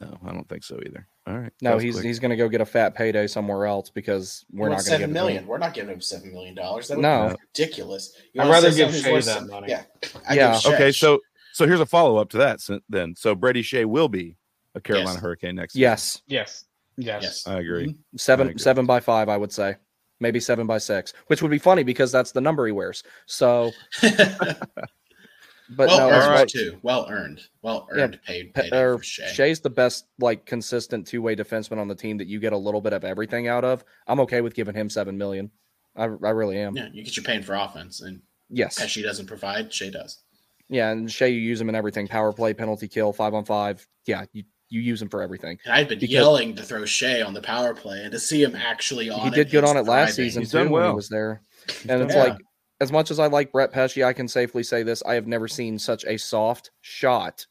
No, 0.00 0.18
I 0.24 0.32
don't 0.32 0.48
think 0.48 0.62
so 0.62 0.78
either. 0.86 1.06
All 1.26 1.36
right, 1.38 1.52
no, 1.62 1.78
he's 1.78 1.96
quick. 1.96 2.04
he's 2.06 2.18
going 2.20 2.30
to 2.30 2.36
go 2.36 2.48
get 2.48 2.60
a 2.60 2.66
fat 2.66 2.94
payday 2.94 3.26
somewhere 3.26 3.66
else 3.66 3.90
because 3.90 4.44
we're 4.52 4.68
We're 4.68 4.68
not 4.70 4.76
going 4.76 4.84
to 4.84 4.90
get 4.90 4.96
seven 4.98 5.10
it 5.10 5.12
million. 5.12 5.46
We're 5.46 5.58
not 5.58 5.74
giving 5.74 5.92
him 5.92 6.00
seven 6.00 6.32
million 6.32 6.54
dollars. 6.54 6.88
That 6.88 6.98
No. 6.98 7.30
be 7.30 7.36
ridiculous. 7.62 8.14
You 8.32 8.40
I'd 8.42 8.50
rather 8.50 8.72
give 8.72 8.92
something 8.94 9.02
Skjei 9.02 9.12
worth 9.12 9.24
that 9.26 9.46
money. 9.46 9.66
Yeah. 9.68 9.82
I 10.28 10.34
Yeah. 10.34 10.60
give 10.62 10.72
okay. 10.74 10.92
So, 10.92 11.20
so 11.52 11.66
here's 11.66 11.80
a 11.80 11.86
follow 11.86 12.16
up 12.18 12.30
to 12.30 12.38
that. 12.38 12.60
so- 12.60 12.80
Then, 12.88 13.14
so 13.16 13.34
Brady 13.34 13.62
Skjei 13.62 13.84
will 13.84 14.08
be 14.08 14.36
a 14.74 14.80
Carolina 14.80 15.12
Yes. 15.14 15.20
Hurricane 15.22 15.56
next. 15.56 15.72
season. 15.74 15.82
Yes, 15.82 16.22
Yes. 16.26 16.64
Yes. 16.96 17.22
yes. 17.22 17.46
I 17.46 17.58
agree. 17.60 17.86
Mhm. 17.88 17.94
I 17.94 18.16
seven 18.16 18.48
agree. 18.48 18.58
seven 18.58 18.86
by 18.86 19.00
five, 19.00 19.28
I 19.28 19.36
would 19.36 19.52
say, 19.52 19.76
maybe 20.20 20.38
seven 20.40 20.66
by 20.66 20.78
six, 20.78 21.12
which 21.28 21.40
would 21.42 21.50
be 21.50 21.58
funny 21.58 21.82
because 21.82 22.12
that's 22.12 22.32
the 22.32 22.40
number 22.40 22.66
he 22.66 22.72
wears. 22.72 23.02
So, 23.26 23.72
but 24.02 25.88
well 25.88 25.98
no, 25.98 26.10
earned 26.10 26.22
as 26.22 26.28
right. 26.28 26.48
too. 26.48 26.78
Well 26.82 27.06
earned. 27.08 27.40
Well 27.62 27.88
Yeah, 27.94 28.02
earned. 28.02 28.20
paid. 28.24 28.52
Paid 28.54 28.72
or 28.72 28.98
for 28.98 29.04
Skjei. 29.04 29.30
Skjei's 29.30 29.60
the 29.60 29.70
best, 29.70 30.06
like 30.18 30.44
consistent 30.46 31.06
two 31.06 31.22
way 31.22 31.36
defenseman 31.36 31.78
on 31.78 31.88
the 31.88 31.94
team 31.94 32.18
that 32.18 32.26
you 32.26 32.40
get 32.40 32.52
a 32.52 32.56
little 32.56 32.80
bit 32.80 32.92
of 32.92 33.04
everything 33.04 33.48
out 33.48 33.64
of. 33.64 33.84
I'm 34.06 34.20
okay 34.20 34.40
with 34.40 34.54
giving 34.54 34.74
him 34.74 34.90
seven 34.90 35.16
million. 35.16 35.50
I, 35.96 36.04
I 36.04 36.06
really 36.30 36.58
am. 36.58 36.76
Yeah, 36.76 36.88
you 36.92 37.02
get 37.04 37.16
your 37.16 37.24
paying 37.24 37.42
for 37.42 37.54
offense, 37.54 38.00
and 38.00 38.20
Yes. 38.52 38.78
Pesce 38.80 39.00
doesn't 39.02 39.26
provide. 39.26 39.70
Skjei 39.70 39.92
does. 39.92 40.22
Yeah, 40.70 40.90
and 40.90 41.08
Skjei, 41.08 41.30
you 41.32 41.40
use 41.40 41.60
him 41.60 41.68
in 41.68 41.74
everything: 41.74 42.06
power 42.08 42.32
play, 42.32 42.54
penalty 42.54 42.88
kill, 42.88 43.12
five 43.12 43.34
on 43.34 43.44
five. 43.44 43.86
Yeah, 44.06 44.24
you, 44.32 44.44
you 44.68 44.80
use 44.80 45.02
him 45.02 45.08
for 45.08 45.20
everything. 45.20 45.58
And 45.64 45.74
I've 45.74 45.88
been 45.88 45.98
Because- 45.98 46.12
yelling 46.12 46.54
to 46.56 46.62
throw 46.62 46.82
Skjei 46.82 47.26
on 47.26 47.34
the 47.34 47.42
power 47.42 47.74
play, 47.74 48.02
and 48.04 48.12
to 48.12 48.20
see 48.20 48.42
him 48.42 48.54
actually 48.54 49.10
on 49.10 49.20
he 49.20 49.26
it, 49.28 49.34
did 49.34 49.50
good 49.50 49.64
on 49.64 49.76
it 49.76 49.80
last 49.80 50.14
thriving. 50.14 50.14
season 50.14 50.42
He's 50.42 50.52
too 50.52 50.58
done 50.58 50.70
when 50.70 50.86
he 50.88 50.94
was 50.94 51.08
there. 51.08 51.42
And 51.88 52.02
it's 52.02 52.14
well. 52.14 52.28
like, 52.30 52.38
as 52.80 52.90
much 52.92 53.10
as 53.10 53.18
I 53.18 53.26
like 53.26 53.52
Brett 53.52 53.72
Pesce, 53.72 53.98
I 53.98 54.12
can 54.12 54.28
safely 54.28 54.62
say 54.62 54.82
this: 54.84 55.02
I 55.04 55.14
have 55.14 55.26
never 55.26 55.48
seen 55.48 55.78
such 55.78 56.04
a 56.04 56.16
soft 56.16 56.70
shot 56.82 57.44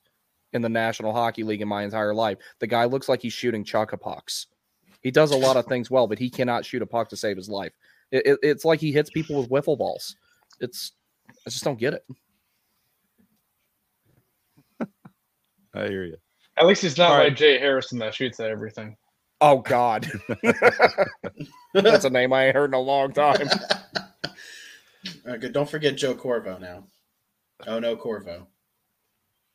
in 0.54 0.62
the 0.62 0.70
National 0.70 1.12
Hockey 1.14 1.44
League 1.44 1.62
in 1.62 1.68
my 1.68 1.84
entire 1.84 2.14
life. 2.14 2.38
The 2.60 2.68
guy 2.68 2.86
looks 2.86 3.08
like 3.10 3.22
he's 3.22 3.34
shooting 3.34 3.64
chock 3.64 3.92
pucks. 4.02 4.48
He 5.02 5.12
does 5.12 5.32
a 5.32 5.38
lot 5.38 5.58
of 5.58 5.66
things 5.66 5.92
well, 5.92 6.08
but 6.08 6.18
he 6.20 6.30
cannot 6.30 6.66
shoot 6.66 6.82
a 6.82 6.86
puck 6.88 7.10
to 7.10 7.16
save 7.18 7.38
his 7.38 7.48
life. 7.50 7.72
It, 8.12 8.26
it- 8.26 8.40
it's 8.42 8.66
like 8.66 8.80
he 8.80 8.92
hits 8.92 9.10
people 9.10 9.36
with 9.40 9.50
wiffle 9.50 9.78
balls. 9.78 10.16
It's 10.62 10.94
I 11.46 11.50
just 11.50 11.64
don't 11.66 11.78
get 11.80 11.94
it. 11.94 12.04
I 15.76 15.88
hear 15.88 16.04
you. 16.04 16.18
At 16.58 16.68
least 16.68 16.82
he's 16.82 16.98
not 16.98 17.12
All 17.12 17.18
right. 17.18 17.30
like 17.30 17.38
Jay 17.38 17.58
Harrison 17.58 18.00
that 18.00 18.14
shoots 18.14 18.40
at 18.40 18.50
everything. 18.50 18.96
Oh 19.42 19.60
God, 19.60 20.12
that's 21.74 22.04
a 22.04 22.10
name 22.10 22.34
I 22.34 22.48
ain't 22.48 22.56
heard 22.56 22.72
in 22.72 22.74
a 22.74 22.80
long 22.80 23.14
time. 23.14 23.50
Uh, 25.26 25.38
good. 25.38 25.54
Don't 25.54 25.70
forget 25.70 25.96
Joe 25.96 26.14
Corvo 26.14 26.58
now. 26.58 26.84
Oh 27.66 27.80
no, 27.80 27.96
Corvo. 27.96 28.48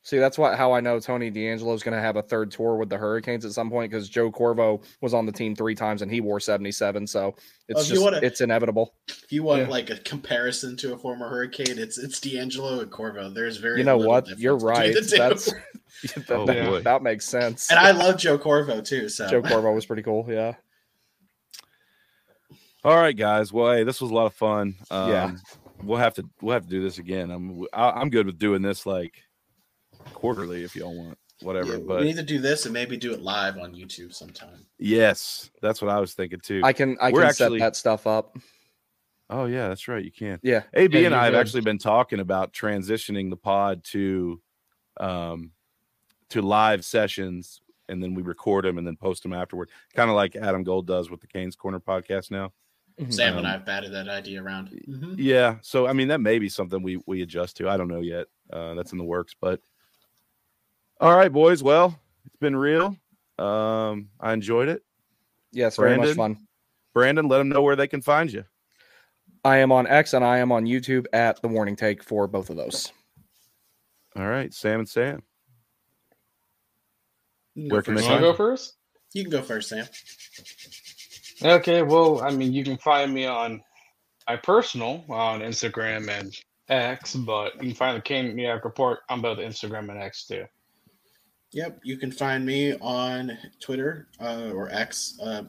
See, 0.07 0.19
that's 0.19 0.37
what 0.37 0.55
how 0.55 0.71
I 0.71 0.81
know 0.81 0.99
Tony 0.99 1.31
DeAngelo 1.31 1.73
is 1.73 1.81
going 1.81 1.95
to 1.95 1.99
have 1.99 2.15
a 2.15 2.21
third 2.21 2.51
tour 2.51 2.75
with 2.75 2.89
the 2.89 2.97
Hurricanes 2.97 3.43
at 3.43 3.53
some 3.53 3.71
point 3.71 3.89
because 3.89 4.07
Joe 4.07 4.29
Corvo 4.31 4.81
was 5.01 5.15
on 5.15 5.25
the 5.25 5.31
team 5.31 5.55
three 5.55 5.73
times 5.73 6.03
and 6.03 6.11
he 6.11 6.21
wore 6.21 6.39
seventy 6.39 6.71
seven. 6.71 7.07
So 7.07 7.33
it's 7.67 7.81
if 7.81 7.87
you 7.87 7.93
just 7.95 8.03
wanna- 8.03 8.19
it's 8.21 8.39
inevitable. 8.39 8.93
If 9.07 9.31
you 9.31 9.41
want 9.41 9.63
Yeah. 9.63 9.67
like 9.67 9.89
a 9.89 9.97
comparison 9.97 10.77
to 10.77 10.93
a 10.93 10.97
former 10.99 11.27
Hurricane, 11.27 11.79
it's 11.79 11.97
it's 11.97 12.19
DeAngelo 12.19 12.83
and 12.83 12.91
Corvo. 12.91 13.31
There's 13.31 13.57
very 13.57 13.79
You 13.79 13.83
know 13.83 13.97
what? 13.97 14.27
You're 14.37 14.57
right. 14.57 14.93
That's 14.93 15.09
that, 15.15 15.53
Oh, 16.29 16.45
that- 16.45 16.69
boy. 16.69 16.81
that 16.81 17.01
makes 17.01 17.25
sense. 17.25 17.71
and 17.71 17.79
I 17.79 17.89
love 17.89 18.17
Joe 18.17 18.37
Corvo 18.37 18.81
too. 18.81 19.09
So 19.09 19.27
Joe 19.27 19.41
Corvo 19.41 19.73
was 19.73 19.87
pretty 19.87 20.03
cool. 20.03 20.23
Yeah. 20.29 20.53
All 22.83 22.95
right, 22.95 23.17
guys. 23.17 23.51
Well, 23.51 23.73
hey, 23.73 23.83
this 23.83 23.99
was 24.01 24.11
a 24.11 24.13
lot 24.13 24.27
of 24.27 24.35
fun. 24.35 24.75
Um, 24.91 25.09
Yeah. 25.09 25.31
we'll 25.81 25.97
have 25.97 26.13
to 26.15 26.29
we'll 26.41 26.53
have 26.53 26.65
to 26.65 26.69
do 26.69 26.83
this 26.83 26.99
again. 26.99 27.31
I'm 27.31 27.65
I, 27.73 27.89
I'm 27.89 28.11
good 28.11 28.27
with 28.27 28.37
doing 28.37 28.61
this 28.61 28.85
like 28.85 29.23
quarterly 30.13 30.63
if 30.63 30.75
y'all 30.75 30.95
want, 30.95 31.17
whatever. 31.41 31.73
Yeah, 31.73 31.83
but 31.87 31.99
we 31.99 32.05
need 32.05 32.15
to 32.17 32.23
do 32.23 32.39
this 32.39 32.65
and 32.65 32.73
maybe 32.73 32.97
do 32.97 33.13
it 33.13 33.21
live 33.21 33.57
on 33.57 33.73
YouTube 33.73 34.13
sometime. 34.13 34.65
yes, 34.79 35.49
that's 35.61 35.81
what 35.81 35.89
I 35.91 35.99
was 35.99 36.13
thinking 36.13 36.39
too. 36.39 36.61
I 36.63 36.73
can 36.73 36.97
I 37.01 37.11
We're 37.11 37.21
can 37.21 37.29
actually- 37.29 37.59
set 37.59 37.65
that 37.65 37.75
stuff 37.75 38.07
up. 38.07 38.37
oh 39.29 39.45
yeah, 39.45 39.67
that's 39.67 39.87
right. 39.87 40.03
You 40.03 40.11
can. 40.11 40.39
Yeah. 40.43 40.63
AB 40.73 40.99
Yeah, 40.99 41.07
and 41.07 41.15
I 41.15 41.25
have 41.25 41.35
actually 41.35 41.61
been 41.61 41.77
talking 41.79 42.19
about 42.19 42.53
transitioning 42.53 43.29
the 43.29 43.37
pod 43.37 43.83
to 43.85 44.41
um 44.99 45.51
to 46.29 46.41
live 46.41 46.83
sessions 46.85 47.61
and 47.87 48.01
then 48.01 48.15
we 48.15 48.23
record 48.23 48.65
them 48.65 48.79
and 48.79 48.87
then 48.87 48.95
post 48.95 49.21
them 49.21 49.31
afterward, 49.33 49.69
kind 49.93 50.09
of 50.09 50.15
like 50.15 50.35
Adam 50.35 50.63
Gold 50.63 50.87
does 50.87 51.11
with 51.11 51.21
the 51.21 51.27
Canes 51.27 51.55
Corner 51.55 51.79
podcast 51.79 52.31
now. 52.31 52.51
Sam 53.09 53.37
and 53.37 53.39
Um, 53.39 53.45
I 53.45 53.51
have 53.51 53.65
batted 53.65 53.91
that 53.93 54.07
idea 54.07 54.41
around. 54.41 54.69
Mhm. 54.87 55.15
Yeah, 55.17 55.57
so 55.61 55.85
I 55.85 55.93
mean 55.93 56.07
that 56.07 56.21
may 56.21 56.39
be 56.39 56.49
something 56.49 56.81
we 56.81 56.97
we 57.05 57.21
adjust 57.21 57.57
to. 57.57 57.69
I 57.69 57.77
don't 57.77 57.89
know 57.89 58.01
yet. 58.01 58.27
Uh, 58.51 58.73
that's 58.73 58.91
in 58.93 58.97
the 58.97 59.03
works, 59.03 59.35
but 59.39 59.59
all 60.99 61.15
right, 61.15 61.31
boys. 61.31 61.61
Well, 61.63 61.99
it's 62.25 62.35
been 62.37 62.55
real. 62.55 62.97
Um, 63.37 64.09
I 64.19 64.33
enjoyed 64.33 64.69
it. 64.69 64.83
Yes, 65.51 65.77
very 65.77 65.97
much 65.97 66.15
fun. 66.15 66.47
Brandyn, 66.95 67.29
let 67.29 67.39
them 67.39 67.49
know 67.49 67.61
where 67.61 67.75
they 67.75 67.87
can 67.87 68.01
find 68.01 68.31
you. 68.31 68.45
I 69.43 69.57
am 69.57 69.71
on 69.71 69.85
X 69.87 70.13
and 70.13 70.23
I 70.25 70.39
am 70.39 70.51
on 70.51 70.65
YouTube 70.65 71.05
at 71.13 71.41
the 71.41 71.47
Warning 71.47 71.75
Take 71.75 72.03
for 72.03 72.27
both 72.27 72.49
of 72.49 72.55
those. 72.55 72.91
All 74.15 74.27
right, 74.27 74.53
Sam 74.53 74.79
and 74.79 74.89
Sam. 74.89 75.21
Where 77.55 77.81
can 77.81 77.93
You 77.95 78.01
they 78.01 78.07
first. 78.07 78.09
want 78.09 78.21
to 78.21 78.21
find 78.21 78.21
go 78.21 78.33
first? 78.33 78.73
You 79.13 79.23
can 79.23 79.31
go 79.31 79.41
first, 79.41 79.69
Sam. 79.69 79.85
Okay, 81.43 81.81
well, 81.83 82.21
I 82.21 82.31
mean, 82.31 82.53
you 82.53 82.63
can 82.63 82.77
find 82.77 83.13
me 83.13 83.25
on 83.25 83.61
my 84.27 84.35
personal 84.37 85.05
on 85.09 85.41
Instagram 85.41 86.09
and 86.09 86.33
X, 86.69 87.15
but 87.15 87.55
you 87.55 87.69
can 87.69 87.73
find 87.75 87.97
the 87.97 88.01
Caniac 88.01 88.63
Report 88.63 88.99
on 89.09 89.21
both 89.21 89.37
Instagram 89.37 89.89
and 89.89 90.01
X 90.01 90.25
too. 90.25 90.45
Yep, 91.55 91.79
you 91.83 91.95
can 91.95 92.11
find 92.11 92.45
me 92.45 92.75
on 92.81 93.37
Twitter 93.61 94.09
uh, 94.19 94.51
or 94.53 94.69
X. 94.73 95.17
Uh, 95.23 95.43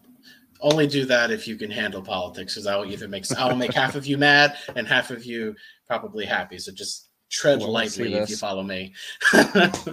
only 0.60 0.86
do 0.86 1.04
that 1.04 1.32
if 1.32 1.48
you 1.48 1.56
can 1.56 1.68
handle 1.68 2.00
politics, 2.00 2.54
because 2.54 2.68
I 2.68 2.76
will 2.76 2.86
either 2.86 3.08
make 3.08 3.24
I 3.36 3.48
will 3.48 3.56
make 3.56 3.74
half 3.74 3.96
of 3.96 4.06
you 4.06 4.16
mad 4.16 4.56
and 4.76 4.86
half 4.86 5.10
of 5.10 5.24
you 5.24 5.56
probably 5.84 6.24
happy. 6.24 6.58
So 6.58 6.70
just 6.70 7.08
tread 7.28 7.58
Well, 7.58 7.72
lightly 7.72 8.14
if 8.14 8.30
you 8.30 8.36
follow 8.36 8.62
me. 8.62 8.94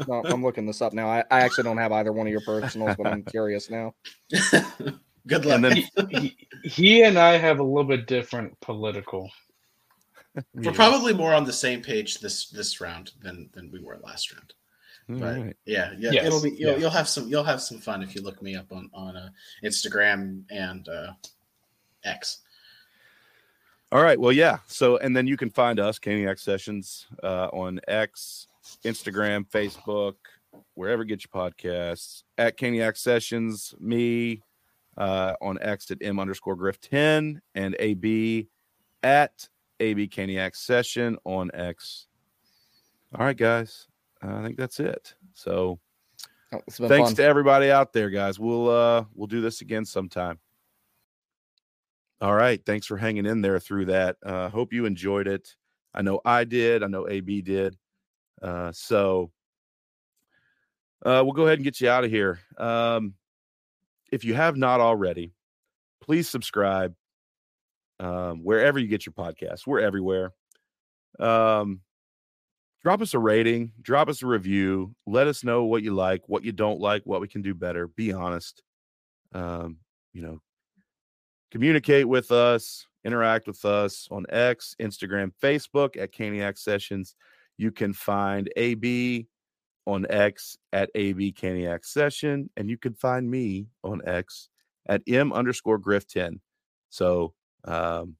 No, 0.08 0.22
I'm 0.26 0.44
looking 0.44 0.68
this 0.68 0.84
up 0.84 0.94
now. 0.94 1.08
I, 1.08 1.24
I 1.32 1.40
actually 1.42 1.64
don't 1.64 1.78
have 1.78 1.92
either 1.92 2.14
one 2.14 2.28
of 2.28 2.32
your 2.32 2.42
personals, 2.42 2.96
but 2.96 3.08
I'm 3.08 3.24
curious 3.24 3.72
now. 3.72 3.96
Good 5.26 5.46
luck. 5.46 5.56
And 5.56 5.66
then 5.66 5.84
he, 6.10 6.38
he 6.64 7.04
and 7.04 7.18
I 7.18 7.38
have 7.38 7.60
a 7.60 7.64
little 7.64 7.86
bit 7.86 8.06
different 8.06 8.60
political. 8.60 9.32
We're 10.54 10.74
probably 10.74 11.14
more 11.14 11.34
on 11.34 11.44
the 11.44 11.54
same 11.54 11.82
page 11.82 12.20
this 12.20 12.50
this 12.50 12.80
round 12.80 13.14
than 13.24 13.50
than 13.54 13.72
we 13.72 13.80
were 13.80 14.00
last 14.04 14.32
round. 14.32 14.54
All 15.10 15.18
But 15.18 15.38
right. 15.38 15.58
yeah, 15.66 15.92
yeah, 15.98 16.12
Yes, 16.12 16.26
it'll 16.26 16.42
be 16.42 16.52
you'll, 16.52 16.74
yeah. 16.74 16.78
you'll 16.78 16.90
have 16.90 17.08
some 17.10 17.28
you'll 17.28 17.44
have 17.44 17.62
some 17.62 17.80
fun 17.80 18.02
if 18.04 18.16
you 18.16 18.22
look 18.22 18.42
me 18.42 18.56
up 18.56 18.72
on 18.72 18.90
on 18.94 19.16
uh, 19.18 19.30
Instagram 19.64 20.44
and 20.50 20.88
uh, 20.88 21.14
X. 22.04 22.40
All 23.92 24.02
right. 24.02 24.20
Well, 24.20 24.32
yeah. 24.32 24.58
So, 24.68 24.98
and 24.98 25.16
then 25.16 25.28
you 25.28 25.38
can 25.38 25.52
find 25.52 25.80
us, 25.80 26.00
Caniac 26.00 26.40
Sessions, 26.40 27.06
uh, 27.22 27.50
on 27.54 27.80
X, 27.88 28.48
Instagram, 28.84 29.48
Facebook, 29.48 30.16
wherever 30.74 31.04
you 31.04 31.10
get 31.10 31.24
your 31.24 31.50
podcasts. 31.52 32.24
At 32.38 32.58
Caniac 32.58 32.98
Sessions, 32.98 33.76
me 33.80 34.42
uh, 34.98 35.34
on 35.42 35.60
X 35.62 35.92
at 35.92 36.00
M 36.02 36.20
underscore 36.20 36.56
Griff 36.56 36.82
10, 36.82 37.40
and 37.54 37.76
AB 37.78 38.48
at 39.04 39.48
AB 39.80 40.08
Caniac 40.08 40.56
Session 40.56 41.18
on 41.24 41.52
X. 41.54 42.08
All 43.14 43.26
right, 43.26 43.38
guys. 43.38 43.88
I 44.24 44.42
think 44.44 44.58
that's 44.58 44.80
it. 44.80 45.14
So, 45.34 45.80
Oh, 46.54 46.62
thanks 46.70 47.10
fun. 47.10 47.16
to 47.16 47.24
everybody 47.24 47.72
out 47.72 47.94
there, 47.94 48.10
guys. 48.12 48.40
We'll 48.40 48.70
uh 48.70 49.06
we'll 49.16 49.28
do 49.28 49.42
this 49.42 49.62
again 49.62 49.86
sometime. 49.86 50.38
All 52.22 52.36
right. 52.36 52.64
Thanks 52.66 52.86
for 52.86 52.96
hanging 52.96 53.26
in 53.26 53.42
there 53.42 53.60
through 53.60 53.86
that. 53.86 54.18
Uh 54.24 54.50
hope 54.50 54.72
you 54.72 54.86
enjoyed 54.86 55.28
it. 55.28 55.56
I 55.96 56.04
know 56.04 56.22
I 56.24 56.44
did. 56.44 56.84
I 56.84 56.88
know 56.88 57.10
AB 57.10 57.42
did. 57.42 57.76
Uh 58.42 58.72
so 58.72 59.32
uh 61.06 61.22
we'll 61.26 61.34
go 61.34 61.46
ahead 61.48 61.58
and 61.58 61.64
get 61.66 61.82
you 61.82 61.90
out 61.90 62.04
of 62.04 62.12
here. 62.12 62.40
Um 62.58 63.16
if 64.12 64.24
you 64.24 64.36
have 64.36 64.56
not 64.56 64.80
already, 64.80 65.34
please 66.02 66.30
subscribe 66.30 66.94
um 68.00 68.44
wherever 68.44 68.78
you 68.78 68.88
get 68.88 69.08
your 69.08 69.14
podcasts. 69.14 69.66
We're 69.66 69.80
everywhere. 69.80 70.32
Um 71.20 71.82
drop 72.84 73.02
us 73.02 73.14
a 73.14 73.20
rating, 73.20 73.72
drop 73.82 74.10
us 74.10 74.22
a 74.22 74.28
review, 74.28 74.94
let 75.08 75.28
us 75.28 75.44
know 75.44 75.64
what 75.64 75.84
you 75.84 75.94
like, 75.94 76.22
what 76.28 76.44
you 76.44 76.52
don't 76.52 76.82
like, 76.82 77.02
what 77.06 77.22
we 77.22 77.28
can 77.28 77.42
do 77.42 77.54
better. 77.54 77.88
Be 77.88 78.12
honest. 78.12 78.62
Um, 79.34 79.78
you 80.14 80.22
know, 80.22 80.40
communicate 81.50 82.08
with 82.08 82.32
us, 82.32 82.86
interact 83.04 83.48
with 83.48 83.64
us 83.66 84.08
on 84.12 84.26
X, 84.30 84.76
Instagram, 84.80 85.32
Facebook 85.42 85.98
at 85.98 86.12
Caniac 86.12 86.58
Sessions. 86.58 87.16
You 87.58 87.72
can 87.72 87.94
find 87.94 88.52
AB 88.58 89.28
on 89.86 90.06
X 90.10 90.58
at 90.72 90.90
AB 90.96 91.34
Caniac 91.34 91.86
Session, 91.86 92.50
and 92.58 92.70
you 92.70 92.78
can 92.78 92.94
find 92.94 93.30
me 93.30 93.68
on 93.84 94.02
X 94.06 94.50
at 94.88 95.02
M 95.08 95.34
underscore 95.34 95.78
Griff 95.78 96.06
10. 96.08 96.40
So 96.90 97.34
um 97.66 98.18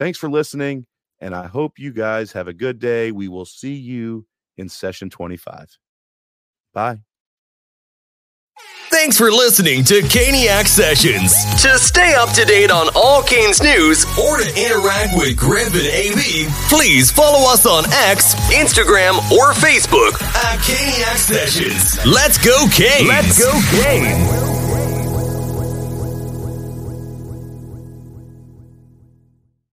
thanks 0.00 0.18
for 0.18 0.28
listening. 0.28 0.84
And 1.24 1.34
I 1.34 1.46
hope 1.46 1.78
you 1.78 1.90
guys 1.90 2.32
have 2.32 2.48
a 2.48 2.52
good 2.52 2.78
day. 2.78 3.10
We 3.10 3.28
will 3.28 3.46
see 3.46 3.72
you 3.72 4.26
in 4.58 4.68
session 4.68 5.08
25. 5.08 5.78
Bye. 6.74 6.98
Thanks 8.90 9.16
for 9.16 9.30
listening 9.30 9.84
to 9.84 10.02
Caniac 10.02 10.66
Sessions. 10.66 11.32
To 11.62 11.78
stay 11.78 12.14
up 12.14 12.28
to 12.34 12.44
date 12.44 12.70
on 12.70 12.88
all 12.94 13.22
Canes 13.22 13.62
news 13.62 14.04
or 14.18 14.36
to 14.36 14.48
interact 14.66 15.16
with 15.16 15.38
Griff 15.38 15.72
and 15.72 15.86
AB, 15.86 16.46
please 16.68 17.10
follow 17.10 17.50
us 17.50 17.64
on 17.64 17.84
X, 17.90 18.34
Instagram, 18.52 19.16
or 19.32 19.52
Facebook 19.54 20.22
at 20.22 20.58
Caniac 20.58 21.16
Sessions. 21.16 22.04
Let's 22.04 22.36
go, 22.36 22.66
Canes! 22.70 23.08
Let's 23.08 23.38
go, 23.38 23.50
Canes! 23.82 24.53